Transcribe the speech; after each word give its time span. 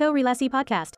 Korelasi 0.00 0.48
Podcast. 0.48 0.96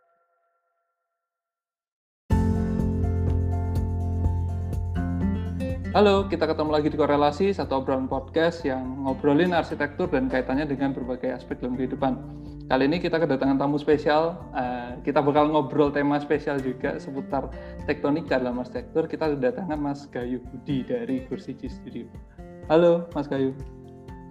Halo, 5.91 6.31
kita 6.31 6.47
ketemu 6.47 6.71
lagi 6.71 6.87
di 6.87 6.95
Korelasi, 6.95 7.51
satu 7.51 7.83
obrolan 7.83 8.07
podcast 8.07 8.63
yang 8.63 9.03
ngobrolin 9.03 9.59
arsitektur 9.59 10.07
dan 10.07 10.31
kaitannya 10.31 10.71
dengan 10.71 10.95
berbagai 10.95 11.35
aspek 11.35 11.59
dalam 11.59 11.75
kehidupan. 11.75 12.15
Kali 12.71 12.87
ini 12.87 13.03
kita 13.03 13.19
kedatangan 13.19 13.59
tamu 13.59 13.75
spesial, 13.75 14.39
uh, 14.55 14.95
kita 15.03 15.19
bakal 15.19 15.51
ngobrol 15.51 15.91
tema 15.91 16.23
spesial 16.23 16.63
juga 16.63 16.95
seputar 17.03 17.51
tektonika 17.91 18.39
dalam 18.39 18.63
arsitektur. 18.63 19.11
Kita 19.11 19.35
kedatangan 19.35 19.83
Mas 19.83 20.07
Gayu 20.15 20.39
Budi 20.47 20.87
dari 20.87 21.27
Kursi 21.27 21.59
Studio. 21.59 22.07
Halo, 22.71 23.11
Mas 23.19 23.27
Gayu. 23.27 23.51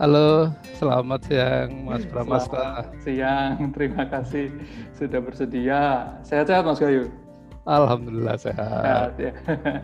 Halo, 0.02 0.49
selamat 0.81 1.29
siang 1.29 1.86
Mas 1.86 2.01
Pramasta. 2.10 2.50
Selamat 2.57 2.89
siang, 3.05 3.69
terima 3.69 4.01
kasih 4.10 4.50
sudah 4.97 5.21
bersedia. 5.21 6.10
Sehat-sehat 6.25 6.65
Mas 6.65 6.82
Gayu? 6.82 7.05
Alhamdulillah 7.69 8.33
sehat. 8.33 8.82
sehat 8.82 9.14
ya. 9.21 9.29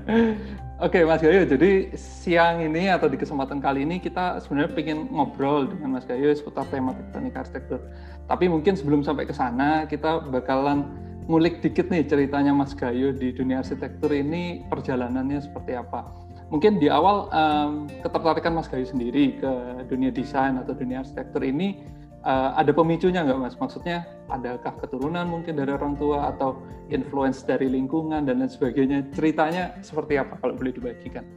Oke 0.89 1.05
Mas 1.05 1.21
Gayu, 1.21 1.45
jadi 1.45 1.93
siang 1.93 2.65
ini 2.65 2.89
atau 2.89 3.05
di 3.05 3.13
kesempatan 3.13 3.61
kali 3.61 3.85
ini 3.85 4.01
kita 4.01 4.41
sebenarnya 4.41 4.73
ingin 4.81 5.05
ngobrol 5.13 5.69
dengan 5.69 6.01
Mas 6.01 6.09
Gayu 6.09 6.33
seputar 6.33 6.65
tema 6.73 6.97
tektonik 6.97 7.37
arsitektur. 7.37 7.77
Tapi 8.25 8.49
mungkin 8.49 8.73
sebelum 8.73 9.05
sampai 9.05 9.29
ke 9.29 9.37
sana 9.37 9.85
kita 9.85 10.25
bakalan 10.33 10.97
ngulik 11.29 11.61
dikit 11.61 11.93
nih 11.93 12.01
ceritanya 12.09 12.57
Mas 12.57 12.73
Gayu 12.73 13.13
di 13.13 13.37
dunia 13.37 13.61
arsitektur 13.61 14.09
ini 14.09 14.65
perjalanannya 14.65 15.45
seperti 15.45 15.77
apa 15.77 16.26
mungkin 16.47 16.79
di 16.79 16.87
awal 16.87 17.27
um, 17.31 17.91
ketertarikan 17.99 18.55
Mas 18.55 18.71
Gayu 18.71 18.87
sendiri 18.87 19.35
ke 19.39 19.51
dunia 19.91 20.11
desain 20.11 20.55
atau 20.55 20.71
dunia 20.71 21.03
arsitektur 21.03 21.43
ini 21.43 21.83
uh, 22.23 22.55
ada 22.55 22.71
pemicunya 22.71 23.23
nggak 23.23 23.39
Mas? 23.39 23.55
Maksudnya 23.59 24.07
adakah 24.31 24.79
keturunan 24.79 25.27
mungkin 25.27 25.59
dari 25.59 25.75
orang 25.75 25.99
tua 25.99 26.31
atau 26.31 26.55
influence 26.87 27.43
dari 27.43 27.67
lingkungan 27.67 28.23
dan 28.23 28.39
lain 28.39 28.51
sebagainya? 28.51 29.03
Ceritanya 29.11 29.75
seperti 29.83 30.19
apa 30.19 30.39
kalau 30.39 30.55
boleh 30.55 30.71
dibagikan? 30.71 31.27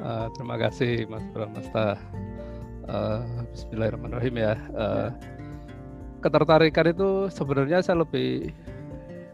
Uh, 0.00 0.32
terima 0.34 0.56
kasih 0.56 1.04
Mas 1.12 1.24
Pramasta. 1.30 2.00
Uh, 2.84 3.24
Bismillahirrahmanirrahim 3.52 4.34
ya. 4.36 4.54
Uh, 4.76 5.08
ketertarikan 6.20 6.88
itu 6.88 7.28
sebenarnya 7.32 7.84
saya 7.84 8.00
lebih 8.04 8.52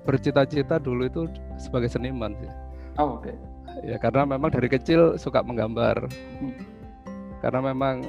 bercita-cita 0.06 0.82
dulu 0.82 1.06
itu 1.06 1.22
sebagai 1.54 1.86
seniman 1.86 2.34
sih. 2.38 2.50
Oh, 2.98 3.18
oke. 3.18 3.30
Okay 3.30 3.49
ya 3.84 3.96
karena 3.96 4.26
memang 4.28 4.50
dari 4.52 4.68
kecil 4.68 5.16
suka 5.16 5.44
menggambar. 5.44 6.06
Karena 7.40 7.60
memang 7.72 8.04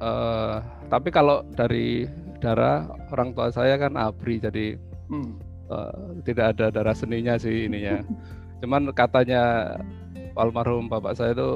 uh, 0.00 0.64
tapi 0.88 1.08
kalau 1.12 1.44
dari 1.52 2.08
darah 2.40 2.88
orang 3.12 3.32
tua 3.32 3.48
saya 3.48 3.80
kan 3.80 3.96
abri 3.96 4.36
jadi 4.36 4.76
hmm. 5.08 5.30
uh, 5.72 6.20
tidak 6.28 6.56
ada 6.56 6.68
darah 6.72 6.96
seninya 6.96 7.36
sih 7.40 7.68
ininya. 7.68 8.00
Cuman 8.64 8.88
katanya 8.96 9.76
almarhum 10.34 10.90
bapak 10.90 11.14
saya 11.14 11.32
itu 11.32 11.50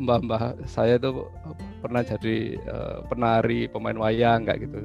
mbah-mbah 0.00 0.54
saya 0.64 0.96
itu 0.96 1.26
pernah 1.82 2.00
jadi 2.04 2.56
uh, 2.68 2.98
penari 3.10 3.66
pemain 3.68 3.96
wayang 3.96 4.46
kayak 4.46 4.68
gitu. 4.68 4.80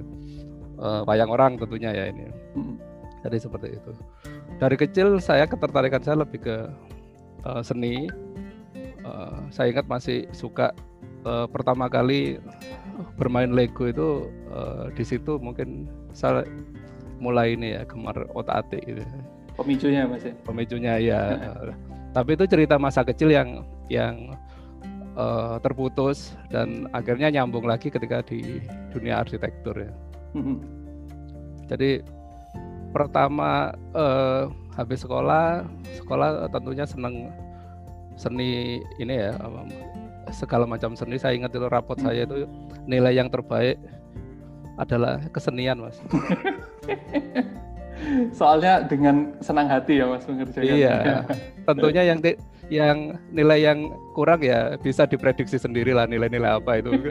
Uh, 0.76 1.08
wayang 1.08 1.32
orang 1.32 1.56
tentunya 1.56 1.92
ya 1.96 2.06
ini. 2.12 2.28
Hmm. 2.56 2.76
jadi 3.26 3.42
seperti 3.42 3.74
itu. 3.74 3.92
Dari 4.62 4.76
kecil 4.78 5.18
saya 5.18 5.50
ketertarikan 5.50 6.00
saya 6.04 6.22
lebih 6.22 6.46
ke 6.46 6.58
uh, 7.46 7.62
seni. 7.62 8.10
Uh, 9.06 9.46
saya 9.54 9.70
ingat 9.70 9.86
masih 9.86 10.26
suka 10.34 10.74
uh, 11.30 11.46
pertama 11.46 11.86
kali 11.86 12.42
bermain 13.22 13.54
Lego 13.54 13.86
itu 13.86 14.30
uh, 14.50 14.90
di 14.98 15.06
situ 15.06 15.38
mungkin 15.38 15.86
saya 16.10 16.42
mulai 17.22 17.54
ini 17.54 17.78
ya 17.78 17.86
gemar 17.86 18.28
otak 18.34 18.66
atik 18.66 18.82
gitu. 18.90 19.02
Pemicunya 19.56 20.04
mas 20.10 20.26
ya? 20.26 20.34
Pemicunya 20.44 20.94
ya. 21.00 21.22
Tapi 22.16 22.36
itu 22.36 22.46
cerita 22.48 22.76
masa 22.80 23.04
kecil 23.06 23.32
yang 23.32 23.64
yang 23.92 24.36
uh, 25.16 25.58
terputus 25.62 26.36
dan 26.52 26.88
akhirnya 26.92 27.32
nyambung 27.32 27.68
lagi 27.68 27.88
ketika 27.92 28.24
di 28.24 28.60
dunia 28.92 29.24
arsitektur 29.24 29.76
ya. 29.80 29.92
Mm-hmm. 30.36 30.58
jadi 31.72 32.04
pertama 32.96 33.76
uh, 33.92 34.48
habis 34.80 35.04
sekolah 35.04 35.68
sekolah 36.00 36.48
tentunya 36.48 36.88
senang 36.88 37.28
seni 38.16 38.80
ini 39.04 39.28
ya 39.28 39.36
segala 40.32 40.64
macam 40.64 40.96
seni 40.96 41.20
saya 41.20 41.36
ingat 41.36 41.52
itu 41.52 41.68
rapot 41.68 42.00
hmm. 42.00 42.08
saya 42.08 42.24
itu 42.24 42.48
nilai 42.88 43.20
yang 43.20 43.28
terbaik 43.28 43.76
adalah 44.80 45.20
kesenian 45.36 45.84
mas 45.84 46.00
soalnya 48.40 48.88
dengan 48.88 49.36
senang 49.44 49.68
hati 49.68 50.00
ya 50.00 50.08
mas 50.08 50.24
mengerjakan 50.24 50.72
iya 50.72 51.28
tentunya 51.68 52.16
yang 52.16 52.20
yang 52.70 53.18
nilai 53.30 53.62
yang 53.62 53.94
kurang 54.16 54.42
ya 54.42 54.78
bisa 54.82 55.06
diprediksi 55.06 55.62
sendiri 55.62 55.94
lah 55.94 56.10
nilai-nilai 56.10 56.58
apa 56.58 56.82
itu. 56.82 56.92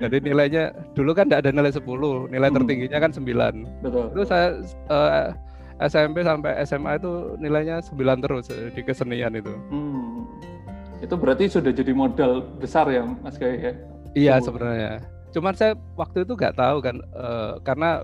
Jadi 0.00 0.16
nilainya 0.20 0.72
dulu 0.92 1.12
kan 1.16 1.28
tidak 1.28 1.46
ada 1.46 1.52
nilai 1.52 1.72
10, 1.72 1.84
nilai 2.32 2.48
hmm. 2.48 2.56
tertingginya 2.56 2.98
kan 3.00 3.12
9. 3.12 3.84
Betul. 3.84 4.06
Itu 4.12 4.22
saya 4.24 4.46
uh, 4.92 5.10
eh, 5.80 5.88
SMP 5.88 6.24
sampai 6.24 6.52
SMA 6.64 6.96
itu 7.00 7.36
nilainya 7.40 7.84
9 7.84 8.24
terus 8.24 8.46
eh, 8.52 8.72
di 8.72 8.82
kesenian 8.84 9.36
itu. 9.36 9.52
Hmm. 9.72 10.24
Itu 11.04 11.14
berarti 11.20 11.48
sudah 11.52 11.72
jadi 11.72 11.92
modal 11.92 12.44
besar 12.56 12.88
ya 12.88 13.04
Mas 13.20 13.36
Gaya 13.36 13.56
ya? 13.56 13.72
Iya 14.16 14.34
sebenarnya. 14.40 15.04
Cuman 15.36 15.52
saya 15.52 15.76
waktu 16.00 16.24
itu 16.24 16.32
nggak 16.32 16.56
tahu 16.56 16.80
kan 16.80 16.96
uh, 17.12 17.60
karena 17.60 18.00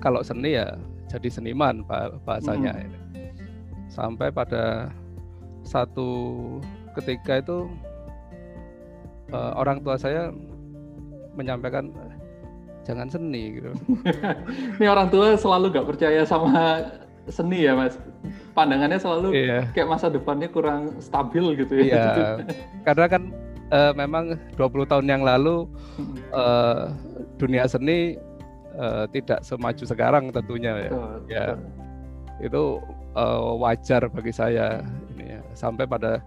kalau 0.00 0.24
seni 0.24 0.56
ya 0.56 0.80
jadi 1.12 1.28
seniman 1.28 1.84
bahasanya 2.24 2.72
hmm. 2.72 2.84
ini. 2.88 2.98
Sampai 3.92 4.32
pada 4.32 4.88
satu 5.66 6.08
ketika 6.96 7.42
itu 7.42 7.68
uh, 9.32 9.52
orang 9.58 9.82
tua 9.82 9.98
saya 9.98 10.30
menyampaikan 11.34 11.90
jangan 12.84 13.06
seni 13.06 13.60
gitu. 13.60 13.70
Ini 14.80 14.86
orang 14.90 15.08
tua 15.12 15.38
selalu 15.38 15.78
gak 15.78 15.88
percaya 15.88 16.26
sama 16.26 16.84
seni 17.30 17.68
ya 17.68 17.76
mas. 17.76 17.94
Pandangannya 18.56 18.98
selalu 18.98 19.28
iya. 19.36 19.60
kayak 19.72 19.88
masa 19.88 20.10
depannya 20.10 20.50
kurang 20.50 20.98
stabil 20.98 21.54
gitu 21.54 21.80
ya. 21.80 21.84
Iya. 21.86 22.04
Karena 22.86 23.06
kan 23.06 23.22
uh, 23.70 23.92
memang 23.94 24.34
20 24.58 24.90
tahun 24.90 25.06
yang 25.06 25.22
lalu 25.22 25.70
uh, 26.34 26.90
dunia 27.38 27.68
seni 27.70 28.18
uh, 28.74 29.06
tidak 29.14 29.46
semaju 29.46 29.84
sekarang 29.86 30.34
tentunya 30.34 30.88
ya. 30.88 30.90
Betul, 30.90 31.14
ya. 31.30 31.46
Betul. 31.54 31.58
Itu 32.40 32.62
uh, 33.14 33.54
wajar 33.60 34.02
bagi 34.10 34.32
saya 34.34 34.82
ini 35.14 35.38
ya. 35.38 35.40
Sampai 35.54 35.86
pada 35.86 36.18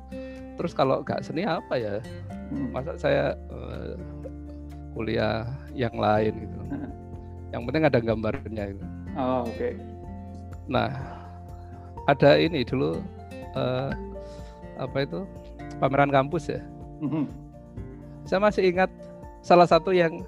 terus 0.56 0.72
kalau 0.72 1.02
gak 1.02 1.26
seni 1.26 1.44
apa 1.44 1.76
ya? 1.76 2.00
Masa 2.74 2.92
saya 2.98 3.26
uh, 3.50 3.98
kuliah 4.94 5.46
yang 5.74 5.94
lain 5.98 6.34
gitu. 6.46 6.60
yang 7.54 7.70
penting 7.70 7.86
ada 7.86 8.00
gambarnya 8.02 8.64
gitu. 8.74 8.86
Oh, 9.14 9.46
oke. 9.46 9.54
Okay. 9.54 9.74
Nah, 10.66 10.90
ada 12.10 12.34
ini 12.42 12.66
dulu 12.66 12.98
uh, 13.54 13.94
apa 14.82 15.06
itu? 15.06 15.22
pameran 15.84 16.12
kampus 16.14 16.48
ya. 16.48 16.62
Mm-hmm. 17.04 17.26
Saya 18.24 18.40
masih 18.40 18.64
ingat 18.72 18.88
salah 19.44 19.68
satu 19.68 19.92
yang 19.92 20.24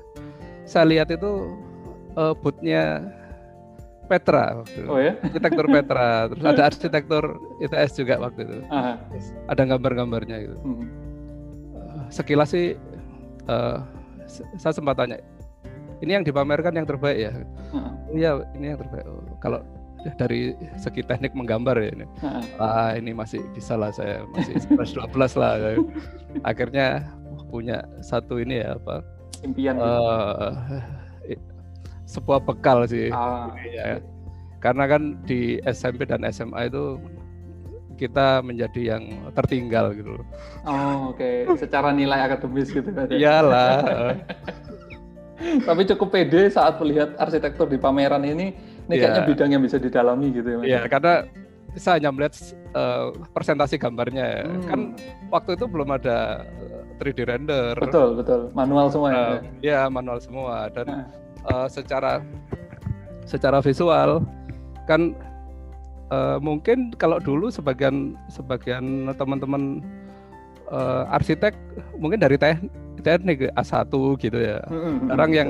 saya 0.67 0.83
lihat 0.83 1.07
itu 1.13 1.55
uh, 2.19 2.35
bootnya 2.35 3.07
Petra 4.05 4.61
waktu 4.61 4.85
itu. 4.85 4.89
Oh 4.91 4.99
ya? 5.01 5.17
Arsitektur 5.23 5.65
Petra. 5.65 6.29
Terus 6.29 6.43
ada 6.45 6.63
arsitektur 6.69 7.23
ITS 7.63 7.91
juga 7.97 8.21
waktu 8.21 8.45
itu. 8.45 8.57
Aha. 8.69 9.01
Ada 9.49 9.63
gambar-gambarnya 9.65 10.37
gitu. 10.45 10.57
Mm-hmm. 10.61 10.87
Sekilas 12.09 12.53
sih 12.53 12.75
uh, 13.49 13.79
saya 14.57 14.73
sempat 14.73 14.97
tanya 14.97 15.21
ini 16.03 16.11
yang 16.17 16.25
dipamerkan 16.25 16.75
yang 16.75 16.87
terbaik 16.87 17.17
ya 17.17 17.31
iya 18.11 18.31
hmm. 18.35 18.55
ini 18.59 18.65
yang 18.73 18.79
terbaik 18.79 19.05
oh, 19.07 19.23
kalau 19.39 19.59
dari 20.21 20.53
segi 20.77 21.01
teknik 21.01 21.33
menggambar 21.33 21.81
ya 21.81 21.89
ini 21.93 22.05
hmm. 22.21 22.61
ah 22.61 22.93
ini 22.93 23.11
masih 23.15 23.41
bisa 23.57 23.73
lah 23.73 23.89
saya 23.89 24.21
masih 24.35 24.61
11 24.61 25.01
12 25.13 25.41
lah 25.41 25.53
akhirnya 26.49 27.09
punya 27.49 27.81
satu 28.03 28.41
ini 28.41 28.61
ya 28.61 28.77
apa 28.77 29.01
impian 29.41 29.77
uh, 29.77 30.53
sebuah 32.05 32.45
bekal 32.45 32.85
sih 32.85 33.09
ah. 33.09 33.49
ya. 33.65 33.97
karena 34.61 34.85
kan 34.85 35.17
di 35.25 35.57
SMP 35.65 36.05
dan 36.05 36.21
SMA 36.29 36.69
itu 36.69 37.01
kita 37.95 38.43
menjadi 38.43 38.95
yang 38.95 39.03
tertinggal 39.31 39.95
gitu 39.95 40.19
loh. 40.19 40.25
Oh, 40.67 41.15
oke. 41.15 41.19
Okay. 41.19 41.47
Secara 41.55 41.95
nilai 41.95 42.27
akademis 42.27 42.69
gitu 42.69 42.91
kan. 42.91 43.07
Iyalah. 43.07 43.79
Tapi 45.67 45.81
cukup 45.95 46.15
pede 46.15 46.47
saat 46.47 46.79
melihat 46.79 47.15
arsitektur 47.19 47.67
di 47.67 47.75
pameran 47.75 48.23
ini, 48.23 48.55
ini 48.87 48.93
kayaknya 48.95 49.23
yeah. 49.23 49.29
bidang 49.29 49.49
yang 49.51 49.63
bisa 49.63 49.75
didalami 49.75 50.31
gitu 50.31 50.47
ya. 50.47 50.57
Iya, 50.63 50.63
yeah, 50.63 50.83
karena 50.87 51.13
saya 51.75 51.99
hanya 51.99 52.09
melihat 52.15 52.35
uh, 52.71 53.11
presentasi 53.35 53.75
gambarnya 53.75 54.25
ya. 54.25 54.43
Hmm. 54.47 54.63
Kan 54.67 54.79
waktu 55.31 55.59
itu 55.59 55.65
belum 55.67 55.91
ada 55.91 56.47
3D 57.03 57.19
render. 57.27 57.75
Betul, 57.75 58.15
betul. 58.15 58.41
Manual 58.55 58.87
semua 58.87 59.07
uh, 59.11 59.15
ya. 59.15 59.27
Iya, 59.59 59.81
manual 59.91 60.19
semua 60.23 60.71
dan 60.71 60.87
nah. 60.87 61.05
uh, 61.51 61.67
secara 61.67 62.23
secara 63.27 63.59
visual 63.59 64.23
kan 64.87 65.17
uh, 66.11 66.37
mungkin 66.41 66.93
kalau 66.97 67.17
dulu 67.21 67.49
sebagian 67.49 68.17
sebagian 68.29 69.09
teman-teman 69.15 69.81
uh, 70.69 71.09
arsitek 71.13 71.55
mungkin 71.97 72.21
dari 72.21 72.35
teknik 72.37 72.69
teknik 73.05 73.53
A1 73.53 73.93
gitu 74.17 74.37
ya. 74.37 74.59
Sekarang 75.05 75.31
yang 75.31 75.49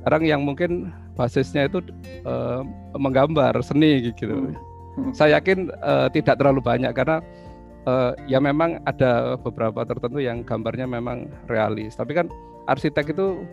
sekarang 0.00 0.22
yang 0.24 0.40
mungkin 0.40 0.88
basisnya 1.12 1.68
itu 1.68 1.84
uh, 2.24 2.64
menggambar 2.96 3.52
seni 3.60 4.08
gitu. 4.14 4.56
Saya 5.12 5.38
yakin 5.38 5.68
uh, 5.84 6.08
tidak 6.10 6.40
terlalu 6.40 6.64
banyak 6.64 6.90
karena 6.96 7.20
uh, 7.84 8.16
ya 8.24 8.40
memang 8.40 8.80
ada 8.88 9.36
beberapa 9.36 9.84
tertentu 9.84 10.18
yang 10.18 10.40
gambarnya 10.42 10.88
memang 10.88 11.28
realis. 11.46 11.94
Tapi 11.94 12.16
kan 12.16 12.26
arsitek 12.66 13.12
itu 13.12 13.44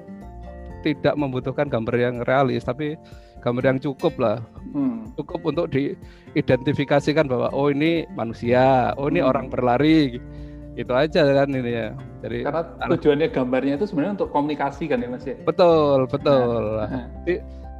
tidak 0.86 1.18
membutuhkan 1.18 1.66
gambar 1.68 1.96
yang 1.98 2.16
realis, 2.24 2.62
tapi 2.62 2.94
gambar 3.46 3.64
yang 3.70 3.78
cukup 3.78 4.18
lah, 4.18 4.42
hmm. 4.74 5.14
cukup 5.22 5.46
untuk 5.46 5.70
diidentifikasikan 5.70 7.30
bahwa 7.30 7.54
oh 7.54 7.70
ini 7.70 8.10
manusia, 8.18 8.98
oh 8.98 9.06
ini 9.06 9.22
hmm. 9.22 9.30
orang 9.30 9.46
berlari, 9.54 10.18
itu 10.74 10.92
aja 10.92 11.22
kan 11.22 11.48
ini 11.54 11.72
ya. 11.72 11.90
Jadi 12.26 12.42
karena 12.42 12.62
tujuannya 12.90 13.28
gambarnya 13.30 13.74
itu 13.78 13.86
sebenarnya 13.86 14.14
untuk 14.18 14.30
komunikasi 14.34 14.90
kan 14.90 15.00
ya 15.00 15.08
mas 15.14 15.24
ya. 15.24 15.38
Betul 15.46 16.10
betul. 16.10 16.82
Nah. 16.84 17.06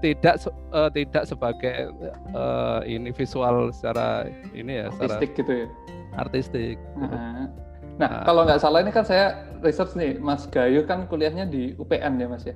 Tidak 0.04 0.36
uh, 0.70 0.92
tidak 0.94 1.24
sebagai 1.26 1.90
uh, 2.38 2.86
ini 2.86 3.10
visual 3.10 3.74
secara 3.74 4.30
ini 4.54 4.86
ya. 4.86 4.94
Artistik 4.94 5.34
secara, 5.34 5.40
gitu 5.42 5.52
ya. 5.52 5.68
Artistik. 6.14 6.78
Nah, 6.94 7.50
nah 7.98 8.22
kalau 8.22 8.46
nggak 8.46 8.62
salah 8.62 8.86
ini 8.86 8.94
kan 8.94 9.02
saya 9.02 9.50
research 9.66 9.98
nih, 9.98 10.22
Mas 10.22 10.46
Gayu 10.46 10.86
kan 10.86 11.10
kuliahnya 11.10 11.50
di 11.50 11.74
UPN 11.82 12.22
ya 12.22 12.28
mas 12.30 12.46
ya. 12.46 12.54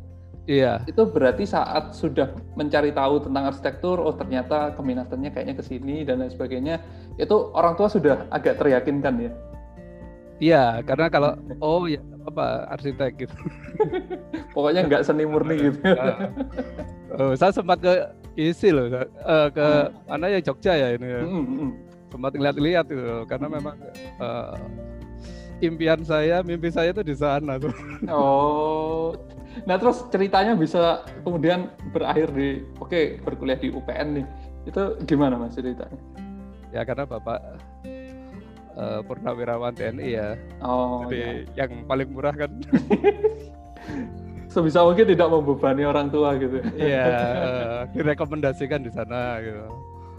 Iya. 0.50 0.82
Itu 0.90 1.06
berarti 1.06 1.46
saat 1.46 1.94
sudah 1.94 2.34
mencari 2.58 2.90
tahu 2.90 3.22
tentang 3.22 3.54
arsitektur, 3.54 4.02
oh 4.02 4.18
ternyata 4.18 4.74
keminatannya 4.74 5.30
kayaknya 5.30 5.54
ke 5.54 5.62
sini 5.62 6.02
dan 6.02 6.26
lain 6.26 6.34
sebagainya, 6.34 6.82
itu 7.22 7.54
orang 7.54 7.78
tua 7.78 7.86
sudah 7.86 8.26
agak 8.34 8.58
teryakinkan 8.58 9.30
ya. 9.30 9.32
Iya, 10.42 10.66
karena 10.90 11.06
kalau 11.14 11.38
oh 11.62 11.86
ya 11.86 12.02
apa 12.26 12.66
arsitek 12.74 13.30
gitu. 13.30 13.36
Pokoknya 14.58 14.90
nggak 14.90 15.06
seni 15.06 15.30
murni 15.30 15.70
gitu. 15.70 15.80
Nah. 15.86 16.18
oh, 17.22 17.34
saya 17.38 17.54
sempat 17.54 17.78
ke 17.86 17.94
isi 18.34 18.74
loh, 18.74 18.90
uh, 18.90 19.54
ke 19.54 19.62
hmm. 19.62 20.10
mana 20.10 20.26
ya 20.34 20.40
Jogja 20.42 20.74
ya 20.74 20.98
ini. 20.98 21.08
Ya. 21.14 21.22
Hmm, 21.30 21.46
hmm. 21.46 21.72
Sempat 22.10 22.34
lihat-lihat 22.34 22.86
itu 22.90 23.22
karena 23.30 23.48
memang 23.54 23.78
uh, 24.18 24.58
impian 25.60 26.02
saya, 26.04 26.42
mimpi 26.42 26.72
saya 26.72 26.92
itu 26.92 27.04
di 27.04 27.16
sana 27.16 27.60
tuh. 27.60 27.74
Oh, 28.10 29.14
Nah 29.66 29.76
terus 29.82 30.06
ceritanya 30.14 30.54
bisa 30.56 31.04
kemudian 31.26 31.74
berakhir 31.92 32.32
di 32.32 32.64
oke 32.78 32.92
okay, 32.92 33.04
berkuliah 33.20 33.60
di 33.60 33.74
UPN 33.74 34.08
nih. 34.22 34.26
Itu 34.70 34.96
gimana 35.04 35.36
mas 35.40 35.58
ceritanya? 35.58 35.98
Ya 36.70 36.86
karena 36.86 37.10
bapak 37.10 37.40
uh, 38.78 39.02
purnawirawan 39.04 39.74
TNI 39.74 40.08
ya. 40.14 40.30
Oh. 40.62 41.04
Jadi 41.08 41.50
ya. 41.58 41.66
yang 41.66 41.84
paling 41.90 42.10
murah 42.14 42.36
kan. 42.36 42.52
Sebisa 44.54 44.82
mungkin 44.82 45.06
tidak 45.06 45.30
membebani 45.30 45.86
orang 45.86 46.10
tua 46.10 46.34
gitu. 46.42 46.58
Iya, 46.74 47.06
uh, 47.06 47.82
direkomendasikan 47.98 48.82
di 48.82 48.90
sana 48.90 49.38
gitu. 49.46 49.66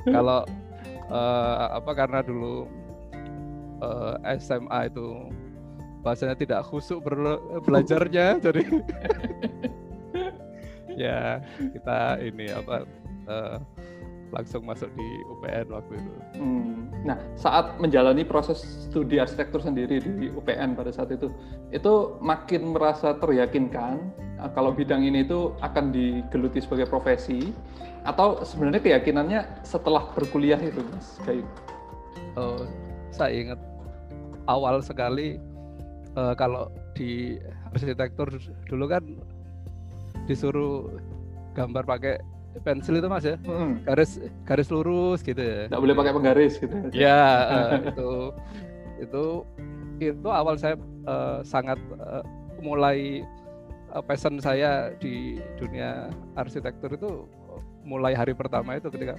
Kalau 0.06 0.46
uh, 1.10 1.66
apa 1.74 1.90
karena 1.98 2.22
dulu 2.22 2.70
uh, 3.80 4.14
SMA 4.38 4.88
itu 4.88 5.28
bahasanya 6.00 6.36
tidak 6.36 6.64
khusuk 6.64 7.04
belajarnya 7.68 8.38
jadi 8.44 8.62
ya 10.96 11.40
kita 11.76 11.98
ini 12.24 12.48
apa 12.52 12.88
uh, 13.28 13.56
langsung 14.30 14.62
masuk 14.62 14.88
di 14.94 15.08
UPN 15.26 15.66
waktu 15.74 15.92
itu. 15.98 16.12
Hmm. 16.38 16.86
Nah, 17.02 17.18
saat 17.34 17.76
menjalani 17.82 18.22
proses 18.22 18.62
studi 18.62 19.18
arsitektur 19.18 19.58
sendiri 19.58 19.98
di 19.98 20.30
UPN 20.30 20.78
pada 20.78 20.94
saat 20.94 21.10
itu, 21.10 21.28
itu 21.74 21.94
makin 22.22 22.70
merasa 22.70 23.18
teryakinkan 23.18 23.98
uh, 24.38 24.50
kalau 24.54 24.70
bidang 24.70 25.02
ini 25.02 25.26
itu 25.26 25.50
akan 25.60 25.90
digeluti 25.90 26.62
sebagai 26.62 26.86
profesi, 26.86 27.50
atau 28.06 28.40
sebenarnya 28.46 28.80
keyakinannya 28.80 29.40
setelah 29.66 30.08
berkuliah 30.14 30.60
itu, 30.62 30.80
Mas 30.94 31.18
Gayu? 31.26 31.44
Oh, 32.38 32.64
saya 33.10 33.34
ingat 33.34 33.60
awal 34.48 34.80
sekali 34.80 35.36
uh, 36.16 36.32
kalau 36.36 36.72
di 36.96 37.36
arsitektur 37.72 38.28
dulu 38.68 38.84
kan 38.88 39.04
disuruh 40.28 40.88
gambar 41.56 41.82
pakai 41.84 42.22
pensil 42.66 42.98
itu 42.98 43.06
mas 43.06 43.22
ya 43.22 43.38
hmm. 43.46 43.86
garis 43.86 44.18
garis 44.42 44.68
lurus 44.74 45.22
gitu 45.22 45.38
ya 45.38 45.70
nggak 45.70 45.82
boleh 45.82 45.94
pakai 45.94 46.12
penggaris 46.14 46.54
gitu 46.58 46.76
ya 46.90 47.22
uh, 47.46 47.70
itu 47.90 48.10
itu 49.00 49.24
itu 50.00 50.28
awal 50.28 50.58
saya 50.58 50.74
uh, 51.06 51.40
sangat 51.46 51.78
uh, 52.02 52.26
mulai 52.58 53.22
uh, 53.94 54.02
passion 54.02 54.42
saya 54.42 54.90
di 54.98 55.38
dunia 55.56 56.10
arsitektur 56.34 56.90
itu 56.90 57.24
mulai 57.86 58.12
hari 58.12 58.34
pertama 58.34 58.76
itu 58.76 58.90
ketika 58.92 59.16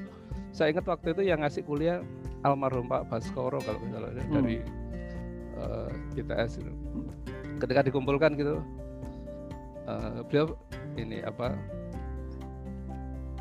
saya 0.52 0.76
ingat 0.76 0.86
waktu 0.86 1.16
itu 1.16 1.22
yang 1.32 1.42
ngasih 1.42 1.64
kuliah 1.64 2.04
almarhum 2.44 2.86
Pak 2.92 3.08
Baskoro 3.08 3.64
kalau 3.64 3.80
misalnya 3.80 4.22
hmm. 4.22 4.34
dari 4.36 4.56
uh, 5.62 6.18
ITS 6.18 6.60
itu 6.60 6.72
ketika 7.62 7.86
dikumpulkan 7.86 8.34
gitu 8.36 8.60
uh, 9.86 10.26
beliau 10.26 10.58
ini 10.98 11.22
apa 11.22 11.54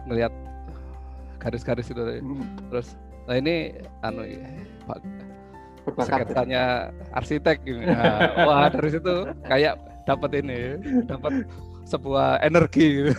melihat 0.04 0.32
garis-garis 1.40 1.88
itu 1.88 2.00
hmm. 2.00 2.44
terus 2.68 2.94
nah 3.24 3.36
ini 3.36 3.80
anu 4.04 4.24
pak 4.84 5.00
sketsanya 6.04 6.92
arsitek 7.16 7.56
gitu. 7.64 7.80
Nah, 7.82 8.20
wah 8.46 8.68
dari 8.68 8.90
situ 8.92 9.14
kayak 9.48 9.80
dapat 10.04 10.30
ini 10.42 10.60
dapat 11.08 11.48
sebuah 11.88 12.44
energi 12.44 12.86
gitu. 13.02 13.12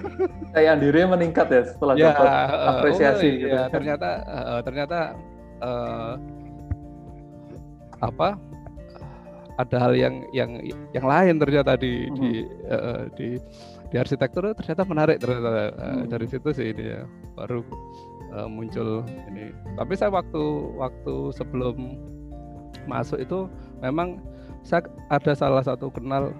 kayak 0.54 0.82
dirinya 0.82 1.16
meningkat 1.16 1.46
ya 1.48 1.62
setelah 1.64 1.94
ya, 1.96 2.10
dapat 2.12 2.28
apresiasi 2.74 3.28
oh, 3.28 3.34
gitu. 3.38 3.54
ya, 3.54 3.62
ternyata 3.70 4.08
uh, 4.26 4.60
ternyata 4.60 4.98
uh, 5.62 6.14
apa 8.00 8.36
ada 9.60 9.76
hal 9.76 9.92
yang 9.92 10.24
yang 10.32 10.56
yang 10.96 11.04
lain 11.04 11.36
ternyata 11.36 11.76
di 11.76 12.08
hmm. 12.08 12.16
di 12.16 12.30
uh, 12.72 13.02
di 13.12 13.28
di 13.92 13.96
arsitektur 14.00 14.56
ternyata 14.56 14.82
menarik 14.88 15.20
ternyata 15.20 15.74
uh, 15.76 16.02
dari 16.08 16.26
situ 16.30 16.48
sih 16.56 16.72
ini 16.72 16.84
ya 16.96 17.04
baru 17.36 17.60
uh, 18.32 18.48
muncul 18.48 19.04
ini 19.28 19.52
tapi 19.76 19.92
saya 19.98 20.08
waktu 20.08 20.42
waktu 20.80 21.14
sebelum 21.36 21.76
masuk 22.88 23.20
itu 23.20 23.50
memang 23.84 24.22
saya 24.64 24.88
ada 25.12 25.32
salah 25.36 25.60
satu 25.60 25.92
kenal 25.92 26.32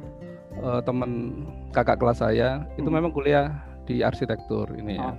uh, 0.64 0.80
teman 0.80 1.44
kakak 1.76 2.00
kelas 2.00 2.24
saya 2.24 2.64
hmm. 2.64 2.80
itu 2.80 2.88
memang 2.88 3.12
kuliah 3.12 3.52
di 3.84 4.00
arsitektur 4.00 4.70
ini 4.78 4.96
ya 4.96 5.12
oh. 5.12 5.16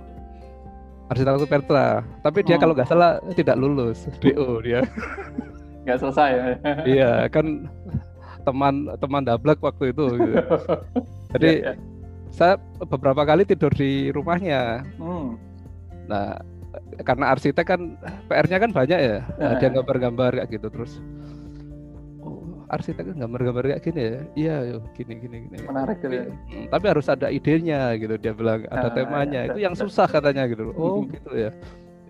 arsitektur 1.14 1.46
Petra 1.46 2.02
tapi 2.26 2.42
dia 2.42 2.58
oh. 2.58 2.60
kalau 2.66 2.74
nggak 2.74 2.90
salah 2.90 3.22
tidak 3.38 3.54
lulus 3.60 4.10
DO 4.18 4.58
dia 4.64 4.82
nggak 5.82 5.98
selesai 5.98 6.30
ya? 6.30 6.46
Iya 6.86 7.12
kan 7.30 7.66
teman 8.42 8.90
teman 8.98 9.22
dablek 9.22 9.58
waktu 9.62 9.94
itu. 9.94 10.04
Gitu. 10.18 10.36
jadi 11.36 11.50
yeah, 11.50 11.74
yeah. 11.74 11.76
saya 12.30 12.54
beberapa 12.86 13.22
kali 13.22 13.46
tidur 13.46 13.70
di 13.74 14.10
rumahnya. 14.10 14.86
Hmm. 14.98 15.38
nah 16.10 16.34
karena 17.06 17.30
arsitek 17.32 17.66
kan 17.66 17.80
PR-nya 18.26 18.58
kan 18.58 18.70
banyak 18.72 18.98
ya. 18.98 19.18
Nah, 19.38 19.60
dia 19.60 19.70
gambar-gambar 19.70 20.40
kayak 20.40 20.48
gitu 20.50 20.68
terus 20.72 20.92
oh, 22.24 22.64
arsitek 22.72 23.12
kan 23.12 23.16
gambar-gambar 23.22 23.62
kayak 23.70 23.82
gini 23.84 24.02
ya? 24.02 24.20
Iya 24.34 24.56
yuk 24.76 24.84
gini 24.96 25.12
gini 25.20 25.36
gini. 25.48 25.56
Menarik 25.68 26.00
gitu 26.02 26.14
ya. 26.14 26.26
Hmm, 26.28 26.66
tapi 26.72 26.84
harus 26.90 27.06
ada 27.08 27.28
idenya 27.28 27.94
gitu 27.96 28.14
dia 28.18 28.32
bilang 28.34 28.66
ada 28.68 28.88
nah, 28.88 28.94
temanya. 28.94 29.40
ya, 29.46 29.50
itu 29.54 29.60
yang 29.62 29.74
susah 29.76 30.08
katanya 30.08 30.48
gitu. 30.50 30.72
Oh 30.74 31.04
gitu 31.06 31.30
ya. 31.32 31.50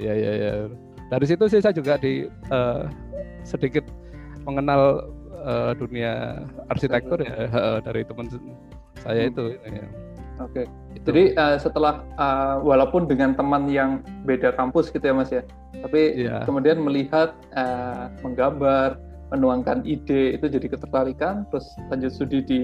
Ya 0.00 0.14
ya 0.17 0.33
ya 0.35 0.52
dari 1.12 1.28
situ 1.28 1.45
sih 1.45 1.61
saya 1.61 1.76
juga 1.76 2.00
di 2.00 2.25
uh, 2.49 2.88
sedikit 3.45 3.85
mengenal 4.49 5.12
uh, 5.45 5.76
dunia 5.76 6.40
arsitektur 6.73 7.21
ya 7.21 7.52
uh, 7.52 7.78
dari 7.85 8.00
teman 8.09 8.33
saya 9.04 9.28
hmm. 9.28 9.31
itu. 9.37 9.45
Ya. 9.61 9.87
Oke. 10.40 10.64
Okay. 10.64 10.66
Jadi 11.04 11.23
uh, 11.37 11.57
setelah 11.61 12.00
uh, 12.16 12.64
walaupun 12.64 13.04
dengan 13.04 13.37
teman 13.37 13.69
yang 13.69 14.00
beda 14.25 14.57
kampus 14.57 14.88
gitu 14.88 15.04
ya 15.04 15.12
Mas 15.12 15.28
ya, 15.28 15.45
tapi 15.85 16.16
yeah. 16.16 16.47
kemudian 16.49 16.81
melihat 16.81 17.37
uh, 17.52 18.09
menggambar, 18.25 18.97
menuangkan 19.35 19.85
ide 19.85 20.40
itu 20.40 20.47
jadi 20.49 20.66
ketertarikan, 20.73 21.45
terus 21.52 21.69
lanjut 21.92 22.09
studi 22.14 22.40
di 22.40 22.61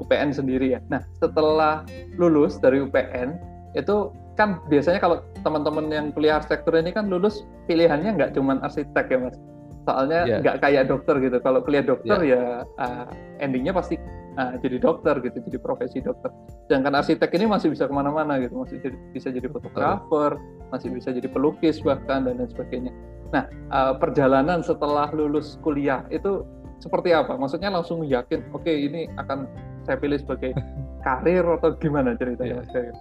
UPN 0.00 0.32
sendiri 0.32 0.78
ya. 0.78 0.80
Nah 0.88 1.04
setelah 1.20 1.84
lulus 2.16 2.56
dari 2.56 2.80
UPN 2.80 3.36
itu 3.76 4.14
kan 4.42 4.58
biasanya 4.66 4.98
kalau 4.98 5.22
teman-teman 5.46 5.86
yang 5.86 6.06
kuliah 6.10 6.42
arsitektur 6.42 6.74
ini 6.74 6.90
kan 6.90 7.06
lulus 7.06 7.46
pilihannya 7.70 8.18
nggak 8.18 8.34
cuma 8.34 8.58
arsitek 8.66 9.06
ya 9.06 9.18
Mas, 9.22 9.38
soalnya 9.86 10.20
iya. 10.26 10.36
nggak 10.42 10.56
yeah. 10.58 10.64
kayak 10.66 10.84
dokter 10.90 11.14
gitu 11.22 11.38
kalau 11.38 11.62
kuliah 11.62 11.86
dokter 11.86 12.18
yeah. 12.26 12.66
ya 12.66 12.82
uh, 12.82 13.06
endingnya 13.38 13.70
pasti 13.70 13.94
uh, 14.34 14.58
jadi 14.58 14.82
dokter 14.82 15.22
gitu 15.22 15.38
jadi 15.46 15.58
profesi 15.62 16.02
dokter 16.02 16.34
sedangkan 16.66 16.98
arsitek 16.98 17.30
ini 17.38 17.46
masih 17.46 17.70
bisa 17.70 17.86
ke 17.86 17.94
mana-mana 17.94 18.42
gitu 18.42 18.58
masih 18.58 18.82
jadi, 18.82 18.96
bisa 19.14 19.28
jadi 19.30 19.46
fotografer 19.46 20.34
masih 20.74 20.88
bisa 20.90 21.14
jadi 21.14 21.28
pelukis 21.30 21.78
bahkan 21.86 22.26
dan 22.26 22.42
lain 22.42 22.50
sebagainya 22.50 22.92
nah 23.30 23.46
uh, 23.70 23.94
perjalanan 23.94 24.58
setelah 24.66 25.06
lulus 25.14 25.54
kuliah 25.62 26.02
itu 26.10 26.42
seperti 26.82 27.14
apa 27.14 27.38
maksudnya 27.38 27.70
langsung 27.70 28.02
yakin 28.02 28.42
oke 28.50 28.66
okay, 28.66 28.90
ini 28.90 29.06
akan 29.22 29.46
saya 29.86 29.98
pilih 30.02 30.18
sebagai 30.18 30.50
karir 31.06 31.46
atau 31.46 31.78
gimana 31.78 32.18
ceritanya 32.18 32.66
yeah. 32.74 32.94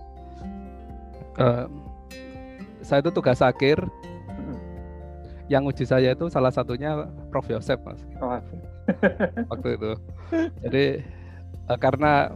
Uh, 1.39 1.65
saya 2.81 2.99
itu 3.05 3.11
tugas 3.13 3.39
akhir. 3.39 3.79
Yang 5.51 5.63
uji 5.75 5.85
saya 5.87 6.09
itu 6.15 6.31
salah 6.31 6.51
satunya 6.51 7.11
Prof. 7.27 7.47
Yosef 7.51 7.79
mas. 7.83 7.99
Oh. 8.23 8.39
waktu 9.51 9.69
itu. 9.75 9.91
Jadi 10.63 10.85
uh, 11.67 11.77
karena 11.79 12.31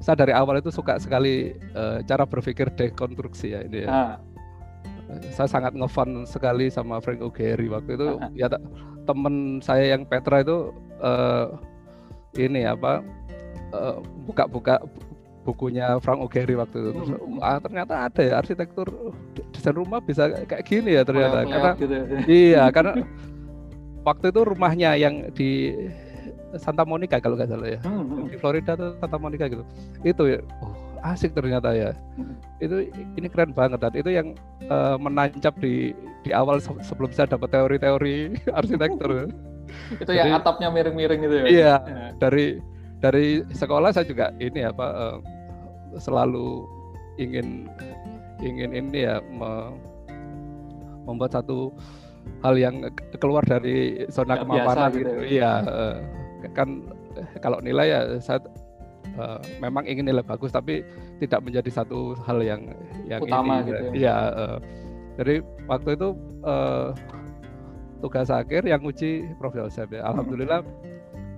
saya 0.00 0.22
dari 0.22 0.32
awal 0.36 0.60
itu 0.60 0.68
suka 0.68 1.00
sekali 1.00 1.56
uh, 1.72 2.04
cara 2.04 2.28
berpikir 2.28 2.68
dekonstruksi 2.76 3.56
ya 3.56 3.60
ini 3.64 3.88
ya. 3.88 3.90
Ah. 3.90 4.12
saya 5.30 5.46
sangat 5.46 5.70
ngefun 5.78 6.26
sekali 6.26 6.68
sama 6.68 7.00
Frank 7.00 7.24
O'Gary. 7.24 7.72
Waktu 7.72 7.96
itu 7.96 8.08
ah. 8.20 8.30
ya 8.36 8.52
temen 9.08 9.62
saya 9.64 9.96
yang 9.96 10.04
Petra 10.04 10.42
itu 10.44 10.74
uh, 11.00 11.56
ini 12.36 12.68
apa 12.68 13.00
buka-buka 14.26 14.82
uh, 14.82 15.05
bukunya 15.46 16.02
Frank 16.02 16.18
O'Gary 16.18 16.58
waktu 16.58 16.90
itu. 16.90 17.14
Hmm. 17.14 17.38
ah, 17.38 17.62
ternyata 17.62 18.10
ada 18.10 18.20
ya 18.20 18.42
arsitektur 18.42 18.90
desain 19.54 19.78
rumah 19.78 20.02
bisa 20.02 20.26
kayak 20.50 20.66
gini 20.66 20.98
ya 20.98 21.06
ternyata. 21.06 21.46
karena 21.46 21.70
gitu 21.78 21.94
ya. 21.94 22.04
iya, 22.26 22.64
karena 22.74 23.06
waktu 24.02 24.34
itu 24.34 24.40
rumahnya 24.42 24.98
yang 24.98 25.30
di 25.30 25.70
Santa 26.58 26.82
Monica 26.82 27.22
kalau 27.22 27.38
nggak 27.38 27.50
salah 27.50 27.68
ya. 27.70 27.80
Hmm, 27.86 28.02
hmm. 28.02 28.24
Di 28.34 28.36
Florida 28.42 28.72
tuh 28.74 28.98
Santa 28.98 29.18
Monica 29.22 29.46
gitu. 29.46 29.62
Itu 30.02 30.22
ya, 30.26 30.40
oh, 30.62 30.74
asik 31.06 31.30
ternyata 31.36 31.70
ya. 31.70 31.90
Hmm. 32.18 32.34
Itu 32.58 32.90
ini 32.90 33.28
keren 33.30 33.54
banget 33.54 33.78
dan 33.78 33.94
itu 33.94 34.10
yang 34.10 34.34
uh, 34.66 34.98
menancap 34.98 35.54
di 35.62 35.94
di 36.26 36.30
awal 36.34 36.58
sebelum 36.58 37.14
saya 37.14 37.30
dapat 37.30 37.54
teori-teori 37.54 38.34
arsitektur. 38.58 39.30
itu 39.90 40.06
Jadi, 40.06 40.18
yang 40.22 40.38
atapnya 40.38 40.70
miring-miring 40.70 41.20
gitu 41.26 41.34
ya. 41.42 41.44
Iya, 41.46 41.74
ya. 41.82 42.06
dari 42.22 42.62
dari 43.02 43.42
sekolah 43.50 43.90
saya 43.92 44.06
juga 44.06 44.30
ini 44.38 44.62
apa 44.62 44.86
uh, 44.94 45.16
selalu 45.98 46.68
ingin 47.16 47.68
ingin 48.44 48.70
ini 48.76 49.08
ya 49.08 49.20
me, 49.32 49.72
membuat 51.08 51.40
satu 51.40 51.72
hal 52.42 52.58
yang 52.58 52.84
keluar 53.16 53.40
dari 53.46 54.04
zona 54.12 54.36
kemapanan 54.36 54.92
gitu. 54.92 55.08
gitu. 55.08 55.40
Iya, 55.40 55.52
uh, 55.64 55.94
kan 56.52 56.84
kalau 57.40 57.58
nilai 57.64 57.86
ya 57.88 58.00
saya 58.20 58.42
uh, 59.16 59.40
memang 59.62 59.88
ingin 59.88 60.10
nilai 60.12 60.24
bagus 60.26 60.52
tapi 60.52 60.84
tidak 61.22 61.40
menjadi 61.46 61.70
satu 61.82 62.12
hal 62.26 62.42
yang 62.44 62.74
yang 63.08 63.22
utama 63.24 63.62
ini, 63.62 63.68
gitu. 63.70 63.84
Ya. 63.84 63.92
Iya, 63.94 64.16
uh, 64.36 64.56
jadi 65.16 65.34
waktu 65.64 65.90
itu 65.96 66.08
uh, 66.44 66.92
tugas 68.04 68.28
akhir 68.28 68.68
yang 68.68 68.84
uji 68.84 69.24
Prof 69.40 69.56
Yosef 69.56 69.88
ya. 69.88 70.04
Alhamdulillah 70.04 70.60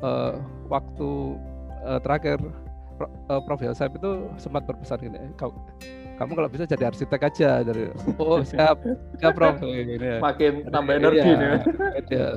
uh, 0.02 0.34
waktu 0.66 1.38
uh, 1.86 2.00
terakhir 2.02 2.42
uh, 3.00 3.40
Prof. 3.42 3.60
Yosef 3.62 3.90
itu 3.94 4.10
sempat 4.40 4.66
berpesan 4.66 4.98
gini, 5.02 5.18
kau 5.38 5.54
kamu 6.18 6.34
kalau 6.34 6.50
bisa 6.50 6.66
jadi 6.66 6.90
arsitek 6.90 7.20
aja 7.30 7.62
dari 7.62 7.94
oh 8.18 8.42
siap 8.50 8.82
siap 9.22 9.32
Prof. 9.38 9.62
Ini 9.62 9.94
ya. 9.98 10.16
makin 10.18 10.66
tambah 10.74 10.98
energi 10.98 11.30
ya, 11.30 11.62
ya. 12.10 12.28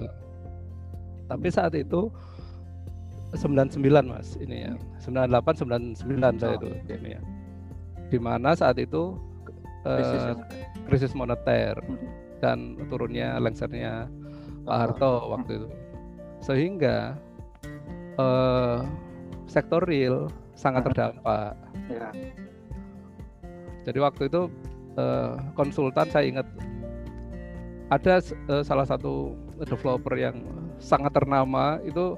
tapi 1.26 1.48
saat 1.50 1.74
itu 1.74 2.14
99 3.34 3.80
mas 4.06 4.36
ini 4.38 4.68
ya. 4.68 4.74
98 5.02 5.66
99 5.66 6.42
saya 6.42 6.56
itu 6.60 6.68
oh, 6.70 6.96
ini 7.00 7.10
ya. 7.16 7.22
Di 8.12 8.20
mana 8.20 8.52
saat 8.54 8.76
itu 8.78 9.16
krisis, 9.82 10.24
uh, 10.30 10.38
krisis 10.86 11.12
moneter 11.16 11.80
hmm. 11.80 11.98
dan 12.44 12.76
turunnya 12.92 13.40
lengsernya 13.40 14.12
Pak 14.68 14.78
Harto 14.78 15.32
waktu 15.32 15.64
itu. 15.64 15.70
Sehingga 16.44 17.16
uh, 18.20 18.84
sektor 19.48 19.80
real 19.88 20.28
sangat 20.62 20.86
terdampak. 20.86 21.58
Ya. 21.90 22.14
Jadi 23.82 23.98
waktu 23.98 24.30
itu 24.30 24.46
uh, 25.02 25.34
konsultan 25.58 26.06
saya 26.14 26.30
ingat 26.30 26.48
ada 27.90 28.22
uh, 28.46 28.62
salah 28.62 28.86
satu 28.86 29.34
developer 29.66 30.14
yang 30.14 30.46
sangat 30.78 31.18
ternama 31.18 31.82
itu 31.82 32.14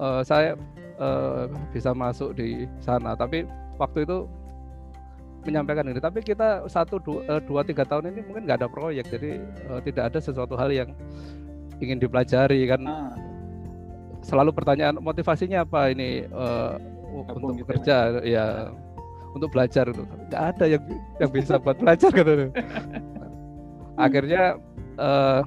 uh, 0.00 0.24
saya 0.24 0.56
uh, 0.96 1.44
bisa 1.76 1.92
masuk 1.92 2.32
di 2.32 2.64
sana. 2.80 3.12
Tapi 3.12 3.44
waktu 3.76 4.08
itu 4.08 4.24
menyampaikan 5.44 5.84
ini. 5.84 6.00
Tapi 6.00 6.24
kita 6.24 6.64
satu 6.72 6.96
dua, 7.04 7.36
dua 7.44 7.60
tiga 7.68 7.84
tahun 7.84 8.16
ini 8.16 8.24
mungkin 8.24 8.48
nggak 8.48 8.64
ada 8.64 8.68
proyek, 8.72 9.12
jadi 9.12 9.44
uh, 9.68 9.80
tidak 9.84 10.08
ada 10.08 10.18
sesuatu 10.24 10.56
hal 10.56 10.72
yang 10.72 10.90
ingin 11.84 12.00
dipelajari 12.00 12.64
kan. 12.64 12.80
Ah. 12.88 13.12
Selalu 14.24 14.56
pertanyaan 14.56 14.96
motivasinya 15.04 15.68
apa 15.68 15.92
ini 15.92 16.24
uh, 16.32 16.80
untuk 17.22 17.54
gitu 17.54 17.62
bekerja 17.62 17.96
ya. 18.22 18.26
ya 18.26 18.46
untuk 19.34 19.50
belajar 19.50 19.90
itu 19.90 20.02
nggak 20.30 20.44
ada 20.54 20.64
yang 20.66 20.82
yang 21.18 21.30
bisa 21.30 21.58
buat 21.58 21.78
belajar 21.78 22.10
gitu 22.10 22.32
akhirnya 24.06 24.58
uh, 24.98 25.42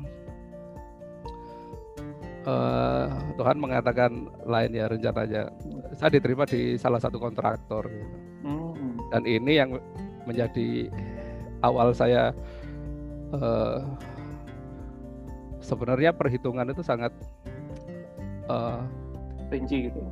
uh, 2.48 3.08
Tuhan 3.36 3.58
mengatakan 3.60 4.32
lain 4.48 4.72
ya 4.72 4.86
rencananya 4.88 5.52
saya 5.96 6.20
diterima 6.20 6.48
di 6.48 6.76
salah 6.80 7.00
satu 7.00 7.20
kontraktor 7.20 7.88
gitu. 7.88 8.16
hmm. 8.48 9.12
dan 9.12 9.24
ini 9.24 9.54
yang 9.60 9.70
menjadi 10.28 10.92
awal 11.64 11.96
saya 11.96 12.36
uh, 13.36 13.84
sebenarnya 15.64 16.16
perhitungan 16.16 16.68
itu 16.72 16.84
sangat 16.84 17.12
uh, 18.48 18.84
rinci 19.52 19.92
gitu 19.92 20.04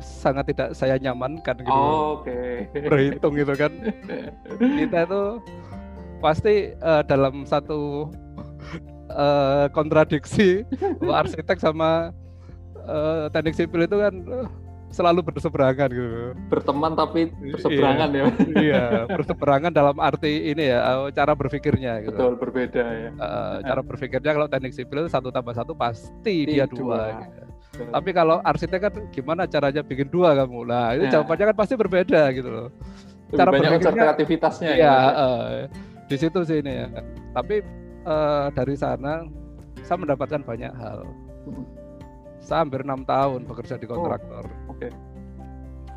sangat 0.00 0.50
tidak 0.50 0.74
saya 0.74 0.96
nyamankan 0.98 1.56
gitu. 1.60 1.70
Oh, 1.70 2.22
Oke. 2.22 2.66
Okay. 2.70 2.86
Berhitung 2.88 3.34
gitu 3.36 3.54
kan. 3.54 3.72
Kita 4.58 5.06
itu 5.06 5.22
pasti 6.18 6.74
uh, 6.82 7.02
dalam 7.06 7.46
satu 7.46 8.10
uh, 9.12 9.66
kontradiksi 9.70 10.66
arsitek 11.22 11.58
sama 11.58 12.10
uh, 12.86 13.30
teknik 13.30 13.54
sipil 13.54 13.86
itu 13.86 13.96
kan 13.98 14.14
uh, 14.26 14.48
selalu 14.88 15.20
berseberangan 15.20 15.88
gitu. 15.92 16.32
Berteman 16.48 16.96
tapi 16.96 17.28
berseberangan 17.52 18.08
iya, 18.08 18.24
ya. 18.24 18.26
iya, 18.56 18.84
berseberangan 19.04 19.72
dalam 19.72 19.96
arti 20.00 20.48
ini 20.48 20.72
ya, 20.72 20.80
cara 21.12 21.36
berpikirnya 21.36 22.08
gitu. 22.08 22.16
Betul, 22.16 22.32
berbeda 22.40 22.84
ya. 22.84 23.10
Uh, 23.20 23.56
cara 23.62 23.80
berpikirnya 23.84 24.32
kalau 24.32 24.48
teknik 24.48 24.72
sipil 24.72 25.04
satu 25.06 25.28
tambah 25.28 25.52
satu 25.52 25.76
pasti 25.76 26.48
dia 26.48 26.64
dua. 26.64 26.80
dua. 26.80 27.00
Gitu. 27.20 27.44
Tapi 27.86 28.10
kalau 28.10 28.42
arsitek 28.42 28.80
kan 28.80 28.92
gimana 29.14 29.46
caranya 29.46 29.82
bikin 29.84 30.08
dua 30.10 30.34
kamu? 30.34 30.66
Nah, 30.66 30.96
itu 30.98 31.04
ya. 31.06 31.20
jawabannya 31.20 31.44
kan 31.54 31.56
pasti 31.56 31.74
berbeda 31.78 32.22
gitu 32.34 32.48
loh. 32.50 32.68
Lebih 33.28 33.38
Cara 33.38 33.50
banyak 33.52 33.70
unsur 33.76 33.92
kreativitasnya 33.92 34.70
ya. 34.74 34.96
uh, 35.12 35.48
di 36.08 36.16
situ 36.16 36.38
sih 36.48 36.64
ini 36.64 36.72
ya. 36.72 36.86
Tapi 37.36 37.60
uh, 38.08 38.48
dari 38.56 38.74
sana 38.74 39.28
saya 39.84 39.98
mendapatkan 40.00 40.40
banyak 40.42 40.72
hal. 40.72 41.04
Saya 42.40 42.64
hampir 42.64 42.80
enam 42.80 43.04
tahun 43.04 43.44
bekerja 43.44 43.76
di 43.76 43.84
kontraktor. 43.84 44.48
Oh, 44.48 44.72
Oke. 44.72 44.88
Okay. 44.88 44.92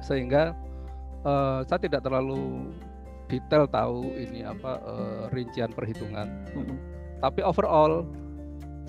Sehingga 0.04 0.52
uh, 1.24 1.64
saya 1.64 1.80
tidak 1.80 2.04
terlalu 2.04 2.76
detail 3.32 3.64
tahu 3.72 4.12
ini 4.20 4.44
apa 4.44 4.84
uh, 4.84 5.24
rincian 5.32 5.72
perhitungan. 5.72 6.28
-hmm. 6.52 6.76
Tapi 7.24 7.40
overall 7.46 8.04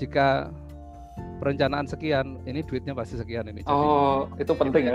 jika 0.01 0.51
perencanaan 1.43 1.91
sekian, 1.91 2.39
ini 2.47 2.63
duitnya 2.63 2.95
pasti 2.95 3.19
sekian 3.19 3.51
ini. 3.51 3.67
Jadi, 3.67 3.75
oh, 3.75 4.31
itu 4.39 4.53
penting 4.55 4.87
ya. 4.87 4.95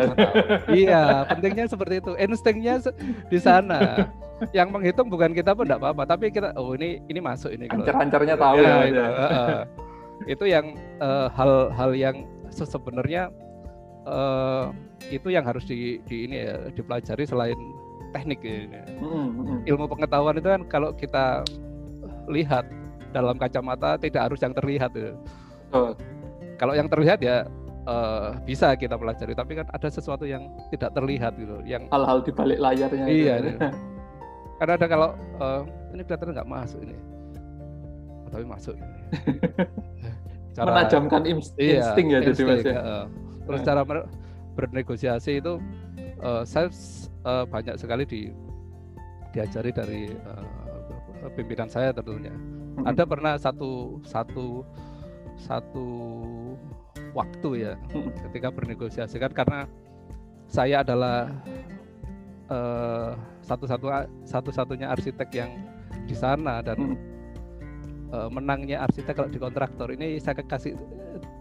iya, 0.71 1.03
pentingnya 1.27 1.67
seperti 1.67 1.99
itu. 1.99 2.11
Instingnya 2.15 2.79
di 3.27 3.39
sana. 3.39 4.07
Yang 4.53 4.69
menghitung 4.69 5.09
bukan 5.09 5.33
kita 5.33 5.57
pun 5.57 5.65
tidak 5.65 5.81
apa-apa, 5.81 6.13
tapi 6.13 6.29
kita 6.29 6.53
oh 6.61 6.77
ini 6.77 7.01
ini 7.09 7.19
masuk 7.19 7.49
ini. 7.51 7.65
Ancar-ancarnya 7.73 8.37
tahu 8.37 8.61
ya. 8.61 8.69
ya 8.69 8.77
itu, 8.85 9.01
uh, 9.01 9.23
uh, 9.25 9.61
itu 10.29 10.45
yang 10.45 10.65
eh, 11.01 11.27
hal-hal 11.33 11.91
uh, 11.91 11.97
yang 11.97 12.15
sebenarnya 12.53 13.33
uh, 14.05 14.69
itu 15.09 15.33
yang 15.33 15.41
harus 15.41 15.65
di, 15.65 15.97
di 16.05 16.29
ini 16.29 16.45
ya 16.45 16.69
dipelajari 16.69 17.25
selain 17.25 17.57
teknik 18.13 18.45
ini. 18.45 18.77
Mm 19.01 19.09
-hmm. 19.09 19.57
Ilmu 19.73 19.89
pengetahuan 19.89 20.37
itu 20.37 20.53
kan 20.53 20.61
kalau 20.69 20.93
kita 20.93 21.41
lihat 22.29 22.69
dalam 23.09 23.41
kacamata 23.41 23.97
tidak 23.97 24.29
harus 24.29 24.39
yang 24.45 24.53
terlihat. 24.53 24.93
Ya. 24.93 25.17
Oh 25.73 25.91
kalau 26.57 26.73
yang 26.73 26.89
terlihat 26.89 27.21
ya 27.21 27.45
uh, 27.85 28.35
bisa 28.43 28.73
kita 28.73 28.97
pelajari 28.97 29.37
tapi 29.37 29.61
kan 29.61 29.69
ada 29.69 29.87
sesuatu 29.87 30.25
yang 30.25 30.49
tidak 30.73 30.91
terlihat 30.97 31.37
gitu 31.37 31.61
yang 31.63 31.85
hal-hal 31.93 32.19
di 32.25 32.31
balik 32.33 32.57
layarnya 32.57 33.05
iya 33.07 33.33
itu. 33.39 33.49
Ya. 33.55 33.69
karena 34.59 34.73
ada 34.73 34.87
kalau 34.89 35.09
uh, 35.37 35.61
ini 35.93 36.01
kelihatannya 36.03 36.33
nggak 36.33 36.49
masuk 36.49 36.79
ini 36.81 36.97
tapi 38.27 38.43
masuk 38.43 38.73
ini 38.75 38.89
cara 40.57 40.69
menajamkan 40.73 41.21
insting, 41.29 41.77
insting 41.77 42.07
ya 42.09 42.19
insting, 42.25 42.33
jadi 42.33 42.41
mas 42.49 42.65
ya. 42.65 42.77
Uh, 42.81 43.05
terus 43.45 43.61
cara 43.61 43.81
bernegosiasi 44.57 45.37
itu 45.37 45.61
uh, 46.25 46.41
saya 46.41 46.73
uh, 47.29 47.45
banyak 47.45 47.77
sekali 47.77 48.03
di 48.09 48.21
diajari 49.37 49.69
dari 49.69 50.01
uh, 50.09 51.29
pimpinan 51.37 51.69
saya 51.69 51.93
tentunya. 51.93 52.33
Hmm. 52.33 52.89
Ada 52.89 53.05
pernah 53.05 53.37
satu 53.37 54.01
satu 54.01 54.65
satu 55.37 55.87
waktu 57.13 57.49
ya 57.69 57.73
hmm. 57.93 58.13
ketika 58.29 58.49
bernegosiasi 58.49 59.17
kan 59.21 59.31
karena 59.33 59.59
saya 60.47 60.81
adalah 60.81 61.29
uh, 62.49 63.13
satu-satu 63.45 63.85
satu-satunya 64.25 64.89
arsitek 64.91 65.29
yang 65.31 65.51
di 66.07 66.15
sana 66.15 66.63
dan 66.63 66.77
hmm. 66.77 66.97
uh, 68.11 68.29
menangnya 68.31 68.83
arsitek 68.83 69.13
kalau 69.13 69.29
di 69.29 69.39
kontraktor 69.39 69.87
ini 69.93 70.17
saya 70.17 70.39
kasih 70.41 70.75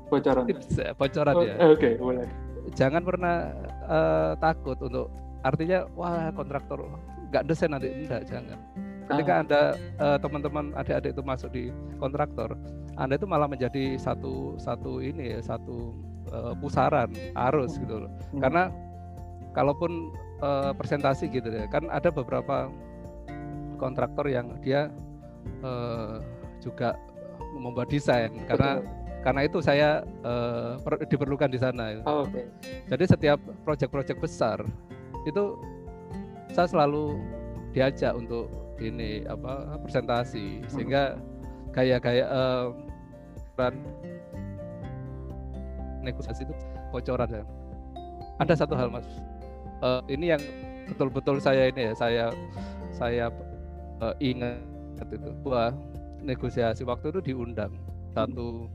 bocoran 0.06 0.44
tips 0.46 0.78
bocoran 0.94 1.34
oh, 1.34 1.42
ya. 1.42 1.54
Oke, 1.66 1.74
okay, 1.74 1.92
boleh. 1.98 2.26
Jangan 2.74 3.02
pernah 3.02 3.50
uh, 3.86 4.32
takut 4.38 4.78
untuk 4.82 5.10
artinya 5.46 5.86
wah 5.94 6.30
kontraktor 6.34 6.82
nggak 7.30 7.44
desain 7.46 7.70
nanti 7.70 7.90
enggak 7.90 8.22
jangan. 8.26 8.58
Ketika 9.06 9.32
ah. 9.32 9.42
anda 9.42 9.60
uh, 10.02 10.18
teman-teman 10.18 10.74
adik-adik 10.74 11.14
itu 11.14 11.22
masuk 11.22 11.50
di 11.54 11.70
kontraktor, 12.02 12.58
anda 12.96 13.20
itu 13.20 13.28
malah 13.28 13.48
menjadi 13.48 14.00
satu 14.00 14.56
satu 14.56 15.04
ini 15.04 15.36
ya 15.36 15.40
satu 15.44 15.92
uh, 16.32 16.54
pusaran 16.56 17.12
arus 17.48 17.76
gitu 17.76 18.08
loh. 18.08 18.12
Hmm. 18.32 18.40
Karena 18.40 18.62
kalaupun 19.52 20.12
uh, 20.40 20.72
presentasi 20.72 21.28
gitu 21.28 21.48
ya 21.52 21.68
kan 21.68 21.88
ada 21.92 22.08
beberapa 22.08 22.72
kontraktor 23.76 24.28
yang 24.28 24.56
dia 24.64 24.88
uh, 25.60 26.20
juga 26.60 26.96
membuat 27.56 27.88
desain 27.92 28.32
karena 28.48 28.80
karena 29.24 29.42
itu 29.42 29.58
saya 29.58 30.06
uh, 30.22 30.78
diperlukan 31.10 31.50
di 31.50 31.58
sana. 31.58 31.98
Oh, 32.06 32.22
okay. 32.22 32.46
Jadi 32.86 33.04
setiap 33.10 33.42
proyek-proyek 33.66 34.22
besar 34.22 34.62
itu 35.26 35.58
saya 36.54 36.70
selalu 36.70 37.18
diajak 37.74 38.14
untuk 38.14 38.46
ini 38.78 39.26
apa 39.26 39.80
presentasi 39.82 40.62
hmm. 40.62 40.70
Kayak 41.76 42.00
kayak 42.00 42.28
uh, 42.32 42.72
negosiasi 46.00 46.48
itu 46.48 46.54
bocoran 46.88 47.28
ya. 47.28 47.44
Ada 48.40 48.64
satu 48.64 48.72
hal 48.72 48.88
mas, 48.88 49.04
uh, 49.84 50.00
ini 50.08 50.32
yang 50.32 50.42
betul-betul 50.88 51.36
saya 51.36 51.68
ini 51.68 51.92
ya 51.92 51.92
saya 51.92 52.24
saya 52.96 53.26
uh, 54.00 54.16
ingat 54.22 54.56
itu 55.12 55.30
bahwa 55.44 55.76
negosiasi 56.24 56.82
waktu 56.88 57.12
itu 57.12 57.20
diundang 57.32 57.76
satu 58.16 58.68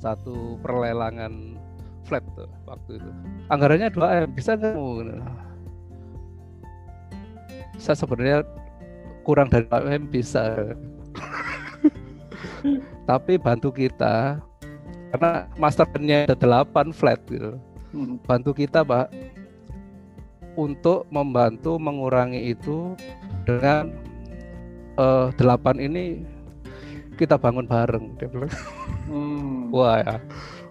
satu 0.00 0.60
perlelangan 0.60 1.56
flat 2.04 2.24
tuh 2.36 2.48
waktu 2.68 3.00
itu. 3.00 3.10
Anggarannya 3.48 3.88
2 3.92 4.28
m 4.28 4.30
bisa 4.36 4.56
nggak? 4.56 4.74
Saya 7.80 7.96
sebenarnya 7.96 8.44
kurang 9.24 9.48
dari 9.48 9.64
2 9.68 9.96
m 10.00 10.02
bisa 10.08 10.76
tapi 13.08 13.40
bantu 13.40 13.72
kita 13.74 14.38
karena 15.10 15.50
master 15.58 15.86
plan-nya 15.90 16.30
ada 16.30 16.64
8 16.66 16.94
flat 16.94 17.18
gitu 17.26 17.58
hmm. 17.92 18.22
bantu 18.24 18.54
kita 18.54 18.86
pak 18.86 19.10
untuk 20.58 21.06
membantu 21.08 21.78
mengurangi 21.78 22.52
itu 22.54 22.94
dengan 23.46 23.90
uh, 24.98 25.30
delapan 25.38 25.76
ini 25.78 26.04
kita 27.20 27.36
bangun 27.36 27.68
bareng. 27.68 28.16
Hmm. 29.04 29.68
Wah 29.68 30.00
ya, 30.00 30.16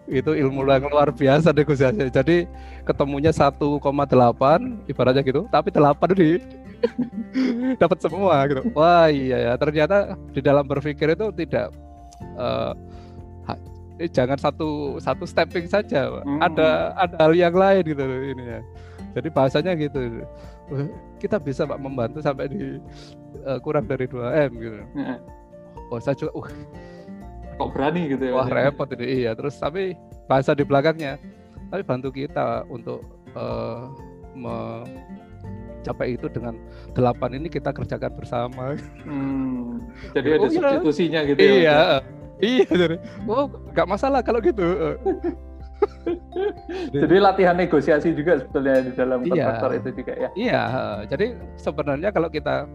itu 0.10 0.34
ilmu 0.34 0.66
yang 0.66 0.90
luar 0.90 1.14
biasa 1.14 1.54
negosiasi. 1.54 2.10
Jadi 2.10 2.50
ketemunya 2.90 3.30
1,8 3.30 3.78
ibaratnya 4.90 5.22
gitu, 5.22 5.46
tapi 5.54 5.70
8 5.70 5.94
di 6.18 6.42
dapat 7.82 7.98
semua 8.02 8.42
gitu. 8.50 8.66
Wah 8.74 9.14
iya 9.14 9.52
ya, 9.52 9.54
ternyata 9.62 10.18
di 10.34 10.42
dalam 10.42 10.66
berpikir 10.66 11.14
itu 11.14 11.30
tidak 11.38 11.70
uh, 12.38 12.74
jangan 14.12 14.40
satu 14.40 14.96
satu 15.04 15.28
stepping 15.28 15.68
saja, 15.68 16.08
hmm. 16.24 16.40
ada 16.40 16.96
ada 16.96 17.16
hal 17.20 17.34
yang 17.36 17.56
lain 17.56 17.84
gitu 17.84 18.04
ini 18.04 18.44
ya. 18.58 18.62
Jadi 19.18 19.28
bahasanya 19.34 19.74
gitu. 19.76 20.24
Kita 21.20 21.42
bisa 21.42 21.66
Pak 21.66 21.82
membantu 21.82 22.24
sampai 22.24 22.48
di 22.48 22.80
uh, 23.44 23.60
kurang 23.60 23.90
dari 23.90 24.08
2 24.08 24.46
M 24.48 24.52
gitu. 24.62 24.80
Hmm. 24.96 25.18
Oh, 25.90 26.00
saya 26.00 26.16
juga 26.16 26.32
uh 26.38 26.50
kok 27.60 27.70
berani 27.76 28.08
gitu 28.16 28.24
ya. 28.24 28.34
Wah, 28.40 28.48
repot 28.48 28.88
ini. 28.96 29.26
Iya, 29.26 29.36
terus 29.36 29.60
tapi 29.60 29.98
bahasa 30.32 30.56
di 30.56 30.64
belakangnya 30.64 31.20
tapi 31.70 31.82
bantu 31.86 32.10
kita 32.10 32.66
untuk 32.70 33.06
uh, 33.38 33.90
mencapai 35.80 36.20
itu 36.20 36.28
dengan 36.28 36.60
delapan 36.92 37.40
ini 37.40 37.48
kita 37.48 37.72
kerjakan 37.72 38.12
bersama. 38.20 38.76
Hmm, 39.08 39.80
jadi 40.12 40.36
ada 40.36 40.46
oh, 40.46 40.52
substitusinya 40.52 41.20
gitu 41.24 41.40
iya. 41.40 41.56
ya. 41.64 41.80
Iya, 42.40 42.68
jadi 42.72 42.96
oh 43.28 43.52
nggak 43.76 43.88
masalah 43.88 44.20
kalau 44.24 44.40
gitu. 44.44 44.96
jadi 46.96 47.16
latihan 47.24 47.56
negosiasi 47.56 48.12
juga 48.12 48.44
sebetulnya 48.44 48.84
di 48.84 48.92
dalam 48.96 49.20
iya, 49.28 49.56
itu 49.76 49.90
juga 49.96 50.14
ya. 50.16 50.30
Iya, 50.36 50.64
jadi 51.08 51.36
sebenarnya 51.56 52.10
kalau 52.12 52.28
kita 52.32 52.68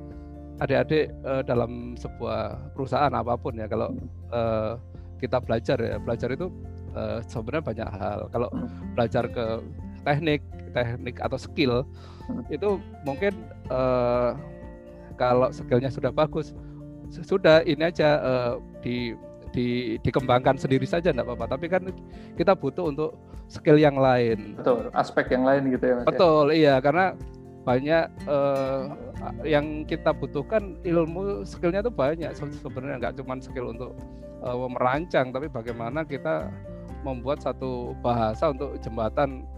adik-adik 0.63 1.11
uh, 1.27 1.43
dalam 1.43 1.99
sebuah 1.99 2.73
perusahaan 2.77 3.11
apa 3.11 3.35
pun 3.35 3.59
ya 3.59 3.67
kalau 3.67 3.91
uh, 4.31 4.79
kita 5.19 5.43
belajar 5.43 5.79
ya 5.83 5.97
belajar 5.99 6.31
itu 6.31 6.47
uh, 6.95 7.19
sebenarnya 7.27 7.65
banyak 7.65 7.89
hal 7.91 8.21
kalau 8.31 8.49
belajar 8.95 9.27
ke 9.27 9.47
teknik 10.07 10.41
teknik 10.75 11.23
atau 11.23 11.39
skill 11.39 11.87
itu 12.51 12.83
mungkin 13.07 13.33
uh, 13.71 14.35
kalau 15.15 15.49
skillnya 15.55 15.89
sudah 15.89 16.11
bagus 16.11 16.53
sudah 17.23 17.63
ini 17.63 17.87
aja 17.87 18.19
uh, 18.19 18.53
di 18.83 19.15
di, 19.55 19.97
dikembangkan 20.03 20.59
sendiri 20.59 20.83
saja 20.83 21.15
enggak 21.15 21.31
apa-apa. 21.31 21.55
Tapi 21.55 21.67
kan 21.71 21.83
kita 22.35 22.59
butuh 22.59 22.91
untuk 22.91 23.15
skill 23.47 23.79
yang 23.79 23.95
lain. 23.95 24.59
Betul, 24.59 24.91
aspek 24.91 25.31
yang 25.31 25.47
lain 25.47 25.71
gitu 25.71 25.85
ya 25.87 25.95
Mas. 25.95 26.03
Ya? 26.03 26.07
Betul, 26.11 26.45
ya? 26.51 26.55
iya 26.59 26.75
karena 26.83 27.15
banyak 27.65 28.05
uh, 28.29 28.93
yang 29.41 29.89
kita 29.89 30.13
butuhkan 30.13 30.77
ilmu 30.85 31.49
skillnya 31.49 31.81
itu 31.81 31.89
banyak 31.89 32.29
sebenarnya 32.37 33.01
nggak 33.01 33.15
cuma 33.17 33.41
skill 33.41 33.73
untuk 33.73 33.97
uh, 34.45 34.69
merancang 34.69 35.33
tapi 35.33 35.49
bagaimana 35.49 36.05
kita 36.05 36.53
membuat 37.09 37.41
satu 37.41 37.97
bahasa 38.05 38.53
untuk 38.53 38.77
jembatan 38.85 39.49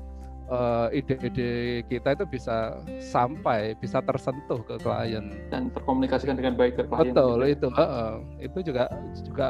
ide 0.95 1.19
ide-ide 1.19 1.51
kita 1.91 2.15
itu 2.15 2.25
bisa 2.31 2.79
sampai 3.03 3.75
bisa 3.83 3.99
tersentuh 4.03 4.63
ke 4.63 4.79
klien 4.79 5.35
dan 5.51 5.69
terkomunikasikan 5.75 6.39
dengan 6.39 6.55
baik 6.55 6.79
ke 6.79 6.83
klien 6.87 7.11
betul 7.11 7.43
gitu. 7.43 7.67
itu 7.67 7.69
uh, 7.75 8.23
itu 8.39 8.59
juga 8.63 8.85
juga 9.27 9.47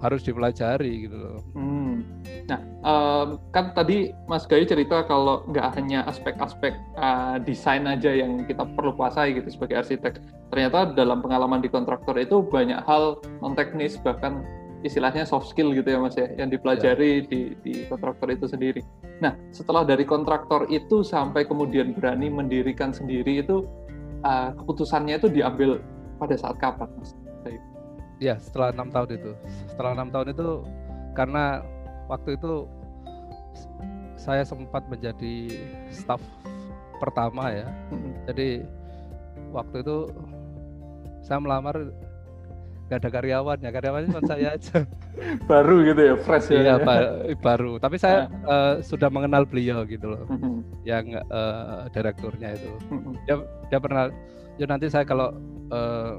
harus 0.00 0.24
dipelajari 0.24 1.06
gitu 1.06 1.16
loh. 1.16 1.40
Hmm. 1.52 2.08
Nah, 2.48 2.60
um, 2.82 3.28
kan 3.52 3.76
tadi 3.76 4.16
Mas 4.26 4.48
Gayu 4.48 4.64
cerita 4.64 5.04
kalau 5.04 5.44
nggak 5.52 5.76
hanya 5.76 6.08
aspek-aspek 6.08 6.72
uh, 6.96 7.36
desain 7.44 7.84
aja 7.84 8.08
yang 8.08 8.48
kita 8.48 8.64
perlu 8.74 8.96
kuasai 8.96 9.36
gitu 9.36 9.52
sebagai 9.52 9.84
arsitek. 9.84 10.18
Ternyata 10.48 10.96
dalam 10.96 11.20
pengalaman 11.20 11.60
di 11.60 11.68
kontraktor 11.68 12.16
itu 12.16 12.40
banyak 12.40 12.80
hal 12.88 13.20
non 13.44 13.52
teknis 13.52 14.00
bahkan 14.00 14.40
istilahnya 14.80 15.28
soft 15.28 15.52
skill 15.52 15.76
gitu 15.76 15.88
ya 15.88 15.98
Mas 16.00 16.16
ya 16.16 16.28
yang 16.36 16.48
dipelajari 16.48 17.24
ya. 17.24 17.26
di 17.28 17.40
di 17.60 17.72
kontraktor 17.88 18.28
itu 18.32 18.46
sendiri. 18.48 18.80
Nah, 19.20 19.36
setelah 19.52 19.84
dari 19.84 20.08
kontraktor 20.08 20.64
itu 20.72 21.04
sampai 21.04 21.44
kemudian 21.44 21.92
berani 21.92 22.32
mendirikan 22.32 22.90
sendiri 22.90 23.44
itu 23.44 23.68
uh, 24.24 24.56
keputusannya 24.56 25.20
itu 25.20 25.28
diambil 25.28 25.84
pada 26.16 26.36
saat 26.36 26.56
kapan 26.56 26.88
Mas? 26.96 27.12
ya 28.20 28.36
setelah 28.36 28.70
enam 28.70 28.92
tahun 28.92 29.16
itu 29.16 29.32
setelah 29.72 29.90
enam 29.96 30.08
tahun 30.12 30.28
itu 30.36 30.48
karena 31.16 31.64
waktu 32.06 32.36
itu 32.36 32.68
saya 34.20 34.44
sempat 34.44 34.84
menjadi 34.92 35.56
staff 35.88 36.20
pertama 37.00 37.48
ya 37.48 37.66
jadi 38.28 38.68
waktu 39.56 39.80
itu 39.80 40.12
saya 41.24 41.40
melamar 41.40 41.88
gak 42.90 43.06
ada 43.06 43.10
karyawan 43.14 43.58
ya 43.62 43.70
karyawannya 43.70 44.08
cuma 44.10 44.22
saya 44.26 44.46
aja. 44.58 44.82
Baru 45.46 45.86
gitu 45.86 46.00
ya 46.02 46.14
fresh 46.18 46.50
ya. 46.50 46.58
Iya 46.58 46.74
ba 46.82 47.22
baru. 47.38 47.78
Tapi 47.78 47.96
saya 48.02 48.26
uh, 48.50 48.82
sudah 48.82 49.06
mengenal 49.06 49.46
beliau 49.46 49.86
gitu 49.86 50.10
loh 50.10 50.26
yang 50.82 51.14
uh, 51.30 51.86
direkturnya 51.94 52.58
itu. 52.58 52.70
Dia 53.30 53.38
dia 53.70 53.78
pernah 53.78 54.10
ya 54.58 54.66
nanti 54.66 54.90
saya 54.90 55.06
kalau 55.06 55.30
uh, 55.70 56.18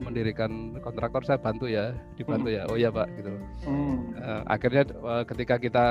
mendirikan 0.00 0.78
kontraktor 0.80 1.26
saya 1.26 1.42
bantu 1.42 1.66
ya 1.66 1.90
dibantu 2.14 2.54
hmm. 2.54 2.56
ya. 2.56 2.62
Oh 2.70 2.78
ya 2.78 2.88
pak 2.94 3.10
gitu 3.18 3.34
hmm. 3.66 3.98
uh, 4.16 4.42
akhirnya 4.46 4.82
uh, 5.02 5.24
ketika 5.26 5.58
kita 5.58 5.86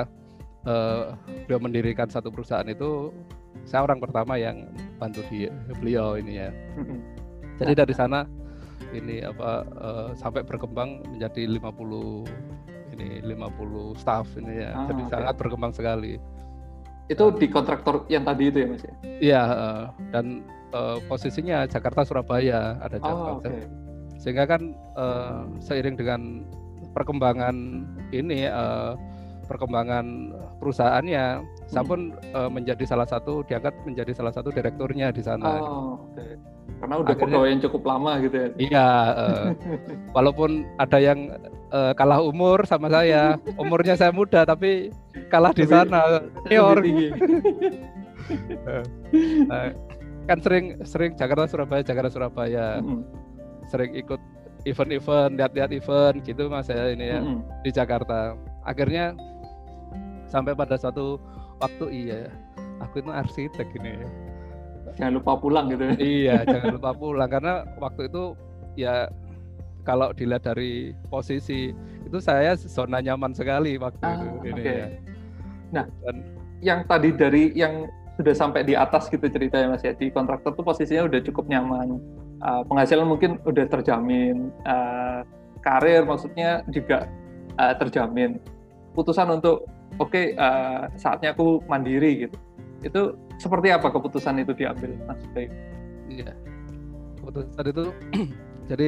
uh, 0.63 1.13
beliau 1.45 1.59
mendirikan 1.59 2.07
satu 2.07 2.31
perusahaan 2.31 2.65
itu 2.65 3.11
saya 3.67 3.85
orang 3.85 3.99
pertama 3.99 4.39
yang 4.39 4.65
bantu 4.97 5.21
dia 5.27 5.51
beliau 5.77 6.15
ini 6.15 6.41
ya. 6.41 6.49
Hmm. 6.79 7.03
jadi 7.59 7.85
dari 7.85 7.93
sana 7.93 8.25
ini 8.93 9.21
apa 9.21 9.65
uh, 9.77 10.09
sampai 10.17 10.41
berkembang 10.41 11.05
menjadi 11.05 11.45
50 11.45 11.59
ini 12.97 13.21
ini 13.21 13.35
50 13.35 14.01
staff 14.01 14.27
ini 14.35 14.65
ya. 14.65 14.71
Ah, 14.75 14.87
Jadi 14.89 15.01
okay. 15.05 15.11
sangat 15.13 15.35
berkembang 15.39 15.71
sekali. 15.73 16.13
Itu 17.09 17.33
di 17.33 17.47
kontraktor 17.49 18.05
yang 18.11 18.21
tadi 18.21 18.53
itu 18.53 18.57
ya 18.61 18.67
Mas 18.69 18.83
ya? 18.85 18.93
Iya, 19.19 19.43
dan 20.13 20.45
uh, 20.73 21.01
posisinya 21.09 21.65
Jakarta 21.65 22.05
Surabaya 22.05 22.77
ada 22.81 23.01
Jakarta. 23.01 23.29
Oh, 23.33 23.41
okay. 23.41 23.65
Sehingga 24.21 24.45
kan 24.45 24.75
uh, 24.99 25.47
seiring 25.63 25.95
dengan 25.97 26.45
perkembangan 26.93 27.55
ini 28.13 28.45
uh, 28.45 28.93
perkembangan 29.49 30.35
perusahaannya, 30.61 31.41
hmm. 31.69 31.73
saya 31.77 31.85
pun 31.85 31.99
uh, 32.33 32.49
menjadi 32.49 32.83
salah 32.89 33.05
satu 33.05 33.45
diangkat 33.45 33.77
menjadi 33.85 34.11
salah 34.17 34.33
satu 34.33 34.49
direkturnya 34.49 35.13
di 35.13 35.21
sana. 35.21 35.61
Oh, 35.61 36.09
okay. 36.09 36.33
Karena 36.79 36.95
udah 37.03 37.11
Akhirnya, 37.11 37.43
yang 37.43 37.61
cukup 37.61 37.83
lama 37.85 38.11
gitu 38.23 38.35
ya. 38.39 38.47
Iya, 38.57 38.89
uh, 39.13 39.45
walaupun 40.17 40.65
ada 40.81 40.97
yang 40.97 41.37
uh, 41.69 41.93
kalah 41.93 42.23
umur 42.23 42.65
sama 42.65 42.89
saya, 42.89 43.37
umurnya 43.59 43.93
saya 43.93 44.09
muda 44.09 44.47
tapi 44.47 44.89
kalah 45.29 45.53
di 45.53 45.69
sana 45.69 46.23
senior. 46.47 46.81
uh, 49.53 49.69
kan 50.29 50.37
sering 50.41 50.65
sering 50.85 51.11
Jakarta 51.17 51.45
Surabaya 51.49 51.81
Jakarta 51.85 52.09
Surabaya, 52.09 52.81
-hmm. 52.81 53.01
sering 53.69 53.93
ikut 53.93 54.21
event-event 54.67 55.39
lihat-lihat 55.39 55.71
event 55.71 56.19
gitu 56.21 56.51
mas 56.51 56.67
saya 56.67 56.91
ini 56.91 57.05
ya 57.11 57.19
-hmm. 57.21 57.37
di 57.61 57.69
Jakarta. 57.73 58.37
Akhirnya 58.63 59.17
sampai 60.29 60.53
pada 60.53 60.77
suatu 60.77 61.17
waktu 61.59 61.85
iya. 61.91 62.31
Aku 62.79 63.03
itu 63.03 63.11
arsitek 63.11 63.67
ini 63.75 63.99
jangan 64.99 65.13
lupa 65.15 65.31
pulang 65.39 65.65
gitu. 65.71 65.83
Ya. 65.87 65.95
iya 65.97 66.35
jangan 66.53 66.75
lupa 66.75 66.91
pulang. 66.91 67.29
Karena 67.31 67.63
waktu 67.79 68.11
itu 68.11 68.23
ya 68.75 69.07
kalau 69.87 70.11
dilihat 70.11 70.43
dari 70.43 70.91
posisi 71.07 71.71
itu 72.03 72.17
saya 72.19 72.53
zona 72.59 72.99
nyaman 72.99 73.31
sekali 73.31 73.79
waktu 73.79 74.03
ah, 74.03 74.19
itu 74.19 74.27
ini 74.51 74.61
okay. 74.61 74.75
ya. 74.75 74.87
Nah 75.71 75.85
Dan, 76.03 76.15
yang 76.59 76.79
tadi 76.85 77.09
dari 77.15 77.55
yang 77.55 77.87
sudah 78.19 78.35
sampai 78.35 78.67
di 78.67 78.75
atas 78.75 79.07
gitu 79.07 79.23
ceritanya 79.31 79.71
mas 79.71 79.83
ya 79.87 79.95
di 79.95 80.11
kontraktor 80.11 80.51
tuh 80.51 80.67
posisinya 80.67 81.07
udah 81.07 81.23
cukup 81.23 81.47
nyaman. 81.47 81.95
Uh, 82.39 82.63
penghasilan 82.67 83.07
mungkin 83.07 83.39
udah 83.47 83.65
terjamin. 83.71 84.51
Uh, 84.67 85.23
karir 85.63 86.03
maksudnya 86.03 86.63
juga 86.67 87.07
uh, 87.55 87.75
terjamin. 87.79 88.43
Putusan 88.91 89.31
untuk 89.31 89.63
oke 89.99 90.09
okay, 90.09 90.33
uh, 90.39 90.87
eh, 90.87 90.97
saatnya 90.97 91.35
aku 91.35 91.61
mandiri 91.67 92.27
gitu 92.27 92.37
itu 92.79 93.01
seperti 93.35 93.75
apa 93.75 93.91
keputusan 93.91 94.39
itu 94.39 94.55
diambil 94.55 94.95
mas 95.03 95.19
Bayu? 95.35 95.51
Iya 96.07 96.31
keputusan 97.19 97.65
itu 97.67 97.85
jadi 98.71 98.87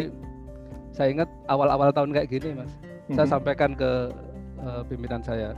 saya 0.92 1.08
ingat 1.12 1.30
awal-awal 1.48 1.92
tahun 1.92 2.16
kayak 2.16 2.32
gini 2.32 2.56
mas 2.56 2.72
mm-hmm. 2.72 3.16
saya 3.20 3.28
sampaikan 3.28 3.76
ke 3.76 4.10
uh, 4.64 4.82
pimpinan 4.88 5.22
saya 5.22 5.54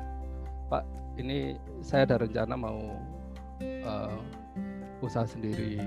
Pak 0.67 0.83
ini 1.21 1.53
saya 1.85 2.09
ada 2.09 2.25
rencana 2.25 2.57
mau 2.57 2.81
uh, 3.85 4.17
usaha 5.05 5.29
sendiri 5.29 5.77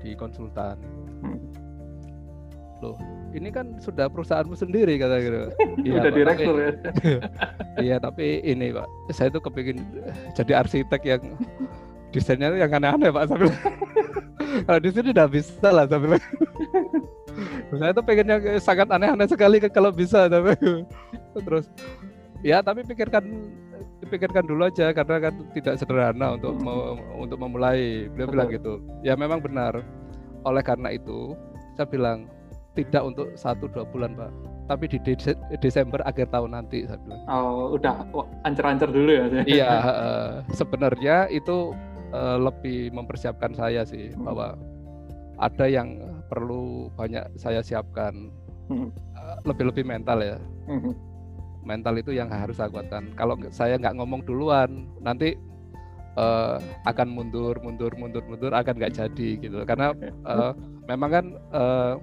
di 0.00 0.16
konsultan 0.16 0.80
mm. 1.20 1.67
Loh 2.82 2.96
ini 3.36 3.52
kan 3.52 3.76
sudah 3.78 4.08
perusahaanmu 4.08 4.56
sendiri 4.56 4.96
kata 4.96 5.16
gitu. 5.20 5.38
Iya, 5.86 6.00
Udah 6.02 6.12
direktur 6.12 6.54
ya. 6.58 6.70
iya, 7.86 7.96
tapi 8.00 8.40
ini 8.42 8.72
Pak, 8.74 8.88
saya 9.14 9.28
tuh 9.30 9.42
kepingin 9.44 9.84
jadi 10.34 10.64
arsitek 10.64 11.02
yang 11.04 11.22
desainnya 12.14 12.56
yang 12.56 12.72
aneh-aneh 12.72 13.12
Pak 13.12 13.28
sambil 13.28 13.52
kalau 14.64 14.80
di 14.80 14.90
sini 14.90 15.08
udah 15.12 15.28
bisa 15.28 15.68
lah 15.68 15.84
sambil 15.84 16.16
saya 17.68 17.92
tuh 17.92 18.00
pengen 18.00 18.32
yang 18.32 18.42
sangat 18.56 18.88
aneh-aneh 18.88 19.28
sekali 19.28 19.60
kalau 19.68 19.92
bisa 19.92 20.24
tapi 20.24 20.56
terus 21.36 21.68
ya 22.40 22.64
tapi 22.64 22.80
pikirkan 22.80 23.28
pikirkan 24.08 24.48
dulu 24.48 24.72
aja 24.72 24.88
karena 24.96 25.28
kan 25.28 25.36
tidak 25.52 25.76
sederhana 25.76 26.40
untuk 26.40 26.56
untuk 27.20 27.36
memulai 27.36 28.08
beliau 28.08 28.32
bilang 28.32 28.48
gitu 28.48 28.80
ya 29.04 29.12
memang 29.12 29.44
benar 29.44 29.84
oleh 30.48 30.64
karena 30.64 30.96
itu 30.96 31.36
saya 31.76 31.84
bilang 31.92 32.24
tidak 32.78 33.02
untuk 33.02 33.34
satu 33.34 33.66
dua 33.66 33.82
bulan 33.90 34.14
pak. 34.14 34.30
Tapi 34.70 34.84
di 34.86 34.98
Desember 35.58 35.98
akhir 36.06 36.30
tahun 36.30 36.54
nanti 36.54 36.86
saya 36.86 37.02
bilang. 37.02 37.20
Oh 37.26 37.74
udah 37.74 38.06
ancer-ancer 38.46 38.94
dulu 38.94 39.10
ya 39.10 39.24
iya 39.48 39.70
uh, 39.82 40.30
sebenarnya 40.54 41.26
itu 41.34 41.74
uh, 42.14 42.38
lebih 42.38 42.94
mempersiapkan 42.94 43.50
saya 43.58 43.82
sih 43.82 44.14
hmm. 44.14 44.22
bahwa 44.22 44.54
ada 45.42 45.66
yang 45.66 45.98
perlu 46.30 46.92
banyak 46.94 47.26
saya 47.34 47.58
siapkan. 47.64 48.30
Hmm. 48.68 48.92
uh, 49.16 49.36
lebih-lebih 49.48 49.82
mental 49.82 50.20
ya. 50.22 50.38
Hmm. 50.68 50.92
mental 51.64 52.00
itu 52.00 52.16
yang 52.16 52.32
harus 52.32 52.56
saya 52.56 52.72
kuatkan. 52.72 53.12
Kalau 53.12 53.36
saya 53.52 53.76
nggak 53.76 53.96
ngomong 54.00 54.24
duluan 54.24 54.88
nanti 55.04 55.36
uh, 56.16 56.56
akan 56.88 57.08
mundur 57.12 57.60
mundur 57.60 57.92
mundur 57.96 58.24
mundur 58.24 58.52
akan 58.52 58.76
nggak 58.76 58.94
jadi 58.96 59.28
gitu. 59.40 59.64
Karena 59.68 59.92
uh, 60.24 60.52
memang 60.88 61.10
kan 61.12 61.24
uh, 61.52 61.96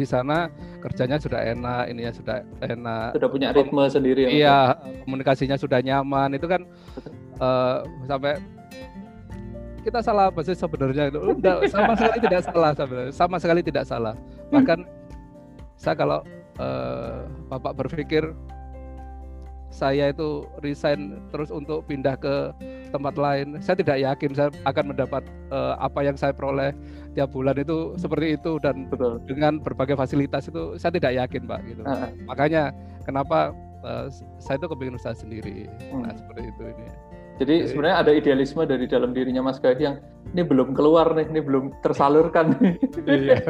di 0.00 0.08
sana 0.08 0.48
kerjanya 0.80 1.20
sudah 1.20 1.40
enak, 1.44 1.84
ini 1.92 2.08
ya 2.08 2.12
sudah 2.16 2.40
enak. 2.64 3.12
Sudah 3.20 3.28
punya 3.28 3.48
ritme 3.52 3.84
sendiri. 3.84 4.24
Ya, 4.24 4.32
iya, 4.32 4.58
komunikasinya 5.04 5.60
sudah 5.60 5.84
nyaman. 5.84 6.32
Itu 6.32 6.48
kan 6.48 6.64
uh, 7.36 7.84
sampai 8.08 8.40
kita 9.84 10.00
salah 10.00 10.32
apa 10.32 10.40
sih 10.40 10.56
sebenarnya 10.56 11.12
itu? 11.12 11.20
sama 11.74 11.92
sekali 11.92 12.18
tidak 12.24 12.40
salah 12.48 12.70
sebenarnya. 12.72 13.12
Sama 13.12 13.36
sekali 13.36 13.60
tidak 13.60 13.84
salah. 13.84 14.14
Bahkan 14.48 14.78
saya 15.76 15.94
kalau 15.96 16.24
uh, 16.56 17.28
Bapak 17.52 17.76
berpikir 17.76 18.32
saya 19.70 20.10
itu 20.10 20.44
resign 20.66 21.22
terus 21.30 21.48
untuk 21.54 21.86
pindah 21.86 22.18
ke 22.18 22.50
tempat 22.90 23.14
lain, 23.14 23.56
saya 23.62 23.78
tidak 23.78 24.02
yakin 24.02 24.30
saya 24.34 24.48
akan 24.66 24.94
mendapat 24.94 25.22
uh, 25.54 25.78
apa 25.78 26.02
yang 26.02 26.18
saya 26.18 26.34
peroleh 26.34 26.74
tiap 27.14 27.30
bulan 27.30 27.54
itu 27.58 27.94
seperti 27.94 28.34
itu 28.34 28.58
dan 28.58 28.90
Betul. 28.90 29.22
dengan 29.26 29.62
berbagai 29.62 29.94
fasilitas 29.94 30.50
itu 30.50 30.74
saya 30.78 30.94
tidak 30.94 31.14
yakin 31.14 31.42
pak 31.46 31.62
gitu 31.66 31.82
uh 31.82 32.06
-huh. 32.06 32.10
makanya 32.26 32.74
kenapa 33.02 33.54
uh, 33.82 34.06
saya 34.38 34.58
itu 34.58 34.66
kepingin 34.70 34.94
usaha 34.94 35.14
sendiri 35.14 35.66
hmm. 35.90 36.06
nah 36.06 36.14
seperti 36.14 36.50
itu 36.54 36.62
ini 36.70 36.86
jadi 37.40 37.72
sebenarnya 37.72 37.96
ada 38.04 38.12
idealisme 38.12 38.62
dari 38.68 38.84
dalam 38.84 39.16
dirinya 39.16 39.40
Mas 39.40 39.56
Gadi 39.56 39.88
yang 39.88 39.96
ini 40.36 40.44
belum 40.44 40.76
keluar 40.76 41.08
nih, 41.16 41.24
ini 41.32 41.40
belum 41.40 41.72
tersalurkan. 41.80 42.52
Iya. 43.08 43.40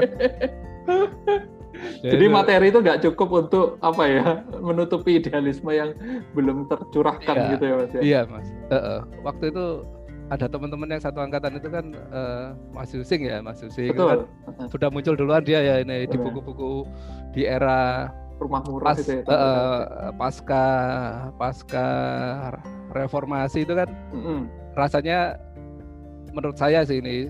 Jadi 2.04 2.24
materi 2.26 2.70
itu 2.70 2.78
nggak 2.82 3.00
cukup 3.06 3.28
untuk 3.46 3.66
apa 3.80 4.02
ya 4.06 4.24
menutupi 4.58 5.22
idealisme 5.22 5.70
yang 5.70 5.94
belum 6.34 6.66
tercurahkan 6.66 7.36
iya, 7.36 7.50
gitu 7.56 7.64
ya 7.64 7.74
Mas 7.76 7.92
ya. 7.92 8.00
Iya 8.00 8.20
Mas. 8.26 8.46
Uh, 8.70 8.74
uh. 8.74 9.00
Waktu 9.24 9.44
itu 9.54 9.66
ada 10.30 10.46
teman-teman 10.46 10.94
yang 10.94 11.02
satu 11.02 11.18
angkatan 11.18 11.58
itu 11.58 11.68
kan 11.68 11.90
uh, 12.14 12.54
Mas 12.70 12.94
Yusing 12.94 13.26
ya 13.26 13.42
Mas 13.42 13.58
Yusing 13.66 13.90
Betul. 13.90 14.30
kan 14.46 14.70
sudah 14.70 14.88
muncul 14.88 15.18
duluan 15.18 15.42
dia 15.42 15.58
ya 15.58 15.74
ini 15.82 16.06
di 16.06 16.16
buku-buku 16.16 16.86
di 17.34 17.50
era 17.50 18.14
rumah 18.38 18.62
murah 18.64 18.94
pas, 18.94 19.02
itu 19.02 19.20
ya, 19.20 19.22
uh, 19.26 20.14
pasca 20.14 20.66
pasca 21.34 21.88
reformasi 22.94 23.66
itu 23.66 23.74
kan 23.74 23.90
mm 24.14 24.22
-hmm. 24.22 24.40
rasanya 24.78 25.36
menurut 26.30 26.54
saya 26.56 26.86
sih 26.86 27.02
ini 27.02 27.26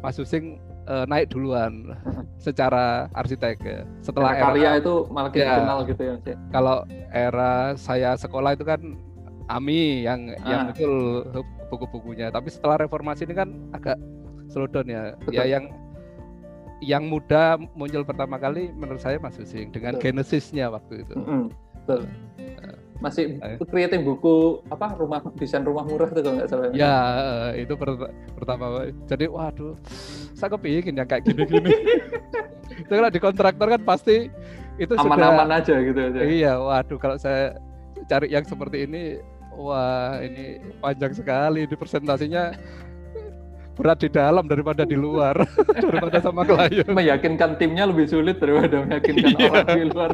Mas 0.00 0.16
Yusing 0.16 0.62
uh, 0.90 1.04
naik 1.06 1.30
duluan 1.30 1.94
secara 2.44 3.06
arsitek 3.14 3.56
ya. 3.62 3.80
Setelah 4.02 4.34
era, 4.34 4.42
karya 4.50 4.70
itu 4.82 4.94
malah 5.08 5.30
ya, 5.30 5.62
kenal 5.62 5.78
gitu 5.86 6.02
ya. 6.02 6.14
Kalau 6.50 6.76
era 7.14 7.78
saya 7.78 8.18
sekolah 8.18 8.58
itu 8.58 8.66
kan 8.66 8.82
Ami 9.50 10.06
yang 10.06 10.30
ah. 10.42 10.46
yang 10.46 10.60
muncul 10.70 10.94
buku-bukunya. 11.70 12.30
Tapi 12.30 12.54
setelah 12.54 12.86
reformasi 12.86 13.26
ini 13.26 13.34
kan 13.34 13.50
agak 13.74 13.98
slow 14.46 14.70
down 14.70 14.86
ya. 14.86 15.14
Betul. 15.22 15.42
Ya 15.42 15.58
yang 15.58 15.64
yang 16.80 17.04
muda 17.10 17.58
muncul 17.74 18.06
pertama 18.06 18.38
kali 18.38 18.70
menurut 18.72 19.02
saya 19.02 19.18
Mas 19.18 19.36
Husing 19.36 19.74
dengan 19.74 19.98
Betul. 19.98 20.14
genesisnya 20.14 20.70
waktu 20.70 21.02
itu. 21.02 21.14
Mm 21.18 21.26
-hmm. 21.26 21.42
Betul. 21.82 22.00
Nah, 22.38 22.89
masih 23.00 23.40
eh. 23.40 23.56
creating 23.64 24.04
buku 24.04 24.60
apa 24.68 24.92
rumah 24.94 25.24
desain 25.40 25.64
rumah 25.64 25.84
murah 25.88 26.08
itu 26.12 26.20
kalau 26.20 26.36
nggak 26.36 26.48
salah. 26.52 26.68
Ya 26.76 26.96
itu 27.56 27.72
per, 27.74 27.96
pertama. 28.36 28.86
Jadi 29.08 29.24
waduh, 29.26 29.74
saya 30.36 30.52
kepingin 30.52 31.00
yang 31.00 31.08
kayak 31.08 31.24
gini-gini. 31.24 31.72
itu 32.84 32.92
kalau 32.92 33.10
di 33.10 33.20
kontraktor 33.20 33.66
kan 33.72 33.82
pasti 33.82 34.28
itu 34.76 34.92
aman-aman 34.96 35.60
aja 35.60 35.74
gitu 35.80 35.98
aja. 35.98 36.20
Iya, 36.20 36.52
waduh 36.60 36.98
kalau 37.00 37.16
saya 37.16 37.56
cari 38.08 38.32
yang 38.32 38.44
seperti 38.44 38.84
ini 38.84 39.20
wah 39.56 40.20
ini 40.20 40.60
panjang 40.80 41.12
sekali 41.12 41.68
di 41.68 41.76
presentasinya 41.76 42.54
berat 43.80 43.98
di 44.04 44.08
dalam 44.12 44.44
daripada 44.44 44.84
di 44.84 44.96
luar 44.96 45.32
daripada 45.88 46.20
sama 46.20 46.44
klien 46.44 46.84
meyakinkan 46.84 47.56
timnya 47.56 47.88
lebih 47.88 48.04
sulit 48.04 48.36
daripada 48.36 48.84
meyakinkan 48.84 49.32
iya. 49.32 49.48
orang 49.48 49.68
di 49.72 49.84
luar 49.88 50.10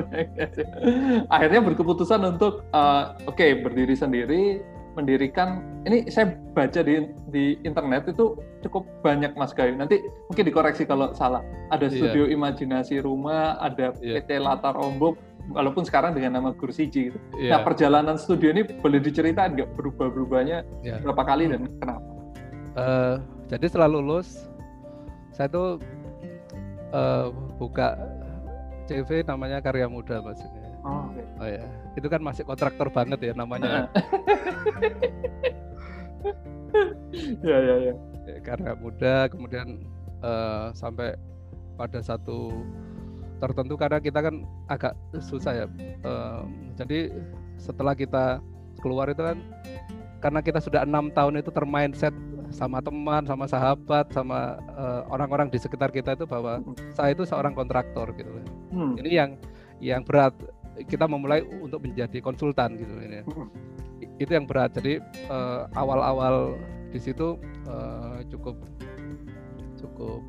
akhirnya 1.35 1.61
berkeputusan 1.67 2.21
untuk 2.23 2.63
uh, 2.71 3.19
oke 3.27 3.35
okay, 3.35 3.59
berdiri 3.59 3.99
sendiri 3.99 4.63
mendirikan 4.97 5.61
ini 5.85 6.09
saya 6.09 6.33
baca 6.57 6.81
di 6.81 7.05
di 7.29 7.61
internet 7.69 8.09
itu 8.09 8.41
cukup 8.65 8.89
banyak 9.05 9.37
Mas 9.37 9.53
Gayu 9.53 9.77
nanti 9.77 10.01
mungkin 10.33 10.49
dikoreksi 10.49 10.89
kalau 10.89 11.13
salah 11.13 11.45
ada 11.69 11.93
iya. 11.93 12.01
studio 12.01 12.25
yeah. 12.25 12.35
imajinasi 12.35 13.05
rumah 13.05 13.61
ada 13.61 13.93
yeah. 14.01 14.25
PT 14.25 14.41
Latar 14.41 14.73
Ombok 14.81 15.21
walaupun 15.53 15.87
sekarang 15.87 16.17
dengan 16.17 16.41
nama 16.41 16.51
Gursiji 16.57 17.13
gitu. 17.13 17.19
Yeah. 17.39 17.55
Nah 17.55 17.61
perjalanan 17.63 18.17
studio 18.19 18.51
ini 18.51 18.67
boleh 18.67 18.99
diceritain 18.99 19.55
nggak 19.55 19.77
berubah-berubahnya 19.79 20.65
yeah. 20.83 20.99
berapa 21.05 21.23
kali 21.23 21.53
dan 21.53 21.69
kenapa? 21.79 22.03
Uh, 22.77 23.17
jadi 23.47 23.65
setelah 23.71 23.89
lulus 23.91 24.51
saya 25.31 25.47
tuh 25.53 25.79
uh, 26.91 27.29
buka 27.61 27.99
CV 28.87 29.27
namanya 29.27 29.59
Karya 29.61 29.91
Muda 29.91 30.23
mas 30.23 30.39
ini. 30.41 30.63
Oh, 30.87 31.11
okay. 31.11 31.27
oh 31.43 31.49
ya, 31.51 31.67
itu 31.99 32.07
kan 32.07 32.23
masih 32.23 32.47
kontraktor 32.47 32.87
banget 32.95 33.19
ya 33.19 33.33
namanya. 33.35 33.91
ya 37.43 37.59
ya 37.59 37.77
ya. 37.91 37.95
Karya 38.47 38.73
Muda 38.79 39.27
kemudian 39.27 39.83
uh, 40.23 40.71
sampai 40.73 41.19
pada 41.75 41.99
satu 42.01 42.65
tertentu 43.43 43.75
karena 43.77 43.99
kita 43.99 44.23
kan 44.23 44.47
agak 44.71 44.95
susah 45.19 45.53
ya. 45.53 45.67
Uh, 46.07 46.47
jadi 46.79 47.11
setelah 47.59 47.99
kita 47.99 48.39
keluar 48.79 49.11
itu 49.11 49.21
kan 49.27 49.43
karena 50.23 50.41
kita 50.41 50.63
sudah 50.63 50.87
enam 50.87 51.11
tahun 51.13 51.43
itu 51.43 51.51
termindset 51.51 52.15
sama 52.51 52.79
teman, 52.83 53.23
sama 53.27 53.45
sahabat, 53.47 54.11
sama 54.15 54.61
uh, 54.75 55.03
orang-orang 55.11 55.51
di 55.51 55.59
sekitar 55.59 55.91
kita 55.91 56.15
itu 56.15 56.25
bahwa 56.29 56.63
hmm. 56.63 56.95
saya 56.95 57.15
itu 57.15 57.27
seorang 57.27 57.53
kontraktor 57.53 58.11
gitu. 58.15 58.31
Hmm. 58.73 58.95
Ini 59.01 59.11
yang 59.11 59.31
yang 59.83 60.03
berat 60.03 60.33
kita 60.89 61.09
memulai 61.09 61.41
untuk 61.61 61.81
menjadi 61.81 62.21
konsultan 62.21 62.77
gitu 62.77 62.95
ini. 63.01 63.25
Hmm. 63.25 63.49
Itu 64.21 64.31
yang 64.37 64.45
berat. 64.45 64.77
Jadi 64.77 65.01
uh, 65.29 65.69
awal-awal 65.77 66.57
di 66.93 67.01
situ 67.01 67.37
uh, 67.69 68.21
cukup 68.29 68.57
cukup 69.77 70.21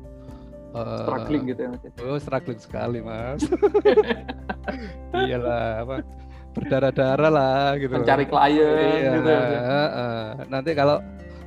uh, 0.76 1.04
struggling 1.04 1.42
gitu 1.48 1.60
ya 1.64 1.68
Mas. 1.72 1.82
Ya? 1.84 1.90
Oh, 2.04 2.18
struggling 2.20 2.60
sekali, 2.60 2.98
Mas. 3.00 3.40
Iyalah 5.28 5.84
apa 5.84 5.96
berdarah-darah 6.58 7.30
lah 7.30 7.68
gitu. 7.78 7.94
Mencari 7.94 8.24
klien 8.26 8.98
iya, 8.98 9.12
gitu. 9.20 9.30
Uh, 9.30 9.86
uh. 9.86 10.24
Nanti 10.50 10.70
kalau 10.74 10.98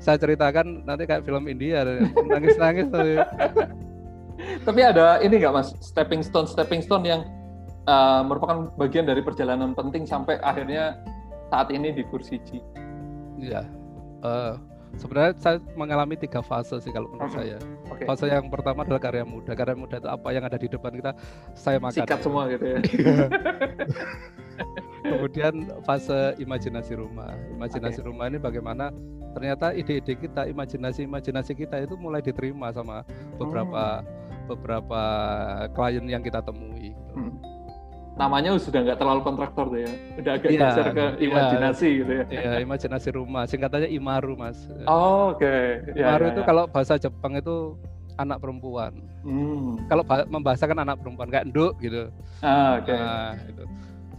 saya 0.01 0.17
ceritakan 0.17 0.81
nanti 0.83 1.05
kayak 1.05 1.21
film 1.21 1.45
India 1.45 1.85
nangis-nangis 2.25 2.89
tapi 2.89 3.21
tapi 4.65 4.79
ada 4.81 5.21
ini 5.21 5.37
nggak 5.37 5.53
mas 5.53 5.77
stepping 5.79 6.25
stone 6.25 6.49
stepping 6.49 6.81
stone 6.81 7.05
yang 7.05 7.21
uh, 7.85 8.25
merupakan 8.25 8.73
bagian 8.81 9.05
dari 9.05 9.21
perjalanan 9.21 9.77
penting 9.77 10.09
sampai 10.09 10.41
akhirnya 10.41 10.97
saat 11.53 11.69
ini 11.69 11.91
di 11.91 12.01
kursi 12.07 12.39
G. 12.47 12.63
Iya. 13.37 13.67
Uh, 14.23 14.55
sebenarnya 14.95 15.35
saya 15.41 15.57
mengalami 15.75 16.15
tiga 16.15 16.39
fase 16.39 16.79
sih 16.79 16.95
kalau 16.95 17.11
menurut 17.11 17.35
saya. 17.35 17.59
Okay. 17.91 18.07
Fase 18.07 18.31
yang 18.31 18.47
pertama 18.47 18.87
adalah 18.87 19.03
karya 19.03 19.27
muda. 19.27 19.51
Karya 19.51 19.75
muda 19.75 19.99
itu 19.99 20.07
apa 20.07 20.27
yang 20.31 20.47
ada 20.47 20.55
di 20.55 20.71
depan 20.71 20.95
kita 20.95 21.11
saya 21.53 21.77
makan. 21.83 22.07
Sikat 22.07 22.19
semua 22.23 22.47
gitu 22.47 22.65
ya. 22.65 22.79
Kemudian 25.01 25.53
fase 25.83 26.37
imajinasi 26.37 26.93
rumah. 26.93 27.33
Imajinasi 27.53 27.99
okay. 28.01 28.07
rumah 28.07 28.25
ini 28.29 28.37
bagaimana 28.37 28.93
ternyata 29.33 29.71
ide-ide 29.73 30.13
kita, 30.13 30.45
imajinasi-imajinasi 30.51 31.53
kita 31.55 31.81
itu 31.81 31.95
mulai 31.97 32.19
diterima 32.19 32.69
sama 32.75 33.01
beberapa 33.39 34.03
hmm. 34.03 34.47
beberapa 34.51 35.01
klien 35.73 36.05
yang 36.05 36.21
kita 36.21 36.43
temui. 36.43 36.91
Gitu. 36.91 37.13
Hmm. 37.15 37.33
Namanya 38.19 38.53
sudah 38.59 38.83
nggak 38.83 38.99
terlalu 38.99 39.21
kontraktor 39.23 39.71
tuh 39.71 39.79
ya, 39.87 39.91
udah 40.19 40.31
agak 40.35 40.49
ya, 40.51 40.59
geser 40.59 40.87
ke 40.91 41.05
iya. 41.17 41.25
imajinasi 41.31 41.87
ya, 41.87 41.97
gitu 41.97 42.11
ya. 42.11 42.25
Iya, 42.27 42.51
imajinasi 42.67 43.09
rumah, 43.15 43.43
singkatannya 43.47 43.89
Imaru 43.89 44.35
mas. 44.35 44.67
Oh, 44.83 45.31
Oke. 45.33 45.47
Okay. 45.47 45.95
Ya, 45.95 46.11
Imaru 46.11 46.23
ya, 46.27 46.31
itu 46.35 46.41
ya. 46.43 46.45
kalau 46.45 46.63
bahasa 46.67 46.99
Jepang 46.99 47.33
itu 47.39 47.79
anak 48.19 48.37
perempuan. 48.43 48.93
Hmm. 49.23 49.79
Kalau 49.87 50.03
membahasakan 50.05 50.83
anak 50.83 50.99
perempuan 50.99 51.31
kayak 51.31 51.49
nduk 51.49 51.79
gitu. 51.79 52.11
Ah, 52.43 52.77
Oke. 52.83 52.91
Okay. 52.91 52.99
Nah, 52.99 53.31
gitu. 53.47 53.63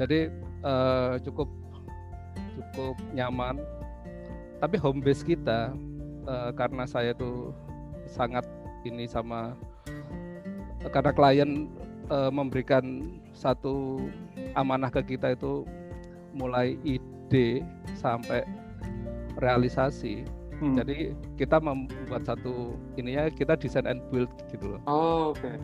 Jadi 0.01 0.19
uh, 0.63 1.19
cukup 1.23 1.49
cukup 2.53 2.97
nyaman 3.13 3.61
tapi 4.63 4.79
home 4.79 5.03
base 5.03 5.27
kita 5.27 5.75
uh, 6.27 6.51
karena 6.55 6.87
saya 6.87 7.13
tuh 7.15 7.51
sangat 8.07 8.47
ini 8.87 9.07
sama 9.07 9.55
karena 10.91 11.15
klien 11.15 11.71
uh, 12.11 12.31
memberikan 12.31 13.15
satu 13.33 14.03
amanah 14.59 14.91
ke 14.91 15.17
kita 15.17 15.35
itu 15.39 15.63
mulai 16.35 16.77
ide 16.83 17.63
sampai 17.95 18.43
realisasi. 19.39 20.27
Hmm. 20.63 20.79
Jadi 20.79 21.17
kita 21.39 21.59
membuat 21.59 22.23
satu 22.27 22.79
ini 22.95 23.19
ya 23.19 23.27
kita 23.31 23.59
desain 23.59 23.87
and 23.87 24.03
build 24.11 24.31
gitu 24.51 24.77
loh. 24.77 24.81
Oh, 24.87 25.35
oke. 25.35 25.43
Okay. 25.43 25.57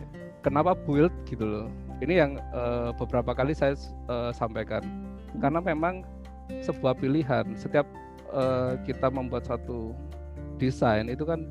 Kenapa 0.43 0.75
build 0.75 1.11
gitu 1.27 1.43
loh? 1.43 1.67
Ini 1.99 2.13
yang 2.15 2.31
uh, 2.55 2.95
beberapa 2.95 3.35
kali 3.35 3.51
saya 3.51 3.75
uh, 4.07 4.31
sampaikan. 4.31 4.81
Karena 5.37 5.59
memang 5.59 6.07
sebuah 6.63 6.97
pilihan. 6.97 7.45
Setiap 7.59 7.85
uh, 8.31 8.79
kita 8.87 9.11
membuat 9.11 9.45
satu 9.45 9.93
desain 10.59 11.07
itu 11.07 11.23
kan 11.23 11.47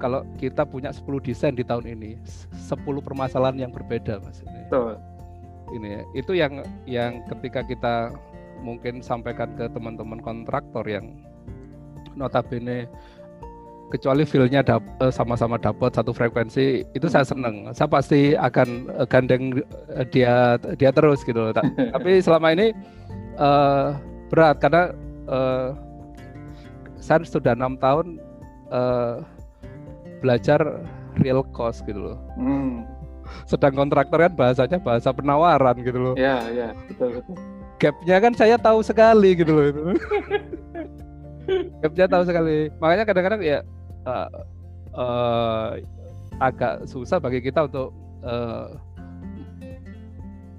kalau 0.00 0.24
kita 0.40 0.64
punya 0.64 0.90
10 0.90 1.04
desain 1.22 1.54
di 1.54 1.62
tahun 1.62 1.86
ini 1.86 2.18
10 2.24 2.80
permasalahan 3.04 3.68
yang 3.68 3.72
berbeda 3.74 4.18
mas 4.24 4.40
ini 4.42 4.58
Betul. 4.66 4.96
ini 5.76 5.88
ya 5.92 6.02
itu 6.16 6.32
yang 6.32 6.52
yang 6.88 7.12
ketika 7.28 7.60
kita 7.62 7.94
mungkin 8.62 9.02
sampaikan 9.04 9.52
ke 9.58 9.68
teman-teman 9.70 10.22
kontraktor 10.22 10.86
yang 10.86 11.12
notabene 12.14 12.86
kecuali 13.92 14.24
feelnya 14.24 14.64
dap, 14.64 14.80
eh, 15.04 15.12
sama-sama 15.12 15.60
dapat 15.60 15.92
satu 15.92 16.16
frekuensi 16.16 16.80
itu 16.96 17.06
saya 17.12 17.28
seneng 17.28 17.68
saya 17.76 17.92
pasti 17.92 18.32
akan 18.32 18.88
eh, 18.88 19.06
gandeng 19.06 19.60
dia 20.08 20.56
dia 20.80 20.90
terus 20.90 21.20
gitu 21.20 21.52
tapi 21.94 22.24
selama 22.24 22.56
ini 22.56 22.72
uh, 23.36 23.92
berat 24.32 24.56
karena 24.64 24.96
uh, 25.28 25.76
saya 26.96 27.20
sudah 27.28 27.52
enam 27.52 27.76
tahun 27.76 28.16
uh, 28.72 29.20
belajar 30.24 30.62
real 31.20 31.44
cost 31.52 31.84
gitu 31.84 31.98
loh. 31.98 32.18
Hmm. 32.38 32.86
Sedang 33.44 33.74
kontraktor 33.74 34.22
kan 34.22 34.32
bahasanya 34.32 34.78
bahasa 34.80 35.10
penawaran 35.10 35.76
gitu 35.82 35.98
loh. 35.98 36.14
Iya, 36.14 36.38
iya, 36.54 36.68
betul 36.88 37.20
betul. 37.20 37.36
Gapnya 37.82 38.16
kan 38.22 38.32
saya 38.38 38.56
tahu 38.56 38.80
sekali 38.80 39.34
gitu 39.34 39.52
loh 39.52 39.66
itu. 39.68 39.82
Gapnya 41.82 42.06
tahu 42.06 42.22
sekali. 42.22 42.70
Makanya 42.78 43.04
kadang-kadang 43.04 43.42
ya 43.42 43.58
uh, 44.06 44.30
uh, 44.96 45.68
agak 46.40 46.86
susah 46.88 47.22
bagi 47.22 47.42
kita 47.44 47.66
untuk 47.68 47.94
uh, 48.26 48.74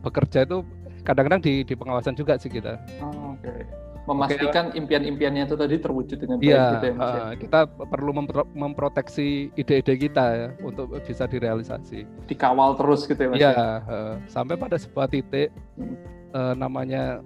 bekerja 0.03 0.43
itu 0.47 0.63
kadang-kadang 1.03 1.43
di, 1.43 1.63
di 1.67 1.73
pengawasan 1.75 2.15
juga 2.15 2.39
sih 2.39 2.51
kita. 2.51 2.79
Oh, 3.03 3.35
Oke. 3.35 3.47
Okay 3.47 3.83
memastikan 4.03 4.71
okay. 4.71 4.79
impian-impiannya 4.83 5.43
itu 5.47 5.55
tadi 5.55 5.75
terwujud 5.79 6.17
dengan 6.19 6.37
baik 6.39 6.51
ya, 6.51 6.71
gitu 6.75 6.85
ya 6.91 6.95
Mas. 6.95 7.07
Uh, 7.07 7.33
kita 7.39 7.59
perlu 7.71 8.11
mempro 8.11 8.43
memproteksi 8.51 9.47
ide-ide 9.55 9.95
kita 9.95 10.25
ya 10.35 10.47
untuk 10.59 10.91
bisa 11.07 11.23
direalisasi. 11.23 12.03
Dikawal 12.27 12.75
terus 12.75 13.07
gitu 13.07 13.19
ya 13.19 13.29
Mas. 13.31 13.39
Iya, 13.39 13.51
uh, 13.87 14.13
sampai 14.27 14.59
pada 14.59 14.75
sebuah 14.75 15.07
titik 15.07 15.55
hmm. 15.79 15.95
uh, 16.35 16.53
namanya 16.59 17.23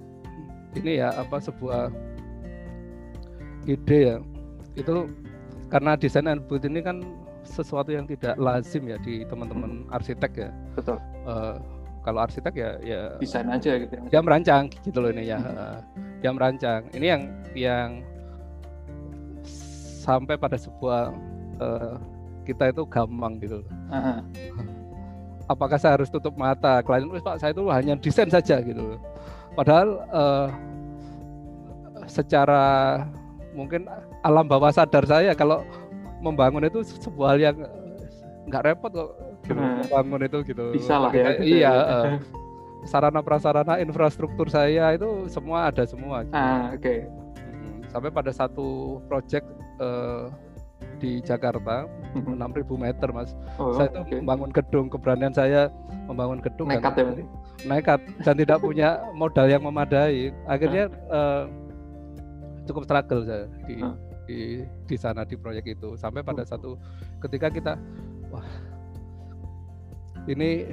ini 0.78 1.02
ya 1.02 1.18
apa 1.18 1.42
sebuah 1.42 1.90
ide 3.66 4.00
ya. 4.14 4.18
Itu 4.78 5.10
karena 5.68 6.00
desain 6.00 6.28
and 6.28 6.44
build 6.48 6.64
ini 6.64 6.80
kan 6.80 7.04
sesuatu 7.44 7.92
yang 7.92 8.08
tidak 8.08 8.36
lazim 8.40 8.88
ya 8.88 9.00
di 9.04 9.24
teman-teman 9.28 9.88
arsitek 9.92 10.32
ya. 10.36 10.50
Betul. 10.76 11.00
Uh, 11.28 11.56
kalau 12.04 12.24
arsitek 12.24 12.54
ya 12.56 12.70
ya 12.84 13.02
desain 13.20 13.48
aja 13.52 13.72
gitu 13.76 13.94
ya. 14.00 14.02
Dia 14.08 14.22
merancang 14.24 14.72
gitu 14.72 14.98
loh 15.04 15.12
ini 15.12 15.28
ya. 15.28 15.40
Hmm. 15.40 15.84
Dia 16.24 16.32
merancang. 16.32 16.82
Ini 16.96 17.06
yang 17.08 17.22
yang 17.52 17.90
sampai 20.08 20.40
pada 20.40 20.56
sebuah 20.56 21.12
uh, 21.60 21.96
kita 22.48 22.72
itu 22.72 22.88
gampang 22.88 23.44
gitu. 23.44 23.60
Uh-huh. 23.92 24.24
Apakah 25.52 25.76
saya 25.76 26.00
harus 26.00 26.08
tutup 26.08 26.36
mata? 26.40 26.80
Klien 26.80 27.12
Pak, 27.12 27.44
saya 27.44 27.52
itu 27.52 27.68
hanya 27.68 28.00
desain 28.00 28.32
saja 28.32 28.64
gitu 28.64 28.96
loh. 28.96 29.00
Padahal 29.52 30.00
uh, 30.16 30.48
secara 32.08 33.04
mungkin 33.52 33.84
alam 34.28 34.44
bawah 34.44 34.72
sadar 34.76 35.08
saya 35.08 35.32
kalau 35.32 35.64
membangun 36.20 36.68
itu 36.68 36.84
sebuah 36.84 37.28
hal 37.32 37.40
yang 37.40 37.58
nggak 38.52 38.64
repot 38.68 38.92
kok 38.92 39.12
gitu 39.48 39.56
hmm. 39.56 39.88
bangun 39.88 40.22
itu 40.28 40.38
gitu 40.44 40.66
bisa 40.76 40.96
lah 41.00 41.12
ya 41.16 41.40
gitu 41.40 41.44
iya 41.48 41.72
uh, 41.72 42.06
sarana 42.84 43.24
prasarana 43.24 43.80
infrastruktur 43.80 44.52
saya 44.52 44.96
itu 44.96 45.32
semua 45.32 45.72
ada 45.72 45.84
semua 45.88 46.28
gitu. 46.28 46.36
ah 46.36 46.72
oke 46.76 46.84
okay. 46.84 47.00
sampai 47.92 48.12
pada 48.12 48.32
satu 48.36 49.00
project 49.08 49.48
uh, 49.80 50.32
di 50.98 51.22
Jakarta 51.24 51.86
hmm. 52.16 52.36
enam 52.36 52.52
ribu 52.52 52.76
meter 52.76 53.12
mas 53.12 53.32
oh, 53.60 53.76
saya 53.76 53.92
itu 53.92 54.00
okay. 54.04 54.20
membangun 54.20 54.52
gedung 54.52 54.88
keberanian 54.92 55.36
saya 55.36 55.72
membangun 56.08 56.40
gedung 56.40 56.72
nekat 56.72 56.96
dan, 56.96 57.08
ya 57.16 57.26
nekat 57.68 58.00
dan 58.24 58.36
tidak 58.40 58.58
punya 58.64 59.04
modal 59.12 59.48
yang 59.48 59.64
memadai 59.64 60.32
akhirnya 60.48 60.88
uh, 61.12 61.46
cukup 62.68 62.88
struggle 62.88 63.24
saya 63.28 63.46
di 63.68 63.84
uh. 63.84 64.07
Di 64.28 64.62
di 64.86 64.96
sana 65.00 65.24
di 65.24 65.40
proyek 65.40 65.80
itu 65.80 65.96
sampai 65.96 66.22
pada 66.22 66.44
uh. 66.44 66.48
satu 66.48 66.76
ketika 67.24 67.48
kita 67.48 67.74
wah 68.28 68.46
ini 70.28 70.68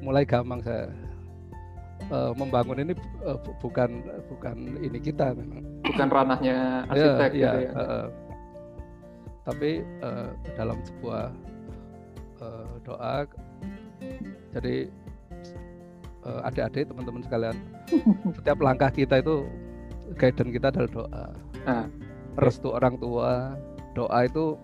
mulai 0.00 0.24
gampang 0.24 0.64
saya 0.64 0.88
uh, 2.08 2.32
membangun 2.32 2.80
ini 2.80 2.92
uh, 3.22 3.36
bukan 3.60 4.00
bukan 4.32 4.56
ini 4.80 4.98
kita 4.98 5.36
memang 5.36 5.60
bukan 5.84 6.08
ranahnya 6.08 6.88
iya, 6.88 6.90
arsitek 6.90 7.30
ya, 7.36 7.36
gitu 7.36 7.58
ya. 7.60 7.70
Uh, 7.76 8.06
tapi 9.44 9.70
uh, 10.00 10.28
dalam 10.56 10.78
sebuah 10.80 11.28
uh, 12.40 12.72
doa 12.84 13.28
jadi 14.56 14.88
uh, 16.24 16.48
adik-adik 16.48 16.88
teman-teman 16.88 17.22
sekalian 17.24 17.56
setiap 18.36 18.58
langkah 18.64 18.88
kita 18.88 19.20
itu 19.20 19.44
guidance 20.16 20.52
kita 20.52 20.66
adalah 20.72 20.90
doa 20.90 21.24
nah. 21.66 21.86
restu 22.38 22.68
orang 22.72 22.96
tua 22.96 23.56
doa 23.94 24.18
itu 24.24 24.56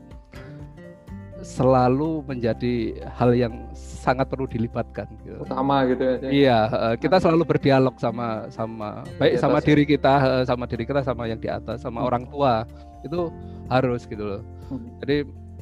selalu 1.45 2.25
menjadi 2.25 2.97
hal 3.13 3.37
yang 3.37 3.69
sangat 3.77 4.27
perlu 4.31 4.49
dilibatkan 4.49 5.05
gitu. 5.21 5.45
utama 5.45 5.85
gitu 5.85 6.03
ya 6.03 6.17
iya 6.33 6.59
kita 6.97 7.21
selalu 7.21 7.45
berdialog 7.45 7.95
sama 8.01 8.49
sama 8.49 9.05
baik 9.21 9.37
sama 9.37 9.61
ya. 9.61 9.65
diri 9.67 9.85
kita 9.85 10.15
sama 10.49 10.65
diri 10.65 10.85
kita 10.89 11.05
sama 11.05 11.29
yang 11.29 11.39
di 11.43 11.51
atas 11.51 11.85
sama 11.85 12.01
hmm. 12.01 12.09
orang 12.09 12.25
tua 12.31 12.65
itu 13.05 13.29
harus 13.69 14.09
gitu 14.09 14.25
loh 14.25 14.43
hmm. 14.73 14.89
jadi 15.05 15.17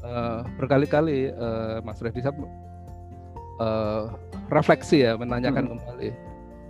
uh, 0.04 0.40
berkali-kali 0.60 1.34
uh, 1.34 1.82
Mas 1.82 1.98
Reddy 1.98 2.22
uh, 2.22 2.32
refleksi 4.52 5.02
ya 5.02 5.18
menanyakan 5.18 5.64
hmm. 5.66 5.72
kembali 5.74 6.08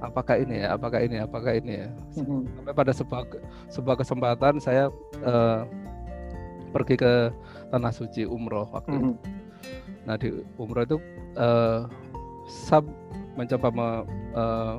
apakah 0.09 0.37
ini 0.41 0.65
ya? 0.65 0.77
Apakah 0.77 1.01
ini? 1.01 1.17
Apakah 1.21 1.53
ini 1.57 1.73
ya? 1.85 1.89
Sampai 2.13 2.73
pada 2.75 2.93
sebuah 2.93 3.23
sebuah 3.73 3.97
kesempatan 4.01 4.61
saya 4.61 4.93
uh, 5.25 5.65
pergi 6.75 6.99
ke 6.99 7.31
tanah 7.71 7.95
suci 7.95 8.27
umroh 8.27 8.67
waktu 8.75 8.99
hmm. 8.99 9.03
itu 9.03 9.13
nah 10.05 10.19
di 10.19 10.29
umroh 10.59 10.83
itu 10.85 10.99
uh, 11.39 11.87
saya 12.45 12.83
mencoba 13.39 13.69
me, 13.73 13.89
uh, 14.37 14.77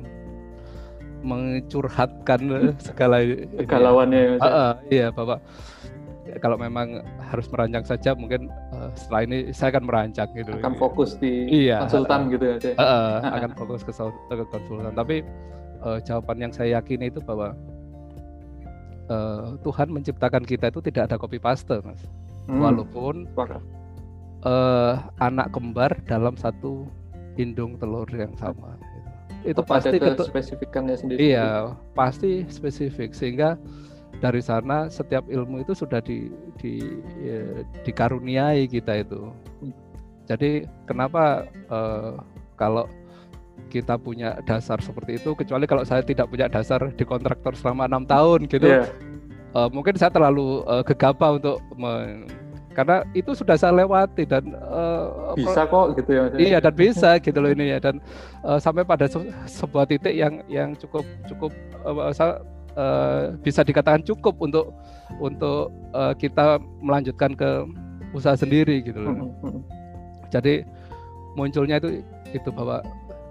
mencurhatkan 1.24 2.40
segala 2.86 3.24
kegalauannya 3.58 4.20
ya, 4.20 4.30
uh, 4.38 4.46
uh, 4.46 4.72
iya 4.92 5.06
bapak 5.10 5.40
kalau 6.42 6.58
memang 6.58 7.00
harus 7.22 7.46
merancang 7.48 7.84
saja 7.86 8.12
mungkin 8.12 8.50
uh, 8.74 8.90
setelah 8.98 9.20
ini 9.26 9.38
saya 9.54 9.76
akan 9.76 9.84
merancang 9.86 10.28
gitu. 10.34 10.52
Akan 10.58 10.76
fokus 10.76 11.16
di 11.16 11.46
iya, 11.48 11.82
konsultan 11.84 12.28
uh, 12.28 12.32
gitu 12.34 12.44
ya 12.44 12.56
uh, 12.76 12.82
uh, 12.82 13.14
akan 13.40 13.50
fokus 13.54 13.80
ke, 13.86 13.92
ke 13.92 14.44
konsultan. 14.50 14.94
Tapi 14.94 15.16
uh, 15.82 15.98
jawaban 16.02 16.38
yang 16.42 16.52
saya 16.52 16.80
yakini 16.80 17.08
itu 17.08 17.22
bahwa 17.22 17.54
uh, 19.10 19.54
Tuhan 19.62 19.88
menciptakan 19.92 20.42
kita 20.42 20.70
itu 20.70 20.80
tidak 20.84 21.12
ada 21.12 21.16
copy 21.16 21.38
paste 21.38 21.78
mas. 21.82 22.02
Hmm. 22.46 22.62
walaupun 22.62 23.26
uh, 24.46 24.94
anak 25.18 25.50
kembar 25.50 25.90
dalam 26.06 26.38
satu 26.38 26.86
indung 27.34 27.74
telur 27.74 28.06
yang 28.14 28.30
sama 28.38 28.78
itu 29.46 29.62
pasti 29.62 29.96
spesifikannya 30.02 30.96
sendiri. 30.98 31.18
Iya 31.32 31.78
pasti 31.94 32.42
spesifik. 32.50 33.14
Sehingga 33.14 33.54
dari 34.18 34.40
sana 34.40 34.88
setiap 34.88 35.28
ilmu 35.28 35.62
itu 35.62 35.76
sudah 35.76 36.00
di, 36.00 36.32
di 36.56 36.80
ya, 37.20 37.62
dikaruniai 37.84 38.64
kita 38.68 39.04
itu. 39.04 39.30
Jadi 40.26 40.66
kenapa 40.88 41.46
uh, 41.70 42.18
kalau 42.58 42.88
kita 43.70 43.98
punya 43.98 44.38
dasar 44.46 44.78
seperti 44.80 45.18
itu, 45.20 45.34
kecuali 45.36 45.66
kalau 45.68 45.82
saya 45.82 46.02
tidak 46.02 46.30
punya 46.30 46.46
dasar 46.48 46.80
di 46.92 47.04
kontraktor 47.04 47.52
selama 47.54 47.86
enam 47.86 48.04
tahun 48.06 48.48
gitu, 48.50 48.66
yeah. 48.66 48.86
Iya. 48.86 49.66
uh, 49.66 49.68
mungkin 49.70 49.94
saya 49.98 50.10
terlalu 50.10 50.64
uh, 50.66 50.82
gegabah 50.82 51.38
untuk 51.38 51.58
men 51.76 52.26
karena 52.76 53.08
itu 53.16 53.32
sudah 53.32 53.56
saya 53.56 53.72
lewati 53.72 54.28
dan 54.28 54.52
uh, 54.60 55.32
bisa 55.32 55.64
kok 55.64 55.96
gitu 55.96 56.10
ya 56.12 56.22
iya 56.36 56.58
dan 56.60 56.76
bisa 56.76 57.16
gitu 57.16 57.40
loh 57.40 57.48
ini 57.48 57.72
ya 57.72 57.80
dan 57.80 57.96
uh, 58.44 58.60
sampai 58.60 58.84
pada 58.84 59.08
se 59.08 59.16
sebuah 59.48 59.88
titik 59.88 60.12
yang 60.12 60.44
yang 60.44 60.76
cukup 60.76 61.08
cukup 61.24 61.56
uh, 61.88 62.12
saya 62.12 62.44
uh, 62.76 63.34
bisa 63.40 63.64
dikatakan 63.64 64.04
cukup 64.04 64.36
untuk 64.38 64.70
untuk 65.18 65.72
uh, 65.96 66.14
kita 66.14 66.60
melanjutkan 66.80 67.34
ke 67.34 67.66
usaha 68.14 68.36
sendiri 68.38 68.84
gitu 68.84 69.00
loh. 69.02 69.16
Jadi 70.30 70.62
munculnya 71.34 71.80
itu 71.80 72.00
itu 72.32 72.48
bahwa 72.52 72.80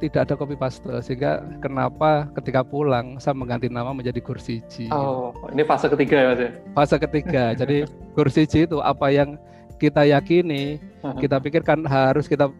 tidak 0.03 0.27
ada 0.27 0.35
copy 0.35 0.55
paste 0.59 0.83
sehingga 1.01 1.39
kenapa 1.63 2.27
ketika 2.35 2.61
pulang 2.61 3.15
saya 3.17 3.31
mengganti 3.31 3.71
nama 3.71 3.95
menjadi 3.95 4.19
Gursiji. 4.19 4.91
Oh, 4.91 5.31
ini 5.55 5.63
fase 5.63 5.87
ketiga 5.87 6.15
ya 6.19 6.27
Mas 6.35 6.41
ya? 6.41 6.49
Fase 6.75 6.95
ketiga. 6.99 7.43
jadi 7.61 7.87
Gursiji 8.11 8.67
itu 8.67 8.83
apa 8.83 9.07
yang 9.09 9.39
kita 9.79 10.07
yakini, 10.07 10.79
kita 11.19 11.39
pikirkan 11.39 11.83
harus 11.87 12.27
kita 12.27 12.51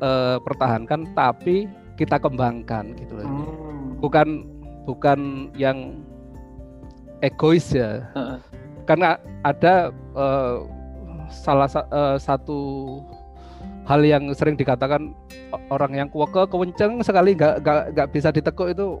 uh, 0.00 0.36
pertahankan 0.40 1.08
tapi 1.16 1.68
kita 1.96 2.20
kembangkan 2.20 2.92
gitu 2.96 3.20
loh. 3.20 3.26
Hmm. 3.28 4.00
Bukan 4.00 4.28
bukan 4.84 5.48
yang 5.56 6.02
egois 7.22 7.66
ya. 7.70 8.04
Uh-uh. 8.12 8.38
Karena 8.84 9.16
ada 9.46 9.94
uh, 10.18 10.66
salah 11.30 11.70
uh, 11.88 12.18
satu 12.18 13.00
hal 13.86 14.02
yang 14.02 14.30
sering 14.34 14.58
dikatakan 14.58 15.14
orang 15.70 15.94
yang 15.96 16.08
kuweke 16.10 16.46
kewenceng 16.50 17.02
sekali 17.02 17.34
nggak 17.34 17.62
nggak 17.64 18.08
bisa 18.10 18.30
ditekuk 18.30 18.74
itu 18.74 18.98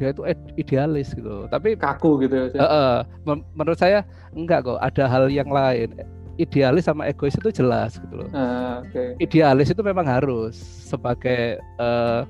dia 0.00 0.16
itu 0.16 0.22
idealis 0.56 1.12
gitu. 1.12 1.44
Tapi 1.52 1.76
kaku 1.76 2.24
gitu 2.24 2.50
ya. 2.50 2.60
Uh, 2.60 2.64
uh, 2.64 3.36
menurut 3.52 3.76
saya 3.76 4.00
enggak 4.32 4.64
kok. 4.64 4.80
Ada 4.80 5.04
hal 5.06 5.24
yang 5.28 5.52
lain. 5.52 5.92
Idealis 6.40 6.88
sama 6.88 7.04
egois 7.04 7.36
itu 7.36 7.52
jelas 7.52 8.00
gitu 8.00 8.24
loh. 8.24 8.28
Uh, 8.32 8.80
okay. 8.88 9.12
Idealis 9.20 9.76
itu 9.76 9.84
memang 9.84 10.08
harus 10.08 10.56
sebagai 10.88 11.60
uh, 11.76 12.24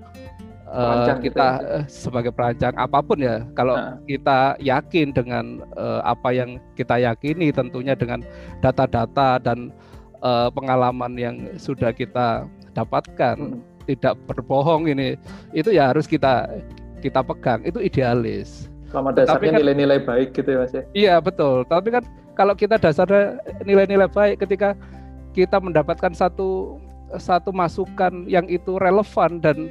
uh, 0.70 1.18
kita 1.18 1.48
uh, 1.60 1.84
sebagai 1.90 2.30
perancang 2.30 2.74
apa 2.78 3.02
pun 3.02 3.18
ya 3.18 3.42
kalau 3.58 3.74
nah. 3.76 3.98
kita 4.06 4.54
yakin 4.62 5.10
dengan 5.10 5.66
uh, 5.74 6.00
apa 6.06 6.30
yang 6.30 6.62
kita 6.78 6.96
yakini 7.02 7.50
tentunya 7.50 7.98
dengan 7.98 8.22
data-data 8.62 9.42
dan 9.42 9.74
uh, 10.22 10.48
pengalaman 10.54 11.18
yang 11.18 11.36
sudah 11.58 11.90
kita 11.90 12.46
dapatkan 12.72 13.36
hmm. 13.36 13.60
tidak 13.90 14.14
berbohong 14.30 14.86
ini 14.86 15.18
itu 15.50 15.74
ya 15.74 15.90
harus 15.90 16.06
kita 16.06 16.46
kita 17.02 17.20
pegang 17.24 17.66
itu 17.66 17.82
idealis 17.82 18.70
selama 18.90 19.14
dasarnya 19.14 19.54
kan 19.54 19.60
nilai-nilai 19.62 19.98
kan, 20.02 20.06
baik 20.14 20.28
gitu 20.34 20.48
ya 20.50 20.58
mas 20.58 20.72
ya 20.72 20.82
iya 20.94 21.14
betul 21.18 21.66
tapi 21.66 21.94
kan 21.94 22.04
kalau 22.38 22.54
kita 22.54 22.78
dasarnya 22.78 23.42
nilai-nilai 23.66 24.08
baik 24.10 24.42
ketika 24.46 24.78
kita 25.34 25.62
mendapatkan 25.62 26.10
satu 26.10 26.78
satu 27.18 27.50
masukan 27.50 28.26
yang 28.30 28.46
itu 28.46 28.78
relevan 28.78 29.42
dan 29.42 29.70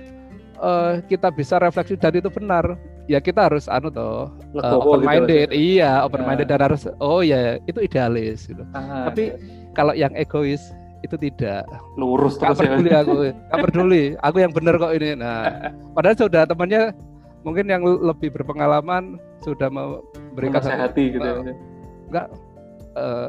uh, 0.59 1.01
kita 1.07 1.31
bisa 1.33 1.57
refleksi 1.57 1.95
dan 1.95 2.13
itu 2.15 2.29
benar. 2.29 2.77
Ya 3.09 3.17
kita 3.17 3.49
harus 3.49 3.65
anu 3.65 3.89
toh 3.89 4.29
uh, 4.61 4.77
open 4.77 5.01
minded 5.01 5.49
gitu, 5.49 5.81
iya 5.81 6.05
open 6.05 6.21
minded 6.21 6.45
ya. 6.45 6.61
dan 6.61 6.69
harus 6.69 6.85
oh 7.01 7.25
ya 7.25 7.57
itu 7.65 7.81
idealis 7.81 8.45
gitu. 8.45 8.61
Aha, 8.77 9.09
tapi 9.09 9.33
ya. 9.33 9.35
kalau 9.73 9.97
yang 9.97 10.13
egois 10.13 10.61
itu 11.01 11.17
tidak. 11.17 11.65
Lurus 11.97 12.37
terus 12.37 12.61
gak 12.61 12.69
peduli 12.69 12.91
ya. 12.93 13.01
aku 13.01 13.13
gak 13.49 13.59
peduli. 13.65 14.03
Aku 14.21 14.37
yang 14.37 14.53
benar 14.53 14.77
kok 14.77 14.93
ini. 14.93 15.17
Nah 15.17 15.73
padahal 15.97 16.17
sudah 16.21 16.45
temannya 16.45 16.93
mungkin 17.43 17.65
yang 17.71 17.83
lebih 17.83 18.29
berpengalaman 18.35 19.15
sudah 19.39 19.71
memberikan 19.71 20.59
hati 20.59 21.15
gitu 21.15 21.23
uh, 21.23 21.55
enggak 22.11 22.27
uh, 22.99 23.27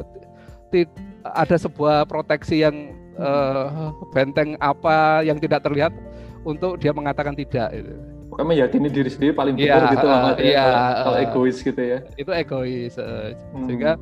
ada 1.36 1.56
sebuah 1.58 2.06
proteksi 2.10 2.66
yang 2.66 2.94
uh, 3.18 3.94
benteng 4.10 4.58
apa 4.58 5.22
yang 5.22 5.38
tidak 5.38 5.62
terlihat 5.62 5.94
untuk 6.44 6.80
dia 6.80 6.92
mengatakan 6.94 7.36
tidak 7.36 7.68
itu. 7.74 7.94
Pokoknya 8.30 8.46
meyakini 8.46 8.88
diri 8.88 9.10
sendiri 9.10 9.32
paling 9.34 9.54
iya, 9.58 9.74
benar 9.74 9.82
ya, 9.82 9.90
gitu 9.90 10.06
uh, 10.06 10.32
ya, 10.38 10.66
kalau 11.02 11.18
uh, 11.18 11.24
egois 11.26 11.56
gitu 11.58 11.82
ya. 11.82 11.98
Itu 12.14 12.30
egois 12.30 12.94
uh, 12.96 13.34
hmm. 13.34 13.66
sehingga 13.66 13.92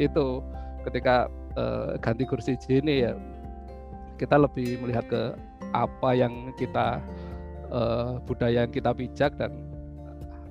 itu 0.00 0.26
ketika 0.88 1.28
uh, 1.54 1.94
ganti 2.00 2.24
kursi 2.24 2.56
ini 2.72 3.04
ya 3.06 3.12
kita 4.16 4.40
lebih 4.40 4.80
melihat 4.80 5.04
ke 5.10 5.22
apa 5.74 6.10
yang 6.16 6.54
kita 6.56 7.02
uh, 7.68 8.16
budaya 8.24 8.64
yang 8.64 8.72
kita 8.72 8.90
pijak 8.94 9.34
dan 9.36 9.52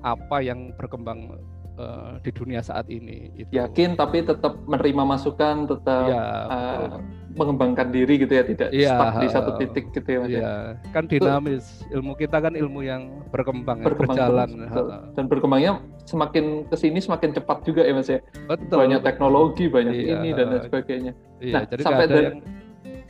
apa 0.04 0.44
yang 0.44 0.70
berkembang 0.76 1.32
uh, 1.80 2.20
di 2.20 2.30
dunia 2.30 2.60
saat 2.60 2.86
ini. 2.92 3.32
Itu. 3.34 3.50
Yakin 3.56 3.96
tapi 3.96 4.22
tetap 4.22 4.60
menerima 4.68 5.02
masukan, 5.02 5.64
tetap 5.64 6.06
ya, 6.12 6.24
uh, 6.46 7.00
mengembangkan 7.34 7.90
diri 7.90 8.14
gitu 8.22 8.30
ya, 8.30 8.44
tidak 8.46 8.68
ya, 8.70 8.94
stuck 8.94 9.14
di 9.18 9.28
satu 9.28 9.50
titik 9.58 9.84
gitu 9.90 10.08
ya. 10.08 10.20
Iya, 10.26 10.52
kan 10.94 11.10
dinamis. 11.10 11.82
Ilmu 11.90 12.14
kita 12.14 12.38
kan 12.38 12.54
ilmu 12.54 12.80
yang 12.86 13.26
berkembang, 13.34 13.82
ya, 13.82 13.86
berkembang 13.90 14.16
ya, 14.16 14.26
berjalan. 14.30 14.48
Terus, 14.70 14.90
Dan 15.18 15.24
berkembangnya 15.26 15.72
semakin 16.06 16.44
ke 16.70 16.76
sini 16.78 16.98
semakin 17.02 17.34
cepat 17.34 17.66
juga 17.66 17.82
ya 17.82 17.92
mas 17.92 18.08
ya. 18.08 18.22
Betul. 18.46 18.76
Banyak 18.86 19.00
teknologi, 19.02 19.66
banyak 19.66 19.94
iya, 19.94 20.22
ini 20.22 20.28
dan 20.30 20.46
lain 20.54 20.62
sebagainya. 20.70 21.12
Iya, 21.42 21.54
nah, 21.54 21.62
jadi 21.66 21.82
sampai 21.82 22.06
dari, 22.06 22.24
yang... 22.24 22.38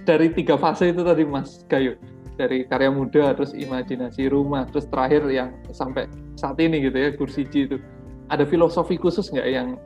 dari 0.09 0.27
tiga 0.33 0.57
fase 0.57 0.89
itu 0.89 1.05
tadi 1.05 1.22
mas 1.29 1.62
Gayu 1.68 1.95
dari 2.35 2.66
karya 2.66 2.91
muda 2.91 3.31
terus 3.39 3.55
imajinasi 3.55 4.27
rumah 4.27 4.66
terus 4.66 4.91
terakhir 4.91 5.22
yang 5.31 5.55
sampai 5.70 6.11
saat 6.35 6.59
ini 6.59 6.83
gitu 6.83 6.99
ya 6.99 7.14
kursi 7.14 7.47
itu 7.47 7.79
ada 8.27 8.43
filosofi 8.43 8.99
khusus 8.99 9.31
nggak 9.31 9.47
yang 9.47 9.79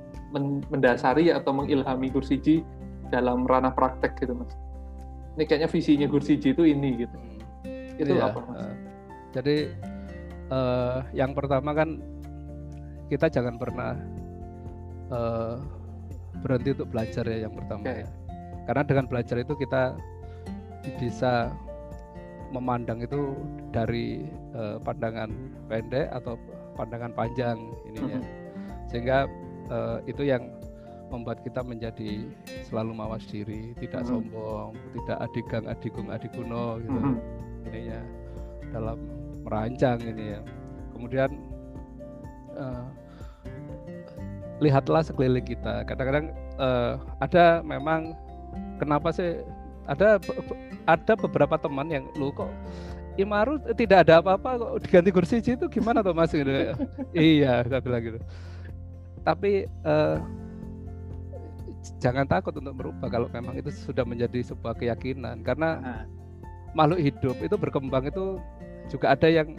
mendasari 0.69 1.33
atau 1.33 1.53
mengilhami 1.57 2.13
Gursiji 2.13 2.65
dalam 3.09 3.45
ranah 3.49 3.73
praktek 3.73 4.17
gitu 4.21 4.37
mas? 4.37 4.53
Ini 5.39 5.45
kayaknya 5.47 5.69
visinya 5.71 6.07
Gursiji 6.11 6.51
itu 6.53 6.63
ini 6.67 7.07
gitu. 7.07 7.17
Itu 7.99 8.13
iya. 8.15 8.31
apa? 8.31 8.41
Mas? 8.43 8.59
Uh, 8.59 8.75
jadi 9.33 9.57
uh, 10.51 10.99
yang 11.15 11.33
pertama 11.33 11.71
kan 11.77 12.01
kita 13.09 13.31
jangan 13.33 13.57
pernah 13.57 13.97
uh, 15.09 15.57
berhenti 16.45 16.77
untuk 16.77 16.89
belajar 16.93 17.25
ya 17.25 17.49
yang 17.49 17.55
pertama 17.55 17.83
okay. 17.87 18.05
ya. 18.05 18.09
Karena 18.69 18.83
dengan 18.85 19.07
belajar 19.09 19.37
itu 19.41 19.55
kita 19.57 19.97
bisa 21.01 21.49
memandang 22.53 23.05
itu 23.05 23.37
dari 23.73 24.25
uh, 24.57 24.81
pandangan 24.81 25.29
pendek 25.69 26.09
atau 26.13 26.37
pandangan 26.77 27.13
panjang 27.13 27.57
ininya. 27.89 28.21
Mm 28.21 28.25
-hmm. 28.25 28.87
Sehingga 28.89 29.19
uh, 29.73 29.99
itu 30.09 30.25
yang 30.25 30.58
membuat 31.09 31.41
kita 31.43 31.65
menjadi 31.65 32.29
selalu 32.69 32.93
mawas 32.95 33.25
diri, 33.29 33.73
tidak 33.81 34.05
mm 34.05 34.09
-hmm. 34.09 34.13
sombong, 34.31 34.71
tidak 34.97 35.19
adigang 35.25 35.65
adigung 35.69 36.09
adiguno 36.13 36.67
gitu. 36.85 36.99
Mm 36.99 37.05
-hmm. 37.05 37.67
Ini 37.69 37.81
ya 37.89 38.01
dalam 38.73 38.99
merancang 39.45 39.99
ini 40.05 40.25
ya. 40.37 40.41
Kemudian 40.93 41.31
uh, 42.57 42.85
lihatlah 44.61 45.03
sekeliling 45.03 45.47
kita. 45.47 45.87
Kadang-kadang 45.87 46.35
uh, 46.59 46.99
ada 47.23 47.63
memang 47.63 48.13
kenapa 48.83 49.15
sih 49.15 49.39
ada 49.89 50.21
ada 50.85 51.13
beberapa 51.17 51.57
teman 51.57 51.89
yang 51.89 52.05
lu 52.17 52.29
kok 52.35 52.51
Imaru 53.19 53.59
tidak 53.75 54.07
ada 54.07 54.23
apa-apa 54.23 54.51
kok 54.63 54.73
diganti 54.87 55.11
kursi 55.11 55.43
itu 55.43 55.67
gimana 55.67 56.07
tuh 56.07 56.15
Mas 56.15 56.31
gitu. 56.31 56.47
iya, 57.19 57.67
saya 57.67 57.83
bilang 57.83 58.03
gitu. 58.07 58.19
Tapi 59.27 59.67
uh, 59.83 60.23
jangan 61.97 62.29
takut 62.29 62.53
untuk 62.57 62.77
merubah 62.77 63.09
kalau 63.09 63.29
memang 63.33 63.57
itu 63.57 63.73
sudah 63.73 64.05
menjadi 64.05 64.45
sebuah 64.45 64.77
keyakinan 64.77 65.41
karena 65.43 65.81
nah. 65.81 66.05
makhluk 66.77 67.01
hidup 67.01 67.37
itu 67.41 67.57
berkembang 67.57 68.09
itu 68.09 68.37
juga 68.89 69.17
ada 69.17 69.29
yang 69.29 69.57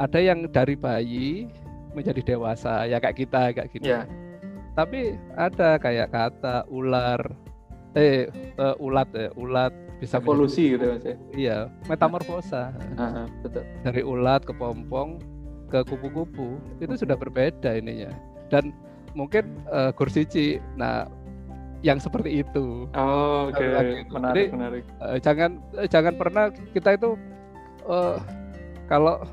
ada 0.00 0.18
yang 0.18 0.48
dari 0.48 0.74
bayi 0.74 1.50
menjadi 1.92 2.34
dewasa 2.34 2.86
ya 2.86 3.02
kayak 3.02 3.16
kita 3.18 3.52
kayak 3.52 3.68
gitu. 3.74 3.90
Yeah. 3.90 4.06
Tapi 4.78 5.18
ada 5.34 5.76
kayak 5.76 6.14
kata 6.14 6.64
ular 6.70 7.20
eh 7.98 8.30
uh, 8.56 8.78
ulat 8.78 9.10
ya, 9.12 9.28
ulat 9.34 9.74
bisa 9.98 10.22
evolusi 10.22 10.78
gitu 10.78 10.84
mas 10.96 11.04
ya. 11.04 11.16
Iya, 11.36 11.58
metamorfosa. 11.90 12.72
Uh, 12.96 13.26
betul. 13.44 13.66
Dari 13.84 14.02
ulat 14.06 14.46
ke 14.46 14.54
pompong 14.54 15.20
ke 15.68 15.84
kupu-kupu 15.84 16.56
itu 16.80 16.94
sudah 16.96 17.18
berbeda 17.18 17.76
ininya. 17.76 18.08
Dan 18.48 18.72
mungkin 19.12 19.58
uh, 19.68 19.90
kursici 19.92 20.62
nah 20.78 21.10
yang 21.80 21.98
seperti 22.00 22.44
itu. 22.44 22.88
Oh, 22.92 23.48
oke. 23.48 23.56
Okay. 23.56 24.04
Menarik, 24.06 24.06
Jadi, 24.12 24.44
menarik. 24.52 24.84
Uh, 25.00 25.18
jangan 25.20 25.50
uh, 25.76 25.88
jangan 25.88 26.14
pernah 26.16 26.44
kita 26.76 26.96
itu 26.96 27.10
uh, 27.88 28.20
kalau 28.84 29.24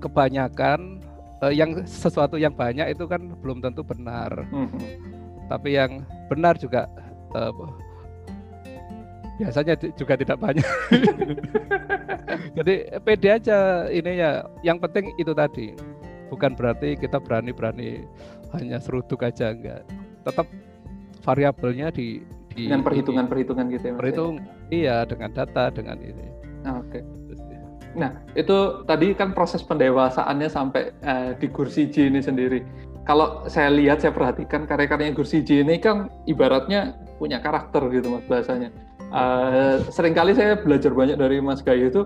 kebanyakan 0.00 1.00
uh, 1.40 1.52
yang 1.52 1.80
sesuatu 1.88 2.36
yang 2.36 2.52
banyak 2.52 2.92
itu 2.92 3.08
kan 3.08 3.32
belum 3.40 3.64
tentu 3.64 3.80
benar. 3.80 4.44
Mm 4.52 4.68
-hmm. 4.68 4.80
Tapi 5.48 5.68
yang 5.78 6.04
benar 6.28 6.58
juga 6.60 6.84
uh, 7.32 7.52
biasanya 9.40 9.74
juga 9.96 10.14
tidak 10.20 10.36
banyak. 10.40 10.68
Jadi 12.56 12.74
pede 13.04 13.28
aja 13.32 13.88
ini 13.88 14.20
ya. 14.20 14.44
Yang 14.60 14.78
penting 14.88 15.04
itu 15.16 15.32
tadi. 15.32 15.72
Bukan 16.26 16.58
berarti 16.58 16.98
kita 16.98 17.22
berani-berani 17.22 18.02
hanya 18.56 18.82
seruduk 18.82 19.22
aja 19.22 19.54
enggak. 19.54 19.86
Tetap 20.26 20.48
variabelnya 21.22 21.92
di, 21.92 22.20
di 22.52 22.68
dengan 22.68 22.82
perhitungan-perhitungan 22.84 23.64
gitu 23.72 23.84
ya. 23.84 23.92
ya? 23.92 23.98
Perhitung 23.98 24.34
iya 24.72 24.96
dengan 25.04 25.30
data 25.32 25.72
dengan 25.72 25.96
ini. 26.00 26.26
Oke. 26.66 27.00
Okay. 27.00 27.02
Nah, 27.96 28.12
itu 28.36 28.84
tadi 28.84 29.16
kan 29.16 29.32
proses 29.32 29.64
pendewasaannya 29.64 30.48
sampai 30.52 30.92
uh, 31.00 31.32
di 31.40 31.48
kursi 31.48 31.88
J 31.88 32.12
ini 32.12 32.20
sendiri. 32.20 32.60
Kalau 33.08 33.48
saya 33.48 33.72
lihat, 33.72 34.04
saya 34.04 34.12
perhatikan 34.12 34.68
karya-karyanya 34.68 35.16
kursi 35.16 35.40
J 35.40 35.64
ini 35.64 35.80
kan 35.80 36.12
ibaratnya 36.28 36.92
punya 37.16 37.40
karakter 37.40 37.88
gitu 37.88 38.12
mas 38.12 38.24
bahasanya. 38.28 38.68
Uh, 39.08 39.80
sering 39.88 40.12
kali 40.12 40.36
saya 40.36 40.58
belajar 40.60 40.92
banyak 40.92 41.16
dari 41.16 41.38
Mas 41.38 41.62
Gayu 41.62 41.88
itu 41.88 42.02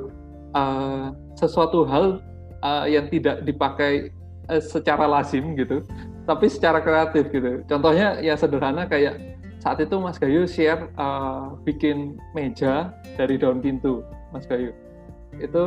uh, 0.53 1.11
sesuatu 1.35 1.89
hal 1.89 2.21
uh, 2.63 2.87
yang 2.87 3.09
tidak 3.09 3.43
dipakai 3.43 4.15
uh, 4.53 4.63
secara 4.63 5.09
lazim 5.09 5.57
gitu, 5.57 5.83
tapi 6.31 6.47
secara 6.47 6.79
kreatif 6.79 7.27
gitu. 7.35 7.67
Contohnya 7.67 8.23
ya 8.23 8.39
sederhana 8.39 8.87
kayak 8.87 9.19
saat 9.59 9.83
itu 9.83 9.99
Mas 9.99 10.17
Gayu 10.17 10.47
share 10.47 10.87
uh, 10.95 11.59
bikin 11.67 12.15
meja 12.39 12.95
dari 13.19 13.35
daun 13.35 13.59
pintu, 13.59 14.07
Mas 14.31 14.47
Gayu 14.47 14.71
itu 15.43 15.65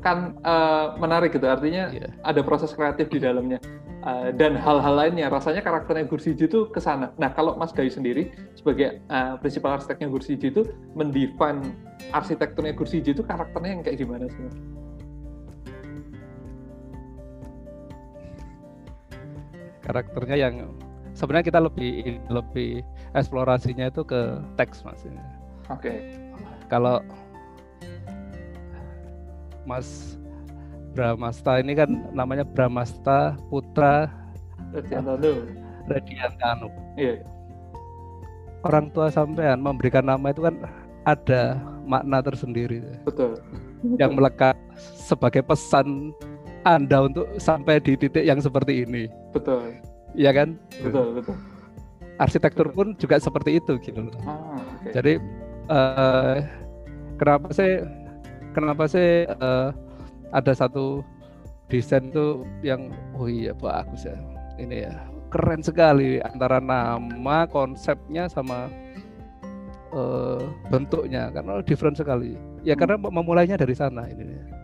kan 0.00 0.38
uh, 0.46 0.94
menarik 1.00 1.34
gitu 1.34 1.48
artinya 1.48 1.90
yeah. 1.90 2.12
ada 2.22 2.44
proses 2.44 2.70
kreatif 2.70 3.10
di 3.10 3.18
dalamnya 3.18 3.58
uh, 4.06 4.30
dan 4.30 4.54
hal-hal 4.54 4.94
lainnya 4.94 5.26
rasanya 5.26 5.64
karakternya 5.64 6.06
Gursiji 6.06 6.46
itu 6.46 6.70
ke 6.70 6.78
sana. 6.78 7.10
Nah 7.18 7.34
kalau 7.34 7.58
Mas 7.58 7.74
Gayu 7.74 7.90
sendiri 7.90 8.30
sebagai 8.54 9.02
uh, 9.10 9.34
prinsipal 9.42 9.76
arsiteknya 9.76 10.08
Gursiji 10.08 10.54
itu 10.54 10.62
mendefine 10.94 11.74
arsitekturnya 12.14 12.72
Gursiji 12.78 13.12
itu 13.12 13.22
karakternya 13.26 13.70
yang 13.76 13.82
kayak 13.82 13.98
gimana 13.98 14.30
sih? 14.30 14.46
Karakternya 19.86 20.36
yang 20.36 20.54
sebenarnya 21.14 21.46
kita 21.48 21.60
lebih 21.62 22.18
lebih 22.26 22.82
eksplorasinya 23.14 23.86
itu 23.88 24.02
ke 24.02 24.42
teks 24.58 24.82
mas. 24.82 25.06
Oke. 25.06 25.14
Okay. 25.70 25.98
Kalau 26.66 26.98
Mas 29.66 30.18
Bramasta 30.94 31.58
ini 31.58 31.74
kan 31.74 31.90
namanya 32.14 32.42
Bramasta 32.46 33.38
Putra 33.50 34.10
Radiantanu. 34.74 35.32
Radiantanu. 35.86 36.68
Iya. 36.98 37.22
Orang 38.66 38.90
tua 38.90 39.12
sampean 39.12 39.62
memberikan 39.62 40.02
nama 40.02 40.34
itu 40.34 40.42
kan 40.42 40.58
ada 41.06 41.60
makna 41.86 42.18
tersendiri. 42.18 42.82
Betul. 43.06 43.38
Yang 44.00 44.12
melekat 44.18 44.56
sebagai 44.98 45.46
pesan 45.46 46.10
Anda 46.66 47.06
untuk 47.06 47.30
sampai 47.38 47.78
di 47.78 47.94
titik 47.94 48.26
yang 48.26 48.42
seperti 48.42 48.82
ini. 48.82 49.06
Betul. 49.30 49.78
Iya 50.18 50.34
kan? 50.34 50.58
Betul, 50.82 51.22
betul. 51.22 51.38
Arsitektur 52.18 52.66
pun 52.74 52.98
juga 52.98 53.22
seperti 53.22 53.62
itu 53.62 53.78
gitu 53.78 54.08
Ah, 54.26 54.58
okay. 54.82 54.90
Jadi 54.98 55.12
uh, 55.70 56.42
kenapa 57.22 57.52
saya 57.54 57.86
kenapa 58.56 58.88
sih 58.90 59.28
uh, 59.38 59.70
ada 60.32 60.52
satu 60.56 61.04
desain 61.68 62.08
tuh 62.10 62.42
yang 62.64 62.88
oh 63.14 63.28
iya 63.28 63.52
bagus 63.52 64.08
ya 64.08 64.16
ini 64.56 64.88
ya 64.88 64.94
keren 65.28 65.60
sekali 65.60 66.22
antara 66.22 66.62
nama 66.62 67.44
konsepnya 67.50 68.30
sama 68.30 68.70
uh, 69.92 70.40
bentuknya 70.72 71.28
karena 71.34 71.60
different 71.66 71.98
sekali 71.98 72.38
ya 72.62 72.72
hmm. 72.72 72.80
karena 72.80 72.96
memulainya 72.96 73.60
dari 73.60 73.74
sana 73.74 74.06
ini 74.08 74.24
hmm. 74.24 74.55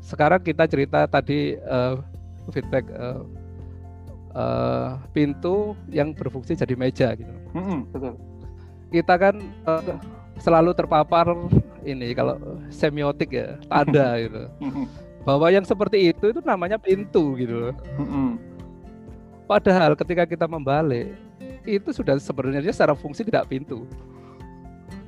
Sekarang 0.00 0.40
kita 0.40 0.64
cerita 0.66 1.04
tadi 1.06 1.56
uh, 1.68 2.00
feedback 2.50 2.88
uh, 2.96 3.22
uh, 4.34 4.98
pintu 5.12 5.76
yang 5.92 6.16
berfungsi 6.16 6.56
jadi 6.56 6.74
meja 6.74 7.14
gitu. 7.14 7.34
Hmm, 7.54 7.86
betul. 7.92 8.14
Kita 8.90 9.14
kan 9.20 9.38
uh, 9.68 9.96
selalu 10.40 10.74
terpapar 10.74 11.30
ini 11.84 12.12
kalau 12.16 12.36
semiotik 12.72 13.30
ya 13.30 13.60
tanda 13.68 14.16
gitu. 14.24 14.42
Bahwa 15.22 15.52
yang 15.52 15.68
seperti 15.68 16.10
itu 16.16 16.32
itu 16.32 16.40
namanya 16.42 16.80
pintu 16.80 17.36
gitu 17.36 17.76
Padahal 19.50 19.98
ketika 19.98 20.24
kita 20.24 20.46
membalik 20.46 21.12
itu 21.66 21.90
sudah 21.90 22.16
sebenarnya 22.16 22.72
secara 22.72 22.94
fungsi 22.94 23.26
tidak 23.26 23.50
pintu, 23.50 23.82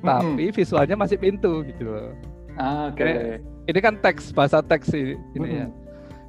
tapi 0.03 0.51
visualnya 0.51 0.99
masih 0.99 1.15
pintu 1.15 1.63
gitu 1.63 1.87
loh. 1.87 2.11
Ah, 2.59 2.91
Oke. 2.91 3.01
Okay. 3.01 3.52
Ini, 3.63 3.79
kan 3.79 3.95
teks 4.03 4.35
bahasa 4.35 4.59
teks 4.59 4.91
ini, 4.91 5.15
ini 5.39 5.63
ya. 5.63 5.67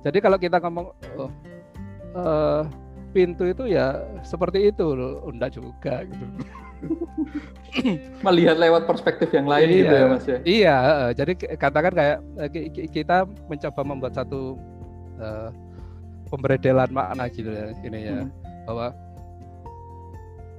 Jadi 0.07 0.18
kalau 0.22 0.39
kita 0.39 0.61
ngomong 0.62 0.87
oh, 1.18 1.30
uh, 2.14 2.62
pintu 3.11 3.47
itu 3.51 3.70
ya 3.70 4.03
seperti 4.22 4.70
itu 4.70 4.87
loh, 4.95 5.24
enggak 5.26 5.59
juga 5.59 6.07
gitu. 6.07 6.26
melihat 8.26 8.57
lewat 8.59 8.85
perspektif 8.85 9.32
yang 9.32 9.49
lain 9.49 9.66
iya, 9.66 9.78
gitu 9.80 9.95
ya 9.95 10.05
mas 10.07 10.24
ya 10.24 10.39
iya 10.45 10.78
jadi 11.16 11.32
katakan 11.57 11.93
kayak 11.97 12.18
eh, 12.45 12.51
kita 12.93 13.24
mencoba 13.49 13.80
membuat 13.82 14.12
satu 14.14 14.59
uh, 15.18 15.49
pemberedelan 16.28 16.91
makna 16.93 17.26
gitu 17.30 17.51
ya 17.51 17.72
ini 17.82 17.99
ya 18.05 18.18
hmm. 18.22 18.30
bahwa 18.68 18.87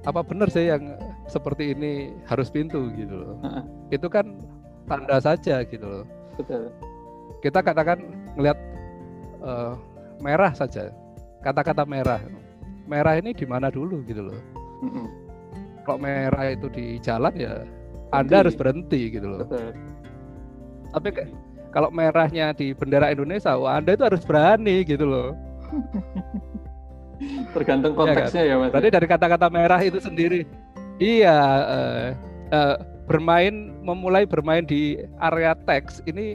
apa 0.06 0.20
benar 0.22 0.48
sih 0.52 0.70
yang 0.70 0.94
seperti 1.26 1.74
ini 1.74 2.14
harus 2.30 2.50
pintu 2.52 2.90
gitu 2.94 3.14
loh 3.16 3.34
uh 3.42 3.60
-uh. 3.60 3.64
itu 3.90 4.06
kan 4.06 4.38
tanda 4.86 5.18
saja 5.18 5.66
gitu 5.66 5.82
loh 5.82 6.04
betul 6.36 6.72
kita 7.40 7.60
katakan 7.60 7.98
ngelihat 8.36 8.58
uh, 9.44 9.74
merah 10.22 10.52
saja 10.52 10.92
kata-kata 11.44 11.84
merah 11.84 12.20
merah 12.86 13.18
ini 13.18 13.34
di 13.34 13.44
mana 13.44 13.68
dulu 13.68 14.00
gitu 14.06 14.30
loh 14.32 14.40
uh 14.82 14.86
-uh 14.86 15.26
kalau 15.86 16.02
merah 16.02 16.50
itu 16.50 16.66
di 16.74 16.98
jalan 16.98 17.30
ya 17.38 17.62
berhenti. 17.62 18.18
Anda 18.18 18.34
harus 18.42 18.58
berhenti 18.58 19.00
gitu 19.14 19.26
loh. 19.30 19.46
Betul. 19.46 19.70
Tapi 20.90 21.08
kalau 21.70 21.88
merahnya 21.94 22.50
di 22.58 22.74
bendera 22.74 23.14
Indonesia, 23.14 23.54
wah 23.54 23.78
Anda 23.78 23.94
itu 23.94 24.02
harus 24.02 24.26
berani 24.26 24.82
gitu 24.82 25.06
loh. 25.06 25.38
Tergantung 27.54 27.94
konteksnya 27.94 28.42
ya, 28.44 28.58
kan? 28.58 28.60
ya 28.60 28.64
Mas. 28.66 28.70
Berarti 28.74 28.90
dari 28.90 29.06
kata-kata 29.06 29.46
merah 29.48 29.80
itu 29.80 30.02
sendiri. 30.02 30.42
Iya, 30.98 31.38
uh, 31.64 32.06
uh, 32.50 32.76
bermain 33.06 33.70
memulai 33.86 34.26
bermain 34.26 34.66
di 34.66 34.98
area 35.22 35.54
teks 35.64 36.02
ini 36.10 36.34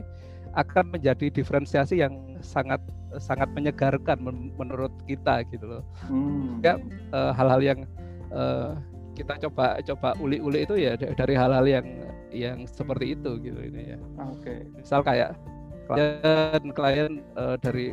akan 0.56 0.96
menjadi 0.96 1.32
diferensiasi 1.32 2.00
yang 2.04 2.40
sangat 2.44 2.80
sangat 3.20 3.52
menyegarkan 3.52 4.24
men 4.24 4.56
menurut 4.56 4.92
kita 5.08 5.44
gitu 5.52 5.68
loh. 5.68 5.84
Hmm. 6.08 6.64
Ya 6.64 6.80
hal-hal 7.12 7.60
uh, 7.60 7.66
yang 7.76 7.80
uh, 8.32 8.80
kita 9.16 9.36
coba 9.48 9.84
coba 9.84 10.16
uli-uli 10.24 10.64
itu 10.64 10.80
ya 10.80 10.96
dari 10.96 11.36
hal-hal 11.36 11.68
yang 11.68 11.88
yang 12.32 12.64
seperti 12.64 13.20
itu 13.20 13.36
gitu 13.44 13.60
ini 13.60 13.96
ya. 13.96 14.00
Oke. 14.32 14.40
Okay. 14.40 14.60
Misal 14.80 15.04
kayak 15.04 15.36
klien 15.92 16.64
klien 16.72 17.12
uh, 17.36 17.60
dari 17.60 17.92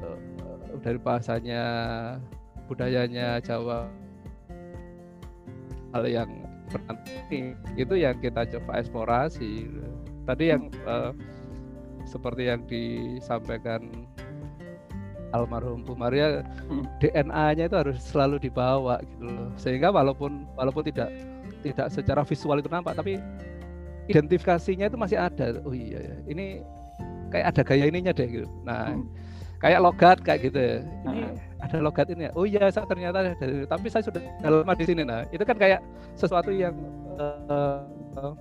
uh, 0.00 0.18
dari 0.80 0.96
bahasanya 0.96 1.64
budayanya 2.66 3.38
Jawa 3.44 3.92
hal 5.92 6.04
yang 6.08 6.45
berarti 6.70 7.54
itu 7.78 7.94
yang 7.94 8.16
kita 8.18 8.46
coba 8.58 8.82
eksplorasi. 8.82 9.70
Tadi 10.26 10.44
yang 10.50 10.68
uh, 10.86 11.14
seperti 12.06 12.50
yang 12.50 12.62
disampaikan 12.66 14.06
almarhum 15.34 15.82
Bu 15.82 15.98
Maria 15.98 16.46
hmm. 16.70 16.86
DNA-nya 17.02 17.66
itu 17.66 17.76
harus 17.76 17.98
selalu 18.00 18.38
dibawa 18.38 19.02
gitu 19.02 19.26
loh. 19.26 19.50
Sehingga 19.58 19.90
walaupun 19.90 20.46
walaupun 20.54 20.86
tidak 20.86 21.10
tidak 21.66 21.90
secara 21.90 22.22
visual 22.22 22.58
itu 22.62 22.70
nampak 22.70 22.94
tapi 22.94 23.18
identifikasinya 24.06 24.86
itu 24.86 24.98
masih 24.98 25.18
ada. 25.18 25.58
Oh 25.66 25.74
iya 25.74 25.98
ya. 25.98 26.16
Ini 26.30 26.62
kayak 27.30 27.46
ada 27.54 27.62
gaya 27.66 27.84
ininya 27.90 28.14
deh 28.14 28.26
gitu. 28.26 28.48
Nah, 28.62 28.94
hmm. 28.94 29.06
Kayak 29.66 29.80
logat 29.82 30.18
kayak 30.22 30.40
gitu. 30.46 30.58
Ya. 30.62 30.78
Ini 31.10 31.22
ada 31.58 31.76
logat 31.82 32.06
ini 32.14 32.30
ya. 32.30 32.32
Oh 32.38 32.46
iya, 32.46 32.70
saya 32.70 32.86
ternyata 32.86 33.26
ada. 33.26 33.34
Tapi 33.66 33.86
saya 33.90 34.02
sudah 34.06 34.22
lama 34.46 34.72
di 34.78 34.84
sini. 34.86 35.02
Nah, 35.02 35.26
itu 35.34 35.42
kan 35.42 35.58
kayak 35.58 35.82
sesuatu 36.14 36.54
yang 36.54 36.78
uh, 37.18 37.82
uh, 38.14 38.34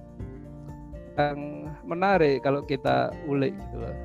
yang 1.18 1.66
menarik 1.82 2.46
kalau 2.46 2.62
kita 2.62 3.10
ulik 3.26 3.58
gitu 3.58 3.78
loh. 3.82 3.96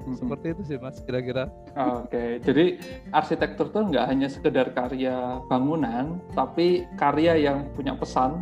Hmm. 0.00 0.16
Seperti 0.16 0.46
itu 0.54 0.62
sih 0.64 0.76
Mas 0.78 0.96
kira-kira. 1.02 1.50
Oke, 1.76 2.08
okay. 2.08 2.30
jadi 2.40 2.80
arsitektur 3.12 3.68
tuh 3.68 3.90
nggak 3.90 4.06
hanya 4.08 4.32
sekedar 4.32 4.72
karya 4.72 5.42
bangunan, 5.50 6.22
tapi 6.32 6.88
karya 6.96 7.36
yang 7.36 7.68
punya 7.76 7.92
pesan 7.98 8.40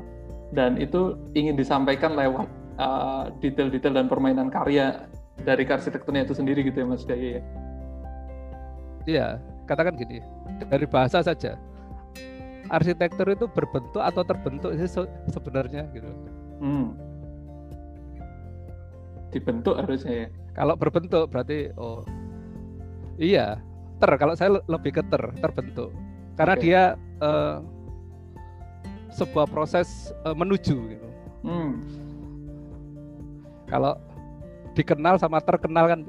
dan 0.54 0.78
itu 0.78 1.18
ingin 1.34 1.58
disampaikan 1.58 2.14
lewat 2.14 2.46
uh, 2.78 3.34
detail-detail 3.42 3.90
dan 3.90 4.06
permainan 4.06 4.48
karya 4.54 5.10
dari 5.42 5.66
arsitekturnya 5.66 6.24
itu 6.24 6.34
sendiri 6.38 6.62
gitu 6.62 6.82
ya 6.82 6.86
Mas 6.86 7.02
Gaya. 7.02 7.42
Iya, 9.08 9.40
katakan 9.64 9.96
gini, 9.96 10.20
dari 10.68 10.84
bahasa 10.84 11.24
saja. 11.24 11.56
Arsitektur 12.68 13.24
itu 13.32 13.48
berbentuk 13.48 14.04
atau 14.04 14.20
terbentuk 14.20 14.76
sih 14.76 15.08
sebenarnya 15.32 15.88
gitu. 15.96 16.12
Hmm. 16.60 16.92
Dibentuk 19.32 19.80
harusnya 19.80 20.12
ya. 20.12 20.28
Kalau 20.52 20.76
berbentuk 20.76 21.32
berarti 21.32 21.72
oh 21.80 22.04
iya, 23.16 23.56
ter 23.96 24.12
kalau 24.20 24.36
saya 24.36 24.60
lebih 24.68 25.00
ke 25.00 25.02
ter, 25.08 25.22
terbentuk. 25.40 25.88
Karena 26.36 26.54
okay. 26.60 26.64
dia 26.68 26.82
uh, 27.24 27.64
sebuah 29.16 29.48
proses 29.48 30.12
uh, 30.28 30.36
menuju 30.36 30.76
gitu. 30.92 31.08
Hmm. 31.48 31.80
Kalau 33.72 33.96
dikenal 34.76 35.16
sama 35.16 35.40
terkenal 35.40 35.88
kan 35.88 36.00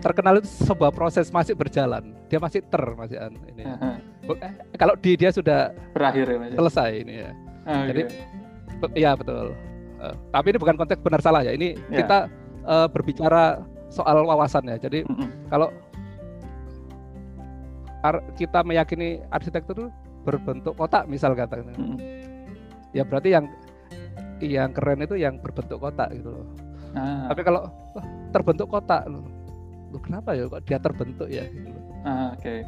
terkenal 0.00 0.40
itu 0.40 0.48
sebuah 0.64 0.92
proses 0.92 1.28
masih 1.32 1.56
berjalan. 1.56 2.14
Dia 2.28 2.38
masih 2.40 2.60
ter 2.64 2.82
masih 2.96 3.18
an 3.20 3.34
ini. 3.50 3.64
Uh 3.64 3.96
kalau 4.74 4.98
di 4.98 5.14
dia 5.14 5.30
sudah 5.30 5.70
berakhir 5.94 6.26
ya 6.26 6.36
mas 6.42 6.50
selesai 6.58 6.90
ini 7.06 7.14
ya. 7.22 7.30
Uh, 7.62 7.84
jadi 7.86 8.02
okay. 8.82 8.98
ya 8.98 9.10
betul. 9.14 9.54
Uh, 10.02 10.14
tapi 10.34 10.46
ini 10.50 10.58
bukan 10.58 10.74
konteks 10.74 11.00
benar 11.00 11.20
salah 11.22 11.46
ya. 11.46 11.54
Ini 11.54 11.78
yeah. 11.78 11.98
kita 12.02 12.18
uh, 12.66 12.90
berbicara 12.90 13.62
soal 13.86 14.26
wawasan 14.26 14.66
ya. 14.66 14.76
Jadi 14.82 15.06
mm 15.06 15.14
-hmm. 15.14 15.28
kalau 15.46 15.70
kita 18.38 18.62
meyakini 18.62 19.18
arsitektur 19.34 19.90
berbentuk 20.26 20.74
kotak 20.74 21.06
misal 21.06 21.34
katakan. 21.38 21.70
Mm 21.74 21.86
-hmm. 21.94 21.98
ya 22.94 23.02
berarti 23.06 23.30
yang 23.30 23.46
yang 24.42 24.70
keren 24.74 25.00
itu 25.00 25.16
yang 25.16 25.38
berbentuk 25.38 25.78
kotak 25.78 26.12
gitu 26.12 26.34
loh. 26.34 26.46
Ah. 26.96 27.28
Tapi 27.30 27.40
kalau 27.44 27.62
terbentuk 28.32 28.68
kotak, 28.72 29.04
loh, 29.08 29.24
kenapa 30.02 30.36
ya 30.36 30.50
kok 30.50 30.62
dia 30.66 30.78
terbentuk 30.80 31.28
ya? 31.30 31.44
Gitu. 31.48 31.70
Ah, 32.02 32.34
Oke. 32.34 32.42
Okay. 32.42 32.58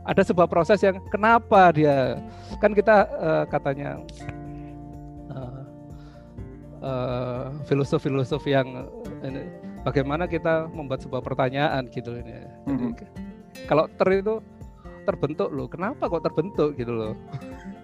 Ada 0.00 0.22
sebuah 0.32 0.48
proses 0.48 0.80
yang 0.80 0.96
kenapa 1.12 1.70
dia 1.76 2.16
kan 2.58 2.72
kita 2.72 3.04
uh, 3.20 3.44
katanya 3.46 4.00
uh, 5.28 5.62
uh, 6.80 7.44
filosof-filosof 7.68 8.42
yang 8.48 8.88
ini, 9.20 9.44
bagaimana 9.84 10.24
kita 10.24 10.72
membuat 10.72 11.04
sebuah 11.04 11.20
pertanyaan 11.20 11.84
gitu 11.92 12.16
ini. 12.16 12.32
Jadi 12.32 12.72
mm 12.72 12.76
-hmm. 12.80 12.92
kalau 13.68 13.84
ter 13.92 14.08
itu 14.24 14.40
terbentuk 15.04 15.48
loh, 15.52 15.68
kenapa 15.68 16.08
kok 16.08 16.24
terbentuk 16.24 16.76
gitu 16.76 16.92
loh? 16.92 17.14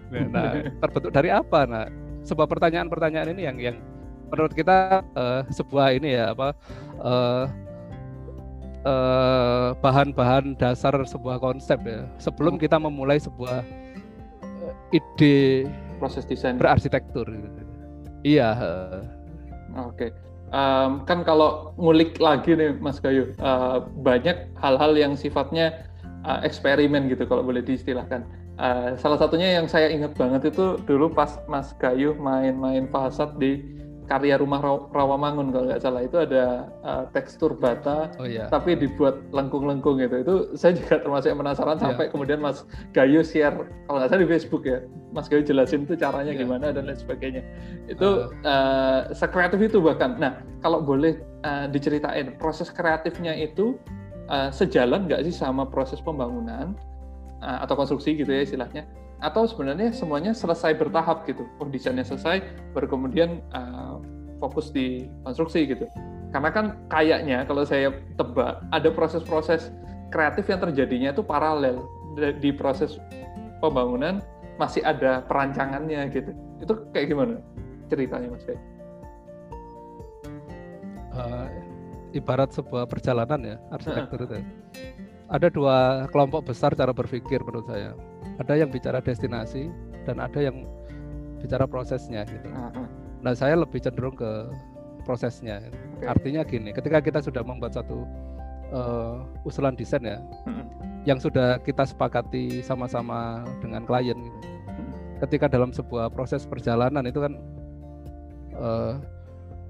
Nah, 0.06 0.62
terbentuk 0.78 1.10
dari 1.10 1.34
apa? 1.34 1.66
Nah, 1.66 1.90
sebuah 2.22 2.46
pertanyaan-pertanyaan 2.46 3.34
ini 3.34 3.42
yang 3.42 3.58
yang 3.58 3.76
menurut 4.30 4.52
kita 4.54 5.02
uh, 5.14 5.42
sebuah 5.50 5.98
ini 5.98 6.18
ya 6.18 6.34
apa 6.34 6.54
uh, 6.98 7.46
uh, 8.86 9.74
bahan-bahan 9.82 10.54
dasar 10.54 10.94
sebuah 10.94 11.42
konsep 11.42 11.82
ya. 11.82 12.06
Sebelum 12.22 12.56
kita 12.56 12.78
memulai 12.78 13.18
sebuah 13.18 13.66
uh, 14.46 14.94
ide 14.94 15.66
proses 15.98 16.22
desain. 16.24 16.56
berarsitektur. 16.56 17.26
Iya 18.22 18.48
uh. 18.54 19.02
oke. 19.90 19.98
Okay. 19.98 20.10
um, 20.54 21.02
kan 21.04 21.26
kalau 21.26 21.74
ngulik 21.76 22.16
lagi 22.22 22.54
nih 22.54 22.78
Mas 22.78 23.02
Gayu 23.02 23.34
uh, 23.42 23.82
banyak 24.06 24.54
hal-hal 24.62 24.94
yang 24.94 25.18
sifatnya 25.18 25.86
uh, 26.22 26.40
eksperimen 26.46 27.10
gitu 27.10 27.26
kalau 27.26 27.42
boleh 27.42 27.60
diistilahkan. 27.60 28.22
Uh, 28.56 28.96
salah 28.96 29.20
satunya 29.20 29.60
yang 29.60 29.68
saya 29.68 29.92
ingat 29.92 30.16
banget 30.16 30.48
itu 30.48 30.80
dulu 30.88 31.12
pas 31.12 31.36
Mas 31.44 31.76
Gayu 31.76 32.16
main-main 32.16 32.88
fasad 32.88 33.36
di 33.36 33.60
karya 34.06 34.38
rumah 34.38 34.62
Rawamangun 34.94 35.50
kalau 35.50 35.66
nggak 35.68 35.82
salah 35.82 36.02
itu 36.06 36.16
ada 36.22 36.70
uh, 36.86 37.04
tekstur 37.10 37.58
bata 37.58 38.14
oh, 38.16 38.26
iya. 38.26 38.46
tapi 38.48 38.78
dibuat 38.78 39.18
lengkung-lengkung 39.34 39.98
gitu 39.98 40.16
itu 40.22 40.34
saya 40.54 40.78
juga 40.78 41.02
termasuk 41.02 41.28
yang 41.34 41.40
penasaran 41.42 41.78
sampai 41.78 42.06
yeah. 42.06 42.12
kemudian 42.14 42.38
Mas 42.38 42.62
Gayu 42.94 43.26
share 43.26 43.66
kalau 43.90 43.98
nggak 43.98 44.10
salah 44.10 44.22
di 44.22 44.30
Facebook 44.30 44.62
ya 44.64 44.78
Mas 45.10 45.26
Gayu 45.26 45.42
jelasin 45.42 45.84
itu 45.84 45.98
caranya 45.98 46.32
yeah. 46.32 46.40
gimana 46.46 46.70
dan 46.70 46.86
lain 46.86 46.98
sebagainya 46.98 47.42
itu 47.90 48.30
uh. 48.30 48.30
Uh, 48.46 49.00
sekreatif 49.12 49.58
itu 49.58 49.82
bahkan 49.82 50.14
nah 50.16 50.40
kalau 50.62 50.80
boleh 50.80 51.18
uh, 51.42 51.66
diceritain 51.66 52.38
proses 52.38 52.70
kreatifnya 52.70 53.34
itu 53.34 53.74
uh, 54.30 54.48
sejalan 54.54 55.10
nggak 55.10 55.26
sih 55.26 55.34
sama 55.34 55.66
proses 55.66 55.98
pembangunan 55.98 56.72
uh, 57.42 57.66
atau 57.66 57.74
konstruksi 57.74 58.14
gitu 58.14 58.30
ya 58.30 58.46
istilahnya 58.46 58.86
atau 59.20 59.48
sebenarnya 59.48 59.92
semuanya 59.96 60.36
selesai 60.36 60.76
bertahap 60.76 61.24
gitu. 61.24 61.48
Oh 61.60 61.68
desainnya 61.68 62.04
selesai 62.04 62.44
baru 62.76 62.86
kemudian 62.90 63.40
uh, 63.56 64.00
fokus 64.40 64.68
di 64.70 65.08
konstruksi 65.24 65.64
gitu. 65.64 65.88
Karena 66.34 66.50
kan 66.52 66.66
kayaknya 66.92 67.48
kalau 67.48 67.64
saya 67.64 67.94
tebak 68.20 68.60
ada 68.70 68.88
proses-proses 68.92 69.72
kreatif 70.12 70.44
yang 70.52 70.60
terjadinya 70.60 71.10
itu 71.16 71.24
paralel. 71.24 71.86
Di 72.16 72.48
proses 72.52 72.96
pembangunan 73.60 74.24
masih 74.56 74.80
ada 74.84 75.24
perancangannya 75.24 76.08
gitu. 76.12 76.32
Itu 76.60 76.72
kayak 76.92 77.12
gimana 77.12 77.40
ceritanya 77.88 78.28
mas 78.32 78.44
Kay? 78.44 78.58
Uh, 81.16 81.48
ibarat 82.12 82.52
sebuah 82.52 82.84
perjalanan 82.84 83.40
ya 83.40 83.56
arsitektur 83.72 84.28
itu 84.28 84.36
ada 85.32 85.48
dua 85.48 86.06
kelompok 86.12 86.52
besar 86.52 86.76
cara 86.76 86.92
berpikir 86.92 87.40
menurut 87.40 87.66
saya 87.68 87.96
ada 88.36 88.54
yang 88.56 88.68
bicara 88.68 89.00
destinasi 89.00 89.72
dan 90.04 90.20
ada 90.20 90.38
yang 90.38 90.68
bicara 91.40 91.64
prosesnya 91.64 92.24
gitu. 92.28 92.48
Nah 93.22 93.32
saya 93.32 93.58
lebih 93.58 93.80
cenderung 93.80 94.16
ke 94.16 94.50
prosesnya. 95.06 95.62
Okay. 95.98 96.06
Artinya 96.10 96.42
gini, 96.42 96.70
ketika 96.74 96.98
kita 96.98 97.22
sudah 97.22 97.46
membuat 97.46 97.78
satu 97.78 98.04
uh, 98.74 99.22
usulan 99.46 99.78
desain 99.78 100.02
ya, 100.02 100.18
hmm. 100.44 100.66
yang 101.06 101.22
sudah 101.22 101.62
kita 101.62 101.86
sepakati 101.86 102.60
sama-sama 102.60 103.46
dengan 103.62 103.86
klien, 103.86 104.18
gitu. 104.18 104.38
Hmm. 104.66 104.92
ketika 105.22 105.46
dalam 105.46 105.70
sebuah 105.70 106.10
proses 106.10 106.42
perjalanan 106.44 107.06
itu 107.06 107.22
kan, 107.22 107.32
uh, 108.58 108.98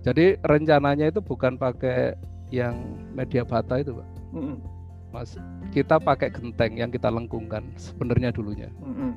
jadi 0.00 0.40
rencananya 0.48 1.12
itu 1.12 1.20
bukan 1.20 1.60
pakai 1.60 2.16
yang 2.48 2.74
media 3.12 3.44
bata 3.44 3.84
itu, 3.84 3.92
pak. 3.92 4.08
Hmm 4.32 4.75
mas 5.16 5.40
kita 5.72 5.96
pakai 5.96 6.28
genteng 6.28 6.76
yang 6.76 6.92
kita 6.92 7.08
lengkungkan 7.08 7.64
sebenarnya 7.80 8.28
dulunya. 8.28 8.68
Mm 8.84 8.92
-hmm. 8.92 9.10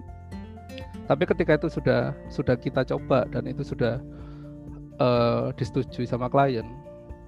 tapi 1.12 1.28
ketika 1.28 1.60
itu 1.60 1.68
sudah 1.68 2.16
sudah 2.32 2.56
kita 2.56 2.88
coba 2.88 3.28
dan 3.28 3.44
itu 3.52 3.68
sudah 3.68 4.00
uh, 5.04 5.52
disetujui 5.60 6.08
sama 6.08 6.32
klien 6.32 6.64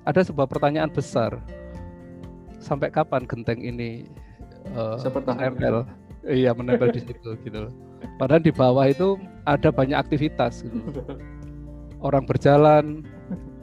ada 0.05 0.21
sebuah 0.25 0.49
pertanyaan 0.49 0.89
besar. 0.89 1.37
Sampai 2.61 2.93
kapan 2.93 3.25
genteng 3.25 3.61
ini 3.61 4.05
uh, 4.77 4.97
menempel? 4.97 5.85
Iya 6.25 6.53
menempel 6.53 6.93
di 6.93 7.01
situ 7.01 7.33
gitu. 7.45 7.73
Padahal 8.17 8.41
di 8.41 8.53
bawah 8.53 8.85
itu 8.85 9.17
ada 9.45 9.73
banyak 9.73 9.97
aktivitas 9.97 10.65
gitu. 10.65 10.77
orang 12.01 12.25
berjalan 12.25 13.05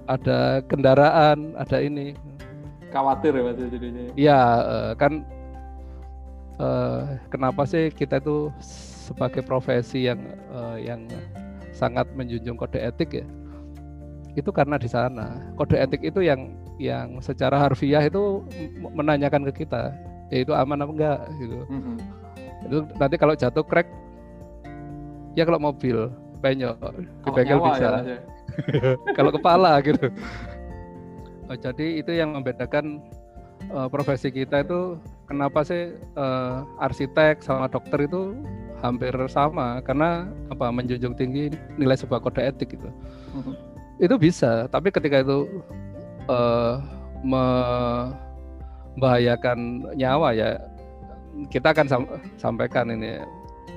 ada 0.07 0.63
kendaraan 0.71 1.59
ada 1.59 1.79
ini 1.83 2.15
khawatir 2.93 3.33
ya 3.37 3.43
mas 3.45 3.57
jadinya. 3.59 4.03
Iya 4.15 4.41
uh, 4.65 4.93
kan 4.97 5.13
uh, 6.61 7.19
kenapa 7.29 7.65
sih 7.65 7.93
kita 7.93 8.21
itu 8.21 8.53
sebagai 9.09 9.45
profesi 9.45 10.09
yang 10.09 10.21
uh, 10.53 10.77
yang 10.77 11.07
sangat 11.73 12.09
menjunjung 12.17 12.59
kode 12.59 12.81
etik 12.81 13.23
ya? 13.23 13.27
Itu 14.37 14.51
karena 14.51 14.77
di 14.77 14.89
sana. 14.91 15.53
Kode 15.57 15.79
etik 15.79 16.03
itu 16.05 16.25
yang 16.25 16.55
yang 16.79 17.19
secara 17.19 17.59
harfiah 17.59 18.07
itu 18.07 18.47
menanyakan 18.95 19.51
ke 19.51 19.67
kita 19.67 19.91
yaitu 20.31 20.53
aman 20.53 20.85
apa 20.85 20.93
enggak? 20.93 21.21
Gitu. 21.41 21.59
Mm-hmm. 21.69 21.97
itu 22.59 22.83
nanti 22.99 23.15
kalau 23.15 23.39
jatuh 23.39 23.63
crack 23.63 23.87
ya 25.39 25.47
kalau 25.47 25.63
mobil 25.63 26.11
penyok 26.43 26.75
bisa. 27.71 28.03
ya, 28.03 28.19
kalau 29.17 29.31
kepala 29.31 29.79
gitu 29.83 30.11
oh, 31.49 31.59
jadi 31.59 31.87
itu 32.01 32.13
yang 32.15 32.37
membedakan 32.37 33.01
uh, 33.73 33.89
profesi 33.89 34.31
kita 34.31 34.63
itu 34.63 35.01
kenapa 35.27 35.65
sih 35.65 35.97
uh, 36.15 36.63
arsitek 36.81 37.41
sama 37.41 37.69
dokter 37.69 38.05
itu 38.05 38.37
hampir 38.85 39.13
sama. 39.33 39.81
Karena 39.83 40.29
apa 40.53 40.71
menjunjung 40.71 41.17
tinggi 41.19 41.51
nilai 41.81 41.97
sebuah 41.99 42.23
kode 42.23 42.43
etik 42.45 42.79
gitu. 42.79 42.89
Mm-hmm 43.35 43.79
itu 43.99 44.15
bisa 44.15 44.71
tapi 44.71 44.95
ketika 44.95 45.27
itu 45.27 45.51
uh, 46.31 46.79
membahayakan 47.27 49.91
nyawa 49.99 50.31
ya 50.35 50.59
kita 51.51 51.71
akan 51.75 51.87
sam 51.87 52.07
sampaikan 52.39 52.91
ini. 52.91 53.19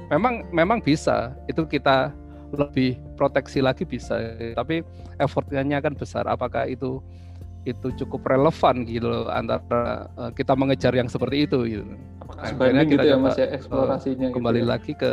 Memang 0.10 0.44
memang 0.50 0.82
bisa. 0.82 1.30
Itu 1.46 1.70
kita 1.70 2.10
lebih 2.52 3.00
proteksi 3.16 3.64
lagi 3.64 3.86
bisa 3.86 4.18
tapi 4.58 4.84
effortnya 5.22 5.78
akan 5.78 5.96
besar. 5.98 6.26
Apakah 6.26 6.68
itu 6.70 7.02
itu 7.66 7.94
cukup 8.04 8.26
relevan 8.26 8.90
gitu 8.90 9.30
antara 9.30 10.10
uh, 10.18 10.32
kita 10.34 10.58
mengejar 10.58 10.94
yang 10.98 11.06
seperti 11.06 11.46
itu 11.46 11.60
gitu. 11.78 11.86
Apakah 12.22 12.74
nah, 12.74 12.82
kita 12.82 12.90
gitu 12.90 13.06
ya 13.06 13.18
Mas 13.22 13.38
ya 13.38 13.48
eksplorasinya 13.54 14.28
uh, 14.30 14.34
kembali 14.34 14.60
gitu 14.62 14.66
ya? 14.66 14.72
lagi 14.74 14.92
ke 14.98 15.12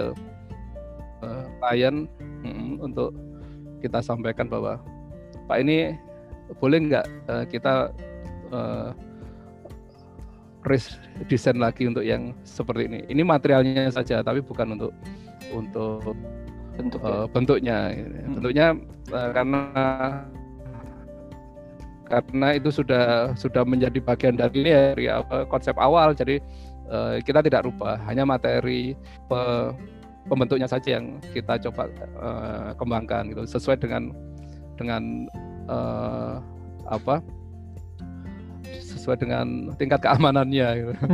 uh, 1.20 1.44
klien 1.60 2.08
mm, 2.44 2.80
untuk 2.80 3.12
kita 3.84 4.00
sampaikan 4.00 4.48
bahwa 4.48 4.80
Pak 5.44 5.58
ini 5.60 5.92
boleh 6.56 6.78
nggak 6.88 7.06
uh, 7.28 7.44
kita 7.44 7.92
uh, 8.48 8.90
desain 11.28 11.56
lagi 11.60 11.88
untuk 11.88 12.04
yang 12.04 12.32
seperti 12.44 12.88
ini. 12.88 13.00
Ini 13.08 13.22
materialnya 13.24 13.88
saja, 13.92 14.20
tapi 14.20 14.44
bukan 14.44 14.76
untuk 14.76 14.92
untuk 15.52 16.16
Bentuk, 16.78 17.02
uh, 17.02 17.26
bentuknya. 17.26 17.90
Hmm. 17.90 18.38
Bentuknya 18.38 18.66
uh, 19.10 19.30
karena 19.34 19.60
karena 22.08 22.56
itu 22.56 22.72
sudah 22.72 23.36
sudah 23.36 23.62
menjadi 23.62 24.00
bagian 24.00 24.34
dari 24.40 24.64
ini 24.64 24.72
ya 25.08 25.20
apa, 25.20 25.44
konsep 25.46 25.76
awal. 25.76 26.16
Jadi 26.16 26.40
uh, 26.88 27.20
kita 27.20 27.44
tidak 27.44 27.68
rubah, 27.68 28.00
hanya 28.08 28.24
materi 28.24 28.96
pe, 29.28 29.40
pembentuknya 30.28 30.68
saja 30.68 30.98
yang 31.00 31.20
kita 31.32 31.60
coba 31.68 31.92
uh, 32.20 32.70
kembangkan 32.76 33.32
gitu 33.32 33.44
sesuai 33.44 33.80
dengan 33.80 34.12
dengan 34.80 35.28
uh, 35.68 36.40
apa 36.88 37.20
sesuai 38.76 39.16
dengan 39.24 39.72
tingkat 39.80 40.04
keamanannya. 40.04 40.68
Gitu. 40.76 40.92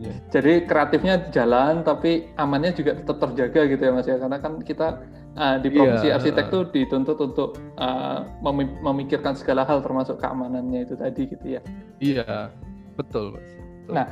Iya. 0.00 0.12
Jadi 0.32 0.52
kreatifnya 0.64 1.14
jalan, 1.28 1.84
tapi 1.84 2.32
amannya 2.40 2.72
juga 2.72 2.96
tetap 2.96 3.20
terjaga 3.20 3.68
gitu 3.68 3.82
ya 3.84 3.92
mas 3.92 4.08
ya, 4.08 4.16
karena 4.16 4.38
kan 4.40 4.52
kita 4.64 5.04
uh, 5.36 5.56
di 5.60 5.68
profesi 5.68 6.08
yeah. 6.08 6.16
arsitek 6.16 6.46
tuh 6.48 6.62
dituntut 6.72 7.18
untuk 7.20 7.60
uh, 7.76 8.24
memikirkan 8.80 9.36
segala 9.36 9.68
hal 9.68 9.84
termasuk 9.84 10.16
keamanannya 10.16 10.88
itu 10.88 10.94
tadi 10.96 11.22
gitu 11.28 11.46
ya. 11.60 11.60
Iya, 12.00 12.48
betul 12.96 13.36
mas. 13.36 13.44
Betul. 13.84 13.92
Nah, 13.92 14.06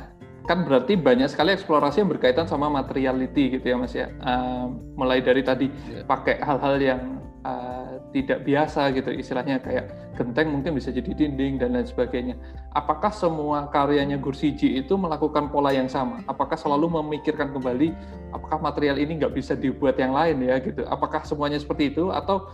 kan 0.45 0.65
berarti 0.65 0.93
banyak 0.97 1.29
sekali 1.29 1.53
eksplorasi 1.53 2.05
yang 2.05 2.09
berkaitan 2.09 2.45
sama 2.45 2.69
materiality 2.69 3.57
gitu 3.57 3.65
ya 3.65 3.75
mas 3.77 3.93
ya. 3.97 4.07
Uh, 4.21 4.69
mulai 4.93 5.21
dari 5.25 5.41
tadi 5.41 5.67
yeah. 5.89 6.05
pakai 6.05 6.37
hal-hal 6.41 6.75
yang 6.77 7.01
uh, 7.45 7.88
tidak 8.09 8.41
biasa 8.41 8.89
gitu 8.97 9.13
istilahnya 9.13 9.61
kayak 9.61 9.93
genteng 10.17 10.49
mungkin 10.49 10.73
bisa 10.75 10.89
jadi 10.89 11.13
dinding 11.13 11.61
dan 11.61 11.77
lain 11.77 11.85
sebagainya. 11.85 12.35
Apakah 12.73 13.13
semua 13.13 13.69
karyanya 13.69 14.17
Gursiji 14.17 14.81
itu 14.81 14.97
melakukan 14.97 15.53
pola 15.53 15.69
yang 15.71 15.87
sama? 15.87 16.25
Apakah 16.25 16.57
selalu 16.57 16.99
memikirkan 16.99 17.53
kembali 17.53 17.93
apakah 18.33 18.57
material 18.59 18.97
ini 18.97 19.21
nggak 19.21 19.31
bisa 19.37 19.53
dibuat 19.53 19.95
yang 20.01 20.11
lain 20.11 20.41
ya 20.41 20.57
gitu? 20.59 20.83
Apakah 20.89 21.21
semuanya 21.23 21.61
seperti 21.61 21.93
itu 21.93 22.09
atau 22.09 22.49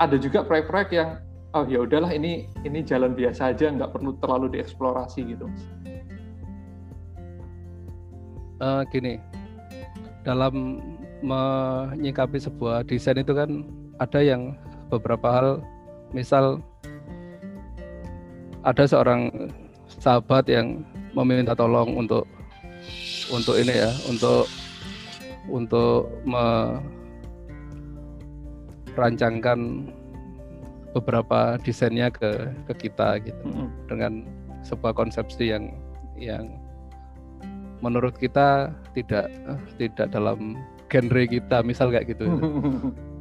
ada 0.00 0.16
juga 0.18 0.42
proyek-proyek 0.42 0.90
yang 0.96 1.20
oh 1.54 1.64
ya 1.68 1.86
udahlah 1.86 2.10
ini 2.10 2.50
ini 2.66 2.82
jalan 2.82 3.14
biasa 3.14 3.54
aja 3.54 3.70
nggak 3.70 3.94
perlu 3.94 4.16
terlalu 4.18 4.58
dieksplorasi 4.58 5.20
gitu? 5.36 5.46
Uh, 8.58 8.80
gini, 8.88 9.20
dalam 10.24 10.80
menyikapi 11.20 12.40
sebuah 12.40 12.88
desain 12.88 13.20
itu 13.20 13.34
kan 13.36 13.66
ada 14.00 14.20
yang 14.24 14.56
beberapa 14.88 15.28
hal. 15.30 15.48
Misal 16.14 16.62
ada 18.64 18.84
seorang 18.86 19.50
sahabat 20.00 20.48
yang 20.48 20.84
meminta 21.12 21.54
tolong 21.54 21.94
untuk 21.94 22.26
untuk 23.32 23.56
ini 23.56 23.72
ya 23.72 23.92
untuk 24.10 24.48
untuk 25.48 26.08
merancangkan 28.94 29.88
beberapa 30.94 31.58
desainnya 31.60 32.08
ke 32.10 32.30
ke 32.70 32.88
kita 32.88 33.18
gitu. 33.22 33.42
Mm 33.44 33.52
-hmm. 33.52 33.68
dengan 33.90 34.12
sebuah 34.64 34.96
konsepsi 34.96 35.52
yang 35.52 35.76
yang 36.16 36.56
menurut 37.84 38.16
kita 38.16 38.72
tidak 38.96 39.28
tidak 39.76 40.08
dalam 40.08 40.56
genre 40.88 41.24
kita 41.28 41.60
misal 41.60 41.92
kayak 41.92 42.16
gitu 42.16 42.24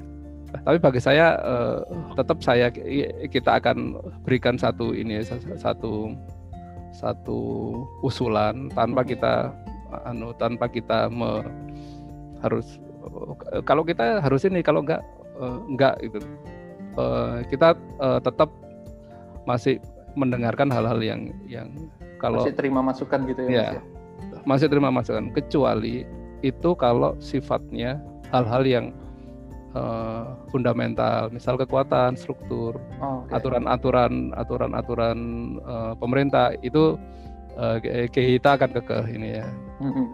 tapi 0.62 0.78
bagi 0.78 1.02
saya 1.02 1.34
uh, 1.42 1.82
tetap 2.14 2.38
saya 2.46 2.70
kita 3.28 3.58
akan 3.58 3.98
berikan 4.22 4.56
satu 4.56 4.94
ini 4.94 5.26
satu 5.58 6.14
satu 6.94 7.40
usulan 8.06 8.70
tanpa 8.78 9.02
kita 9.02 9.50
anu 10.06 10.34
tanpa 10.38 10.70
kita 10.70 11.10
me, 11.10 11.42
harus 12.46 12.78
kalau 13.66 13.82
kita 13.82 14.22
harus 14.22 14.46
ini 14.46 14.62
kalau 14.62 14.86
enggak 14.86 15.02
uh, 15.42 15.58
enggak 15.66 15.98
itu 16.06 16.22
uh, 17.02 17.42
kita 17.50 17.74
uh, 17.98 18.22
tetap 18.22 18.50
masih 19.50 19.82
mendengarkan 20.14 20.70
hal-hal 20.70 21.02
yang 21.02 21.34
yang 21.50 21.70
kalau 22.22 22.46
masih 22.46 22.56
terima 22.56 22.80
masukan 22.80 23.20
gitu 23.28 23.42
ya, 23.50 23.52
ya, 23.52 23.66
ya? 23.76 23.82
Masih 24.48 24.68
terima 24.72 24.90
masukan. 24.94 25.34
Kecuali 25.36 26.08
itu 26.44 26.70
kalau 26.80 27.16
sifatnya 27.20 28.00
hal-hal 28.32 28.64
yang 28.64 28.86
uh, 29.74 30.38
fundamental, 30.50 31.30
misal 31.34 31.58
kekuatan, 31.58 32.18
struktur, 32.18 32.78
oh, 33.02 33.26
aturan-aturan, 33.34 34.34
aturan-aturan 34.38 35.18
uh, 35.66 35.94
pemerintah 35.98 36.54
itu 36.62 36.98
uh, 37.58 37.78
kita 38.10 38.58
akan 38.58 38.70
kekeh 38.74 39.06
ini 39.14 39.42
ya. 39.42 39.48
Mm-hmm. 39.82 40.08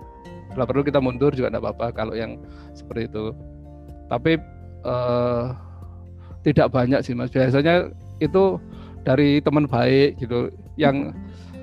Kalau 0.56 0.66
perlu 0.66 0.82
kita 0.82 1.00
mundur 1.00 1.32
juga 1.32 1.54
tidak 1.54 1.64
apa-apa 1.64 1.88
kalau 1.94 2.14
yang 2.18 2.42
seperti 2.74 3.06
itu. 3.12 3.32
Tapi 4.10 4.42
uh, 4.84 5.54
tidak 6.42 6.74
banyak 6.74 7.06
sih 7.06 7.14
mas. 7.14 7.30
Biasanya 7.30 7.94
itu 8.18 8.58
dari 9.06 9.40
teman 9.40 9.70
baik 9.70 10.18
gitu 10.20 10.50
yang 10.76 11.14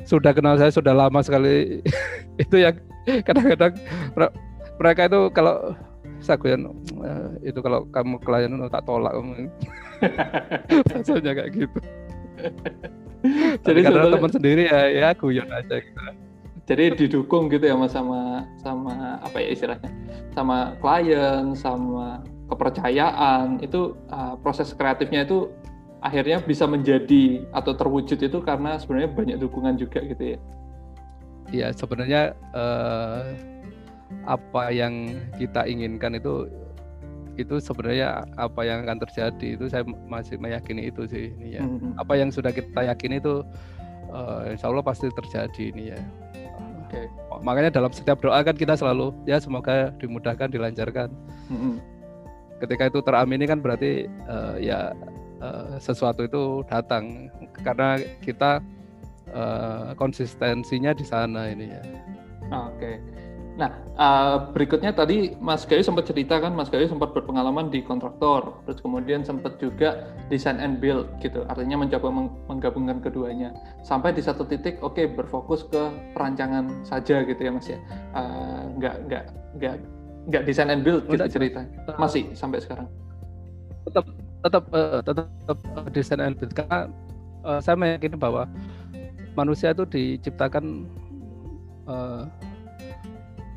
sudah 0.07 0.30
kenal 0.30 0.55
saya 0.55 0.70
sudah 0.70 0.94
lama 0.94 1.18
sekali 1.20 1.82
itu 2.42 2.57
yang 2.62 2.78
kadang-kadang 3.26 3.74
mereka 4.78 5.03
itu 5.11 5.20
kalau 5.34 5.74
Saguyan 6.20 6.72
uh, 7.00 7.30
itu 7.44 7.58
kalau 7.60 7.84
kamu 7.92 8.16
klien 8.24 8.52
tak 8.72 8.84
tolak 8.88 9.12
rasanya 10.92 11.32
kayak 11.36 11.50
gitu. 11.52 11.78
Jadi 13.66 13.80
karena 13.82 14.12
teman 14.12 14.32
sendiri 14.32 14.62
ya 14.70 14.80
ya 14.92 15.08
guyon 15.16 15.48
aja 15.50 15.76
gitu. 15.82 16.00
Jadi 16.66 16.84
didukung 16.98 17.46
gitu 17.46 17.62
ya 17.62 17.78
mas 17.78 17.94
sama 17.94 18.42
sama 18.58 19.22
apa 19.22 19.38
ya 19.38 19.48
istilahnya? 19.54 19.90
Sama 20.34 20.74
klien 20.82 21.54
sama 21.54 22.26
kepercayaan. 22.50 23.62
Itu 23.62 23.94
uh, 24.10 24.34
proses 24.42 24.74
kreatifnya 24.74 25.26
itu 25.26 25.50
akhirnya 26.02 26.42
bisa 26.42 26.66
menjadi 26.66 27.46
atau 27.54 27.72
terwujud 27.74 28.18
itu 28.18 28.38
karena 28.42 28.78
sebenarnya 28.78 29.10
banyak 29.14 29.36
dukungan 29.42 29.78
juga 29.78 30.02
gitu 30.02 30.36
ya. 30.36 30.38
Iya 31.54 31.68
sebenarnya 31.70 32.34
uh, 32.50 33.22
apa 34.26 34.70
yang 34.70 35.18
kita 35.38 35.66
inginkan 35.66 36.18
itu 36.18 36.46
itu 37.36 37.61
sebenarnya 37.61 38.24
apa 38.40 38.64
yang 38.64 38.82
akan 38.84 38.98
terjadi 39.04 39.61
itu 39.61 39.68
saya 39.68 39.84
masih 40.09 40.40
meyakini 40.40 40.88
itu 40.88 41.04
sih 41.04 41.30
ini 41.36 41.61
ya. 41.61 41.62
Mm-hmm. 41.62 42.00
Apa 42.00 42.16
yang 42.16 42.32
sudah 42.32 42.50
kita 42.50 42.88
yakini 42.88 43.20
itu 43.20 43.44
uh, 44.09 44.48
insya 44.48 44.72
Allah 44.72 44.84
pasti 44.84 45.12
terjadi 45.12 45.62
ini 45.72 45.92
ya. 45.92 46.00
Oke. 46.88 47.04
Okay. 47.04 47.07
Makanya 47.44 47.70
dalam 47.76 47.92
setiap 47.92 48.24
doa 48.24 48.40
kan 48.40 48.57
kita 48.57 48.72
selalu 48.72 49.12
ya 49.28 49.36
semoga 49.36 49.92
dimudahkan, 50.00 50.48
dilancarkan. 50.48 51.12
Mm-hmm. 51.52 51.74
Ketika 52.57 52.88
itu 52.88 52.98
teramini 53.04 53.44
kan 53.44 53.61
berarti 53.61 54.09
uh, 54.32 54.57
ya 54.57 54.96
uh, 55.44 55.76
sesuatu 55.76 56.24
itu 56.24 56.64
datang 56.72 57.28
karena 57.61 58.00
kita 58.24 58.64
uh, 59.36 59.92
konsistensinya 59.92 60.96
di 60.96 61.04
sana 61.04 61.52
ini 61.52 61.68
ya. 61.68 61.82
Oke. 62.48 62.80
Okay. 62.80 62.96
Nah, 63.57 63.72
uh, 63.96 64.52
berikutnya 64.52 64.92
tadi 64.92 65.32
Mas 65.40 65.64
Gayu 65.64 65.80
sempat 65.80 66.04
cerita 66.04 66.36
kan, 66.36 66.52
Mas 66.52 66.68
Gayu 66.68 66.84
sempat 66.92 67.16
berpengalaman 67.16 67.72
di 67.72 67.80
kontraktor, 67.80 68.61
terus 68.68 68.84
kemudian 68.84 69.24
sempat 69.24 69.57
juga 69.57 70.12
design 70.28 70.61
and 70.61 70.76
build 70.76 71.09
gitu, 71.24 71.40
artinya 71.48 71.80
mencoba 71.80 72.12
menggabungkan 72.52 73.00
keduanya. 73.00 73.57
Sampai 73.80 74.12
di 74.12 74.20
satu 74.20 74.44
titik, 74.44 74.76
oke 74.84 75.00
okay, 75.00 75.09
berfokus 75.09 75.64
ke 75.72 75.88
perancangan 76.12 76.68
saja 76.84 77.24
gitu 77.24 77.40
ya 77.40 77.50
Mas 77.50 77.64
ya, 77.64 77.80
uh, 78.12 78.68
nggak 78.76 78.96
nggak 79.09 79.24
nggak 79.57 79.74
nggak 80.28 80.42
design 80.44 80.68
and 80.76 80.84
build 80.84 81.09
gitu 81.09 81.24
cerita, 81.24 81.64
masih 81.96 82.28
sampai 82.36 82.61
sekarang. 82.61 82.84
Tetap 83.88 84.04
tetap 84.44 84.64
uh, 84.76 85.00
tetap, 85.00 85.26
tetap 85.48 85.84
design 85.96 86.20
and 86.20 86.36
build 86.36 86.52
karena 86.52 86.92
uh, 87.40 87.61
saya 87.64 87.72
meyakini 87.72 88.20
bahwa 88.20 88.44
manusia 89.32 89.72
itu 89.72 89.88
diciptakan 89.88 90.84
uh, 91.88 92.28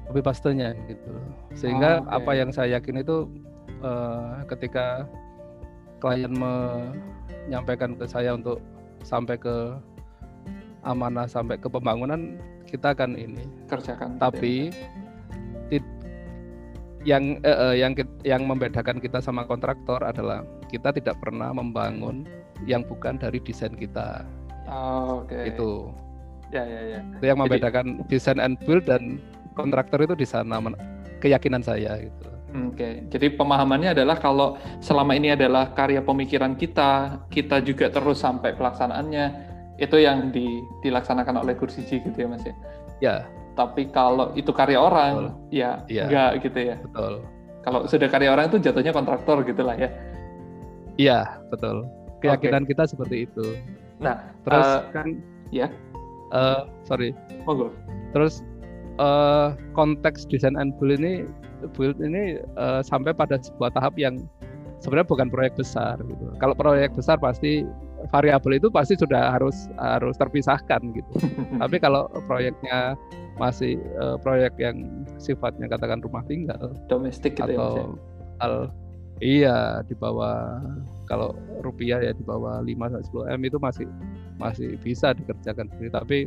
copy 0.10 0.26
pastenya 0.26 0.74
gitu 0.89 1.14
sehingga 1.53 2.01
oh, 2.01 2.10
okay. 2.10 2.18
apa 2.18 2.32
yang 2.34 2.49
saya 2.49 2.82
yakin 2.82 3.05
itu 3.05 3.30
uh, 3.86 4.41
ketika 4.49 5.05
klien 6.01 6.34
menyampaikan 6.34 7.93
ke 7.93 8.10
saya 8.10 8.34
untuk 8.34 8.57
sampai 9.05 9.38
ke 9.38 9.78
amanah 10.82 11.30
sampai 11.30 11.62
ke 11.62 11.70
pembangunan 11.70 12.41
kita 12.66 12.97
akan 12.97 13.14
ini 13.14 13.45
kerjakan 13.70 14.18
tapi 14.18 14.74
ya. 15.70 15.78
yang 17.05 17.38
eh, 17.45 17.76
yang 17.80 17.93
yang 18.26 18.43
membedakan 18.49 18.97
kita 18.97 19.22
sama 19.22 19.45
kontraktor 19.45 20.01
adalah 20.01 20.41
kita 20.74 20.89
tidak 20.91 21.16
pernah 21.22 21.53
membangun 21.53 22.26
yang 22.68 22.82
bukan 22.84 23.16
dari 23.22 23.39
desain 23.39 23.78
kita 23.78 24.26
oh, 24.68 25.24
okay. 25.24 25.53
itu 25.53 25.93
ya 26.49 26.66
ya 26.66 26.82
ya 26.97 26.99
itu 27.05 27.26
yang 27.30 27.39
membedakan 27.39 27.86
desain 28.10 28.41
and 28.41 28.57
build 28.66 28.84
dan 28.89 29.22
kontraktor 29.60 29.99
itu 30.03 30.16
di 30.16 30.28
sana 30.28 30.57
keyakinan 31.20 31.60
saya 31.60 31.99
gitu. 31.99 32.30
Oke, 32.49 32.82
okay. 32.82 32.93
jadi 33.14 33.38
pemahamannya 33.38 33.93
adalah 33.93 34.18
kalau 34.18 34.57
selama 34.82 35.14
ini 35.14 35.38
adalah 35.38 35.70
karya 35.78 36.01
pemikiran 36.01 36.57
kita, 36.57 37.22
kita 37.30 37.62
juga 37.62 37.93
terus 37.93 38.26
sampai 38.26 38.57
pelaksanaannya 38.57 39.26
itu 39.78 40.01
yang 40.01 40.34
di, 40.34 40.66
dilaksanakan 40.82 41.45
oleh 41.45 41.53
kursi 41.53 41.86
gitu 41.86 42.10
ya 42.10 42.26
Mas 42.26 42.41
ya. 42.41 42.55
Ya. 42.99 43.16
Tapi 43.53 43.93
kalau 43.93 44.34
itu 44.34 44.49
karya 44.49 44.82
orang, 44.82 45.30
betul. 45.30 45.62
ya, 45.62 45.70
ya 45.86 46.03
enggak 46.10 46.32
gitu 46.47 46.60
ya. 46.74 46.76
Betul. 46.82 47.14
Kalau 47.62 47.80
sudah 47.86 48.07
karya 48.10 48.30
orang 48.34 48.49
itu 48.49 48.57
jatuhnya 48.66 48.97
kontraktor 48.97 49.45
gitulah 49.45 49.78
ya. 49.78 49.89
Iya, 50.97 51.20
betul. 51.53 51.86
Keyakinan 52.26 52.66
okay. 52.66 52.72
kita 52.74 52.84
seperti 52.89 53.16
itu. 53.30 53.45
Nah, 54.01 54.26
terus 54.41 54.68
uh, 54.68 54.80
kan 54.89 55.22
ya. 55.53 55.68
Uh, 56.34 56.66
sorry. 56.88 57.14
Monggo. 57.45 57.70
Terus 58.16 58.41
uh, 59.00 59.56
konteks 59.74 60.28
desain 60.28 60.60
and 60.60 60.76
build 60.78 61.00
ini 61.00 61.26
build 61.80 61.97
ini 62.04 62.43
uh, 62.60 62.84
sampai 62.84 63.16
pada 63.16 63.39
sebuah 63.39 63.72
tahap 63.74 63.95
yang 63.95 64.28
sebenarnya 64.84 65.08
bukan 65.08 65.28
proyek 65.32 65.54
besar 65.56 66.00
gitu. 66.00 66.26
Kalau 66.39 66.56
proyek 66.56 66.95
besar 66.95 67.20
pasti 67.20 67.68
variabel 68.12 68.60
itu 68.60 68.72
pasti 68.72 68.95
sudah 68.95 69.36
harus 69.36 69.68
harus 69.80 70.16
terpisahkan 70.16 70.82
gitu. 70.95 71.14
Tapi 71.64 71.76
kalau 71.80 72.08
proyeknya 72.28 72.95
masih 73.39 73.80
uh, 74.00 74.20
proyek 74.20 74.56
yang 74.60 75.08
sifatnya 75.16 75.72
katakan 75.72 76.04
rumah 76.04 76.24
tinggal 76.28 76.76
domestik 76.91 77.39
gitu 77.39 77.56
ya, 77.56 77.56
atau 77.56 77.72
ya, 77.72 77.84
al 78.43 78.56
iya 79.24 79.80
di 79.88 79.95
bawah 79.95 80.60
kalau 81.08 81.32
rupiah 81.64 82.04
ya 82.04 82.12
di 82.12 82.24
bawah 82.24 82.60
5 82.60 83.00
10 83.16 83.36
M 83.36 83.41
itu 83.47 83.58
masih 83.60 83.88
masih 84.39 84.76
bisa 84.84 85.16
dikerjakan 85.16 85.72
sendiri 85.72 85.91
tapi 85.91 86.18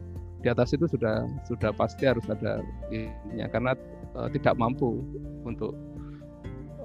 di 0.42 0.48
atas 0.50 0.74
itu 0.74 0.90
sudah 0.90 1.24
sudah 1.46 1.70
pasti 1.70 2.04
harus 2.04 2.26
ada 2.26 2.60
ini 2.90 3.46
karena 3.48 3.78
uh, 4.18 4.26
tidak 4.34 4.58
mampu 4.58 5.00
untuk 5.46 5.72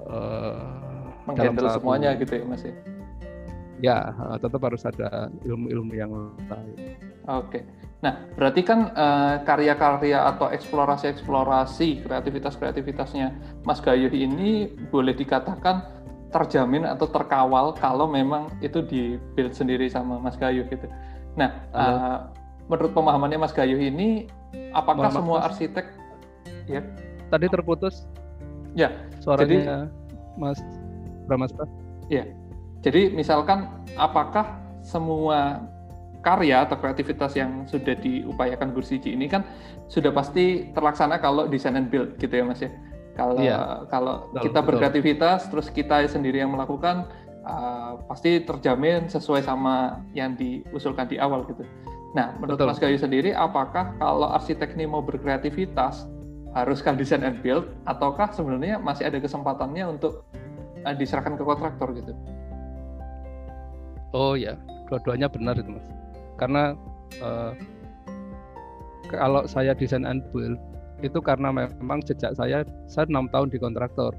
uh, 0.06 1.10
menghandle 1.26 1.68
semuanya 1.74 2.14
gitu 2.16 2.38
ya 2.38 2.44
mas 2.46 2.62
ya? 2.62 2.74
Ya 3.78 3.98
uh, 4.14 4.38
tetap 4.38 4.62
harus 4.62 4.82
ada 4.86 5.30
ilmu-ilmu 5.42 5.92
yang 5.94 6.10
lain. 6.46 6.98
Oke. 7.26 7.66
Nah 7.98 8.30
berarti 8.38 8.62
kan 8.62 8.94
uh, 8.94 9.42
karya-karya 9.42 10.22
atau 10.34 10.50
eksplorasi-eksplorasi 10.54 12.06
kreativitas-kreativitasnya 12.06 13.34
Mas 13.66 13.82
Gayuh 13.82 14.14
ini 14.14 14.70
boleh 14.94 15.14
dikatakan 15.18 15.98
terjamin 16.30 16.86
atau 16.86 17.10
terkawal 17.10 17.74
kalau 17.74 18.06
memang 18.06 18.52
itu 18.62 18.84
di 18.84 19.02
build 19.34 19.50
sendiri 19.50 19.90
sama 19.90 20.22
Mas 20.22 20.38
Gayuh 20.38 20.66
gitu. 20.70 20.86
Nah 21.34 21.50
uh, 21.74 22.18
menurut 22.68 22.92
pemahamannya 22.92 23.40
Mas 23.40 23.52
Gayu 23.56 23.80
ini 23.80 24.28
apakah 24.76 25.08
semua 25.10 25.48
arsitek? 25.48 25.88
Ya. 26.68 26.84
Tadi 27.28 27.48
terputus 27.48 28.08
ya 28.76 28.92
suaranya 29.20 29.48
jadi, 29.48 29.58
Mas 30.36 30.60
Brahmastra. 31.28 31.64
Ya 32.12 32.28
jadi 32.82 33.10
misalkan 33.10 33.66
apakah 33.98 34.62
semua 34.86 35.66
karya 36.22 36.66
atau 36.66 36.78
kreativitas 36.78 37.34
yang 37.34 37.66
sudah 37.66 37.94
diupayakan 37.98 38.74
Gursiji 38.74 39.14
ini 39.14 39.26
kan 39.30 39.46
sudah 39.86 40.10
pasti 40.14 40.70
terlaksana 40.74 41.18
kalau 41.18 41.46
design 41.46 41.78
and 41.78 41.88
build 41.90 42.14
gitu 42.18 42.42
ya 42.42 42.44
Mas 42.46 42.62
ya? 42.62 42.70
Kalau 43.18 43.34
ya, 43.42 43.82
kalau 43.90 44.30
betul, 44.30 44.42
kita 44.46 44.60
berkreativitas 44.62 45.50
terus 45.50 45.66
kita 45.74 46.06
sendiri 46.06 46.38
yang 46.38 46.54
melakukan 46.54 47.10
uh, 47.42 47.98
pasti 48.06 48.46
terjamin 48.46 49.10
sesuai 49.10 49.42
sama 49.42 50.06
yang 50.14 50.38
diusulkan 50.38 51.10
di 51.10 51.18
awal 51.18 51.42
gitu. 51.50 51.66
Nah, 52.16 52.32
menurut 52.40 52.56
Betul. 52.56 52.68
Mas 52.72 52.80
Gayu 52.80 52.96
sendiri, 52.96 53.30
apakah 53.36 53.92
kalau 54.00 54.32
arsitek 54.32 54.72
ini 54.78 54.88
mau 54.88 55.04
berkreativitas, 55.04 56.08
haruskah 56.56 56.96
desain 56.96 57.20
and 57.20 57.44
build, 57.44 57.68
ataukah 57.84 58.32
sebenarnya 58.32 58.80
masih 58.80 59.12
ada 59.12 59.20
kesempatannya 59.20 59.84
untuk 59.84 60.24
uh, 60.88 60.94
diserahkan 60.96 61.36
ke 61.36 61.44
kontraktor 61.44 61.92
gitu? 61.92 62.16
Oh 64.16 64.32
ya, 64.32 64.56
dua-duanya 64.88 65.28
benar 65.28 65.60
itu 65.60 65.68
mas. 65.68 65.84
Karena 66.40 66.72
uh, 67.20 67.52
kalau 69.12 69.44
saya 69.44 69.76
desain 69.76 70.08
and 70.08 70.24
build 70.32 70.56
itu 71.04 71.20
karena 71.20 71.52
memang 71.52 72.00
sejak 72.02 72.32
saya 72.34 72.64
saya 72.88 73.04
enam 73.06 73.28
tahun 73.28 73.52
di 73.52 73.60
kontraktor, 73.60 74.16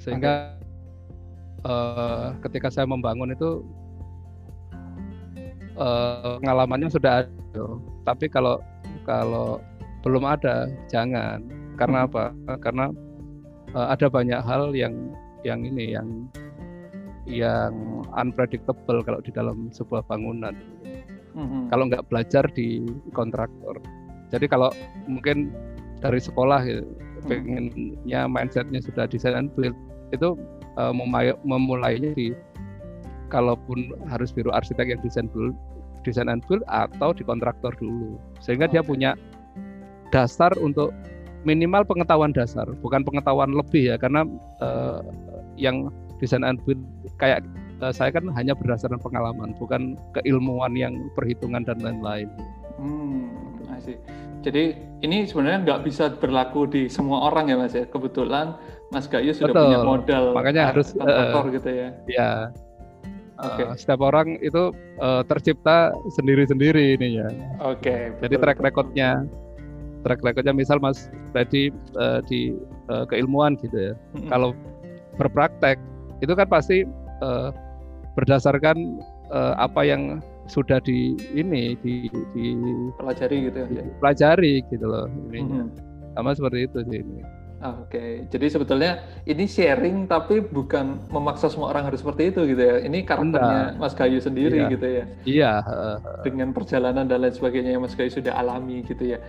sehingga 0.00 0.56
okay. 1.60 1.68
uh, 1.68 2.28
ketika 2.48 2.72
saya 2.72 2.88
membangun 2.88 3.36
itu 3.36 3.60
uh, 5.76 6.38
pengalamannya 6.40 6.88
sudah 6.90 7.24
ada. 7.24 7.64
Tapi 8.08 8.26
kalau 8.28 8.58
kalau 9.06 9.62
belum 10.02 10.26
ada, 10.26 10.66
jangan. 10.90 11.42
Karena 11.78 12.04
hmm. 12.04 12.08
apa? 12.10 12.24
Karena 12.60 12.86
uh, 13.74 13.88
ada 13.92 14.06
banyak 14.10 14.40
hal 14.42 14.72
yang 14.76 14.94
yang 15.42 15.62
ini 15.66 15.94
yang 15.96 16.08
yang 17.26 17.74
unpredictable 18.18 19.02
kalau 19.06 19.20
di 19.22 19.30
dalam 19.30 19.70
sebuah 19.70 20.02
bangunan. 20.10 20.54
hmm 21.32 21.70
Kalau 21.70 21.88
nggak 21.88 22.06
belajar 22.10 22.44
di 22.52 22.82
kontraktor. 23.14 23.78
Jadi 24.32 24.48
kalau 24.48 24.72
mungkin 25.06 25.52
dari 26.02 26.18
sekolah 26.18 26.60
hmm. 26.66 27.28
pengennya 27.30 28.26
mindsetnya 28.26 28.82
sudah 28.82 29.06
desain 29.06 29.38
and 29.38 29.52
build 29.54 29.76
itu 30.12 30.34
uh, 30.76 30.92
memulainya 31.46 32.12
di 32.12 32.36
kalaupun 33.32 33.96
harus 34.12 34.28
biru 34.28 34.52
arsitek 34.52 34.92
yang 34.92 35.00
desain 35.00 35.26
build 35.32 35.56
desain 36.04 36.28
and 36.28 36.44
build 36.44 36.60
atau 36.68 37.16
di 37.16 37.24
kontraktor 37.24 37.72
dulu 37.80 38.20
sehingga 38.44 38.68
okay. 38.68 38.76
dia 38.78 38.82
punya 38.84 39.10
dasar 40.12 40.52
untuk 40.60 40.92
minimal 41.48 41.82
pengetahuan 41.88 42.30
dasar 42.30 42.68
bukan 42.84 43.00
pengetahuan 43.02 43.50
lebih 43.50 43.94
ya 43.94 43.96
karena 43.96 44.28
uh, 44.60 45.00
yang 45.56 45.88
desain 46.20 46.44
and 46.44 46.60
build 46.62 46.78
kayak 47.18 47.42
uh, 47.82 47.90
saya 47.90 48.14
kan 48.14 48.30
hanya 48.38 48.54
berdasarkan 48.54 49.02
pengalaman 49.02 49.50
bukan 49.58 49.98
keilmuan 50.14 50.72
yang 50.78 50.94
perhitungan 51.18 51.66
dan 51.66 51.82
lain-lain. 51.82 52.30
Hmm, 52.78 53.28
Jadi 54.42 54.74
ini 55.06 55.26
sebenarnya 55.26 55.66
nggak 55.66 55.80
bisa 55.86 56.14
berlaku 56.18 56.66
di 56.66 56.82
semua 56.86 57.30
orang 57.30 57.50
ya 57.50 57.56
mas 57.58 57.74
ya. 57.74 57.86
Kebetulan 57.86 58.58
Mas 58.90 59.06
Gayu 59.06 59.30
sudah 59.34 59.54
Betul. 59.54 59.64
punya 59.66 59.80
modal 59.82 60.24
makanya 60.34 60.62
harus 60.74 60.94
kontraktor 60.94 61.44
uh, 61.46 61.52
gitu 61.58 61.70
ya. 61.70 61.88
Ya 62.06 62.30
Okay. 63.42 63.66
Uh, 63.66 63.74
setiap 63.74 64.00
orang 64.06 64.38
itu 64.38 64.70
uh, 65.02 65.26
tercipta 65.26 65.90
sendiri-sendiri 66.14 66.94
ini 66.94 67.18
ya. 67.18 67.28
Oke. 67.58 67.82
Okay, 67.82 68.02
Jadi 68.22 68.34
track 68.38 68.58
recordnya, 68.62 69.26
track 70.06 70.22
recordnya 70.22 70.54
misal 70.54 70.78
Mas 70.78 71.10
tadi 71.34 71.74
uh, 71.98 72.22
di 72.30 72.54
uh, 72.86 73.02
keilmuan 73.10 73.58
gitu 73.58 73.90
ya. 73.90 73.94
Mm 74.14 74.18
-hmm. 74.22 74.30
Kalau 74.30 74.50
berpraktek 75.18 75.76
itu 76.22 76.32
kan 76.38 76.46
pasti 76.46 76.86
uh, 77.20 77.50
berdasarkan 78.14 79.02
uh, 79.34 79.58
apa 79.58 79.82
yang 79.82 80.22
sudah 80.50 80.82
di 80.82 81.14
ini 81.32 81.78
di, 81.80 82.10
di 82.34 82.46
pelajari 82.98 83.48
gitu 83.48 83.58
ya 83.62 83.84
pelajari 84.02 84.60
gitu 84.68 84.84
loh 84.84 85.06
ini 85.30 85.46
hmm. 85.46 85.70
sama 86.18 86.34
seperti 86.34 86.66
itu 86.66 86.78
sih 86.90 86.98
ini 86.98 87.22
Oke, 87.62 87.94
okay. 87.94 88.10
jadi 88.26 88.58
sebetulnya 88.58 89.06
ini 89.22 89.46
sharing 89.46 90.10
tapi 90.10 90.42
bukan 90.42 90.98
memaksa 91.14 91.46
semua 91.46 91.70
orang 91.70 91.86
harus 91.86 92.02
seperti 92.02 92.34
itu 92.34 92.42
gitu 92.50 92.58
ya. 92.58 92.82
Ini 92.82 93.06
karakternya 93.06 93.78
Enggak. 93.78 93.78
Mas 93.78 93.94
Gayu 93.94 94.18
sendiri 94.18 94.66
iya. 94.66 94.72
gitu 94.74 94.86
ya. 94.90 95.04
Iya. 95.22 95.52
Dengan 96.26 96.50
perjalanan 96.50 97.06
dan 97.06 97.22
lain 97.22 97.30
sebagainya 97.30 97.78
yang 97.78 97.86
Mas 97.86 97.94
Gayu 97.94 98.10
sudah 98.10 98.34
alami 98.34 98.82
gitu 98.82 99.14
ya. 99.14 99.22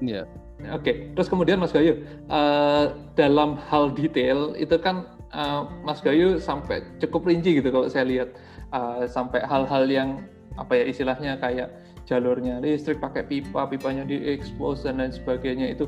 Iya. 0.00 0.24
Oke, 0.72 0.80
okay. 0.80 0.94
terus 1.12 1.28
kemudian 1.28 1.60
Mas 1.60 1.76
Gayu 1.76 2.00
uh, 2.32 2.96
dalam 3.12 3.60
hal 3.68 3.92
detail 3.92 4.56
itu 4.56 4.80
kan 4.80 5.04
uh, 5.36 5.68
Mas 5.84 6.00
Gayu 6.00 6.40
sampai 6.40 6.80
cukup 7.04 7.28
rinci 7.28 7.60
gitu 7.60 7.68
kalau 7.68 7.84
saya 7.92 8.08
lihat 8.08 8.32
uh, 8.72 9.04
sampai 9.04 9.44
hal-hal 9.44 9.84
yang 9.92 10.24
apa 10.56 10.72
ya 10.72 10.84
istilahnya 10.88 11.36
kayak 11.36 11.68
jalurnya 12.08 12.64
listrik 12.64 12.98
pakai 12.98 13.28
pipa, 13.28 13.68
pipanya 13.68 14.08
diekspos 14.08 14.88
dan 14.88 14.98
lain 14.98 15.12
sebagainya 15.12 15.76
itu 15.76 15.84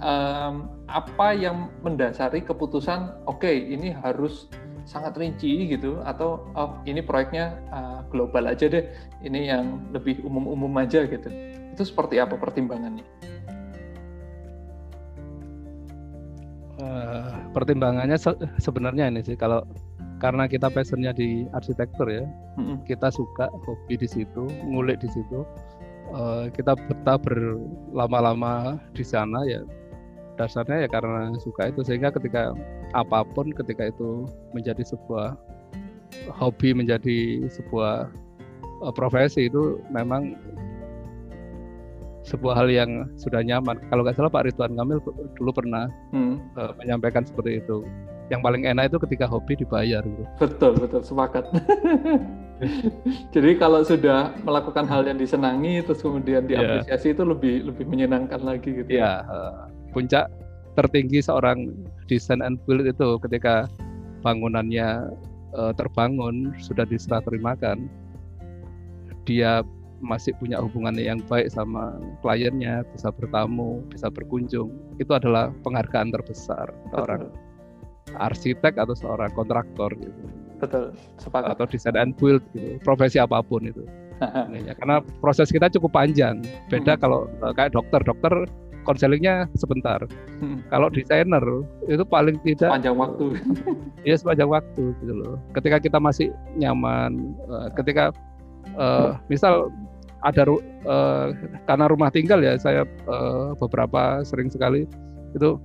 um, 0.00 0.70
apa 0.88 1.34
yang 1.34 1.70
mendasari 1.84 2.42
keputusan 2.42 3.12
oke 3.26 3.42
okay, 3.42 3.58
ini 3.68 3.92
harus 3.92 4.48
sangat 4.88 5.20
rinci 5.20 5.68
gitu 5.68 6.00
atau 6.00 6.40
oh 6.56 6.80
ini 6.88 7.04
proyeknya 7.04 7.60
uh, 7.68 8.00
global 8.08 8.48
aja 8.48 8.72
deh 8.72 8.88
ini 9.20 9.52
yang 9.52 9.84
lebih 9.92 10.24
umum-umum 10.24 10.72
aja 10.80 11.04
gitu 11.04 11.28
itu 11.78 11.82
seperti 11.86 12.18
apa 12.18 12.34
pertimbangannya? 12.34 13.06
Uh, 16.78 17.38
pertimbangannya 17.54 18.18
se 18.18 18.34
sebenarnya 18.58 19.10
ini 19.10 19.22
sih 19.22 19.34
kalau 19.34 19.66
karena 20.22 20.46
kita 20.46 20.70
passionnya 20.70 21.10
di 21.14 21.46
arsitektur 21.54 22.06
ya 22.06 22.26
mm-hmm. 22.58 22.86
kita 22.86 23.10
suka 23.10 23.50
hobi 23.66 23.98
di 23.98 24.06
situ 24.06 24.46
ngulik 24.62 25.02
di 25.02 25.10
situ 25.10 25.42
uh, 26.14 26.46
kita 26.54 26.78
betah 26.78 27.18
berlama-lama 27.18 28.78
di 28.94 29.02
sana 29.02 29.42
ya 29.46 29.62
dasarnya 30.38 30.86
ya 30.86 30.88
karena 30.88 31.34
suka 31.42 31.68
itu 31.68 31.82
sehingga 31.82 32.14
ketika 32.14 32.54
apa 32.94 33.26
pun 33.34 33.50
ketika 33.50 33.90
itu 33.90 34.24
menjadi 34.54 34.86
sebuah 34.86 35.34
hobi 36.38 36.72
menjadi 36.72 37.44
sebuah 37.50 38.08
uh, 38.82 38.94
profesi 38.94 39.50
itu 39.50 39.82
memang 39.90 40.38
sebuah 42.28 42.54
hal 42.60 42.68
yang 42.68 42.90
sudah 43.16 43.40
nyaman. 43.40 43.80
Kalau 43.88 44.04
nggak 44.04 44.16
salah 44.20 44.28
Pak 44.28 44.52
Ridwan 44.52 44.76
Kamil 44.76 45.00
dulu 45.40 45.50
pernah 45.50 45.88
hmm. 46.12 46.60
uh, 46.60 46.72
menyampaikan 46.76 47.24
seperti 47.24 47.64
itu. 47.64 47.80
Yang 48.28 48.40
paling 48.44 48.62
enak 48.68 48.92
itu 48.92 49.00
ketika 49.08 49.24
hobi 49.24 49.56
dibayar 49.56 50.04
gitu. 50.04 50.24
Betul, 50.36 50.76
betul, 50.76 51.00
sepakat. 51.00 51.48
Jadi 53.34 53.50
kalau 53.56 53.80
sudah 53.80 54.36
melakukan 54.44 54.84
hal 54.84 55.08
yang 55.08 55.16
disenangi 55.16 55.80
terus 55.80 56.04
kemudian 56.04 56.44
iya. 56.44 56.60
diapresiasi 56.60 57.06
yeah. 57.08 57.14
itu 57.16 57.22
lebih 57.24 57.54
lebih 57.72 57.84
menyenangkan 57.88 58.44
lagi 58.44 58.84
gitu. 58.84 58.90
Ya, 58.92 59.24
uh, 59.24 59.72
puncak 59.98 60.30
tertinggi 60.78 61.18
seorang 61.18 61.74
desain 62.06 62.38
and 62.38 62.62
build 62.62 62.86
itu 62.86 63.18
ketika 63.26 63.66
bangunannya 64.22 65.10
uh, 65.58 65.74
terbangun 65.74 66.54
sudah 66.62 66.86
diserah 66.86 67.18
terimakan 67.26 67.90
dia 69.26 69.66
masih 69.98 70.30
punya 70.38 70.62
hubungan 70.62 70.94
yang 70.94 71.18
baik 71.26 71.50
sama 71.50 71.98
kliennya 72.22 72.86
bisa 72.94 73.10
bertamu 73.10 73.82
bisa 73.90 74.06
berkunjung. 74.06 74.70
Itu 75.02 75.18
adalah 75.18 75.50
penghargaan 75.66 76.14
terbesar 76.14 76.70
seorang 76.94 77.34
arsitek 78.16 78.78
atau 78.78 78.94
seorang 78.94 79.28
kontraktor 79.34 79.90
gitu. 79.98 80.22
Betul 80.62 80.94
sepakat. 81.18 81.58
Atau 81.58 81.66
desain 81.66 81.98
and 81.98 82.14
build 82.14 82.40
gitu 82.54 82.78
profesi 82.86 83.18
apa 83.18 83.42
pun 83.42 83.66
itu. 83.66 83.82
Karena 84.78 85.02
proses 85.22 85.50
kita 85.50 85.66
cukup 85.70 85.94
panjang. 85.94 86.42
Beda 86.70 86.94
hmm. 86.94 87.02
kalau 87.02 87.26
uh, 87.42 87.52
kayak 87.54 87.74
dokter. 87.74 88.00
Dokter 88.06 88.46
konselingnya 88.86 89.50
sebentar. 89.58 90.02
Hmm. 90.42 90.62
Kalau 90.70 90.88
desainer 90.92 91.42
itu 91.86 92.04
paling 92.06 92.36
tidak 92.44 92.70
panjang 92.74 92.96
waktu. 92.96 93.36
Iya 94.06 94.14
sepanjang 94.14 94.48
waktu 94.48 94.94
gitu 95.02 95.14
loh. 95.14 95.36
Ketika 95.52 95.82
kita 95.82 95.98
masih 95.98 96.30
nyaman, 96.54 97.34
uh, 97.50 97.68
ketika 97.74 98.14
uh, 98.78 99.18
misal 99.26 99.68
ada 100.26 100.46
uh, 100.50 101.30
karena 101.66 101.86
rumah 101.86 102.10
tinggal 102.10 102.42
ya 102.42 102.58
saya 102.58 102.82
uh, 103.06 103.54
beberapa 103.58 104.22
sering 104.26 104.50
sekali 104.50 104.86
itu 105.34 105.58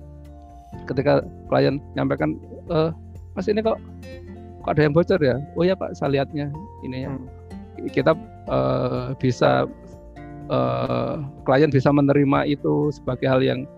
ketika 0.86 1.22
klien 1.50 1.82
nyampaikan 1.98 2.38
uh, 2.70 2.94
Mas 3.34 3.50
ini 3.50 3.62
kok 3.62 3.78
kok 4.62 4.70
ada 4.72 4.82
yang 4.86 4.94
bocor 4.94 5.20
ya? 5.20 5.36
Oh 5.58 5.66
ya 5.66 5.74
Pak, 5.74 5.98
saya 5.98 6.20
lihatnya 6.20 6.48
ini 6.86 7.04
ya. 7.04 7.12
Hmm. 7.12 7.26
Kita 7.90 8.16
uh, 8.48 9.12
bisa 9.18 9.66
uh, 10.50 11.22
klien 11.48 11.70
bisa 11.70 11.92
menerima 11.92 12.48
itu 12.48 12.90
sebagai 12.92 13.28
hal 13.28 13.40
yang 13.40 13.68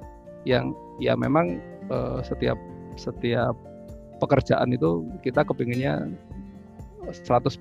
yang 0.47 0.73
ya 1.03 1.19
memang 1.19 1.59
uh, 1.91 2.23
setiap 2.23 2.57
setiap 2.97 3.53
pekerjaan 4.23 4.73
itu 4.73 5.05
kita 5.21 5.45
kepinginnya 5.45 6.09
100% 7.07 7.53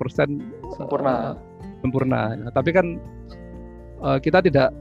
sempurna. 0.74 1.36
Uh, 1.36 1.36
sempurna. 1.84 2.34
Nah, 2.34 2.50
tapi 2.50 2.74
kan 2.74 2.98
uh, 4.02 4.18
kita 4.18 4.42
tidak 4.42 4.74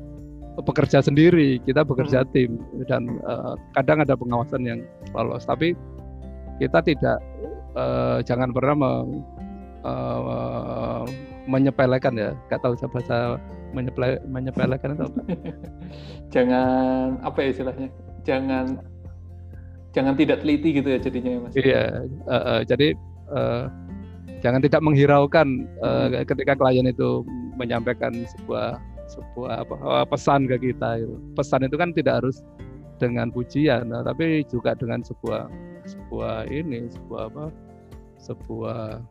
bekerja 0.62 1.03
sendiri, 1.03 1.59
kita 1.66 1.83
bekerja 1.83 2.22
hmm. 2.22 2.31
tim 2.31 2.51
dan 2.87 3.18
uh, 3.27 3.59
kadang 3.75 4.07
ada 4.07 4.14
pengawasan 4.14 4.62
yang 4.64 4.81
lolos. 5.12 5.45
Tapi 5.45 5.75
kita 6.62 6.81
tidak 6.87 7.18
uh, 7.75 8.22
jangan 8.22 8.55
pernah 8.55 8.75
me, 8.79 8.93
uh, 9.83 11.05
menyepelekan 11.45 12.14
ya, 12.16 12.30
nggak 12.49 12.61
tahu 12.64 12.74
bahasa 12.88 13.36
menyepele, 13.76 14.22
menyepelekan 14.28 14.97
itu 14.97 15.05
apa? 15.05 15.20
jangan 16.34 17.20
apa 17.20 17.38
ya 17.45 17.49
istilahnya? 17.53 17.88
Jangan 18.24 18.64
jangan 19.95 20.14
tidak 20.18 20.42
teliti 20.42 20.80
gitu 20.80 20.88
ya 20.90 20.99
jadinya 20.99 21.30
ya, 21.30 21.38
Mas. 21.40 21.55
Iya, 21.55 21.84
uh, 22.26 22.34
uh, 22.34 22.61
jadi 22.64 22.88
uh, 23.30 23.62
jangan 24.40 24.61
tidak 24.64 24.80
menghiraukan 24.82 25.68
uh, 25.84 26.11
hmm. 26.11 26.26
ketika 26.26 26.53
klien 26.57 26.88
itu 26.88 27.22
menyampaikan 27.55 28.12
sebuah 28.36 28.80
sebuah 29.05 29.68
apa, 29.68 30.09
pesan 30.09 30.49
ke 30.49 30.72
kita 30.72 31.05
gitu. 31.05 31.14
Pesan 31.36 31.68
itu 31.68 31.76
kan 31.76 31.92
tidak 31.92 32.24
harus 32.24 32.40
dengan 32.97 33.28
pujian, 33.28 33.90
nah, 33.90 34.01
tapi 34.07 34.47
juga 34.49 34.72
dengan 34.72 35.05
sebuah 35.05 35.51
sebuah 35.84 36.49
ini, 36.49 36.88
sebuah 36.88 37.22
apa? 37.30 37.47
sebuah 38.24 39.05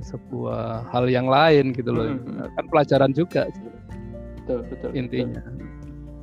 sebuah 0.00 0.88
hal 0.88 1.10
yang 1.12 1.28
lain 1.28 1.76
gitu 1.76 1.92
loh. 1.92 2.08
Hmm. 2.08 2.24
hmm. 2.24 2.48
Kan 2.56 2.64
pelajaran 2.72 3.12
juga 3.12 3.50
Betul, 4.42 4.66
betul. 4.66 4.90
Intinya. 4.98 5.38
Betul. 5.38 5.70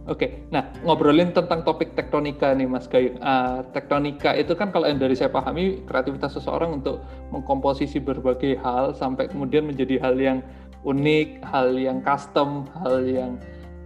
Oke, 0.09 0.41
nah 0.49 0.65
ngobrolin 0.81 1.29
tentang 1.29 1.61
topik 1.61 1.93
tektonika 1.93 2.49
nih 2.57 2.65
Mas 2.65 2.89
Gayu. 2.89 3.13
Uh, 3.21 3.61
tektonika 3.77 4.33
itu 4.33 4.57
kan 4.57 4.73
kalau 4.73 4.89
yang 4.89 4.97
dari 4.97 5.13
saya 5.13 5.29
pahami 5.29 5.85
kreativitas 5.85 6.33
seseorang 6.33 6.81
untuk 6.81 7.05
mengkomposisi 7.29 8.01
berbagai 8.01 8.57
hal 8.65 8.97
sampai 8.97 9.29
kemudian 9.29 9.69
menjadi 9.69 10.01
hal 10.01 10.17
yang 10.17 10.41
unik, 10.81 11.45
hal 11.45 11.77
yang 11.77 12.01
custom, 12.01 12.65
hal 12.81 13.05
yang 13.05 13.37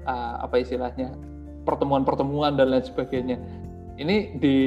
uh, 0.07 0.47
apa 0.47 0.63
istilahnya 0.63 1.11
pertemuan-pertemuan 1.67 2.55
dan 2.55 2.71
lain 2.71 2.87
sebagainya. 2.87 3.35
Ini 3.99 4.39
di 4.39 4.57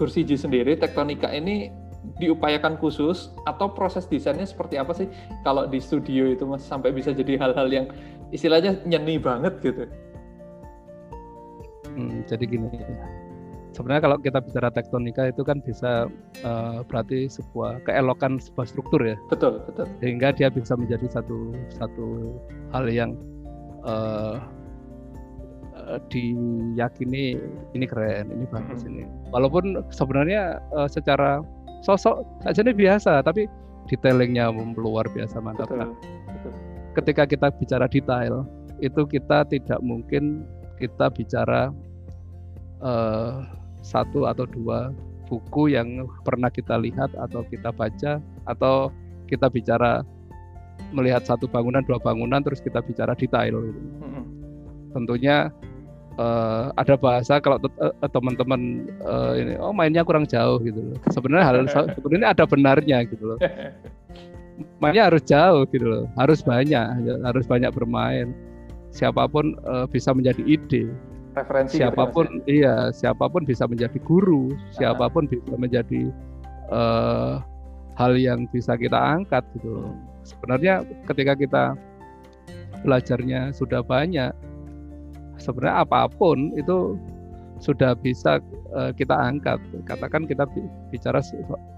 kursi 0.00 0.24
G 0.24 0.40
sendiri 0.40 0.80
tektonika 0.80 1.28
ini 1.28 1.68
diupayakan 2.20 2.76
khusus 2.78 3.32
atau 3.48 3.72
proses 3.72 4.06
desainnya 4.06 4.46
seperti 4.46 4.78
apa 4.78 4.92
sih 4.94 5.08
kalau 5.42 5.66
di 5.66 5.80
studio 5.80 6.30
itu 6.30 6.44
mas 6.44 6.62
sampai 6.62 6.92
bisa 6.94 7.10
jadi 7.10 7.40
hal-hal 7.40 7.66
yang 7.72 7.86
istilahnya 8.30 8.78
nyeni 8.86 9.16
banget 9.18 9.58
gitu? 9.64 9.88
Hmm, 11.94 12.26
jadi 12.26 12.44
gini, 12.50 12.66
sebenarnya 13.70 14.02
kalau 14.10 14.16
kita 14.18 14.38
bicara 14.42 14.68
tektonika 14.74 15.30
itu 15.30 15.42
kan 15.46 15.62
bisa 15.62 16.10
uh, 16.42 16.82
berarti 16.86 17.30
sebuah 17.30 17.86
keelokan 17.86 18.42
sebuah 18.42 18.66
struktur 18.66 18.98
ya. 19.02 19.14
Betul, 19.30 19.62
betul. 19.62 19.86
Sehingga 20.02 20.34
dia 20.34 20.50
bisa 20.50 20.74
menjadi 20.74 21.06
satu 21.06 21.54
satu 21.70 22.34
hal 22.74 22.90
yang 22.90 23.14
uh, 23.86 24.42
diyakini 26.10 27.38
ini 27.76 27.84
keren, 27.86 28.26
ini 28.32 28.46
bagus 28.50 28.82
hmm. 28.82 28.90
ini. 28.90 29.04
Walaupun 29.30 29.86
sebenarnya 29.94 30.58
uh, 30.74 30.90
secara 30.90 31.44
sosok 31.84 32.24
saja 32.40 32.64
ini 32.64 32.72
biasa 32.72 33.20
tapi 33.20 33.44
detailingnya 33.92 34.48
luar 34.80 35.04
biasa 35.12 35.36
mantap 35.44 35.68
betul, 35.68 35.78
nah, 35.84 35.90
betul. 36.32 36.52
ketika 36.96 37.22
kita 37.28 37.46
bicara 37.60 37.86
detail 37.86 38.48
itu 38.80 39.04
kita 39.04 39.44
tidak 39.52 39.78
mungkin 39.84 40.48
kita 40.80 41.12
bicara 41.12 41.68
uh, 42.80 43.44
satu 43.84 44.24
atau 44.24 44.48
dua 44.48 44.90
buku 45.28 45.76
yang 45.76 46.08
pernah 46.24 46.48
kita 46.48 46.80
lihat 46.80 47.12
atau 47.16 47.44
kita 47.48 47.68
baca 47.68 48.20
atau 48.48 48.88
kita 49.28 49.48
bicara 49.52 50.00
melihat 50.92 51.24
satu 51.24 51.48
bangunan 51.48 51.84
dua 51.84 52.00
bangunan 52.00 52.40
terus 52.40 52.60
kita 52.60 52.80
bicara 52.80 53.12
detail 53.16 53.60
gitu. 53.60 53.80
-hmm. 53.80 54.24
tentunya 54.96 55.52
uh, 56.18 56.70
ada 56.78 56.94
bahasa 56.98 57.38
kalau 57.42 57.58
uh, 57.80 58.08
teman-teman 58.10 58.86
uh, 59.02 59.34
ini 59.34 59.54
oh 59.58 59.74
mainnya 59.74 60.06
kurang 60.06 60.26
jauh 60.28 60.58
gitu 60.62 60.92
loh. 60.92 60.98
Sebenarnya 61.10 61.44
hal 61.46 61.54
sebenarnya 61.94 62.28
ada 62.34 62.44
benarnya 62.46 62.98
gitu 63.08 63.34
loh. 63.34 63.38
Mainnya 64.78 65.10
harus 65.10 65.22
jauh 65.26 65.66
gitu 65.66 65.82
loh. 65.82 66.04
Harus 66.14 66.38
banyak, 66.38 66.86
harus 67.26 67.44
banyak 67.46 67.74
bermain. 67.74 68.30
Siapa 68.94 69.26
pun 69.26 69.58
uh, 69.66 69.90
bisa 69.90 70.14
menjadi 70.14 70.42
ide. 70.46 70.94
Referensi 71.34 71.74
gitu, 71.74 71.82
siapa 71.82 72.06
pun 72.14 72.46
gitu, 72.46 72.62
iya, 72.62 72.94
siapa 72.94 73.26
pun 73.26 73.42
bisa 73.42 73.66
menjadi 73.66 73.98
guru, 74.06 74.54
siapa 74.70 75.10
pun 75.10 75.26
bisa 75.26 75.58
menjadi 75.58 76.14
uh, 76.70 77.42
hal 77.98 78.14
yang 78.14 78.46
bisa 78.54 78.78
kita 78.78 78.94
angkat 78.94 79.42
gitu 79.58 79.82
loh. 79.82 79.90
Sebenarnya 80.22 80.86
ketika 81.10 81.34
kita 81.34 81.64
belajarnya 82.86 83.50
sudah 83.50 83.82
banyak, 83.82 84.30
sebenarnya 85.44 85.84
apa 85.84 86.08
pun 86.08 86.56
itu 86.56 86.96
sudah 87.60 87.94
bisa 87.94 88.40
uh, 88.72 88.90
kita 88.96 89.14
angkat. 89.14 89.60
Katakan 89.84 90.24
kita 90.24 90.48
bicara 90.90 91.20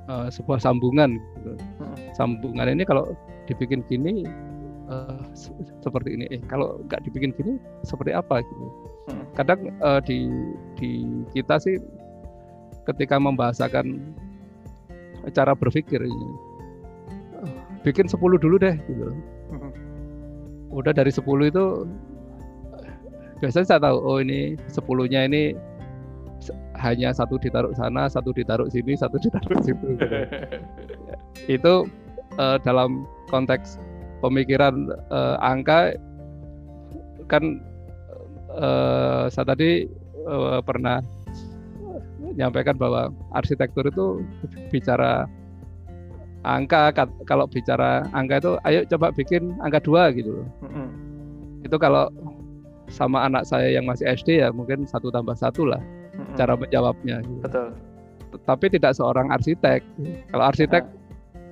uh, 0.09 0.31
sebuah 0.31 0.63
sambungan. 0.63 1.19
Gitu. 1.19 1.53
Sambungan 2.15 2.71
ini 2.71 2.87
kalau 2.87 3.13
dibikin 3.51 3.83
gini 3.91 4.25
uh, 4.89 5.21
seperti 5.83 6.17
ini. 6.17 6.25
Eh 6.31 6.41
kalau 6.47 6.79
nggak 6.87 7.03
dibikin 7.05 7.35
gini 7.35 7.59
seperti 7.83 8.15
apa 8.15 8.41
gitu. 8.41 8.67
Kadang 9.35 9.75
uh, 9.83 10.01
di 10.01 10.31
di 10.79 11.05
kita 11.35 11.61
sih 11.61 11.77
ketika 12.87 13.19
membahasakan 13.19 14.15
cara 15.35 15.59
berpikir 15.59 15.99
ini 16.07 16.31
bikin 17.87 18.11
10 18.11 18.19
dulu 18.19 18.59
deh 18.59 18.75
gitu. 18.91 19.15
Udah 20.75 20.91
dari 20.91 21.15
10 21.15 21.23
itu 21.47 21.87
biasanya 23.41 23.67
saya 23.69 23.81
tahu 23.83 23.99
oh 24.01 24.19
ini 24.21 24.57
sepuluhnya 24.73 25.29
ini 25.29 25.53
hanya 26.77 27.11
satu 27.17 27.41
ditaruh 27.41 27.73
sana, 27.73 28.07
satu 28.07 28.31
ditaruh 28.37 28.69
sini, 28.69 28.93
satu 28.95 29.17
ditaruh 29.25 29.59
situ. 29.65 29.97
Gitu. 29.97 30.07
itu 31.57 31.75
uh, 32.37 32.57
dalam 32.61 33.09
konteks 33.33 33.81
pemikiran 34.21 34.93
uh, 35.13 35.37
angka 35.41 35.97
kan 37.27 37.61
uh, 38.55 39.27
saya 39.33 39.57
tadi 39.57 39.89
uh, 40.29 40.63
pernah 40.63 41.03
menyampaikan 42.21 42.77
bahwa 42.77 43.13
arsitektur 43.33 43.89
itu 43.89 44.21
bicara 44.69 45.25
angka 46.47 46.95
kalau 47.27 47.49
bicara 47.49 48.07
angka 48.15 48.39
itu 48.39 48.53
ayo 48.69 48.81
coba 48.87 49.11
bikin 49.15 49.57
angka 49.65 49.83
dua 49.83 50.13
gitu 50.15 50.43
loh. 50.43 50.49
Mm 50.63 50.71
-hmm. 50.71 50.89
Itu 51.67 51.77
kalau 51.83 52.07
sama 52.91 53.27
anak 53.27 53.45
saya 53.47 53.71
yang 53.75 53.87
masih 53.87 54.07
SD 54.07 54.43
ya 54.43 54.51
mungkin 54.55 54.87
satu 54.87 55.11
tambah 55.11 55.35
satu 55.35 55.67
lah 55.67 55.81
mm-hmm. 55.83 56.37
cara 56.39 56.55
menjawabnya. 56.57 57.23
Gitu. 57.23 57.41
Betul. 57.43 57.75
Tapi 58.45 58.69
tidak 58.69 58.93
seorang 58.99 59.31
arsitek. 59.33 59.81
Kalau 60.31 60.45
arsitek 60.45 60.83
nah. 60.85 60.93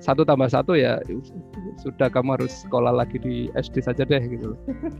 satu 0.03 0.21
tambah 0.23 0.49
satu 0.51 0.75
ya 0.77 0.99
sudah 1.81 2.07
kamu 2.11 2.39
harus 2.39 2.51
sekolah 2.67 2.91
lagi 2.93 3.19
di 3.19 3.49
SD 3.57 3.81
saja 3.83 4.05
deh 4.07 4.21
gitu. 4.21 4.55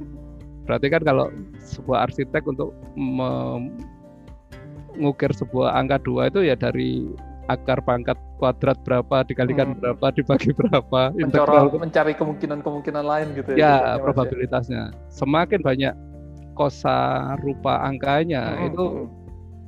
Berarti 0.65 0.89
kan 0.89 1.05
kalau 1.05 1.29
sebuah 1.61 2.09
arsitek 2.09 2.41
untuk 2.49 2.73
mengukir 2.97 3.69
sebuah 5.29 5.77
angka 5.77 6.01
dua 6.01 6.33
itu 6.33 6.41
ya 6.41 6.57
dari 6.57 7.05
akar 7.45 7.77
pangkat 7.85 8.17
kuadrat 8.41 8.77
berapa 8.81 9.21
dikalikan 9.29 9.77
hmm. 9.77 9.81
berapa 9.81 10.05
dibagi 10.17 10.49
berapa 10.57 11.13
integral 11.21 11.69
mencari 11.77 12.17
kemungkinan-kemungkinan 12.17 13.05
lain 13.05 13.27
gitu 13.37 13.53
ya, 13.53 13.95
ya 13.95 14.01
probabilitasnya 14.01 14.89
semakin 15.13 15.61
banyak 15.61 15.93
kosa 16.55 17.35
rupa 17.43 17.83
angkanya 17.83 18.55
hmm. 18.55 18.67
itu 18.71 18.85
hmm. 18.85 19.07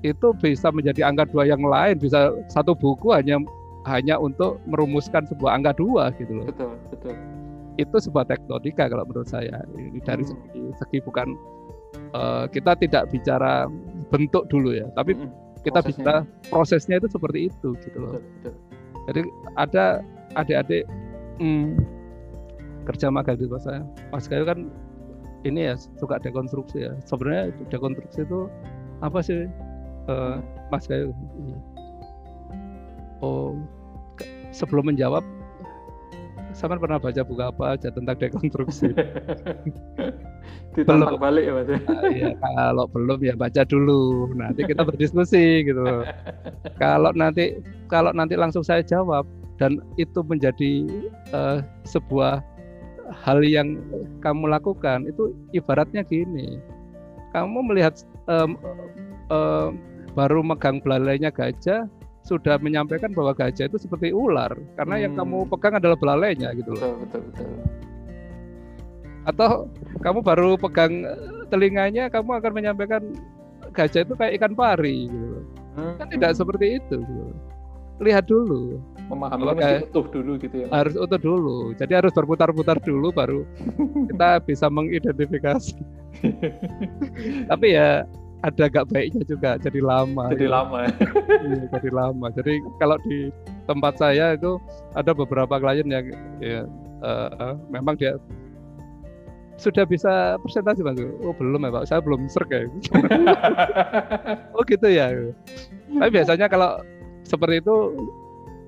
itu 0.07 0.27
bisa 0.39 0.71
menjadi 0.71 1.05
angka 1.11 1.27
dua 1.29 1.43
yang 1.45 1.61
lain 1.61 1.99
bisa 1.99 2.31
satu 2.47 2.73
buku 2.73 3.11
hanya 3.11 3.37
hanya 3.85 4.19
untuk 4.19 4.59
merumuskan 4.67 5.27
sebuah 5.27 5.59
angka 5.59 5.75
dua 5.75 6.09
gitu 6.15 6.41
loh 6.41 6.45
betul 6.47 6.73
betul 6.89 7.13
itu 7.77 7.95
sebuah 8.01 8.25
tektonika 8.25 8.89
kalau 8.89 9.05
menurut 9.05 9.29
saya 9.29 9.61
ini 9.77 10.01
dari 10.01 10.25
hmm. 10.25 10.31
segi 10.33 10.63
segi 10.81 10.97
bukan 11.05 11.37
uh, 12.17 12.49
kita 12.49 12.73
tidak 12.79 13.11
bicara 13.13 13.69
bentuk 14.09 14.49
dulu 14.49 14.73
ya 14.73 14.89
tapi 14.97 15.13
hmm. 15.13 15.29
kita 15.61 15.79
prosesnya. 15.83 16.25
bisa 16.25 16.49
prosesnya 16.49 16.95
itu 16.97 17.07
seperti 17.11 17.39
itu 17.51 17.69
gitu 17.85 17.97
loh 18.01 18.17
betul, 18.17 18.25
betul. 18.41 18.53
jadi 19.11 19.21
ada 19.59 19.85
adik-adik 20.35 20.83
hmm, 21.37 21.77
kerja 22.87 23.07
magang 23.11 23.37
di 23.37 23.45
saya 23.59 23.83
Mas 24.09 24.25
Kayu 24.31 24.47
kan 24.47 24.71
ini 25.47 25.71
ya 25.71 25.75
suka 25.75 26.19
dekonstruksi 26.19 26.87
ya. 26.87 26.93
Sebenarnya 27.07 27.55
dekonstruksi 27.71 28.23
itu 28.27 28.51
apa 28.99 29.19
sih 29.23 29.47
uh, 30.11 30.43
Mas 30.69 30.85
Kayu? 30.85 31.15
Oh, 33.23 33.57
sebelum 34.53 34.93
menjawab 34.93 35.25
sama 36.57 36.73
pernah 36.81 36.97
baca 36.97 37.21
buku 37.21 37.43
apa 37.45 37.77
aja 37.77 37.93
tentang 37.93 38.17
dekonstruksi? 38.17 38.89
belum 40.77 41.21
balik 41.21 41.49
ya 41.49 41.53
mas? 41.53 41.69
Uh, 41.69 42.09
ya, 42.09 42.33
kalau 42.37 42.85
belum 42.89 43.19
ya 43.21 43.33
baca 43.37 43.61
dulu. 43.61 44.33
Nanti 44.33 44.65
kita 44.65 44.81
berdiskusi 44.81 45.69
gitu. 45.69 46.01
kalau 46.81 47.13
nanti 47.13 47.61
kalau 47.93 48.09
nanti 48.09 48.33
langsung 48.33 48.65
saya 48.65 48.81
jawab 48.81 49.29
dan 49.61 49.81
itu 50.01 50.21
menjadi 50.25 50.85
uh, 51.33 51.61
sebuah 51.85 52.41
hal 53.11 53.39
yang 53.43 53.79
kamu 54.19 54.51
lakukan 54.51 55.07
itu 55.07 55.31
ibaratnya 55.55 56.03
gini 56.03 56.59
kamu 57.31 57.59
melihat 57.67 57.95
um, 58.27 58.55
um, 59.31 59.79
baru 60.17 60.41
megang 60.41 60.81
belalainya 60.81 61.29
gajah 61.29 61.85
sudah 62.27 62.59
menyampaikan 62.59 63.15
bahwa 63.15 63.31
gajah 63.31 63.71
itu 63.71 63.79
seperti 63.79 64.11
ular 64.11 64.51
karena 64.75 64.95
hmm. 64.99 65.03
yang 65.07 65.13
kamu 65.15 65.37
hmm. 65.45 65.51
pegang 65.55 65.73
adalah 65.79 65.95
belalainya 65.95 66.49
gitu 66.59 66.75
loh. 66.75 66.99
Betul, 67.07 67.21
betul, 67.31 67.47
betul. 67.47 67.49
Atau 69.27 69.49
kamu 70.03 70.19
baru 70.23 70.49
pegang 70.59 71.07
eh, 71.07 71.47
telinganya 71.47 72.11
kamu 72.11 72.43
akan 72.43 72.51
menyampaikan 72.51 73.03
gajah 73.71 74.03
itu 74.03 74.13
kayak 74.19 74.35
ikan 74.41 74.53
pari 74.59 75.07
gitu. 75.07 75.39
Hmm. 75.79 75.95
Kan 76.03 76.07
tidak 76.11 76.35
seperti 76.35 76.83
itu 76.83 76.97
gitu. 76.99 77.31
Lihat 78.03 78.27
dulu 78.27 78.83
memahami 79.07 79.41
Kalau 79.41 79.53
mesti 79.55 79.75
utuh 79.87 80.05
dulu 80.11 80.31
gitu 80.39 80.55
ya. 80.63 80.67
harus 80.69 80.95
utuh 80.99 81.19
dulu. 81.19 81.57
Jadi 81.79 81.93
harus 81.95 82.11
berputar-putar 82.11 82.77
dulu 82.83 83.09
baru 83.15 83.41
kita 84.11 84.43
bisa 84.43 84.67
mengidentifikasi. 84.67 85.75
Tapi 87.51 87.67
ya 87.71 88.03
ada 88.45 88.69
gak 88.69 88.93
baiknya 88.93 89.25
juga 89.25 89.57
jadi 89.57 89.81
lama 89.81 90.29
jadi 90.35 90.45
ya. 90.45 90.51
lama. 90.51 90.77
Iya, 91.47 91.63
jadi 91.79 91.89
lama. 91.93 92.25
Jadi 92.35 92.53
kalau 92.77 92.97
di 93.07 93.31
tempat 93.65 93.93
saya 93.97 94.35
itu 94.35 94.59
ada 94.93 95.11
beberapa 95.15 95.57
klien 95.57 95.87
yang 95.87 96.05
ya 96.43 96.61
uh, 97.01 97.55
memang 97.71 97.97
dia 97.97 98.19
sudah 99.57 99.89
bisa 99.89 100.37
presentasi 100.45 100.85
bang 100.85 100.97
oh 101.25 101.33
belum 101.33 101.65
ya 101.65 101.71
pak. 101.73 101.83
Saya 101.89 101.99
belum 102.03 102.29
serk 102.29 102.51
ya. 102.53 102.69
Oh 104.53 104.61
gitu 104.69 104.87
ya. 104.89 105.09
Tapi 105.97 106.09
biasanya 106.13 106.45
kalau 106.45 106.77
seperti 107.25 107.59
itu 107.59 107.75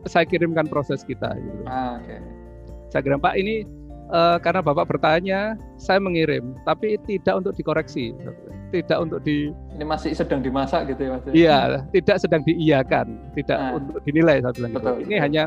saya 0.07 0.23
kirimkan 0.23 0.69
proses 0.69 1.03
kita 1.03 1.35
gitu. 1.35 1.63
Ah, 1.67 1.99
Okay. 1.99 2.19
Saya 2.89 3.05
kirim 3.05 3.21
Pak 3.21 3.37
ini 3.37 3.69
uh, 4.09 4.37
karena 4.41 4.61
Bapak 4.65 4.89
bertanya, 4.89 5.53
saya 5.77 6.01
mengirim, 6.01 6.57
tapi 6.65 6.97
tidak 7.05 7.45
untuk 7.45 7.53
dikoreksi, 7.53 8.13
tidak 8.73 8.97
untuk 8.97 9.21
di. 9.21 9.53
Ini 9.77 9.85
masih 9.85 10.11
sedang 10.17 10.41
dimasak 10.41 10.89
gitu 10.89 11.01
ya 11.05 11.09
Mas? 11.13 11.23
Iya, 11.29 11.59
tidak 11.93 12.17
sedang 12.21 12.41
diiyakan, 12.45 13.07
tidak 13.37 13.59
ah. 13.61 13.77
untuk 13.77 14.01
dinilai 14.05 14.41
saya 14.41 14.53
bilang 14.57 14.71
gitu. 14.73 14.79
betul, 14.81 14.93
gitu. 14.97 15.05
Ini 15.05 15.15
betul. 15.15 15.25
hanya 15.25 15.43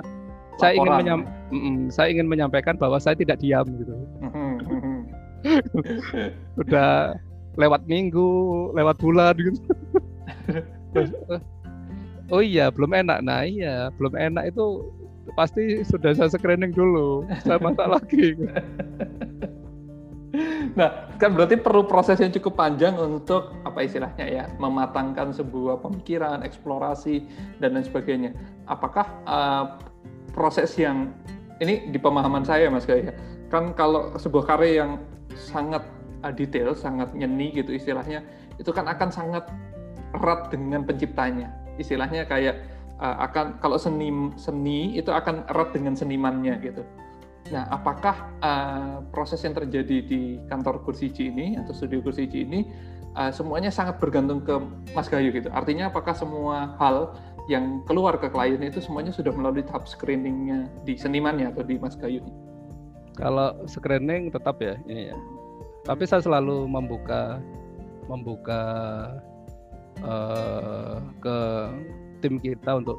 saya 0.61 0.73
ingin 0.77 0.93
menyam, 0.95 1.21
mm, 1.51 1.79
saya 1.91 2.09
ingin 2.13 2.27
menyampaikan 2.29 2.77
bahwa 2.79 2.99
saya 3.03 3.17
tidak 3.19 3.41
diam 3.43 3.67
gitu. 3.81 3.95
Sudah 6.55 7.19
lewat 7.59 7.83
minggu, 7.91 8.71
lewat 8.77 8.97
bulan 9.03 9.35
gitu. 9.35 9.59
oh 12.31 12.43
iya 12.45 12.71
belum 12.71 12.93
enak. 12.93 13.19
Nah 13.25 13.43
iya 13.43 13.89
belum 13.97 14.15
enak 14.15 14.55
itu 14.55 14.87
pasti 15.35 15.83
sudah 15.83 16.15
saya 16.15 16.31
screening 16.31 16.77
dulu. 16.77 17.27
Saya 17.43 17.59
masak 17.59 17.89
lagi. 17.89 18.27
Nah 20.73 21.13
kan 21.21 21.37
berarti 21.37 21.61
perlu 21.61 21.85
proses 21.85 22.17
yang 22.17 22.33
cukup 22.33 22.57
panjang 22.57 22.97
untuk 22.97 23.53
apa 23.69 23.85
istilahnya 23.85 24.25
ya 24.25 24.45
mematangkan 24.57 25.29
sebuah 25.29 25.85
pemikiran 25.85 26.41
eksplorasi 26.41 27.29
dan 27.61 27.77
lain 27.77 27.85
sebagainya. 27.85 28.33
Apakah 28.65 29.05
uh, 29.29 29.77
proses 30.33 30.73
yang 30.81 31.13
ini 31.61 31.93
di 31.93 31.99
pemahaman 32.01 32.43
saya 32.43 32.73
mas 32.73 32.89
Gaya 32.89 33.13
kan 33.53 33.77
kalau 33.77 34.17
sebuah 34.17 34.45
karya 34.49 34.83
yang 34.83 34.91
sangat 35.37 35.85
uh, 36.25 36.33
detail 36.33 36.73
sangat 36.75 37.13
nyeni 37.13 37.53
gitu 37.55 37.77
istilahnya 37.77 38.25
itu 38.57 38.73
kan 38.73 38.89
akan 38.89 39.13
sangat 39.13 39.45
erat 40.17 40.49
dengan 40.51 40.83
penciptanya 40.83 41.53
istilahnya 41.81 42.29
kayak 42.29 42.61
uh, 43.01 43.17
akan 43.29 43.59
kalau 43.63 43.77
seni 43.77 44.13
seni 44.37 44.97
itu 44.97 45.11
akan 45.11 45.47
erat 45.49 45.73
dengan 45.73 45.95
senimannya 45.97 46.59
gitu. 46.63 46.83
Nah, 47.51 47.69
apakah 47.69 48.33
uh, 48.41 49.05
proses 49.13 49.45
yang 49.45 49.53
terjadi 49.53 50.01
di 50.07 50.41
kantor 50.49 50.81
Kursiji 50.87 51.29
ini 51.29 51.61
atau 51.61 51.77
studio 51.77 52.01
Kursiji 52.01 52.49
ini 52.49 52.65
uh, 53.19 53.29
semuanya 53.29 53.69
sangat 53.69 54.01
bergantung 54.01 54.41
ke 54.41 54.57
Mas 54.97 55.11
Gayu 55.11 55.35
gitu. 55.35 55.53
Artinya 55.53 55.93
apakah 55.93 56.17
semua 56.17 56.79
hal 56.81 57.13
yang 57.51 57.83
keluar 57.91 58.17
ke 58.23 58.31
klien 58.31 58.63
itu 58.63 58.79
semuanya 58.79 59.11
sudah 59.11 59.35
melalui 59.35 59.67
tahap 59.67 59.91
screeningnya 59.91 60.71
di 60.87 60.95
senimannya 60.95 61.51
atau 61.51 61.67
di 61.67 61.77
Mas 61.77 61.99
Gayu? 61.99 62.23
Kalau 63.19 63.67
screening 63.69 64.33
tetap 64.33 64.57
ya 64.63 64.79
ini 64.89 65.13
ya. 65.13 65.17
Tapi 65.83 66.07
saya 66.07 66.23
selalu 66.23 66.71
membuka 66.71 67.43
membuka 68.07 68.63
uh, 70.01 71.05
ke 71.21 71.39
tim 72.25 72.41
kita 72.41 72.81
untuk 72.81 72.97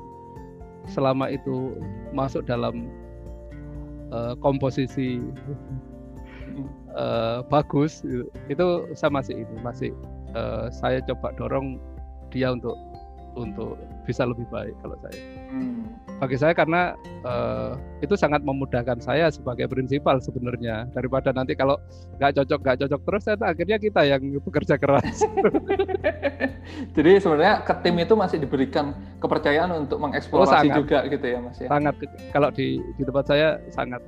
selama 0.92 1.32
itu 1.32 1.74
masuk 2.12 2.46
dalam 2.46 2.92
uh, 4.14 4.38
komposisi 4.38 5.24
uh, 6.94 7.42
bagus. 7.48 8.06
Itu 8.52 8.92
saya 8.94 9.10
masih 9.10 9.48
ini 9.48 9.56
masih 9.64 9.92
uh, 10.38 10.70
saya 10.70 11.02
coba 11.10 11.34
dorong 11.40 11.82
dia 12.30 12.54
untuk 12.54 12.78
untuk 13.34 13.78
bisa 14.04 14.28
lebih 14.28 14.46
baik 14.52 14.76
kalau 14.84 14.96
saya. 15.00 15.20
Hmm. 15.52 15.88
Bagi 16.20 16.38
saya 16.40 16.54
karena 16.56 16.96
uh, 17.24 17.76
itu 18.00 18.16
sangat 18.16 18.44
memudahkan 18.44 19.00
saya 19.04 19.28
sebagai 19.32 19.68
prinsipal 19.68 20.20
sebenarnya 20.20 20.88
daripada 20.92 21.32
nanti 21.36 21.56
kalau 21.56 21.80
nggak 22.20 22.32
cocok 22.38 22.60
nggak 22.64 22.78
cocok 22.86 23.02
terus 23.04 23.22
saya 23.26 23.38
akhirnya 23.44 23.78
kita 23.80 24.02
yang 24.04 24.22
bekerja 24.44 24.76
keras. 24.80 25.24
Jadi 26.96 27.12
sebenarnya 27.20 27.64
ke 27.64 27.74
tim 27.84 27.96
itu 28.00 28.14
masih 28.16 28.38
diberikan 28.40 28.96
kepercayaan 29.20 29.72
untuk 29.88 30.00
mengeksplorasi 30.00 30.68
oh, 30.72 30.84
juga 30.84 31.04
gitu 31.08 31.26
ya 31.28 31.40
mas 31.44 31.58
ya. 31.60 31.68
Sangat 31.68 31.96
kalau 32.32 32.50
di 32.52 32.80
di 33.00 33.04
tempat 33.04 33.26
saya 33.28 33.60
sangat. 33.72 34.04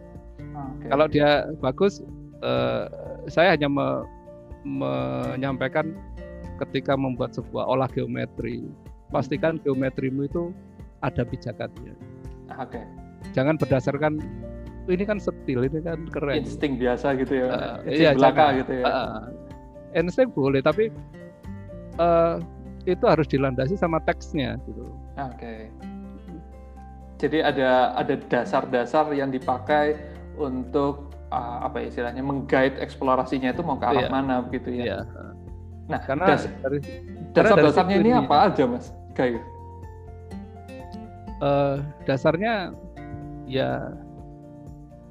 Okay. 0.56 0.88
Kalau 0.88 1.06
dia 1.12 1.52
bagus, 1.60 2.00
uh, 2.40 2.88
saya 3.28 3.60
hanya 3.60 3.68
me, 3.68 3.88
menyampaikan 4.64 5.92
ketika 6.64 6.96
membuat 6.96 7.36
sebuah 7.36 7.68
olah 7.68 7.92
geometri 7.92 8.64
pastikan 9.10 9.62
geometrimu 9.62 10.26
itu 10.26 10.54
ada 11.02 11.22
pijakannya. 11.26 11.94
Oke. 12.58 12.80
Okay. 12.80 12.84
Jangan 13.34 13.58
berdasarkan 13.58 14.22
ini 14.86 15.04
kan 15.06 15.18
setil, 15.18 15.66
ini 15.66 15.82
kan 15.82 16.06
keren. 16.10 16.46
Insting 16.46 16.78
biasa 16.78 17.18
gitu 17.18 17.34
ya. 17.42 17.48
Uh, 17.50 17.76
iya, 17.90 18.12
belaka 18.14 18.54
jangan, 18.54 18.60
gitu 18.62 18.74
ya. 18.78 18.86
Uh, 18.86 19.20
insting 19.98 20.30
boleh, 20.30 20.62
tapi 20.62 20.94
uh, 21.98 22.38
itu 22.86 23.06
harus 23.06 23.26
dilandasi 23.26 23.74
sama 23.78 23.98
teksnya 24.06 24.62
gitu. 24.70 24.86
Oke. 25.18 25.34
Okay. 25.38 25.60
Jadi 27.16 27.42
ada 27.42 27.96
ada 27.96 28.20
dasar-dasar 28.30 29.10
yang 29.16 29.32
dipakai 29.32 29.98
untuk 30.36 31.16
uh, 31.32 31.66
apa 31.66 31.82
ya 31.82 31.86
istilahnya 31.90 32.22
menggait 32.22 32.76
eksplorasinya 32.78 33.56
itu 33.56 33.64
mau 33.64 33.80
ke 33.80 33.88
arah 33.88 34.06
iya. 34.06 34.12
mana 34.12 34.36
begitu 34.44 34.70
ya. 34.76 34.84
Iya. 34.84 35.00
Nah, 35.86 36.02
karena 36.02 36.26
das 36.34 36.50
dari 36.62 36.82
dasar-dasarnya 37.36 37.98
ini 38.00 38.12
apa 38.16 38.36
aja, 38.50 38.64
Mas? 38.64 38.96
Kayu. 39.12 39.40
Uh, 41.44 41.84
dasarnya 42.08 42.72
ya 43.44 43.92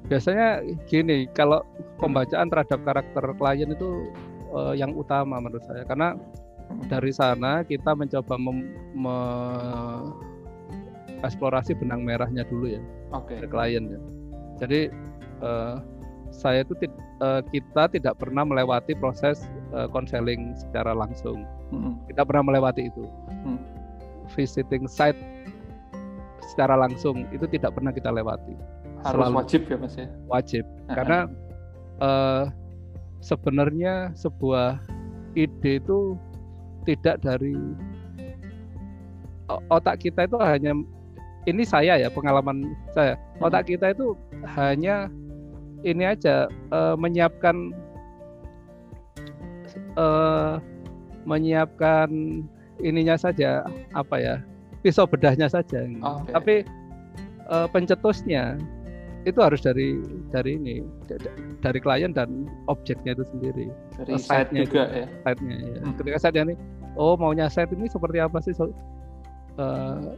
biasanya 0.09 0.61
gini, 0.89 1.29
kalau 1.33 1.61
pembacaan 2.01 2.49
terhadap 2.49 2.81
karakter 2.81 3.23
klien 3.37 3.69
itu 3.69 4.09
uh, 4.53 4.73
yang 4.73 4.93
utama 4.93 5.37
menurut 5.37 5.61
saya 5.65 5.85
karena 5.85 6.17
dari 6.89 7.13
sana 7.13 7.61
kita 7.61 7.93
mencoba 7.93 8.35
mem, 8.41 8.57
me, 8.97 9.17
eksplorasi 11.21 11.77
benang 11.77 12.05
merahnya 12.05 12.45
dulu 12.45 12.73
ya 12.73 12.81
okay. 13.13 13.45
klien 13.45 13.85
ya. 13.89 13.99
Jadi 14.61 14.89
uh, 15.41 15.81
saya 16.35 16.67
itu 16.67 16.75
uh, 17.23 17.39
kita 17.49 17.87
tidak 17.95 18.19
pernah 18.19 18.43
melewati 18.43 18.91
proses 18.99 19.47
konseling 19.95 20.51
uh, 20.51 20.59
secara 20.59 20.91
langsung. 20.91 21.47
Hmm. 21.71 21.95
Kita 22.11 22.27
pernah 22.27 22.51
melewati 22.51 22.91
itu. 22.91 23.07
Hmm. 23.47 23.59
Visiting 24.35 24.85
site 24.91 25.17
secara 26.51 26.75
langsung 26.75 27.23
itu 27.31 27.47
tidak 27.47 27.73
pernah 27.73 27.95
kita 27.95 28.11
lewati. 28.11 28.53
Harus 29.07 29.21
Selalu 29.21 29.35
wajib 29.39 29.61
ya 29.71 29.77
mas 29.79 29.95
ya. 29.95 30.07
Wajib 30.27 30.63
karena 30.91 31.19
uh, 32.03 32.51
sebenarnya 33.23 34.11
sebuah 34.13 34.81
ide 35.33 35.79
itu 35.79 36.19
tidak 36.85 37.21
dari 37.25 37.57
otak 39.69 40.01
kita 40.01 40.25
itu 40.25 40.37
hanya 40.41 40.73
ini 41.45 41.61
saya 41.61 42.01
ya 42.01 42.09
pengalaman 42.09 42.73
saya 42.93 43.17
otak 43.41 43.69
kita 43.69 43.93
itu 43.93 44.17
hanya 44.57 45.09
ini 45.85 46.03
aja 46.09 46.49
uh, 46.73 46.97
menyiapkan 46.97 47.71
uh, 49.95 50.57
menyiapkan 51.23 52.09
ininya 52.81 53.15
saja 53.15 53.63
apa 53.93 54.15
ya 54.17 54.35
pisau 54.81 55.05
bedahnya 55.05 55.47
saja 55.47 55.85
okay. 55.85 56.33
tapi 56.33 56.55
uh, 57.49 57.69
pencetusnya 57.69 58.57
itu 59.25 59.41
harus 59.41 59.57
dari 59.65 59.97
dari 60.29 60.53
ini 60.53 60.85
dari 61.65 61.81
klien 61.81 62.13
dan 62.13 62.45
objeknya 62.69 63.17
itu 63.17 63.25
sendiri. 63.33 63.65
Dari 63.97 64.21
site-nya 64.21 64.69
juga 64.69 64.85
ya? 64.93 65.07
Site-nya 65.25 65.57
ya 65.57 65.79
hmm. 65.81 65.93
ketika 65.97 66.17
saya 66.21 66.45
ini 66.45 66.53
oh 66.93 67.17
maunya 67.17 67.49
site 67.49 67.73
ini 67.73 67.89
seperti 67.89 68.21
apa 68.21 68.37
sih 68.45 68.53
so, 68.53 68.69
uh, 69.57 70.13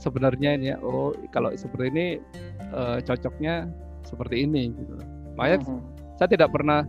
sebenarnya 0.00 0.56
ini 0.56 0.66
ya 0.72 0.76
oh 0.80 1.12
kalau 1.36 1.52
seperti 1.52 1.92
ini 1.92 2.06
uh, 2.72 2.98
cocoknya 3.04 3.68
seperti 4.04 4.44
ini 4.46 4.70
gitu. 4.72 4.94
Makanya 5.34 5.58
hmm. 5.64 5.82
saya 6.20 6.28
tidak 6.30 6.50
pernah 6.54 6.86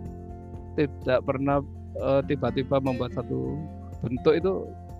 tidak 0.76 1.20
pernah 1.24 1.64
uh, 2.04 2.22
tiba-tiba 2.28 2.84
membuat 2.84 3.16
satu 3.16 3.56
bentuk 4.04 4.34
itu 4.36 4.54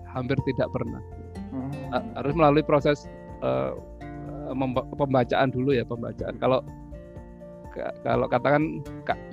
hampir 0.08 0.36
tidak 0.48 0.68
pernah. 0.72 1.00
Hmm. 1.52 1.70
Harus 2.16 2.32
melalui 2.32 2.64
proses 2.64 3.06
uh, 3.44 3.76
pembacaan 4.96 5.52
dulu 5.52 5.76
ya 5.76 5.84
pembacaan. 5.84 6.34
Kalau 6.40 6.64
kalau 8.04 8.26
katakan 8.26 8.80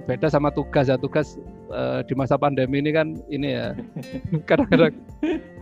beda 0.06 0.28
sama 0.28 0.52
tugas 0.52 0.92
ya 0.92 1.00
tugas 1.00 1.40
uh, 1.72 2.04
di 2.04 2.14
masa 2.14 2.36
pandemi 2.36 2.84
ini 2.84 2.92
kan 2.92 3.16
ini 3.32 3.56
ya 3.56 3.72
kadang-kadang 4.50 4.94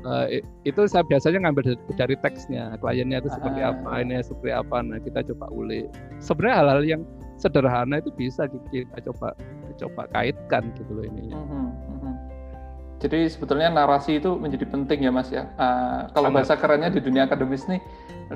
uh, 0.06 0.26
itu 0.66 0.82
saya 0.90 1.06
biasanya 1.06 1.48
ngambil 1.48 1.74
dari, 1.74 1.80
dari 1.96 2.16
teksnya 2.20 2.76
kliennya 2.82 3.22
itu 3.22 3.30
seperti 3.30 3.62
ah. 3.62 3.72
apa 3.74 3.92
ini 4.02 4.22
seperti 4.22 4.52
apa 4.52 4.78
nah 4.82 4.98
kita 5.00 5.20
coba 5.34 5.46
ulik 5.54 5.86
sebenarnya 6.18 6.56
hal-hal 6.58 6.82
yang 6.84 7.02
sederhana 7.42 7.98
itu 7.98 8.14
bisa 8.14 8.46
kita 8.70 8.98
coba 9.10 9.34
coba 9.82 10.06
kaitkan 10.14 10.70
gitu 10.78 10.92
loh 10.94 11.06
ini. 11.10 11.34
Mm 11.34 11.46
-hmm. 11.48 11.92
Jadi 13.02 13.26
sebetulnya 13.34 13.74
narasi 13.74 14.22
itu 14.22 14.38
menjadi 14.38 14.70
penting 14.70 15.10
ya 15.10 15.12
mas 15.12 15.34
ya. 15.34 15.50
Uh, 15.58 16.06
kalau 16.14 16.30
Amat. 16.30 16.46
bahasa 16.46 16.54
kerennya 16.54 16.94
di 16.94 17.02
dunia 17.02 17.26
akademis 17.26 17.66
nih 17.66 17.82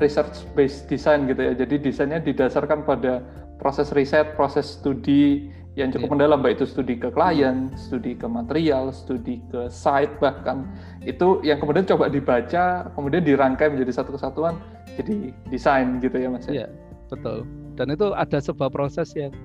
research 0.02 0.42
based 0.58 0.90
design 0.90 1.30
gitu 1.30 1.38
ya. 1.38 1.54
Jadi 1.54 1.86
desainnya 1.86 2.18
didasarkan 2.18 2.82
pada 2.82 3.22
proses 3.62 3.92
riset, 3.96 4.36
proses 4.36 4.80
studi 4.80 5.52
yang 5.76 5.92
cukup 5.92 6.08
yeah. 6.08 6.14
mendalam, 6.16 6.40
baik 6.40 6.64
itu 6.64 6.72
studi 6.72 6.96
ke 6.96 7.12
klien, 7.12 7.68
studi 7.76 8.16
ke 8.16 8.28
material, 8.28 8.96
studi 8.96 9.44
ke 9.52 9.68
site 9.68 10.16
bahkan 10.24 10.72
itu 11.04 11.44
yang 11.44 11.60
kemudian 11.60 11.84
coba 11.84 12.08
dibaca, 12.08 12.88
kemudian 12.96 13.28
dirangkai 13.28 13.76
menjadi 13.76 14.00
satu 14.00 14.16
kesatuan, 14.16 14.56
jadi 14.96 15.36
desain 15.52 16.00
gitu 16.00 16.16
ya 16.16 16.32
mas 16.32 16.48
ya. 16.48 16.64
Yeah, 16.64 16.72
betul 17.12 17.44
dan 17.76 17.92
itu 17.92 18.16
ada 18.16 18.40
sebuah 18.40 18.72
proses 18.72 19.12
yang 19.14 19.36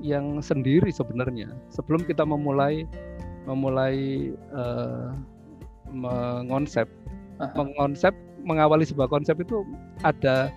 yang 0.00 0.38
sendiri 0.38 0.88
sebenarnya 0.94 1.50
sebelum 1.74 2.06
kita 2.06 2.22
memulai 2.22 2.86
memulai 3.44 4.30
uh, 4.54 5.10
mengonsep 5.90 6.86
mengonsep 7.58 8.14
mengawali 8.46 8.86
sebuah 8.86 9.10
konsep 9.10 9.36
itu 9.42 9.66
ada 10.06 10.48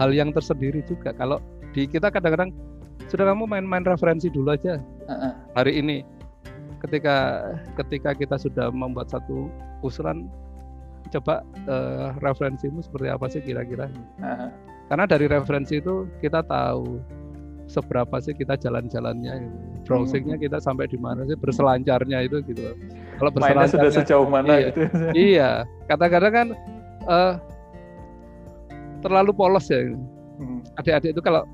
hal 0.00 0.10
yang 0.10 0.32
tersendiri 0.32 0.80
juga 0.88 1.12
kalau 1.12 1.38
di 1.72 1.88
kita 1.88 2.12
kadang-kadang 2.12 2.52
sudah 3.08 3.32
kamu 3.32 3.44
main-main 3.48 3.84
referensi 3.84 4.28
dulu 4.28 4.52
aja. 4.52 4.80
Uh-uh. 5.08 5.32
hari 5.58 5.82
ini 5.82 6.06
ketika 6.80 7.42
ketika 7.80 8.14
kita 8.14 8.36
sudah 8.38 8.70
membuat 8.70 9.10
satu 9.10 9.50
usulan 9.82 10.30
coba 11.10 11.42
uh, 11.66 12.14
referensimu 12.22 12.80
seperti 12.80 13.08
apa 13.10 13.26
sih 13.28 13.40
kira-kira? 13.42 13.90
Uh-huh. 14.20 14.48
Karena 14.88 15.04
dari 15.08 15.26
referensi 15.28 15.80
itu 15.80 16.08
kita 16.20 16.44
tahu 16.46 17.00
seberapa 17.70 18.20
sih 18.20 18.36
kita 18.36 18.60
jalan-jalannya 18.60 19.48
browsingnya 19.88 20.36
kita 20.36 20.60
sampai 20.60 20.86
di 20.90 21.00
mana 21.00 21.24
sih 21.24 21.36
berselancarnya 21.40 22.28
itu 22.28 22.44
gitu. 22.44 22.76
Kalau 23.16 23.30
berselancar 23.32 23.72
sudah 23.72 23.92
sejauh 23.92 24.28
mana 24.28 24.52
iya, 24.52 24.68
gitu. 24.68 24.80
Iya. 25.32 25.50
Kadang-kadang 25.88 26.32
kan 26.32 26.48
uh, 27.08 27.34
terlalu 29.00 29.32
polos 29.34 29.66
ya. 29.72 29.90
Hmm. 30.42 30.64
adik-adik 30.74 31.14
itu 31.14 31.22
kalau 31.22 31.46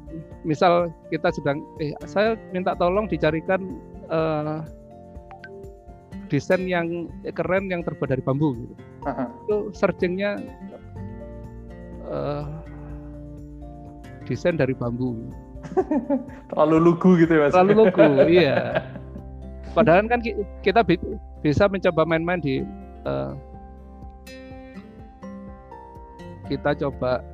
misal 0.46 0.90
kita 1.10 1.34
sedang 1.34 1.62
eh 1.82 1.94
saya 2.06 2.38
minta 2.54 2.74
tolong 2.78 3.10
dicarikan 3.10 3.78
uh, 4.10 4.62
desain 6.30 6.62
yang 6.68 7.10
keren 7.34 7.72
yang 7.72 7.82
terbuat 7.82 8.12
dari 8.12 8.22
bambu 8.22 8.54
gitu 8.54 8.74
uh-huh. 9.02 9.28
itu 9.46 9.56
searchingnya 9.74 10.38
uh, 12.08 12.46
desain 14.28 14.60
dari 14.60 14.76
bambu. 14.76 15.16
Terlalu 16.52 16.76
lugu 16.92 17.16
gitu 17.16 17.32
ya 17.32 17.48
mas? 17.48 17.52
Terlalu 17.56 17.72
lugu, 17.88 18.08
iya. 18.44 18.84
Padahal 19.72 20.04
kan 20.06 20.20
kita 20.60 20.84
bisa 21.40 21.64
mencoba 21.66 22.04
main-main 22.04 22.40
di 22.44 22.60
uh, 23.08 23.32
kita 26.48 26.76
coba 26.76 27.24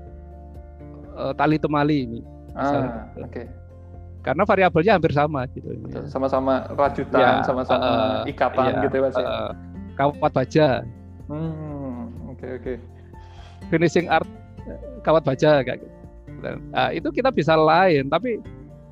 uh, 1.19 1.35
tali 1.35 1.59
temali 1.59 2.07
ini. 2.07 2.21
Ah, 2.55 3.11
oke. 3.19 3.31
Okay. 3.31 3.47
Karena 4.25 4.43
variabelnya 4.49 4.93
hampir 4.97 5.13
sama 5.13 5.45
gitu. 5.53 5.69
Sama-sama 6.09 6.65
rajutan, 6.73 7.21
ya, 7.21 7.33
sama-sama 7.45 7.85
uh, 7.85 8.23
ikatan 8.25 8.73
iya, 8.73 8.83
gitu 8.89 8.95
ya 8.97 9.03
Mas. 9.05 9.17
Uh, 9.21 9.51
kawat 10.01 10.33
baja. 10.33 10.67
Hmm, 11.29 12.09
oke 12.33 12.41
okay, 12.41 12.51
oke. 12.57 12.63
Okay. 12.65 12.77
Finishing 13.69 14.09
art 14.09 14.29
kawat 15.05 15.29
baja 15.29 15.61
kayak 15.61 15.85
gitu. 15.85 15.93
Nah, 16.73 16.89
itu 16.93 17.09
kita 17.13 17.29
bisa 17.33 17.53
lain, 17.57 18.09
tapi 18.09 18.41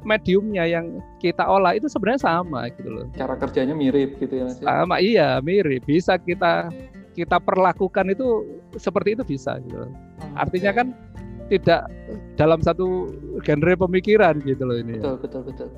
mediumnya 0.03 0.67
yang 0.67 1.01
kita 1.23 1.47
olah 1.47 1.79
itu 1.79 1.87
sebenarnya 1.87 2.23
sama 2.27 2.69
gitu 2.75 2.91
loh. 2.91 3.07
Cara 3.15 3.39
kerjanya 3.39 3.73
mirip 3.73 4.19
gitu 4.19 4.35
ya 4.37 4.45
Mas. 4.51 4.59
Ya? 4.59 4.67
Sama 4.69 4.97
iya, 4.99 5.29
mirip. 5.41 5.87
Bisa 5.87 6.19
kita 6.19 6.69
kita 7.13 7.37
perlakukan 7.39 8.13
itu 8.13 8.45
seperti 8.77 9.17
itu 9.17 9.25
bisa 9.25 9.61
gitu. 9.63 9.85
Oh, 9.85 9.89
Artinya 10.37 10.73
kan 10.73 10.87
tidak 11.53 11.89
dalam 12.41 12.61
satu 12.65 13.13
genre 13.45 13.75
pemikiran 13.77 14.41
gitu 14.41 14.65
loh 14.65 14.81
ini. 14.81 14.97
Betul, 14.97 15.17
ya. 15.17 15.21
betul, 15.21 15.43
betul. 15.45 15.69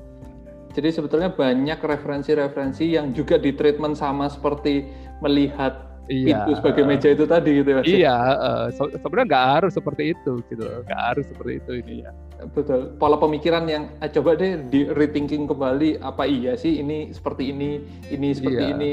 Jadi 0.75 0.89
sebetulnya 0.91 1.29
banyak 1.31 1.79
referensi-referensi 1.79 2.99
yang 2.99 3.15
juga 3.15 3.39
di 3.39 3.55
treatment 3.55 3.95
sama 3.95 4.27
seperti 4.27 4.83
melihat 5.23 5.95
iya. 6.11 6.43
pintu 6.43 6.59
sebagai 6.59 6.83
meja 6.83 7.15
itu 7.15 7.23
tadi 7.23 7.63
gitu 7.63 7.69
ya. 7.71 7.81
Iya, 7.87 8.17
uh, 8.35 8.65
sebenarnya 8.75 9.27
nggak 9.31 9.47
harus 9.55 9.71
seperti 9.71 10.11
itu 10.11 10.43
gitu, 10.51 10.67
nggak 10.67 11.01
harus 11.15 11.25
seperti 11.31 11.63
itu 11.63 11.71
ini 11.79 11.93
ya. 12.03 12.11
Betul. 12.51 12.91
Pola 12.99 13.15
pemikiran 13.15 13.63
yang 13.71 13.87
eh, 14.03 14.11
coba 14.11 14.35
deh 14.35 14.59
di 14.67 14.83
rethinking 14.91 15.47
kembali 15.47 16.03
apa 16.03 16.27
iya 16.27 16.59
sih 16.59 16.83
ini 16.83 17.15
seperti 17.15 17.55
ini, 17.55 17.79
ini 18.11 18.35
seperti 18.35 18.63
iya. 18.67 18.75
ini, 18.75 18.91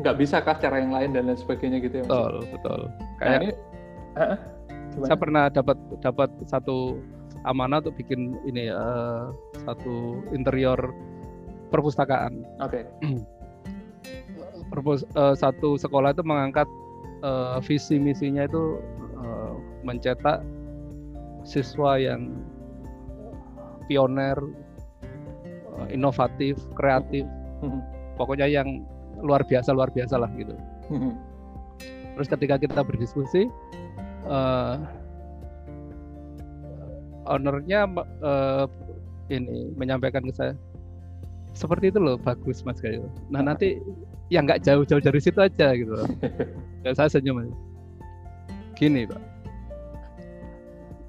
nggak 0.00 0.16
bisa 0.16 0.40
kah 0.40 0.56
cara 0.56 0.80
yang 0.80 0.96
lain 0.96 1.12
dan 1.12 1.28
lain 1.28 1.36
sebagainya 1.36 1.78
gitu 1.84 2.00
ya. 2.00 2.04
Mas? 2.08 2.10
Betul, 2.10 2.34
betul. 2.56 2.80
Kayak 3.20 3.28
nah, 3.28 3.38
ini, 3.44 3.50
uh, 4.16 4.36
saya 5.04 5.18
pernah 5.18 5.44
dapat 5.52 5.78
dapat 6.00 6.30
satu 6.48 6.98
amanah 7.46 7.78
untuk 7.84 7.94
bikin 7.98 8.34
ini 8.48 8.72
uh, 8.72 9.30
satu 9.62 10.24
interior 10.34 10.78
perpustakaan. 11.70 12.42
Oke. 12.64 12.84
Okay. 13.02 13.14
Perpus, 14.72 15.06
uh, 15.16 15.32
satu 15.32 15.80
sekolah 15.80 16.12
itu 16.12 16.20
mengangkat 16.26 16.68
uh, 17.24 17.56
visi 17.64 17.96
misinya 17.96 18.44
itu 18.44 18.82
uh, 19.16 19.56
mencetak 19.80 20.44
siswa 21.48 21.96
yang 21.96 22.36
pioner, 23.88 24.36
uh, 25.72 25.88
inovatif, 25.88 26.60
kreatif, 26.76 27.24
mm-hmm. 27.64 27.80
pokoknya 28.20 28.44
yang 28.44 28.84
luar 29.24 29.40
biasa 29.42 29.72
luar 29.72 29.88
biasa 29.88 30.20
lah 30.20 30.28
gitu. 30.36 30.52
Mm-hmm. 30.92 31.12
Terus 32.18 32.28
ketika 32.28 32.60
kita 32.60 32.82
berdiskusi, 32.84 33.48
uh, 34.26 34.82
ownernya 37.28 37.86
uh, 38.24 38.66
ini 39.28 39.70
menyampaikan 39.76 40.24
ke 40.24 40.32
saya 40.32 40.54
seperti 41.52 41.92
itu 41.92 42.00
loh 42.00 42.16
bagus 42.16 42.64
mas 42.64 42.80
kayu 42.82 43.06
nah 43.28 43.44
nanti 43.44 43.78
yang 44.28 44.44
nggak 44.44 44.60
jauh-jauh 44.64 45.00
dari 45.00 45.20
situ 45.20 45.38
aja 45.40 45.74
gitu 45.76 45.92
loh. 45.92 46.08
Ya, 46.86 46.94
saya 46.94 47.10
senyum 47.10 47.50
gini 48.78 49.02
pak. 49.02 49.18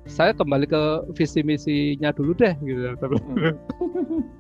Saya 0.10 0.34
kembali 0.34 0.66
ke 0.66 0.84
visi 1.14 1.46
misinya 1.46 2.10
dulu 2.10 2.34
deh 2.34 2.58
gitu 2.66 2.98
hmm. 2.98 3.54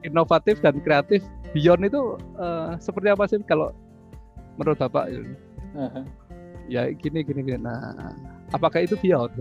inovatif 0.09 0.57
dan 0.65 0.81
kreatif. 0.81 1.21
Beyond 1.53 1.85
itu 1.85 2.17
uh, 2.41 2.73
seperti 2.81 3.13
apa 3.13 3.23
sih 3.29 3.37
kalau 3.45 3.77
menurut 4.57 4.81
bapak? 4.81 5.13
Gitu. 5.13 5.37
Ya 6.69 6.93
gini 6.93 7.25
gini 7.25 7.41
gini 7.43 7.59
nah 7.59 8.13
apakah 8.53 8.85
itu 8.85 8.93
beyond 9.01 9.33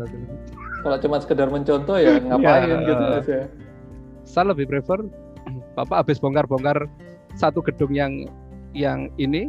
kalau 0.83 0.97
cuma 0.99 1.21
sekedar 1.21 1.53
mencontoh 1.53 2.01
ya 2.01 2.17
ngapain 2.27 2.67
ya, 2.67 2.77
gitu 2.89 3.05
ya 3.29 3.45
saya 4.29 4.53
lebih 4.53 4.69
prefer 4.69 5.05
Bapak 5.77 6.05
habis 6.05 6.19
bongkar-bongkar 6.19 6.91
satu 7.39 7.63
gedung 7.63 7.95
yang 7.95 8.27
yang 8.77 9.09
ini 9.17 9.49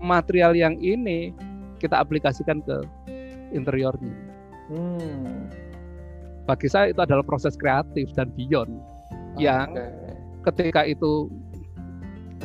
material 0.00 0.56
yang 0.56 0.78
ini 0.80 1.34
kita 1.80 2.00
aplikasikan 2.00 2.64
ke 2.64 2.80
interiornya. 3.52 4.14
Hmm. 4.70 5.48
Bagi 6.48 6.68
saya 6.70 6.94
itu 6.94 7.00
adalah 7.02 7.26
proses 7.26 7.58
kreatif 7.58 8.10
dan 8.16 8.32
beyond 8.34 8.70
okay. 9.36 9.50
yang 9.50 9.76
ketika 10.46 10.86
itu 10.88 11.28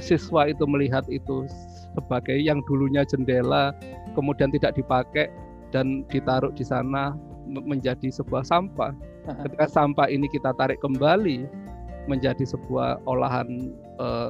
siswa 0.04 0.52
itu 0.52 0.68
melihat 0.68 1.08
itu 1.08 1.48
sebagai 1.96 2.36
yang 2.36 2.60
dulunya 2.68 3.08
jendela 3.08 3.72
kemudian 4.16 4.50
tidak 4.50 4.80
dipakai 4.80 5.28
dan 5.76 6.08
ditaruh 6.08 6.56
di 6.56 6.64
sana 6.64 7.14
menjadi 7.46 8.10
sebuah 8.10 8.48
sampah. 8.48 8.96
Ketika 9.26 9.66
sampah 9.70 10.08
ini 10.10 10.30
kita 10.30 10.54
tarik 10.56 10.80
kembali 10.82 11.46
menjadi 12.06 12.46
sebuah 12.46 13.02
olahan 13.10 13.74
uh, 13.98 14.30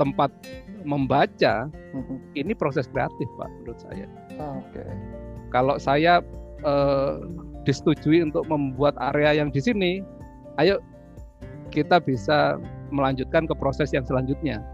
tempat 0.00 0.32
membaca, 0.82 1.68
mm-hmm. 1.70 2.18
ini 2.34 2.52
proses 2.56 2.88
kreatif 2.90 3.28
pak 3.38 3.48
menurut 3.60 3.78
saya. 3.80 4.06
Oke. 4.36 4.80
Okay. 4.80 4.90
Kalau 5.52 5.76
saya 5.78 6.24
uh, 6.66 7.22
disetujui 7.62 8.24
untuk 8.24 8.44
membuat 8.50 8.98
area 9.12 9.38
yang 9.38 9.52
di 9.54 9.60
sini, 9.62 10.02
ayo 10.58 10.82
kita 11.70 12.02
bisa 12.02 12.58
melanjutkan 12.90 13.46
ke 13.46 13.54
proses 13.54 13.94
yang 13.94 14.02
selanjutnya. 14.04 14.64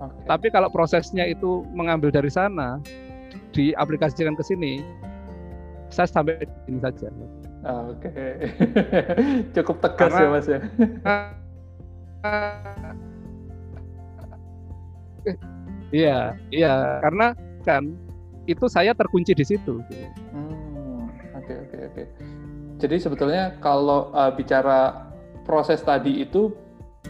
Okay. 0.00 0.26
Tapi 0.28 0.46
kalau 0.52 0.68
prosesnya 0.68 1.24
itu 1.28 1.64
mengambil 1.72 2.12
dari 2.12 2.28
sana, 2.28 2.80
diaplikasikan 3.52 4.34
ke 4.38 4.44
sini, 4.46 4.82
saya 5.90 6.06
sampai 6.06 6.42
di 6.42 6.56
sini 6.66 6.78
saja. 6.80 7.08
Oke, 7.60 8.08
okay. 8.08 8.32
cukup 9.58 9.84
tegas 9.84 10.12
Karena, 10.12 10.24
ya 10.24 10.28
mas 10.32 10.48
ya. 10.48 10.60
Iya, 15.90 16.38
iya, 16.54 17.02
karena 17.02 17.34
kan 17.66 17.98
itu 18.46 18.66
saya 18.70 18.94
terkunci 18.94 19.34
di 19.34 19.42
situ. 19.42 19.82
Hmm, 20.30 21.10
oke 21.34 21.54
oke 21.66 21.76
oke. 21.90 22.02
Jadi 22.78 22.96
sebetulnya 23.02 23.58
kalau 23.58 24.14
uh, 24.14 24.30
bicara 24.30 25.10
proses 25.42 25.82
tadi 25.82 26.22
itu 26.22 26.54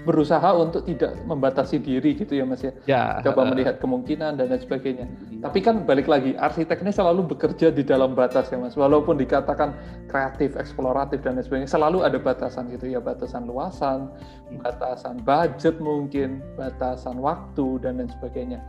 berusaha 0.07 0.55
untuk 0.57 0.87
tidak 0.89 1.13
membatasi 1.29 1.77
diri 1.83 2.17
gitu 2.17 2.33
ya 2.33 2.49
Mas 2.49 2.65
ya. 2.65 2.73
ya 2.89 3.03
Coba 3.21 3.45
uh, 3.45 3.47
melihat 3.53 3.83
kemungkinan 3.83 4.39
dan 4.39 4.49
lain 4.49 4.63
sebagainya. 4.63 5.07
Iya. 5.29 5.43
Tapi 5.45 5.59
kan 5.61 5.85
balik 5.85 6.09
lagi 6.09 6.33
arsitek 6.39 6.81
ini 6.87 6.93
selalu 6.95 7.37
bekerja 7.37 7.69
di 7.69 7.85
dalam 7.85 8.17
batas 8.17 8.49
ya 8.49 8.57
Mas. 8.57 8.79
Walaupun 8.79 9.21
dikatakan 9.21 9.77
kreatif, 10.09 10.57
eksploratif 10.57 11.21
dan 11.21 11.37
lain 11.37 11.45
sebagainya, 11.45 11.71
selalu 11.75 12.07
ada 12.07 12.17
batasan 12.17 12.73
gitu 12.73 12.89
ya, 12.89 13.03
batasan 13.03 13.45
luasan, 13.45 14.09
hmm. 14.49 14.63
batasan 14.65 15.21
budget 15.21 15.77
mungkin, 15.83 16.41
batasan 16.57 17.21
waktu 17.21 17.83
dan 17.85 18.01
lain 18.01 18.09
sebagainya. 18.09 18.63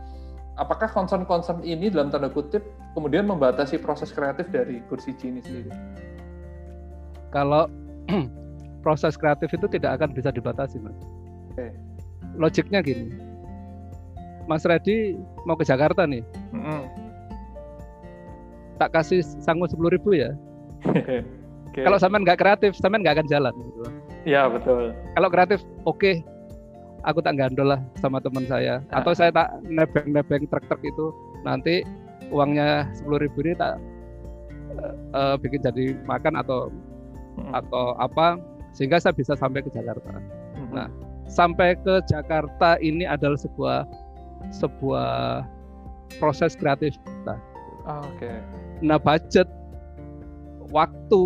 Apakah 0.60 0.90
concern-concern 0.90 1.64
ini 1.64 1.88
dalam 1.88 2.12
tanda 2.12 2.28
kutip 2.28 2.60
kemudian 2.92 3.24
membatasi 3.24 3.80
proses 3.80 4.12
kreatif 4.12 4.52
dari 4.52 4.84
kursi 4.84 5.16
ini 5.24 5.40
sendiri? 5.40 5.72
Kalau 7.32 7.72
proses 8.82 9.14
kreatif 9.14 9.54
itu 9.54 9.66
tidak 9.70 9.96
akan 10.00 10.10
bisa 10.12 10.34
dibatasi, 10.34 10.82
Mas. 10.82 10.98
Okay. 11.54 11.70
Logiknya 12.36 12.82
gini, 12.82 13.14
Mas 14.50 14.66
Redi 14.66 15.16
mau 15.46 15.54
ke 15.54 15.62
Jakarta 15.62 16.04
nih, 16.04 16.26
mm 16.50 16.60
-hmm. 16.60 16.80
tak 18.82 18.90
kasih 18.92 19.22
sangu 19.40 19.70
sepuluh 19.70 19.94
ribu 19.94 20.12
ya. 20.18 20.34
okay. 20.82 21.22
Kalau 21.72 21.96
sampean 21.96 22.26
nggak 22.26 22.42
kreatif, 22.42 22.74
sampean 22.76 23.06
nggak 23.06 23.22
akan 23.22 23.28
jalan. 23.30 23.54
Gitu. 23.54 23.82
Iya 24.26 24.50
betul. 24.50 24.92
Kalau 25.14 25.28
kreatif, 25.30 25.60
oke, 25.86 25.98
okay, 25.98 26.14
aku 27.06 27.22
tak 27.22 27.38
gandol 27.38 27.74
lah 27.74 27.80
sama 28.02 28.18
teman 28.18 28.44
saya, 28.50 28.82
ah. 28.90 29.00
atau 29.02 29.14
saya 29.14 29.30
tak 29.30 29.48
nebeng-nebeng 29.66 30.50
truk-truk 30.50 30.82
itu, 30.82 31.06
nanti 31.46 31.86
uangnya 32.32 32.88
sepuluh 32.96 33.20
ribu 33.20 33.44
ini 33.44 33.54
tak 33.54 33.76
uh, 35.12 35.36
bikin 35.38 35.60
jadi 35.60 35.94
makan 36.08 36.38
atau 36.40 36.72
hmm. 37.36 37.52
atau 37.52 37.94
apa 38.00 38.40
sehingga 38.72 38.98
saya 39.00 39.12
bisa 39.12 39.36
sampai 39.36 39.64
ke 39.64 39.70
Jakarta. 39.72 40.18
Hmm. 40.56 40.70
Nah, 40.72 40.88
sampai 41.28 41.76
ke 41.80 42.00
Jakarta 42.08 42.76
ini 42.80 43.04
adalah 43.08 43.36
sebuah 43.36 43.84
sebuah 44.52 45.44
proses 46.18 46.58
kreatif 46.58 46.96
kita. 47.04 47.36
Oh, 47.86 48.04
Oke. 48.04 48.28
Okay. 48.28 48.36
Nah 48.82 48.98
budget, 48.98 49.48
waktu 50.72 51.22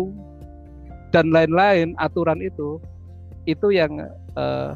dan 1.15 1.31
lain-lain 1.31 1.95
aturan 1.97 2.43
itu 2.43 2.77
itu 3.47 3.71
yang 3.71 3.95
uh, 4.35 4.75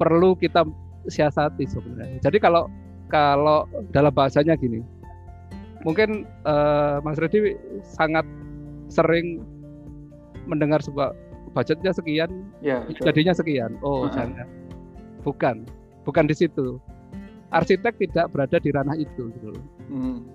perlu 0.00 0.34
kita 0.34 0.64
siasati 1.06 1.68
sebenarnya. 1.68 2.18
Jadi 2.24 2.40
kalau 2.40 2.66
kalau 3.12 3.68
dalam 3.92 4.10
bahasanya 4.10 4.56
gini, 4.56 4.80
mungkin 5.84 6.24
uh, 6.48 6.98
Mas 7.04 7.20
Redi 7.20 7.54
sangat 7.84 8.24
sering 8.88 9.44
mendengar 10.48 10.80
sebuah 10.80 11.12
budgetnya 11.54 11.94
sekian, 11.94 12.30
ya, 12.58 12.82
jadinya 13.00 13.32
sekian. 13.32 13.78
Oh, 13.80 14.04
uh 14.04 14.10
-huh. 14.10 14.12
jangan. 14.12 14.46
Bukan, 15.22 15.56
bukan 16.04 16.26
di 16.26 16.34
situ. 16.36 16.82
arsitek 17.54 17.94
tidak 18.02 18.34
berada 18.34 18.58
di 18.58 18.74
ranah 18.74 18.98
itu 18.98 19.30
gitu. 19.38 19.54
Hmm. 19.86 20.26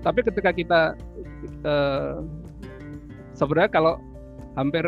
Tapi 0.00 0.24
ketika 0.24 0.50
kita 0.56 0.80
uh, 1.68 2.24
sebenarnya 3.36 3.70
kalau 3.70 4.00
hampir 4.56 4.82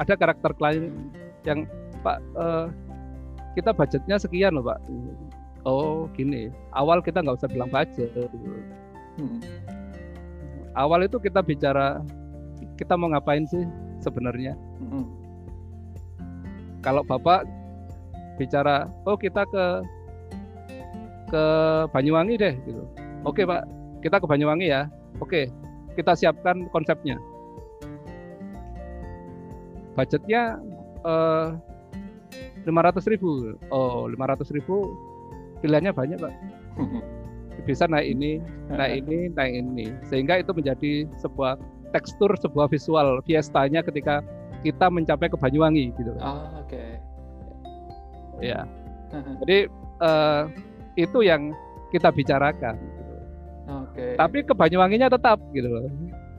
ada 0.00 0.16
karakter 0.16 0.56
klien 0.56 0.96
yang 1.44 1.68
Pak 2.00 2.18
uh, 2.40 2.72
kita 3.52 3.76
budgetnya 3.76 4.16
sekian 4.16 4.56
loh 4.56 4.64
Pak. 4.64 4.80
Oh 5.68 6.08
gini, 6.16 6.48
awal 6.72 7.04
kita 7.04 7.20
nggak 7.20 7.36
usah 7.36 7.50
bilang 7.52 7.68
budget. 7.68 8.10
Hmm. 9.20 9.38
Awal 10.72 11.08
itu 11.08 11.20
kita 11.20 11.44
bicara 11.44 12.00
kita 12.76 12.94
mau 12.94 13.10
ngapain 13.12 13.44
sih 13.48 13.64
sebenarnya. 14.00 14.54
Hmm. 14.80 15.08
Kalau 16.84 17.02
Bapak 17.02 17.48
bicara, 18.36 18.86
oh 19.08 19.18
kita 19.18 19.42
ke 19.48 19.64
ke 21.32 21.44
Banyuwangi 21.90 22.38
deh 22.38 22.54
gitu. 22.62 22.84
Oke 23.26 23.42
Pak, 23.42 23.66
kita 24.04 24.22
ke 24.22 24.26
Banyuwangi 24.28 24.70
ya. 24.70 24.86
Oke, 25.18 25.50
kita 25.96 26.12
siapkan 26.12 26.68
konsepnya 26.70 27.16
budgetnya 29.96 30.60
eh, 31.02 31.48
lima 32.68 32.80
ratus 32.84 33.08
ribu 33.08 33.56
oh 33.72 34.04
lima 34.06 34.28
ratus 34.28 34.52
ribu 34.52 34.92
pilihannya 35.64 35.96
banyak 35.96 36.20
pak 36.20 36.34
bisa 37.64 37.88
naik 37.88 38.12
ini 38.12 38.38
naik 38.78 39.02
ini 39.02 39.32
naik 39.32 39.54
ini 39.56 39.86
sehingga 40.04 40.44
itu 40.44 40.52
menjadi 40.52 41.08
sebuah 41.16 41.56
tekstur 41.96 42.28
sebuah 42.36 42.68
visual 42.68 43.24
fiestanya 43.24 43.80
ketika 43.80 44.20
kita 44.60 44.92
mencapai 44.92 45.32
ke 45.32 45.36
Banyuwangi 45.40 45.96
gitu 45.96 46.12
oh, 46.20 46.44
oke 46.60 46.68
okay. 46.68 47.00
ya 48.44 48.68
jadi 49.40 49.72
uh, 50.04 50.52
itu 51.00 51.24
yang 51.24 51.56
kita 51.88 52.12
bicarakan 52.12 52.76
gitu. 52.76 53.14
okay. 53.64 54.12
tapi 54.20 54.44
ke 54.44 54.52
Banyuwanginya 54.52 55.08
tetap 55.08 55.40
gitu 55.56 55.72
loh 55.72 55.88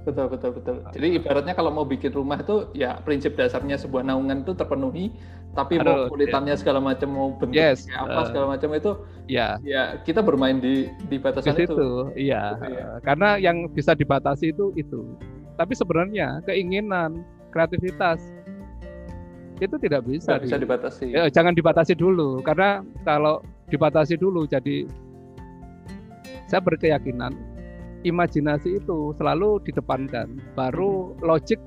Betul, 0.08 0.32
betul, 0.32 0.52
betul. 0.56 0.76
Jadi 0.96 1.20
ibaratnya 1.20 1.52
kalau 1.52 1.68
mau 1.68 1.84
bikin 1.84 2.16
rumah 2.16 2.40
itu 2.40 2.72
ya 2.72 2.96
prinsip 3.04 3.36
dasarnya 3.36 3.76
sebuah 3.76 4.08
naungan 4.08 4.48
itu 4.48 4.56
terpenuhi, 4.56 5.12
tapi 5.52 5.84
Aduh, 5.84 6.08
mau 6.08 6.16
kulitannya 6.16 6.56
ya. 6.56 6.60
segala 6.64 6.80
macam, 6.80 7.12
mau 7.12 7.36
bentuk 7.36 7.60
yes, 7.60 7.92
apa 7.92 8.24
uh, 8.24 8.26
segala 8.32 8.56
macam 8.56 8.72
itu 8.72 8.92
ya 9.28 9.60
ya 9.68 10.00
kita 10.08 10.24
bermain 10.24 10.64
di 10.64 10.88
di 11.12 11.20
batasan 11.20 11.60
di 11.60 11.68
situ. 11.68 11.76
itu. 11.76 11.90
Iya. 12.16 12.56
Gitu, 12.56 12.72
ya. 12.72 12.88
Karena 13.04 13.36
yang 13.36 13.68
bisa 13.68 13.92
dibatasi 14.00 14.56
itu 14.56 14.72
itu. 14.80 15.04
Tapi 15.58 15.74
sebenarnya 15.74 16.46
keinginan, 16.46 17.26
kreativitas 17.50 18.22
itu 19.58 19.76
tidak 19.82 20.06
bisa, 20.06 20.38
bisa 20.38 20.62
dibatasi. 20.62 21.10
Ya, 21.10 21.26
jangan 21.34 21.58
dibatasi 21.58 21.98
dulu 21.98 22.46
karena 22.46 22.86
kalau 23.02 23.42
dibatasi 23.74 24.16
dulu 24.22 24.46
jadi 24.46 24.86
saya 26.46 26.62
berkeyakinan 26.62 27.34
imajinasi 28.06 28.78
itu 28.78 29.12
selalu 29.18 29.60
didepankan, 29.66 30.38
baru 30.54 31.18
hmm. 31.18 31.26
logik 31.26 31.60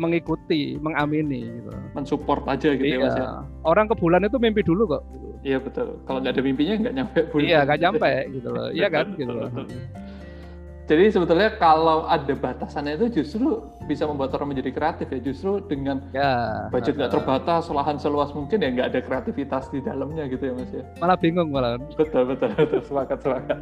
mengikuti, 0.00 0.80
mengamini 0.80 1.44
gitu. 1.60 1.70
Mensupport 1.92 2.42
aja 2.48 2.72
gitu 2.72 2.88
ya, 2.88 2.96
iya. 2.96 2.96
ya 2.96 3.04
Mas 3.04 3.16
ya. 3.20 3.26
Orang 3.68 3.86
ke 3.92 3.94
bulan 4.00 4.24
itu 4.24 4.40
mimpi 4.40 4.64
dulu 4.64 4.96
kok. 4.96 5.04
Iya 5.44 5.60
betul. 5.60 6.00
Kalau 6.08 6.24
nggak 6.24 6.36
ada 6.36 6.42
mimpinya 6.44 6.74
nggak 6.88 6.94
nyampe 6.96 7.20
bulan. 7.28 7.44
Iya 7.44 7.58
nggak 7.68 7.80
nyampe 7.84 8.10
gitu 8.32 8.48
loh. 8.48 8.68
Iya 8.78 8.88
kan 8.88 9.06
gitu 9.16 9.32
loh. 9.32 9.48
Jadi 10.90 11.06
sebetulnya 11.14 11.54
kalau 11.54 12.02
ada 12.10 12.34
batasannya 12.34 12.98
itu 12.98 13.22
justru 13.22 13.62
bisa 13.86 14.10
membuat 14.10 14.34
orang 14.34 14.50
menjadi 14.58 14.74
kreatif 14.74 15.06
ya. 15.06 15.22
Justru 15.22 15.62
dengan 15.70 16.02
ya, 16.10 16.66
budget 16.66 16.98
nggak 16.98 17.14
terbatas, 17.14 17.70
lahan 17.70 17.94
seluas 17.94 18.34
mungkin 18.34 18.58
ya 18.58 18.74
nggak 18.74 18.88
ada 18.90 19.00
kreativitas 19.06 19.70
di 19.70 19.78
dalamnya 19.86 20.26
gitu 20.26 20.50
ya 20.50 20.52
mas 20.58 20.70
ya. 20.74 20.82
Malah 20.98 21.14
bingung 21.14 21.54
malah. 21.54 21.78
Betul 21.94 22.34
betul 22.34 22.50
betul 22.58 22.82
sepakat 22.82 23.22
sepakat. 23.22 23.58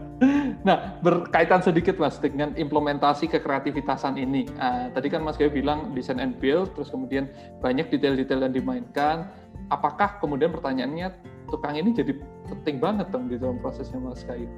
Nah 0.65 0.97
berkaitan 1.05 1.61
sedikit 1.61 2.01
mas 2.01 2.17
dengan 2.17 2.57
implementasi 2.57 3.29
kekreativitasan 3.29 4.17
ini. 4.17 4.49
Nah, 4.57 4.89
tadi 4.97 5.13
kan 5.13 5.21
mas 5.21 5.37
Gayo 5.37 5.53
bilang 5.53 5.93
design 5.93 6.25
and 6.25 6.41
build, 6.41 6.73
terus 6.73 6.89
kemudian 6.89 7.29
banyak 7.61 7.93
detail-detail 7.93 8.41
yang 8.41 8.57
dimainkan. 8.57 9.29
Apakah 9.69 10.17
kemudian 10.17 10.49
pertanyaannya 10.49 11.13
tukang 11.53 11.77
ini 11.77 11.93
jadi 11.93 12.17
penting 12.49 12.81
banget 12.81 13.13
dong 13.13 13.29
di 13.29 13.37
dalam 13.37 13.61
prosesnya 13.61 14.01
mas 14.01 14.25
Gayo? 14.25 14.49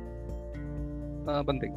Uh, 1.27 1.43
penting 1.43 1.75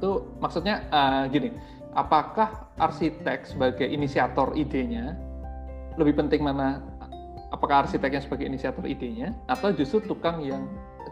itu 0.00 0.24
maksudnya 0.40 0.88
uh, 0.88 1.28
gini, 1.28 1.52
apakah 1.92 2.72
arsitek 2.80 3.44
sebagai 3.44 3.84
inisiator 3.84 4.56
idenya 4.56 5.12
lebih 6.00 6.16
penting 6.24 6.40
mana? 6.40 6.80
Apakah 7.52 7.84
arsiteknya 7.84 8.24
sebagai 8.24 8.48
inisiator 8.48 8.88
idenya 8.88 9.36
atau 9.44 9.68
justru 9.76 10.00
tukang 10.08 10.40
yang 10.40 10.64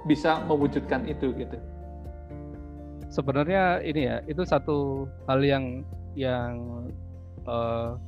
bisa 0.09 0.41
mewujudkan 0.49 1.05
itu 1.05 1.37
gitu? 1.37 1.61
Sebenarnya 3.13 3.85
ini 3.85 4.09
ya, 4.09 4.17
itu 4.25 4.41
satu 4.49 5.05
hal 5.29 5.45
yang 5.45 5.85
yang 6.17 6.89
uh, 7.45 8.01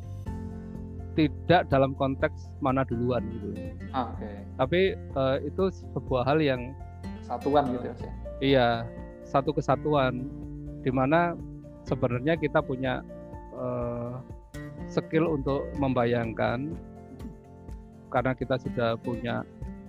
tidak 1.19 1.69
dalam 1.69 1.93
konteks 1.99 2.49
mana 2.65 2.87
duluan 2.89 3.21
gitu. 3.35 3.53
Ah, 3.93 4.09
Oke. 4.15 4.25
Okay. 4.25 4.37
Tapi 4.57 4.81
uh, 5.19 5.37
itu 5.45 5.65
sebuah 5.93 6.23
hal 6.25 6.39
yang 6.41 6.73
satuan 7.27 7.69
gitu 7.75 7.85
ya. 7.91 7.95
Iya, 8.41 8.69
satu 9.27 9.53
kesatuan 9.53 10.31
di 10.81 10.91
mana 10.93 11.37
sebenarnya 11.85 12.37
kita 12.37 12.61
punya 12.65 13.05
uh, 13.57 14.21
skill 14.91 15.39
untuk 15.39 15.69
membayangkan 15.79 16.75
karena 18.11 18.33
kita 18.35 18.59
sudah 18.59 18.99
punya 19.01 19.47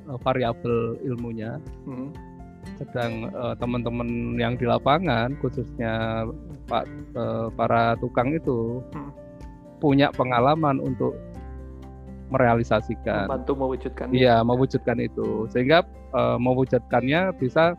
uh, 0.07 0.17
variabel 0.21 0.97
ilmunya. 1.01 1.57
Hmm. 1.87 2.13
Sedang 2.77 3.33
uh, 3.33 3.57
teman-teman 3.57 4.37
yang 4.37 4.53
di 4.53 4.69
lapangan, 4.69 5.33
khususnya 5.41 6.25
Pak 6.69 6.85
uh, 7.17 7.49
para 7.57 7.97
tukang 7.97 8.37
itu 8.37 8.85
hmm. 8.93 9.11
punya 9.81 10.13
pengalaman 10.13 10.77
untuk 10.77 11.17
merealisasikan, 12.31 13.27
membantu 13.27 13.53
mewujudkan. 13.59 14.07
Iya, 14.15 14.39
mewujudkan 14.45 14.97
itu, 15.03 15.51
sehingga 15.51 15.83
uh, 16.15 16.39
mewujudkannya 16.39 17.35
bisa 17.35 17.75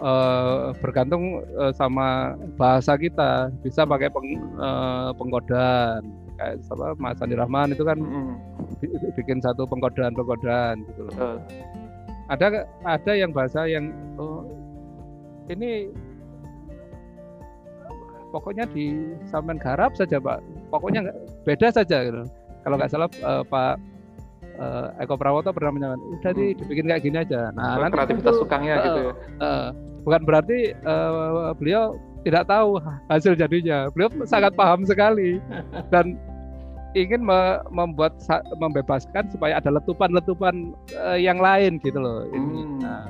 uh, 0.00 0.72
bergantung 0.80 1.44
uh, 1.56 1.72
sama 1.72 2.34
bahasa 2.56 2.96
kita 2.96 3.52
bisa 3.64 3.84
pakai 3.84 4.08
peng, 4.10 4.40
uh, 4.56 5.12
pengkodaan 5.14 6.02
kayak 6.40 6.56
apa 6.72 6.96
Mas 6.96 7.20
Andi 7.20 7.36
Rahman 7.36 7.76
itu 7.76 7.84
kan 7.84 8.00
mm. 8.00 8.34
bikin 9.20 9.44
satu 9.44 9.68
pengkodaan 9.68 10.16
gitu 10.88 11.00
loh. 11.06 11.14
Uh. 11.20 11.38
Ada 12.32 12.64
ada 12.86 13.12
yang 13.12 13.34
bahasa 13.34 13.66
yang 13.68 13.92
oh, 14.16 14.46
ini 15.50 15.90
pokoknya 18.30 18.64
di 18.70 19.12
Samen 19.28 19.58
Garap 19.60 19.92
saja 19.98 20.16
Pak. 20.16 20.40
Pokoknya 20.70 21.10
beda 21.44 21.68
saja 21.74 22.06
gitu. 22.06 22.24
Kalau 22.64 22.76
nggak 22.78 22.90
salah 22.92 23.10
uh, 23.26 23.42
Pak 23.44 23.89
uh, 24.60 24.92
Eko 25.00 25.16
Prawoto 25.16 25.50
pernah 25.50 25.72
menyatakan 25.72 26.00
udah 26.20 26.32
di, 26.36 26.46
dibikin 26.54 26.86
kayak 26.86 27.02
gini 27.02 27.16
aja. 27.24 27.50
Nah, 27.56 27.80
nanti 27.80 27.96
kreativitas 27.96 28.36
itu, 28.36 28.42
tukangnya 28.44 28.74
uh, 28.76 28.84
gitu 28.84 29.00
ya. 29.00 29.12
Uh, 29.40 29.68
bukan 30.04 30.20
berarti 30.28 30.58
uh, 30.84 31.50
beliau 31.56 31.96
tidak 32.22 32.44
tahu 32.46 32.76
hasil 33.08 33.32
jadinya. 33.34 33.88
Beliau 33.90 34.12
sangat 34.28 34.52
paham 34.52 34.84
sekali 34.84 35.40
dan 35.88 36.20
ingin 36.92 37.22
me 37.22 37.62
membuat 37.70 38.18
membebaskan 38.58 39.30
supaya 39.30 39.56
ada 39.56 39.72
letupan-letupan 39.72 40.76
uh, 41.00 41.18
yang 41.18 41.40
lain 41.40 41.80
gitu 41.80 41.96
loh. 41.96 42.28
Hmm. 42.28 42.82
Nah, 42.82 43.08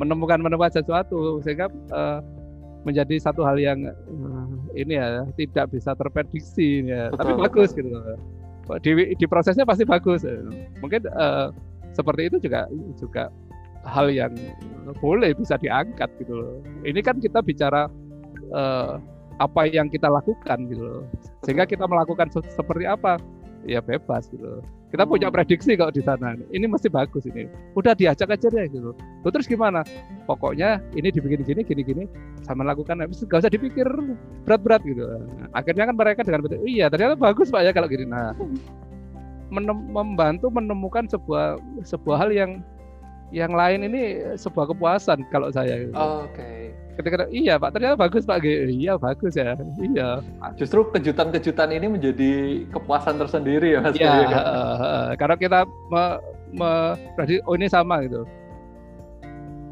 menemukan 0.00 0.40
menemukan 0.40 0.72
sesuatu 0.72 1.42
sehingga 1.44 1.68
uh, 1.92 2.20
menjadi 2.82 3.14
satu 3.22 3.46
hal 3.46 3.56
yang 3.62 3.78
uh, 3.88 4.46
ini 4.74 4.98
ya 4.98 5.22
tidak 5.38 5.70
bisa 5.70 5.94
terprediksi 5.94 6.86
ya. 6.86 7.10
Betul, 7.10 7.18
Tapi 7.18 7.30
betul. 7.32 7.42
bagus 7.46 7.70
gitu 7.74 7.88
loh. 7.90 8.18
Di, 8.78 9.16
di 9.18 9.26
prosesnya 9.26 9.66
pasti 9.66 9.84
bagus. 9.84 10.24
Mungkin 10.80 11.02
uh, 11.12 11.50
seperti 11.92 12.32
itu 12.32 12.36
juga 12.48 12.70
juga 12.96 13.28
hal 13.82 14.08
yang 14.14 14.32
boleh 15.02 15.34
bisa 15.34 15.58
diangkat 15.58 16.08
gitu 16.22 16.32
loh. 16.38 16.54
Ini 16.86 17.00
kan 17.02 17.18
kita 17.18 17.42
bicara 17.42 17.90
uh, 18.54 18.96
apa 19.40 19.66
yang 19.66 19.90
kita 19.90 20.06
lakukan 20.06 20.70
gitu 20.70 20.82
loh. 20.82 21.02
Sehingga 21.42 21.66
kita 21.66 21.84
melakukan 21.84 22.30
seperti 22.30 22.86
apa 22.86 23.18
ya 23.66 23.80
bebas 23.82 24.28
gitu. 24.30 24.62
Kita 24.92 25.08
punya 25.08 25.32
hmm. 25.32 25.36
prediksi 25.40 25.72
kalau 25.72 25.88
di 25.88 26.04
sana. 26.04 26.36
Ini 26.52 26.68
mesti 26.68 26.92
bagus 26.92 27.24
ini. 27.24 27.48
Udah 27.72 27.96
diajak 27.96 28.28
aja 28.28 28.48
deh 28.52 28.66
gitu. 28.68 28.92
Loh, 28.96 29.30
terus 29.32 29.48
gimana? 29.48 29.80
Pokoknya 30.28 30.84
ini 30.92 31.08
dibikin 31.08 31.40
gini 31.40 31.64
gini 31.64 31.82
gini 31.82 32.04
sama 32.44 32.66
lakukan 32.66 33.00
habis 33.00 33.24
gak 33.24 33.46
usah 33.46 33.52
dipikir 33.52 33.88
berat-berat 34.44 34.84
gitu. 34.84 35.08
Nah, 35.08 35.48
akhirnya 35.56 35.88
kan 35.88 35.96
mereka 35.96 36.20
dengan 36.26 36.44
betul, 36.44 36.60
iya 36.68 36.92
ternyata 36.92 37.16
bagus 37.16 37.48
Pak 37.48 37.62
ya 37.64 37.72
kalau 37.72 37.88
gini. 37.88 38.04
Nah, 38.04 38.36
menem 39.52 39.78
membantu 39.92 40.48
menemukan 40.48 41.04
sebuah 41.08 41.60
sebuah 41.84 42.16
hal 42.16 42.30
yang 42.32 42.50
yang 43.32 43.56
lain 43.56 43.88
ini 43.88 44.20
sebuah 44.36 44.70
kepuasan 44.76 45.24
kalau 45.32 45.48
saya. 45.48 45.88
Oh, 45.96 46.28
Oke. 46.28 46.36
Okay. 46.36 46.58
Ketika 46.92 47.24
iya 47.32 47.56
Pak 47.56 47.72
ternyata 47.72 47.96
bagus 47.96 48.28
Pak, 48.28 48.44
iya 48.44 49.00
bagus 49.00 49.32
ya, 49.32 49.56
iya. 49.80 50.20
Justru 50.60 50.84
kejutan-kejutan 50.92 51.72
ini 51.72 51.88
menjadi 51.88 52.62
kepuasan 52.68 53.16
tersendiri 53.16 53.72
ya 53.72 53.80
Mas. 53.80 53.96
Iya. 53.96 54.12
Kan? 54.28 54.44
Uh, 54.44 54.76
uh, 54.84 55.08
karena 55.16 55.36
kita 55.40 55.58
me, 55.88 56.04
me, 56.52 56.70
berarti 57.16 57.40
oh 57.48 57.56
ini 57.56 57.66
sama 57.72 58.04
gitu. 58.04 58.28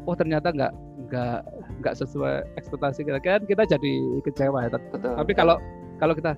oh 0.09 0.17
ternyata 0.17 0.49
nggak 0.49 0.73
nggak 1.13 1.39
nggak 1.77 1.93
sesuai 1.93 2.41
ekspektasi 2.57 3.05
kita 3.05 3.21
kan 3.21 3.45
kita 3.45 3.69
jadi 3.69 3.93
kecewa 4.25 4.65
ya 4.65 4.69
Betul. 4.73 5.13
tapi 5.13 5.31
kalau 5.37 5.61
kalau 6.01 6.17
kita 6.17 6.33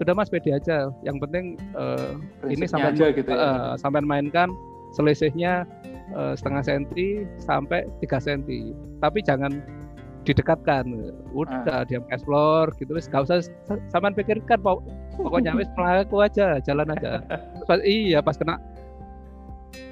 sudah 0.00 0.16
mas 0.16 0.32
pede 0.32 0.56
aja 0.56 0.88
yang 1.04 1.20
penting 1.20 1.60
uh, 1.76 2.16
ini 2.48 2.64
sampai 2.64 2.96
aja 2.96 3.12
gitu 3.12 3.28
ya. 3.28 3.36
uh, 3.36 3.72
sampai 3.76 4.00
mainkan 4.00 4.48
selisihnya 4.96 5.68
uh, 6.14 6.34
setengah 6.36 6.62
senti 6.64 7.24
sampai 7.40 7.88
tiga 8.00 8.18
senti. 8.22 8.72
Tapi 9.02 9.18
jangan 9.24 9.62
didekatkan. 10.22 10.86
Udah 11.34 11.82
ah. 11.82 11.84
diam 11.86 12.06
explore 12.14 12.70
gitu 12.78 12.94
wis 12.94 13.10
gak 13.10 13.26
usah 13.26 13.42
sampean 13.90 14.14
pikirkan 14.14 14.62
pokoknya 15.18 15.56
wis 15.58 15.68
melaku 15.78 16.22
aja 16.22 16.62
jalan 16.62 16.94
aja. 16.94 17.22
Pas, 17.66 17.82
iya 17.82 18.22
pas 18.22 18.38
kena 18.38 18.58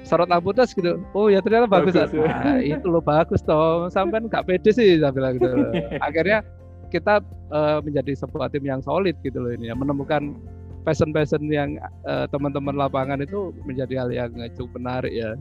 sorot 0.05 0.27
lampu 0.27 0.51
terus 0.51 0.75
gitu. 0.75 0.99
Oh 1.15 1.27
ya 1.31 1.39
ternyata 1.39 1.67
bagus, 1.67 1.95
bagus 1.95 2.11
ya. 2.15 2.27
nah, 2.27 2.59
itu 2.59 2.85
lo 2.87 2.99
bagus 2.99 3.41
toh. 3.43 3.87
Sampai 3.91 4.23
nggak 4.23 4.47
pede 4.47 4.71
sih 4.71 4.99
saya 4.99 5.11
bilang 5.11 5.39
gitu. 5.39 5.51
Akhirnya 6.07 6.43
kita 6.91 7.23
uh, 7.51 7.79
menjadi 7.79 8.19
sebuah 8.19 8.51
tim 8.51 8.67
yang 8.67 8.83
solid 8.83 9.15
gitu 9.23 9.39
loh 9.39 9.51
ini 9.55 9.71
ya. 9.71 9.75
Menemukan 9.75 10.35
passion-passion 10.83 11.45
yang 11.47 11.77
uh, 12.09 12.25
teman-teman 12.33 12.73
lapangan 12.73 13.21
itu 13.21 13.53
menjadi 13.63 14.05
hal 14.05 14.09
yang 14.09 14.33
cukup 14.57 14.81
menarik 14.81 15.13
ya 15.13 15.37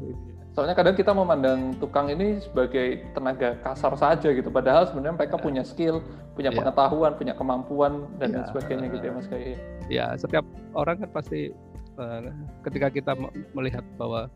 soalnya 0.51 0.75
kadang 0.75 0.99
kita 0.99 1.15
memandang 1.15 1.79
tukang 1.79 2.11
ini 2.11 2.43
sebagai 2.43 3.07
tenaga 3.15 3.55
kasar 3.63 3.95
saja 3.95 4.29
gitu 4.35 4.51
padahal 4.51 4.91
sebenarnya 4.91 5.15
mereka 5.15 5.37
ya. 5.39 5.43
punya 5.43 5.63
skill 5.63 6.03
punya 6.35 6.51
ya. 6.51 6.59
pengetahuan 6.59 7.13
punya 7.15 7.35
kemampuan 7.39 8.11
dan 8.19 8.35
ya. 8.35 8.43
sebagainya 8.51 8.87
gitu 8.91 9.05
ya 9.07 9.13
mas 9.15 9.29
Kai 9.31 9.55
ya 9.87 10.07
setiap 10.19 10.43
orang 10.75 11.07
kan 11.07 11.11
pasti 11.15 11.55
uh, 12.03 12.27
ketika 12.67 12.91
kita 12.91 13.13
melihat 13.55 13.87
bahwa 13.95 14.27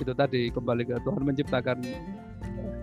itu 0.00 0.12
tadi 0.12 0.48
kembali 0.52 0.82
ke 0.88 0.96
Tuhan 1.04 1.22
menciptakan 1.24 1.78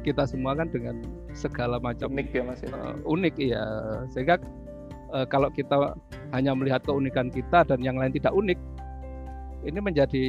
kita 0.04 0.28
semua 0.28 0.54
kan 0.54 0.68
dengan 0.70 1.00
segala 1.34 1.80
macam 1.80 2.12
unik 2.12 2.30
ya 2.36 2.44
mas 2.46 2.62
ya? 2.62 2.70
Uh, 2.70 2.98
unik 3.08 3.36
iya 3.42 3.66
sehingga 4.14 4.38
uh, 5.10 5.26
kalau 5.26 5.50
kita 5.50 5.98
hanya 6.36 6.54
melihat 6.54 6.86
keunikan 6.86 7.34
kita 7.34 7.66
dan 7.66 7.80
yang 7.82 7.98
lain 7.98 8.14
tidak 8.14 8.34
unik 8.36 8.60
ini 9.64 9.80
menjadi 9.80 10.24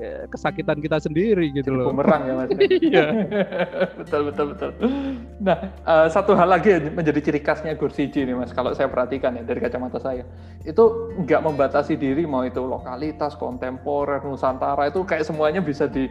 eh, 0.00 0.22
kesakitan 0.32 0.80
kita 0.80 0.98
sendiri 0.98 1.52
gitu 1.52 1.76
loh. 1.76 1.92
Bumerang 1.92 2.22
ya 2.24 2.34
mas. 2.34 2.48
Iya. 2.88 3.04
betul 4.00 4.32
betul 4.32 4.46
betul. 4.54 4.70
Nah 5.44 5.58
uh, 5.84 6.06
satu 6.08 6.32
hal 6.32 6.48
lagi 6.48 6.72
menjadi 6.88 7.20
ciri 7.20 7.40
khasnya 7.44 7.76
Gursiji 7.76 8.24
ini 8.24 8.32
mas. 8.32 8.50
Kalau 8.56 8.72
saya 8.72 8.88
perhatikan 8.88 9.36
ya 9.36 9.44
dari 9.44 9.60
kacamata 9.60 10.00
saya, 10.00 10.24
itu 10.64 10.84
nggak 11.20 11.40
membatasi 11.44 12.00
diri 12.00 12.24
mau 12.24 12.44
itu 12.44 12.64
lokalitas, 12.64 13.36
kontemporer, 13.36 14.24
nusantara 14.24 14.88
itu 14.88 15.04
kayak 15.04 15.28
semuanya 15.28 15.60
bisa 15.60 15.84
di 15.84 16.08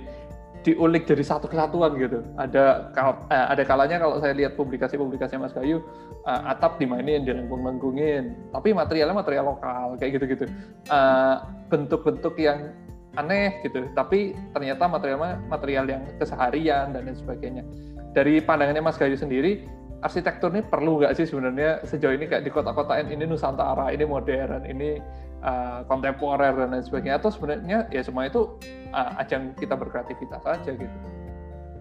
diulik 0.67 1.07
dari 1.07 1.23
satu 1.23 1.47
kesatuan 1.47 1.95
gitu. 1.95 2.19
Ada 2.35 2.91
eh, 3.31 3.45
ada 3.55 3.63
kalanya 3.63 4.03
kalau 4.03 4.19
saya 4.19 4.35
lihat 4.35 4.59
publikasi-publikasi 4.59 5.39
Mas 5.39 5.55
Kayu 5.55 5.79
uh, 6.27 6.41
atap 6.51 6.75
dimainin, 6.75 7.23
dilengkung-lengkungin, 7.23 8.51
tapi 8.51 8.75
materialnya 8.75 9.15
material 9.15 9.55
lokal 9.55 9.95
kayak 9.95 10.19
gitu-gitu. 10.19 10.45
Uh, 10.91 11.39
bentuk-bentuk 11.71 12.35
yang 12.35 12.75
aneh 13.15 13.63
gitu, 13.63 13.87
tapi 13.95 14.35
ternyata 14.51 14.85
materialnya 14.85 15.39
material 15.47 15.85
yang 15.87 16.03
keseharian 16.19 16.91
dan 16.91 17.07
lain 17.07 17.17
sebagainya. 17.17 17.63
Dari 18.11 18.43
pandangannya 18.43 18.83
Mas 18.83 18.99
Gayu 18.99 19.17
sendiri, 19.17 19.65
arsitektur 20.05 20.53
ini 20.53 20.61
perlu 20.61 21.01
nggak 21.01 21.17
sih 21.17 21.25
sebenarnya 21.25 21.81
sejauh 21.87 22.13
ini 22.13 22.29
kayak 22.29 22.45
di 22.45 22.51
kota-kota 22.53 22.99
ini 23.01 23.25
Nusantara, 23.25 23.89
ini 23.89 24.05
modern, 24.05 24.67
ini 24.69 25.01
uh, 25.43 25.85
kontemporer 25.85 26.53
dan 26.55 26.73
lain 26.73 26.85
sebagainya 26.85 27.21
atau 27.21 27.29
sebenarnya 27.33 27.85
ya 27.93 28.01
semua 28.01 28.29
itu 28.29 28.49
uh, 28.93 29.21
ajang 29.21 29.53
kita 29.57 29.73
berkreativitas 29.77 30.41
saja 30.41 30.71
gitu. 30.73 30.97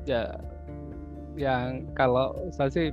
Ya 0.07 0.24
yang 1.37 1.85
kalau 1.93 2.33
saya 2.53 2.73
sih 2.73 2.89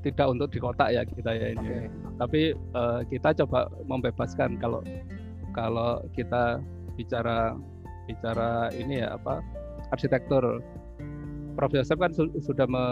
tidak 0.00 0.32
untuk 0.32 0.48
di 0.52 0.60
kota 0.60 0.88
ya 0.88 1.04
kita 1.04 1.32
ya 1.36 1.48
ini. 1.56 1.60
Okay. 1.60 1.84
tapi 2.20 2.40
uh, 2.76 3.00
kita 3.08 3.32
coba 3.44 3.68
membebaskan 3.88 4.56
kalau 4.60 4.80
kalau 5.56 6.04
kita 6.12 6.60
bicara 6.96 7.56
bicara 8.04 8.68
ini 8.76 9.04
ya 9.04 9.16
apa 9.16 9.40
arsitektur. 9.92 10.60
Prof. 11.58 11.74
Yosef 11.74 11.98
kan 11.98 12.14
su 12.14 12.30
sudah 12.40 12.64
me 12.64 12.84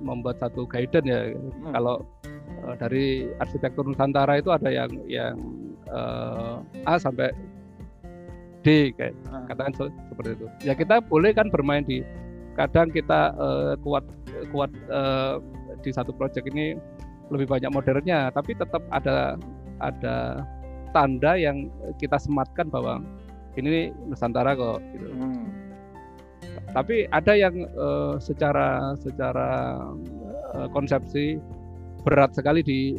membuat 0.00 0.38
satu 0.40 0.64
guidance 0.64 1.04
ya. 1.04 1.34
Hmm. 1.34 1.74
kalau 1.74 1.96
uh, 2.64 2.76
dari 2.78 3.28
arsitektur 3.38 3.86
Nusantara 3.86 4.38
itu 4.38 4.50
ada 4.52 4.70
yang 4.70 4.90
yang 5.06 5.36
uh, 5.90 6.60
A 6.86 6.96
sampai 7.00 7.32
D 8.60 8.92
kayak 8.96 9.16
hmm. 9.28 9.46
katakan 9.48 9.72
seperti 10.12 10.30
itu. 10.36 10.46
Ya 10.64 10.74
kita 10.76 11.00
boleh 11.00 11.32
kan 11.32 11.48
bermain 11.48 11.84
di 11.84 12.04
kadang 12.58 12.92
kita 12.92 13.32
uh, 13.40 13.72
kuat 13.80 14.04
kuat 14.52 14.68
uh, 14.92 15.40
di 15.80 15.90
satu 15.90 16.12
proyek 16.12 16.44
ini 16.52 16.76
lebih 17.30 17.46
banyak 17.46 17.70
modernnya, 17.72 18.28
tapi 18.34 18.52
tetap 18.58 18.82
ada 18.90 19.38
ada 19.80 20.44
tanda 20.90 21.38
yang 21.38 21.70
kita 21.96 22.18
sematkan 22.18 22.68
bahwa 22.68 23.00
ini 23.56 23.94
Nusantara 24.06 24.52
kok. 24.58 24.82
Gitu. 24.92 25.08
Hmm. 25.14 25.46
Tapi 26.70 27.06
ada 27.10 27.32
yang 27.34 27.66
uh, 27.74 28.18
secara 28.18 28.94
secara 28.98 29.78
uh, 30.54 30.68
konsepsi 30.70 31.38
berat 32.02 32.32
sekali 32.34 32.60
di 32.64 32.96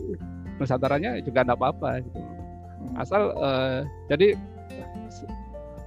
Nusantaranya 0.61 1.18
juga 1.26 1.41
tidak 1.41 1.57
apa-apa 1.57 2.06
gitu. 2.06 2.22
Hmm. 2.22 3.02
Asal 3.02 3.34
uh, 3.34 3.82
jadi 4.10 4.38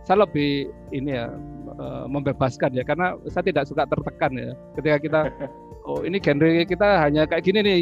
saya 0.04 0.28
lebih 0.28 0.68
ini 0.92 1.16
ya 1.16 1.32
uh, 1.80 2.04
membebaskan 2.04 2.76
ya 2.76 2.84
karena 2.84 3.16
saya 3.32 3.44
tidak 3.48 3.64
suka 3.64 3.88
tertekan 3.88 4.36
ya 4.36 4.50
ketika 4.76 4.96
kita 5.00 5.20
oh 5.88 6.04
ini 6.04 6.20
genre 6.20 6.64
kita 6.68 6.88
hanya 7.00 7.24
kayak 7.24 7.44
gini 7.44 7.60
nih 7.64 7.76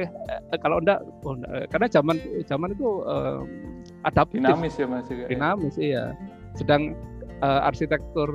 eh, 0.00 0.08
eh 0.52 0.58
kalau 0.64 0.80
enggak, 0.80 1.04
oh, 1.28 1.36
enggak 1.36 1.68
karena 1.68 1.86
zaman 1.92 2.16
zaman 2.48 2.72
itu 2.72 2.88
uh, 3.04 3.44
adaptif 4.08 4.40
dinamis 4.40 4.74
ya 4.80 4.86
mas 4.88 5.08
ya? 5.12 5.26
dinamis 5.28 5.74
iya 5.76 6.04
sedang 6.56 6.96
uh, 7.42 7.60
arsitektur 7.66 8.28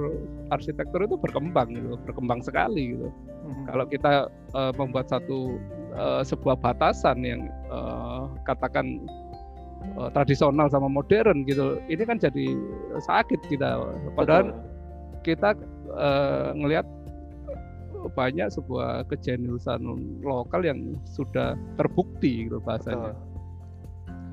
arsitektur 0.52 1.04
itu 1.04 1.16
berkembang 1.20 1.72
gitu 1.74 1.96
berkembang 2.08 2.40
sekali 2.44 2.96
gitu 2.98 3.08
hmm. 3.10 3.66
kalau 3.70 3.86
kita 3.88 4.12
uh, 4.56 4.72
membuat 4.76 5.10
satu 5.12 5.60
uh, 5.96 6.22
sebuah 6.24 6.60
batasan 6.60 7.24
yang 7.24 7.42
uh, 7.72 8.28
katakan 8.48 9.04
uh, 10.00 10.10
tradisional 10.12 10.68
sama 10.72 10.88
modern 10.88 11.44
gitu 11.48 11.80
ini 11.88 12.04
kan 12.04 12.20
jadi 12.20 12.56
sakit 13.04 13.40
kita 13.48 13.82
padahal 14.16 14.52
Betul. 14.52 15.24
kita 15.24 15.50
uh, 15.94 16.52
ngelihat 16.56 16.88
banyak 18.20 18.52
sebuah 18.52 19.08
kejeniusan 19.08 19.80
lokal 20.28 20.60
yang 20.60 21.00
sudah 21.08 21.56
terbukti 21.80 22.52
gitu 22.52 22.60
bahasanya 22.60 23.16
Betul 23.16 23.33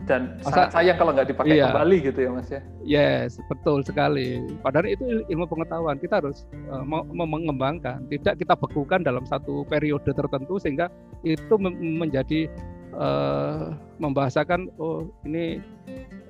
dan 0.09 0.40
Masa, 0.40 0.48
sangat 0.48 0.68
sayang 0.72 0.97
kalau 0.97 1.12
nggak 1.12 1.28
dipakai 1.28 1.55
iya. 1.56 1.72
kembali 1.72 1.97
gitu 2.01 2.18
ya 2.20 2.31
mas 2.32 2.48
ya? 2.48 2.60
Yes 2.85 3.31
betul 3.48 3.85
sekali. 3.85 4.40
Padahal 4.64 4.86
itu 4.89 5.05
ilmu 5.28 5.47
pengetahuan. 5.48 5.97
Kita 6.01 6.24
harus 6.24 6.48
uh, 6.72 6.85
mengembangkan. 7.12 8.06
Tidak 8.09 8.40
kita 8.40 8.55
bekukan 8.56 9.05
dalam 9.05 9.24
satu 9.28 9.66
periode 9.68 10.09
tertentu 10.12 10.56
sehingga 10.56 10.89
itu 11.27 11.55
menjadi 11.60 12.48
uh, 12.97 13.77
membahasakan 14.01 14.72
oh 14.81 15.09
ini 15.28 15.60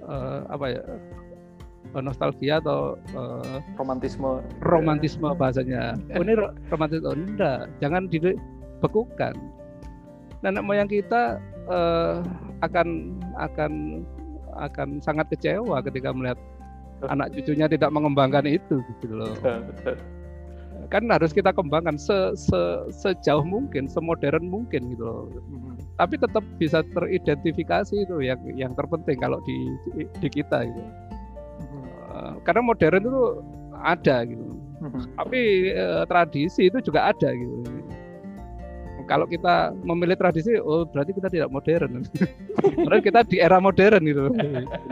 uh, 0.06 0.46
apa 0.50 0.66
ya 0.74 0.82
nostalgia 1.98 2.62
atau 2.62 2.94
uh, 3.18 3.58
romantisme. 3.74 4.42
romantisme 4.62 5.30
bahasanya. 5.34 5.98
Oh 6.14 6.22
ini 6.22 6.34
romantisme 6.70 7.06
oh, 7.06 7.16
enggak. 7.16 7.66
Jangan 7.82 8.06
dibekukan 8.10 9.34
nenek 10.40 10.64
moyang 10.64 10.88
kita 10.88 11.36
uh, 11.68 12.24
akan 12.60 13.18
akan 13.36 13.72
akan 14.56 14.88
sangat 15.00 15.30
kecewa 15.32 15.80
ketika 15.84 16.10
melihat 16.10 16.38
anak 17.08 17.32
cucunya 17.32 17.64
tidak 17.70 17.90
mengembangkan 17.94 18.44
itu 18.44 18.82
gitu 19.00 19.16
loh. 19.16 19.32
Kan 20.88 21.06
harus 21.12 21.30
kita 21.30 21.52
kembangkan 21.52 22.00
se, 22.00 22.34
se, 22.34 22.60
sejauh 22.90 23.44
mungkin, 23.44 23.86
semodern 23.86 24.48
mungkin 24.48 24.90
gitu 24.96 25.04
loh. 25.04 25.22
Mm-hmm. 25.28 25.74
Tapi 26.00 26.14
tetap 26.16 26.44
bisa 26.56 26.80
teridentifikasi 26.96 27.94
itu 27.94 28.16
yang 28.24 28.40
yang 28.56 28.72
terpenting 28.74 29.20
kalau 29.20 29.38
di 29.44 29.56
di, 29.92 30.08
di 30.08 30.28
kita 30.28 30.66
gitu. 30.66 30.82
Mm-hmm. 30.82 31.84
Uh, 32.10 32.32
karena 32.48 32.62
modern 32.64 33.02
itu 33.06 33.22
ada 33.80 34.16
gitu. 34.24 34.44
Mm-hmm. 34.80 35.02
Tapi 35.20 35.40
uh, 35.76 36.04
tradisi 36.08 36.62
itu 36.72 36.78
juga 36.80 37.12
ada 37.12 37.28
gitu 37.28 37.80
kalau 39.10 39.26
kita 39.26 39.74
memilih 39.82 40.14
tradisi, 40.14 40.54
oh 40.62 40.86
berarti 40.86 41.10
kita 41.10 41.26
tidak 41.26 41.50
modern. 41.50 42.06
Karena 42.86 43.02
kita 43.02 43.20
di 43.26 43.42
era 43.42 43.58
modern 43.58 44.06
gitu. 44.06 44.30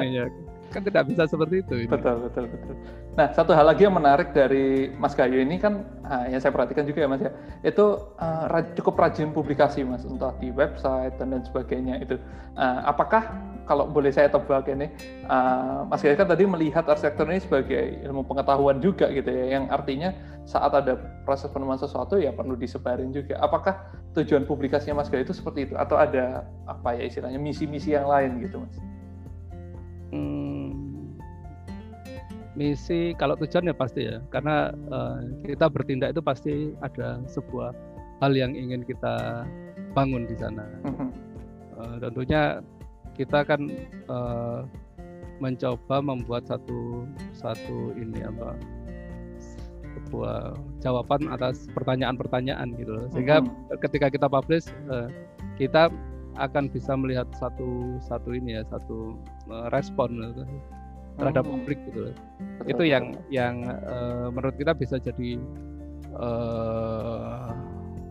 ya. 0.03 0.27
kan 0.69 0.85
tidak 0.85 1.09
bisa 1.09 1.25
seperti 1.25 1.65
itu. 1.65 1.87
Ini. 1.87 1.89
Betul, 1.89 2.29
betul, 2.29 2.45
betul. 2.51 2.77
Nah, 3.17 3.33
satu 3.33 3.57
hal 3.57 3.73
lagi 3.73 3.89
yang 3.89 3.97
menarik 3.97 4.37
dari 4.37 4.93
Mas 5.01 5.17
Gayu 5.17 5.41
ini 5.41 5.57
kan, 5.57 5.81
uh, 6.05 6.29
yang 6.29 6.45
saya 6.45 6.53
perhatikan 6.53 6.85
juga 6.85 7.07
ya 7.07 7.09
Mas 7.09 7.25
ya, 7.25 7.33
itu 7.65 7.97
uh, 8.21 8.45
cukup 8.77 9.01
rajin 9.01 9.33
publikasi 9.33 9.81
Mas, 9.81 10.05
entah 10.05 10.37
di 10.37 10.53
website 10.53 11.17
dan 11.17 11.33
lain 11.33 11.47
sebagainya 11.49 12.05
itu. 12.05 12.21
Uh, 12.53 12.85
apakah 12.85 13.33
kalau 13.69 13.85
boleh 13.85 14.09
saya 14.09 14.33
tebak 14.33 14.65
ini, 14.73 14.89
uh, 15.29 15.85
Mas 15.85 16.01
Gayu 16.01 16.17
kan 16.17 16.25
tadi 16.25 16.49
melihat 16.49 16.89
arsitektur 16.89 17.29
ini 17.29 17.45
sebagai 17.45 18.01
ilmu 18.09 18.25
pengetahuan 18.25 18.81
juga 18.81 19.13
gitu 19.13 19.29
ya, 19.29 19.61
yang 19.61 19.69
artinya 19.69 20.17
saat 20.49 20.73
ada 20.73 20.97
proses 21.29 21.53
penemuan 21.53 21.77
sesuatu 21.77 22.17
ya 22.17 22.33
perlu 22.33 22.57
disebarin 22.57 23.13
juga. 23.13 23.37
Apakah 23.45 23.93
tujuan 24.17 24.49
publikasinya 24.49 25.05
Mas 25.05 25.13
Gayu 25.13 25.29
itu 25.29 25.37
seperti 25.37 25.69
itu, 25.69 25.75
atau 25.77 26.01
ada 26.01 26.49
apa 26.65 26.97
ya 26.97 27.05
istilahnya 27.05 27.37
misi-misi 27.37 27.93
yang 27.93 28.09
lain 28.09 28.41
gitu 28.41 28.65
Mas? 28.65 28.77
Hmm, 30.09 30.59
misi 32.59 33.15
kalau 33.15 33.39
tujuan 33.39 33.71
ya 33.71 33.77
pasti 33.77 34.09
ya 34.09 34.19
karena 34.35 34.75
uh, 34.91 35.21
kita 35.47 35.71
bertindak 35.71 36.11
itu 36.17 36.23
pasti 36.25 36.55
ada 36.81 37.23
sebuah 37.31 37.71
hal 38.19 38.33
yang 38.35 38.57
ingin 38.57 38.83
kita 38.83 39.47
bangun 39.95 40.27
di 40.27 40.35
sana 40.35 40.67
uh, 41.79 41.97
tentunya 42.03 42.59
kita 43.19 43.43
kan 43.43 43.67
uh, 44.07 44.63
mencoba 45.43 45.99
membuat 45.99 46.47
satu 46.47 47.05
satu 47.35 47.95
ini 47.99 48.23
apa 48.23 48.55
sebuah 49.99 50.55
jawaban 50.79 51.27
atas 51.27 51.67
pertanyaan-pertanyaan 51.75 52.79
gitu 52.79 53.11
sehingga 53.11 53.43
mm-hmm. 53.43 53.83
ketika 53.83 54.07
kita 54.09 54.27
publish 54.31 54.71
uh, 54.89 55.11
kita 55.59 55.91
akan 56.39 56.71
bisa 56.71 56.95
melihat 56.95 57.27
satu 57.35 57.99
satu 57.99 58.31
ini 58.31 58.59
ya 58.59 58.63
satu 58.71 59.19
uh, 59.51 59.67
respon 59.75 60.23
gitu, 60.23 60.47
terhadap 61.19 61.43
hmm. 61.43 61.53
publik 61.59 61.79
gitu 61.91 62.15
Betul, 62.63 62.71
itu 62.71 62.83
yang 62.95 63.05
yang 63.27 63.67
uh, 63.67 64.31
menurut 64.31 64.55
kita 64.55 64.71
bisa 64.71 65.03
jadi 65.03 65.35
uh, 66.15 67.51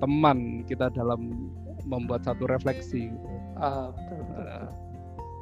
teman 0.03 0.67
kita 0.67 0.91
dalam 0.91 1.47
membuat 1.87 2.27
satu 2.27 2.45
refleksi 2.51 3.07
gitu. 3.07 3.27
Ah, 3.57 3.89
betul, 3.95 4.19
betul. 4.27 4.43
Uh, 4.43 4.67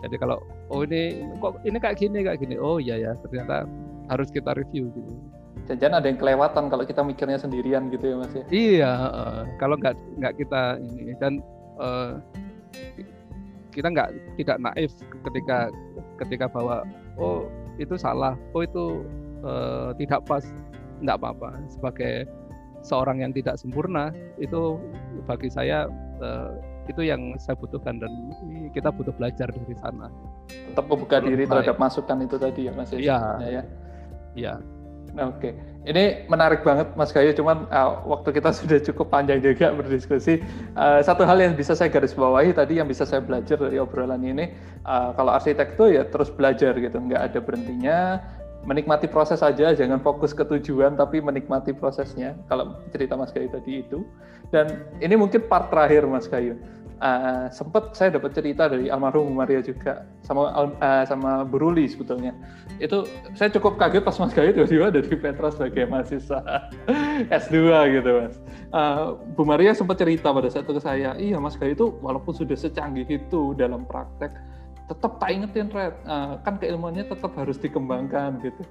jadi 0.04 0.16
kalau 0.20 0.38
oh 0.74 0.84
ini 0.84 1.24
kok 1.40 1.62
ini 1.64 1.78
kayak 1.80 1.98
gini 1.98 2.20
kayak 2.26 2.40
gini. 2.42 2.56
Oh 2.60 2.78
iya 2.82 3.00
ya 3.00 3.12
ternyata 3.24 3.64
harus 4.12 4.30
kita 4.30 4.52
review 4.54 4.92
gitu. 4.92 5.14
Jangan 5.66 5.98
ada 6.04 6.08
yang 6.14 6.20
kelewatan 6.22 6.70
kalau 6.70 6.84
kita 6.86 7.02
mikirnya 7.02 7.42
sendirian 7.42 7.90
gitu 7.90 8.14
ya 8.14 8.16
mas 8.22 8.34
ya? 8.36 8.44
Iya 8.54 8.92
uh, 8.92 9.42
kalau 9.58 9.80
nggak 9.80 9.96
nggak 10.22 10.34
kita 10.38 10.78
ini. 10.78 11.16
Dan 11.18 11.42
uh, 11.82 12.22
kita 13.74 13.88
nggak 13.90 14.10
tidak 14.38 14.58
naif 14.62 14.92
ketika 15.26 15.74
ketika 16.22 16.46
bahwa 16.52 16.86
oh 17.18 17.50
itu 17.82 17.98
salah. 17.98 18.38
Oh 18.54 18.62
itu 18.62 19.02
uh, 19.42 19.90
tidak 19.98 20.22
pas. 20.30 20.46
Nggak 21.02 21.18
apa-apa. 21.18 21.50
Sebagai 21.74 22.30
seorang 22.86 23.26
yang 23.26 23.34
tidak 23.34 23.58
sempurna 23.58 24.14
itu 24.38 24.78
bagi 25.26 25.50
saya 25.50 25.90
uh, 26.22 26.54
itu 26.86 27.02
yang 27.02 27.34
saya 27.42 27.58
butuhkan 27.58 27.98
dan 27.98 28.12
kita 28.72 28.94
butuh 28.94 29.14
belajar 29.18 29.50
dari 29.50 29.76
sana 29.78 30.08
tetap 30.48 30.86
membuka 30.86 31.18
diri 31.22 31.44
terhadap 31.50 31.78
masukan 31.82 32.18
itu 32.22 32.36
tadi 32.38 32.70
ya 32.70 32.72
mas 32.74 32.92
ya 32.94 33.20
ya 33.42 33.64
ya 34.36 34.54
Oke, 35.16 35.48
okay. 35.48 35.54
ini 35.88 36.28
menarik 36.28 36.60
banget 36.68 36.92
Mas 37.00 37.16
Gayu. 37.16 37.32
Cuman 37.32 37.72
uh, 37.72 38.04
waktu 38.04 38.36
kita 38.36 38.52
sudah 38.60 38.84
cukup 38.84 39.08
panjang 39.08 39.40
juga 39.40 39.72
berdiskusi. 39.72 40.44
Uh, 40.76 41.00
satu 41.00 41.24
hal 41.24 41.40
yang 41.40 41.56
bisa 41.56 41.72
saya 41.72 41.88
garis 41.88 42.12
bawahi 42.12 42.52
tadi 42.52 42.84
yang 42.84 42.88
bisa 42.92 43.08
saya 43.08 43.24
belajar 43.24 43.56
dari 43.56 43.80
obrolan 43.80 44.20
ini, 44.28 44.52
uh, 44.84 45.16
kalau 45.16 45.32
arsitek 45.32 45.80
itu 45.80 45.96
ya 45.96 46.04
terus 46.12 46.28
belajar 46.36 46.76
gitu, 46.76 47.00
nggak 47.00 47.32
ada 47.32 47.40
berhentinya. 47.40 48.20
Menikmati 48.66 49.06
proses 49.06 49.46
saja, 49.46 49.78
jangan 49.78 50.02
fokus 50.02 50.34
ke 50.34 50.42
tujuan, 50.42 50.98
tapi 50.98 51.22
menikmati 51.22 51.72
prosesnya. 51.72 52.34
Kalau 52.50 52.82
cerita 52.90 53.14
Mas 53.14 53.30
Gayu 53.30 53.50
tadi 53.54 53.86
itu. 53.86 54.02
Dan 54.50 54.86
ini 55.02 55.14
mungkin 55.14 55.46
part 55.46 55.70
terakhir 55.70 56.06
Mas 56.10 56.26
Gayu 56.26 56.58
uh, 57.02 57.48
sempat 57.52 57.96
saya 57.96 58.16
dapat 58.16 58.36
cerita 58.36 58.70
dari 58.72 58.88
almarhum 58.88 59.34
Maria 59.34 59.60
juga 59.60 60.06
sama 60.24 60.52
uh, 60.54 61.04
sama 61.08 61.44
Buruli 61.44 61.88
sebetulnya 61.90 62.32
itu 62.80 63.08
saya 63.36 63.52
cukup 63.52 63.80
kaget 63.80 64.04
pas 64.04 64.16
Mas 64.20 64.34
Gayu 64.36 64.52
tiba-tiba 64.56 64.88
dari 64.92 65.16
Petra 65.16 65.50
sebagai 65.52 65.88
mahasiswa 65.90 66.40
S2 67.44 67.58
gitu 68.00 68.10
Mas 68.22 68.36
uh, 68.72 69.20
Bu 69.36 69.44
Maria 69.44 69.76
sempat 69.76 70.00
cerita 70.00 70.32
pada 70.32 70.48
saat 70.48 70.68
itu 70.68 70.76
ke 70.76 70.84
saya 70.84 71.16
iya 71.20 71.38
Mas 71.40 71.60
Gayu 71.60 71.74
itu 71.76 71.88
walaupun 72.00 72.36
sudah 72.36 72.56
secanggih 72.56 73.08
itu 73.08 73.56
dalam 73.58 73.84
praktek 73.88 74.32
tetap 74.86 75.18
tak 75.18 75.30
ingetin 75.34 75.68
Red 75.74 75.98
uh, 76.06 76.38
kan 76.46 76.62
keilmuannya 76.62 77.10
tetap 77.10 77.34
harus 77.34 77.58
dikembangkan 77.58 78.42
gitu 78.46 78.62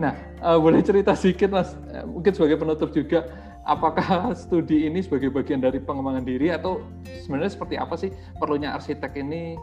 nah 0.00 0.16
uh, 0.42 0.58
boleh 0.58 0.82
cerita 0.82 1.14
sedikit 1.14 1.54
Mas 1.54 1.76
mungkin 2.08 2.32
sebagai 2.34 2.58
penutup 2.58 2.90
juga 2.90 3.28
apakah 3.62 4.34
studi 4.34 4.90
ini 4.90 5.02
sebagai 5.02 5.30
bagian 5.30 5.62
dari 5.62 5.78
pengembangan 5.78 6.26
diri 6.26 6.50
atau 6.50 6.82
sebenarnya 7.22 7.52
seperti 7.54 7.74
apa 7.78 7.94
sih 7.94 8.10
perlunya 8.38 8.74
arsitek 8.74 9.14
ini 9.18 9.54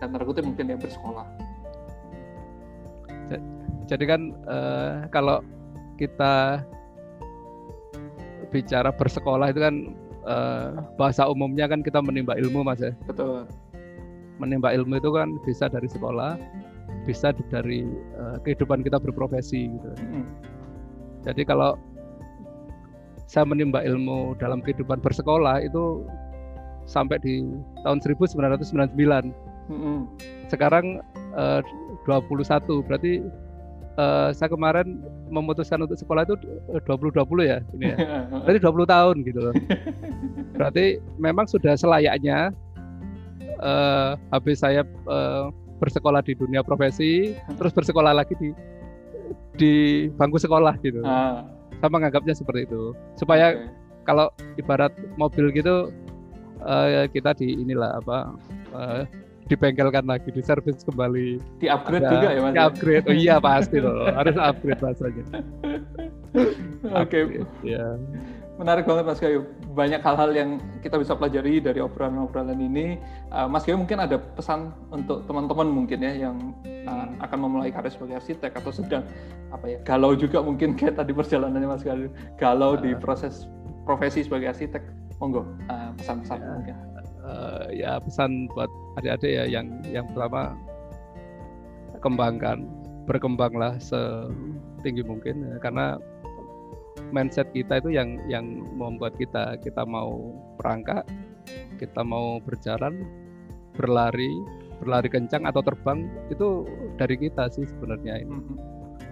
dan 0.00 0.10
terkutip 0.10 0.42
mungkin 0.42 0.72
yang 0.72 0.80
bersekolah? 0.80 1.26
Jadi 3.86 4.04
kan 4.08 4.32
uh, 4.48 5.06
kalau 5.12 5.44
kita 6.00 6.64
bicara 8.48 8.90
bersekolah 8.92 9.52
itu 9.52 9.60
kan 9.60 9.74
uh, 10.24 10.80
bahasa 10.96 11.28
umumnya 11.28 11.68
kan 11.68 11.84
kita 11.84 12.00
menimba 12.00 12.36
ilmu 12.40 12.64
mas 12.64 12.80
ya. 12.80 12.92
Betul. 13.04 13.48
Menimba 14.42 14.74
ilmu 14.74 14.98
itu 14.98 15.14
kan 15.14 15.38
bisa 15.46 15.70
dari 15.70 15.86
sekolah, 15.86 16.34
bisa 17.06 17.30
dari 17.46 17.86
uh, 18.18 18.42
kehidupan 18.42 18.82
kita 18.82 18.98
berprofesi 18.98 19.70
gitu. 19.70 19.90
Mm 20.02 20.06
-hmm. 20.10 20.24
Jadi 21.22 21.46
kalau 21.46 21.78
saya 23.30 23.48
menimba 23.48 23.80
ilmu 23.80 24.36
dalam 24.36 24.60
kehidupan 24.60 25.00
bersekolah 25.00 25.62
itu 25.64 26.04
sampai 26.84 27.16
di 27.22 27.46
tahun 27.86 28.02
1999. 28.04 28.92
Mm-hmm. 29.72 29.98
Sekarang 30.50 31.00
eh, 31.38 31.62
uh, 31.64 32.20
21 32.28 32.84
berarti 32.84 33.24
uh, 33.96 34.34
saya 34.36 34.52
kemarin 34.52 35.00
memutuskan 35.32 35.80
untuk 35.80 35.96
sekolah 35.96 36.28
itu 36.28 36.36
2020 36.84 37.24
ya 37.48 37.58
ini 37.72 37.94
ya. 37.94 37.96
Berarti 38.44 38.58
20 38.60 38.94
tahun 38.94 39.16
gitu 39.24 39.40
loh. 39.40 39.54
Berarti 40.58 41.00
memang 41.16 41.48
sudah 41.48 41.72
selayaknya 41.72 42.52
uh, 43.62 44.18
habis 44.34 44.60
saya 44.60 44.82
uh, 45.06 45.48
bersekolah 45.78 46.22
di 46.22 46.34
dunia 46.34 46.62
profesi 46.66 47.34
terus 47.56 47.70
bersekolah 47.70 48.12
lagi 48.14 48.34
di 48.38 48.50
di 49.56 49.72
bangku 50.18 50.36
sekolah 50.36 50.76
gitu. 50.82 51.00
Ah 51.06 51.46
saya 51.82 51.90
menganggapnya 51.90 52.30
seperti 52.38 52.70
itu 52.70 52.94
supaya 53.18 53.58
okay. 53.58 53.66
kalau 54.06 54.30
ibarat 54.54 54.94
mobil 55.18 55.50
gitu 55.50 55.90
uh, 56.62 57.10
kita 57.10 57.34
di 57.34 57.58
inilah 57.58 57.98
apa 57.98 58.38
uh, 58.70 59.02
dibengkelkan 59.50 60.06
lagi, 60.06 60.30
diservis 60.30 60.86
kembali. 60.86 61.42
Di 61.58 61.66
upgrade 61.66 62.06
juga 62.06 62.28
ya 62.30 62.40
mas? 62.46 62.54
Di 62.54 62.62
upgrade, 62.62 63.04
oh 63.10 63.12
iya 63.12 63.36
pasti 63.42 63.82
loh, 63.82 64.06
harus 64.06 64.38
upgrade 64.38 64.78
rasanya. 64.78 65.24
Oke, 67.02 67.26
okay. 67.26 67.42
ya. 67.66 67.98
Menarik 68.60 68.84
banget 68.84 69.04
Mas 69.08 69.20
Gayu. 69.20 69.48
Banyak 69.72 70.04
hal-hal 70.04 70.30
yang 70.36 70.50
kita 70.84 71.00
bisa 71.00 71.16
pelajari 71.16 71.56
dari 71.56 71.80
obrolan-obrolan 71.80 72.60
ini. 72.60 73.00
Uh, 73.32 73.48
Mas 73.48 73.64
Gayu 73.64 73.80
mungkin 73.80 73.96
ada 73.96 74.20
pesan 74.20 74.76
untuk 74.92 75.24
teman-teman 75.24 75.72
mungkin 75.72 76.04
ya 76.04 76.28
yang 76.28 76.52
uh, 76.84 77.06
akan 77.24 77.38
memulai 77.48 77.72
karir 77.72 77.88
sebagai 77.88 78.20
arsitek 78.20 78.52
atau 78.52 78.68
sedang 78.68 79.08
apa 79.52 79.68
ya 79.68 79.78
galau 79.84 80.12
juga 80.12 80.44
mungkin 80.44 80.72
kayak 80.78 81.00
tadi 81.00 81.16
perjalanannya 81.16 81.68
Mas 81.68 81.80
Gayu 81.80 82.12
galau 82.36 82.76
uh, 82.76 82.80
di 82.80 82.92
proses 82.92 83.48
profesi 83.88 84.20
sebagai 84.28 84.52
arsitek. 84.52 84.84
Monggo 85.16 85.46
uh, 85.70 85.94
pesan-pesan 85.96 86.38
ya, 86.42 86.50
mungkin. 86.52 86.76
Uh, 87.22 87.64
ya 87.70 87.92
pesan 88.02 88.50
buat 88.50 88.66
adik-adik 88.98 89.30
ya 89.30 89.44
yang 89.46 89.70
yang 89.86 90.02
pertama 90.10 90.58
kembangkan 92.02 92.66
berkembanglah 93.06 93.78
setinggi 93.78 95.06
mungkin 95.06 95.46
ya, 95.46 95.54
karena 95.62 96.02
mindset 97.12 97.52
kita 97.52 97.78
itu 97.78 97.94
yang 97.94 98.18
yang 98.26 98.44
membuat 98.74 99.14
kita 99.20 99.60
kita 99.60 99.84
mau 99.84 100.32
perangkat, 100.58 101.04
kita 101.76 102.00
mau 102.02 102.40
berjalan, 102.40 103.04
berlari, 103.76 104.32
berlari 104.80 105.08
kencang 105.12 105.44
atau 105.44 105.60
terbang 105.60 106.08
itu 106.32 106.66
dari 106.96 107.14
kita 107.20 107.52
sih 107.52 107.68
sebenarnya 107.68 108.24
ini. 108.24 108.32
Mm-hmm. 108.32 108.58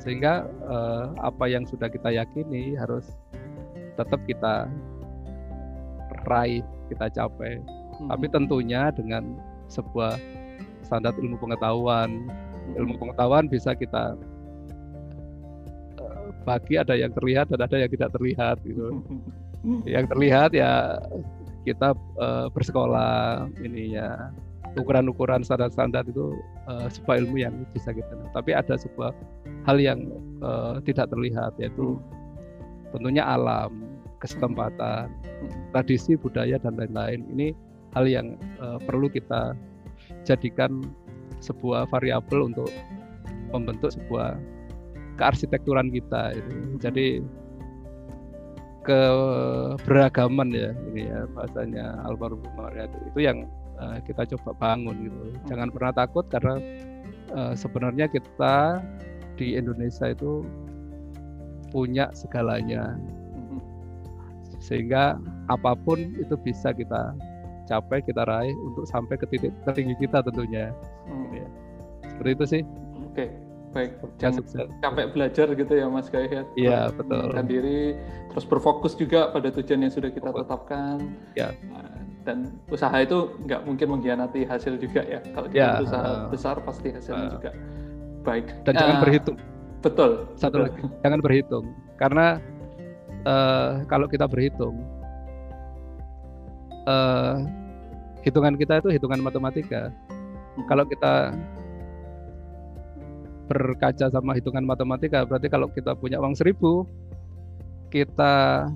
Sehingga 0.00 0.48
uh, 0.64 1.12
apa 1.20 1.44
yang 1.46 1.68
sudah 1.68 1.92
kita 1.92 2.08
yakini 2.08 2.72
harus 2.72 3.12
tetap 4.00 4.20
kita 4.24 4.64
raih, 6.24 6.64
kita 6.88 7.12
capai. 7.12 7.60
Hmm. 8.00 8.08
Tapi 8.08 8.26
tentunya 8.32 8.88
dengan 8.96 9.36
sebuah 9.68 10.16
standar 10.84 11.12
ilmu 11.20 11.36
pengetahuan. 11.36 12.28
Ilmu 12.76 12.96
pengetahuan 12.96 13.50
bisa 13.50 13.76
kita 13.76 14.16
bagi 16.42 16.80
ada 16.80 16.96
yang 16.96 17.12
terlihat 17.12 17.52
dan 17.52 17.60
ada 17.60 17.76
yang 17.76 17.90
tidak 17.90 18.10
terlihat 18.16 18.56
gitu. 18.64 19.00
yang 19.94 20.08
terlihat 20.08 20.56
ya 20.56 20.96
kita 21.68 21.92
uh, 22.16 22.48
bersekolah 22.48 23.44
ini 23.60 24.00
ya 24.00 24.32
ukuran-ukuran 24.78 25.42
standar-standar 25.42 26.06
itu 26.06 26.38
uh, 26.70 26.88
sebuah 26.88 27.26
ilmu 27.26 27.36
yang 27.42 27.54
bisa 27.74 27.92
kita 27.92 28.14
tapi 28.32 28.54
ada 28.54 28.78
sebuah 28.78 29.12
hal 29.68 29.76
yang 29.76 30.08
uh, 30.40 30.78
tidak 30.86 31.10
terlihat 31.10 31.52
yaitu 31.60 31.98
hmm. 31.98 32.96
tentunya 32.96 33.26
alam 33.26 33.84
kesempatan 34.20 35.12
tradisi 35.72 36.14
budaya 36.16 36.60
dan 36.60 36.76
lain-lain 36.76 37.24
ini 37.34 37.48
hal 37.92 38.06
yang 38.06 38.38
uh, 38.62 38.78
perlu 38.80 39.10
kita 39.10 39.56
jadikan 40.22 40.84
sebuah 41.40 41.88
variabel 41.88 42.52
untuk 42.52 42.68
membentuk 43.50 43.90
sebuah 43.90 44.38
kearsitekturan 45.20 45.92
kita 45.92 46.32
itu. 46.32 46.80
Jadi 46.80 47.06
keberagaman 48.80 50.48
ya 50.56 50.72
ini 50.88 51.12
ya 51.12 51.28
bahasanya 51.36 52.00
almarhum 52.08 52.40
itu, 52.72 52.98
itu 53.12 53.20
yang 53.20 53.44
uh, 53.76 54.00
kita 54.08 54.24
coba 54.34 54.56
bangun 54.56 54.96
gitu. 55.04 55.20
Jangan 55.52 55.68
pernah 55.68 55.92
takut 55.92 56.24
karena 56.32 56.56
uh, 57.36 57.52
sebenarnya 57.52 58.08
kita 58.08 58.80
di 59.36 59.60
Indonesia 59.60 60.08
itu 60.08 60.40
punya 61.68 62.08
segalanya. 62.16 62.96
Sehingga 64.60 65.16
apa 65.48 65.72
pun 65.72 66.16
itu 66.20 66.36
bisa 66.40 66.72
kita 66.72 67.16
capai, 67.64 68.04
kita 68.04 68.28
raih 68.28 68.52
untuk 68.64 68.84
sampai 68.88 69.16
ke 69.16 69.24
titik 69.28 69.52
tertinggi 69.68 69.96
kita 70.00 70.20
tentunya. 70.24 70.72
Hmm. 71.08 71.32
Ya. 71.32 71.48
Seperti 72.12 72.30
itu 72.32 72.44
sih. 72.48 72.62
Oke. 73.08 73.28
Okay 73.28 73.49
baik 73.70 74.02
jangan 74.18 74.42
capek 74.82 75.06
belajar 75.14 75.46
gitu 75.54 75.72
ya 75.78 75.86
Mas 75.86 76.10
Gaya 76.10 76.42
iya 76.58 76.90
betul. 76.90 77.30
Dan 77.30 77.46
diri 77.46 77.94
terus 78.30 78.46
berfokus 78.46 78.98
juga 78.98 79.30
pada 79.30 79.50
tujuan 79.54 79.86
yang 79.86 79.92
sudah 79.94 80.10
kita 80.10 80.34
tetapkan. 80.34 80.98
Ya 81.38 81.54
dan 82.24 82.52
usaha 82.68 82.92
itu 83.00 83.32
nggak 83.48 83.64
mungkin 83.64 83.86
mengkhianati 83.96 84.44
hasil 84.44 84.76
juga 84.76 85.00
ya. 85.04 85.20
Kalau 85.32 85.48
kita 85.48 85.80
ya, 85.80 85.80
usaha 85.80 86.04
uh, 86.04 86.28
besar 86.28 86.56
pasti 86.60 86.92
hasilnya 86.92 87.26
uh, 87.26 87.32
juga 87.40 87.50
baik. 88.22 88.46
Dan 88.68 88.72
uh, 88.76 88.80
jangan 88.80 88.96
berhitung. 89.00 89.36
betul. 89.80 90.10
Satu 90.36 90.60
betul. 90.60 90.64
lagi 90.68 90.80
jangan 91.00 91.20
berhitung. 91.24 91.64
Karena 91.96 92.26
uh, 93.24 93.70
kalau 93.88 94.06
kita 94.06 94.28
berhitung 94.28 94.76
uh, 96.84 97.40
hitungan 98.20 98.54
kita 98.60 98.84
itu 98.84 98.88
hitungan 99.00 99.20
matematika. 99.24 99.88
Hmm. 100.50 100.66
kalau 100.66 100.82
kita 100.82 101.30
berkaca 103.50 104.06
sama 104.06 104.38
hitungan 104.38 104.62
matematika 104.62 105.26
berarti 105.26 105.50
kalau 105.50 105.66
kita 105.74 105.98
punya 105.98 106.22
uang 106.22 106.38
seribu 106.38 106.86
kita 107.90 108.70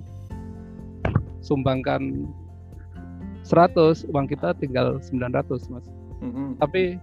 sumbangkan 1.39 2.27
100 3.47 4.11
uang 4.11 4.27
kita 4.27 4.51
tinggal 4.59 4.99
900 4.99 5.71
mas 5.71 5.87
mm-hmm. 6.19 6.59
tapi 6.59 6.99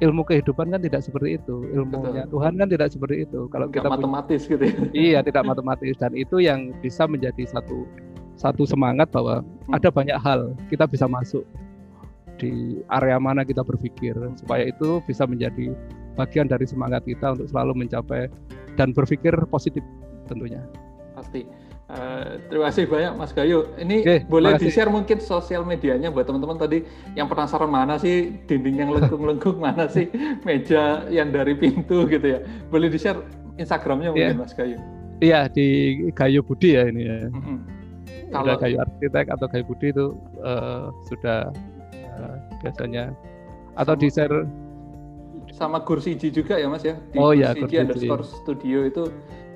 ilmu 0.00 0.24
kehidupan 0.24 0.72
kan 0.72 0.80
tidak 0.80 1.04
seperti 1.04 1.36
itu 1.36 1.68
ilmunya 1.70 2.24
Betul. 2.24 2.40
Tuhan 2.40 2.52
kan 2.56 2.68
tidak 2.72 2.88
seperti 2.96 3.16
itu 3.28 3.40
kalau 3.52 3.68
kita 3.68 3.92
matematis 3.92 4.48
punya, 4.48 4.52
gitu 4.56 4.64
ya. 4.64 4.78
iya 4.96 5.18
tidak 5.20 5.44
matematis 5.44 5.94
dan 6.00 6.16
itu 6.16 6.40
yang 6.40 6.72
bisa 6.80 7.04
menjadi 7.04 7.44
satu 7.44 7.84
satu 8.34 8.64
semangat 8.64 9.12
bahwa 9.12 9.44
hmm. 9.44 9.76
ada 9.76 9.92
banyak 9.92 10.16
hal 10.16 10.56
kita 10.72 10.88
bisa 10.88 11.04
masuk 11.04 11.44
di 12.40 12.82
area 12.90 13.20
mana 13.22 13.46
kita 13.46 13.62
berpikir 13.62 14.16
supaya 14.34 14.66
itu 14.66 14.98
bisa 15.06 15.22
menjadi 15.22 15.70
bagian 16.14 16.46
dari 16.46 16.66
semangat 16.66 17.02
kita 17.04 17.34
untuk 17.34 17.50
selalu 17.50 17.86
mencapai 17.86 18.30
dan 18.78 18.90
berpikir 18.90 19.34
positif 19.50 19.82
tentunya. 20.26 20.62
Pasti. 21.14 21.46
Uh, 21.84 22.40
terima 22.48 22.72
kasih 22.72 22.88
banyak 22.88 23.12
Mas 23.12 23.32
Gayu. 23.36 23.68
Ini 23.76 23.96
okay, 24.00 24.18
boleh 24.24 24.56
di-share 24.56 24.88
mungkin 24.88 25.20
sosial 25.20 25.68
medianya 25.68 26.08
buat 26.08 26.24
teman-teman 26.24 26.56
tadi 26.56 26.80
yang 27.12 27.28
penasaran 27.28 27.68
mana 27.68 28.00
sih 28.00 28.40
dinding 28.48 28.80
yang 28.80 28.90
lengkung-lengkung, 28.90 29.60
mana 29.68 29.84
sih 29.84 30.08
meja 30.48 31.04
yang 31.12 31.28
dari 31.28 31.52
pintu 31.52 32.08
gitu 32.08 32.24
ya. 32.24 32.40
Boleh 32.72 32.88
di-share 32.88 33.20
Instagramnya 33.60 34.16
mungkin 34.16 34.32
yeah. 34.32 34.40
Mas 34.40 34.56
Gayu. 34.56 34.80
Iya 35.20 35.40
di 35.52 35.66
Gayu 36.16 36.40
Budi 36.40 36.72
ya 36.72 36.88
ini 36.88 37.02
ya. 37.04 37.28
Mm 37.28 37.42
-hmm. 37.44 37.58
Kalau 38.32 38.54
Gayu 38.56 38.76
Arsitek 38.80 39.26
atau 39.28 39.46
Gayu 39.46 39.64
Budi 39.68 39.86
itu 39.92 40.06
uh, 40.40 40.88
sudah 41.06 41.52
uh, 42.16 42.36
biasanya 42.64 43.12
atau 43.76 43.92
di-share 43.92 44.48
sama 45.54 45.80
Gursiji 45.86 46.34
juga 46.34 46.58
ya 46.58 46.66
Mas 46.66 46.82
ya. 46.82 46.98
Di 47.14 47.16
oh 47.16 47.30
iya, 47.30 47.54
Gursiji 47.54 47.76
underscore 47.78 48.24
studio 48.26 48.78
itu. 48.84 49.04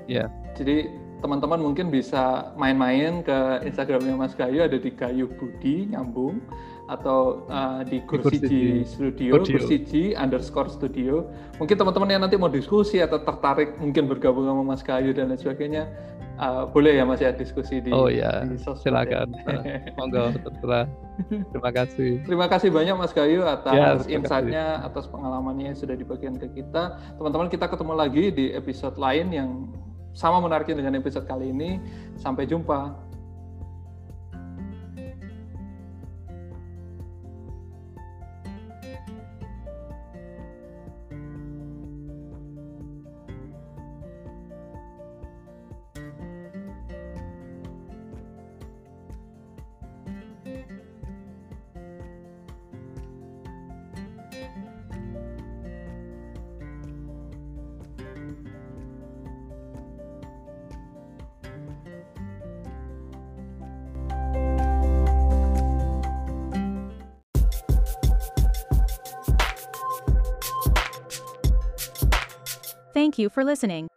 Ya. 0.07 0.31
Jadi 0.55 0.89
teman-teman 1.19 1.59
mungkin 1.59 1.91
bisa 1.91 2.55
main-main 2.55 3.19
ke 3.21 3.67
Instagramnya 3.67 4.15
Mas 4.15 4.33
Gayu 4.33 4.63
ada 4.63 4.79
di 4.79 4.89
Gayu 4.89 5.27
Budi 5.27 5.91
nyambung 5.91 6.39
atau 6.89 7.45
uh, 7.51 7.85
di 7.85 8.01
Gursiji 8.01 8.81
Studio, 8.81 9.37
Gursiji 9.37 10.17
underscore 10.17 10.73
Studio. 10.73 11.29
Mungkin 11.61 11.77
teman-teman 11.77 12.09
yang 12.09 12.21
nanti 12.25 12.33
mau 12.39 12.49
diskusi 12.49 12.97
atau 12.97 13.21
tertarik 13.21 13.77
mungkin 13.77 14.09
bergabung 14.09 14.49
sama 14.49 14.63
Mas 14.65 14.81
Gayu 14.81 15.13
dan 15.13 15.29
lain 15.29 15.37
sebagainya, 15.37 15.85
uh, 16.39 16.63
boleh 16.71 16.97
ya 16.97 17.03
Mas 17.03 17.19
ya 17.19 17.35
diskusi 17.35 17.83
di 17.83 17.91
Oh 17.91 18.07
iya, 18.07 18.47
di 18.47 18.57
silakan. 18.57 19.35
Ya. 19.45 19.83
Monggo 19.99 20.33
terserah. 20.39 20.87
Terima 21.27 21.71
kasih. 21.75 22.11
Terima 22.23 22.47
kasih 22.47 22.69
banyak 22.71 22.95
Mas 22.95 23.11
Gayu 23.11 23.43
atas 23.43 24.07
ya, 24.07 24.15
insight-nya, 24.15 24.81
atas 24.87 25.05
pengalamannya 25.11 25.75
yang 25.75 25.77
sudah 25.77 25.99
dibagikan 25.99 26.39
ke 26.39 26.47
kita. 26.55 26.97
Teman-teman 27.19 27.51
kita 27.51 27.67
ketemu 27.67 27.93
lagi 27.93 28.25
di 28.31 28.45
episode 28.55 28.95
lain 28.95 29.35
yang 29.35 29.49
sama 30.15 30.39
menariknya 30.39 30.79
dengan 30.79 30.97
episode 30.97 31.27
kali 31.27 31.51
ini. 31.51 31.77
Sampai 32.15 32.47
jumpa. 32.47 33.08
You 73.19 73.29
for 73.29 73.43
listening. 73.43 73.89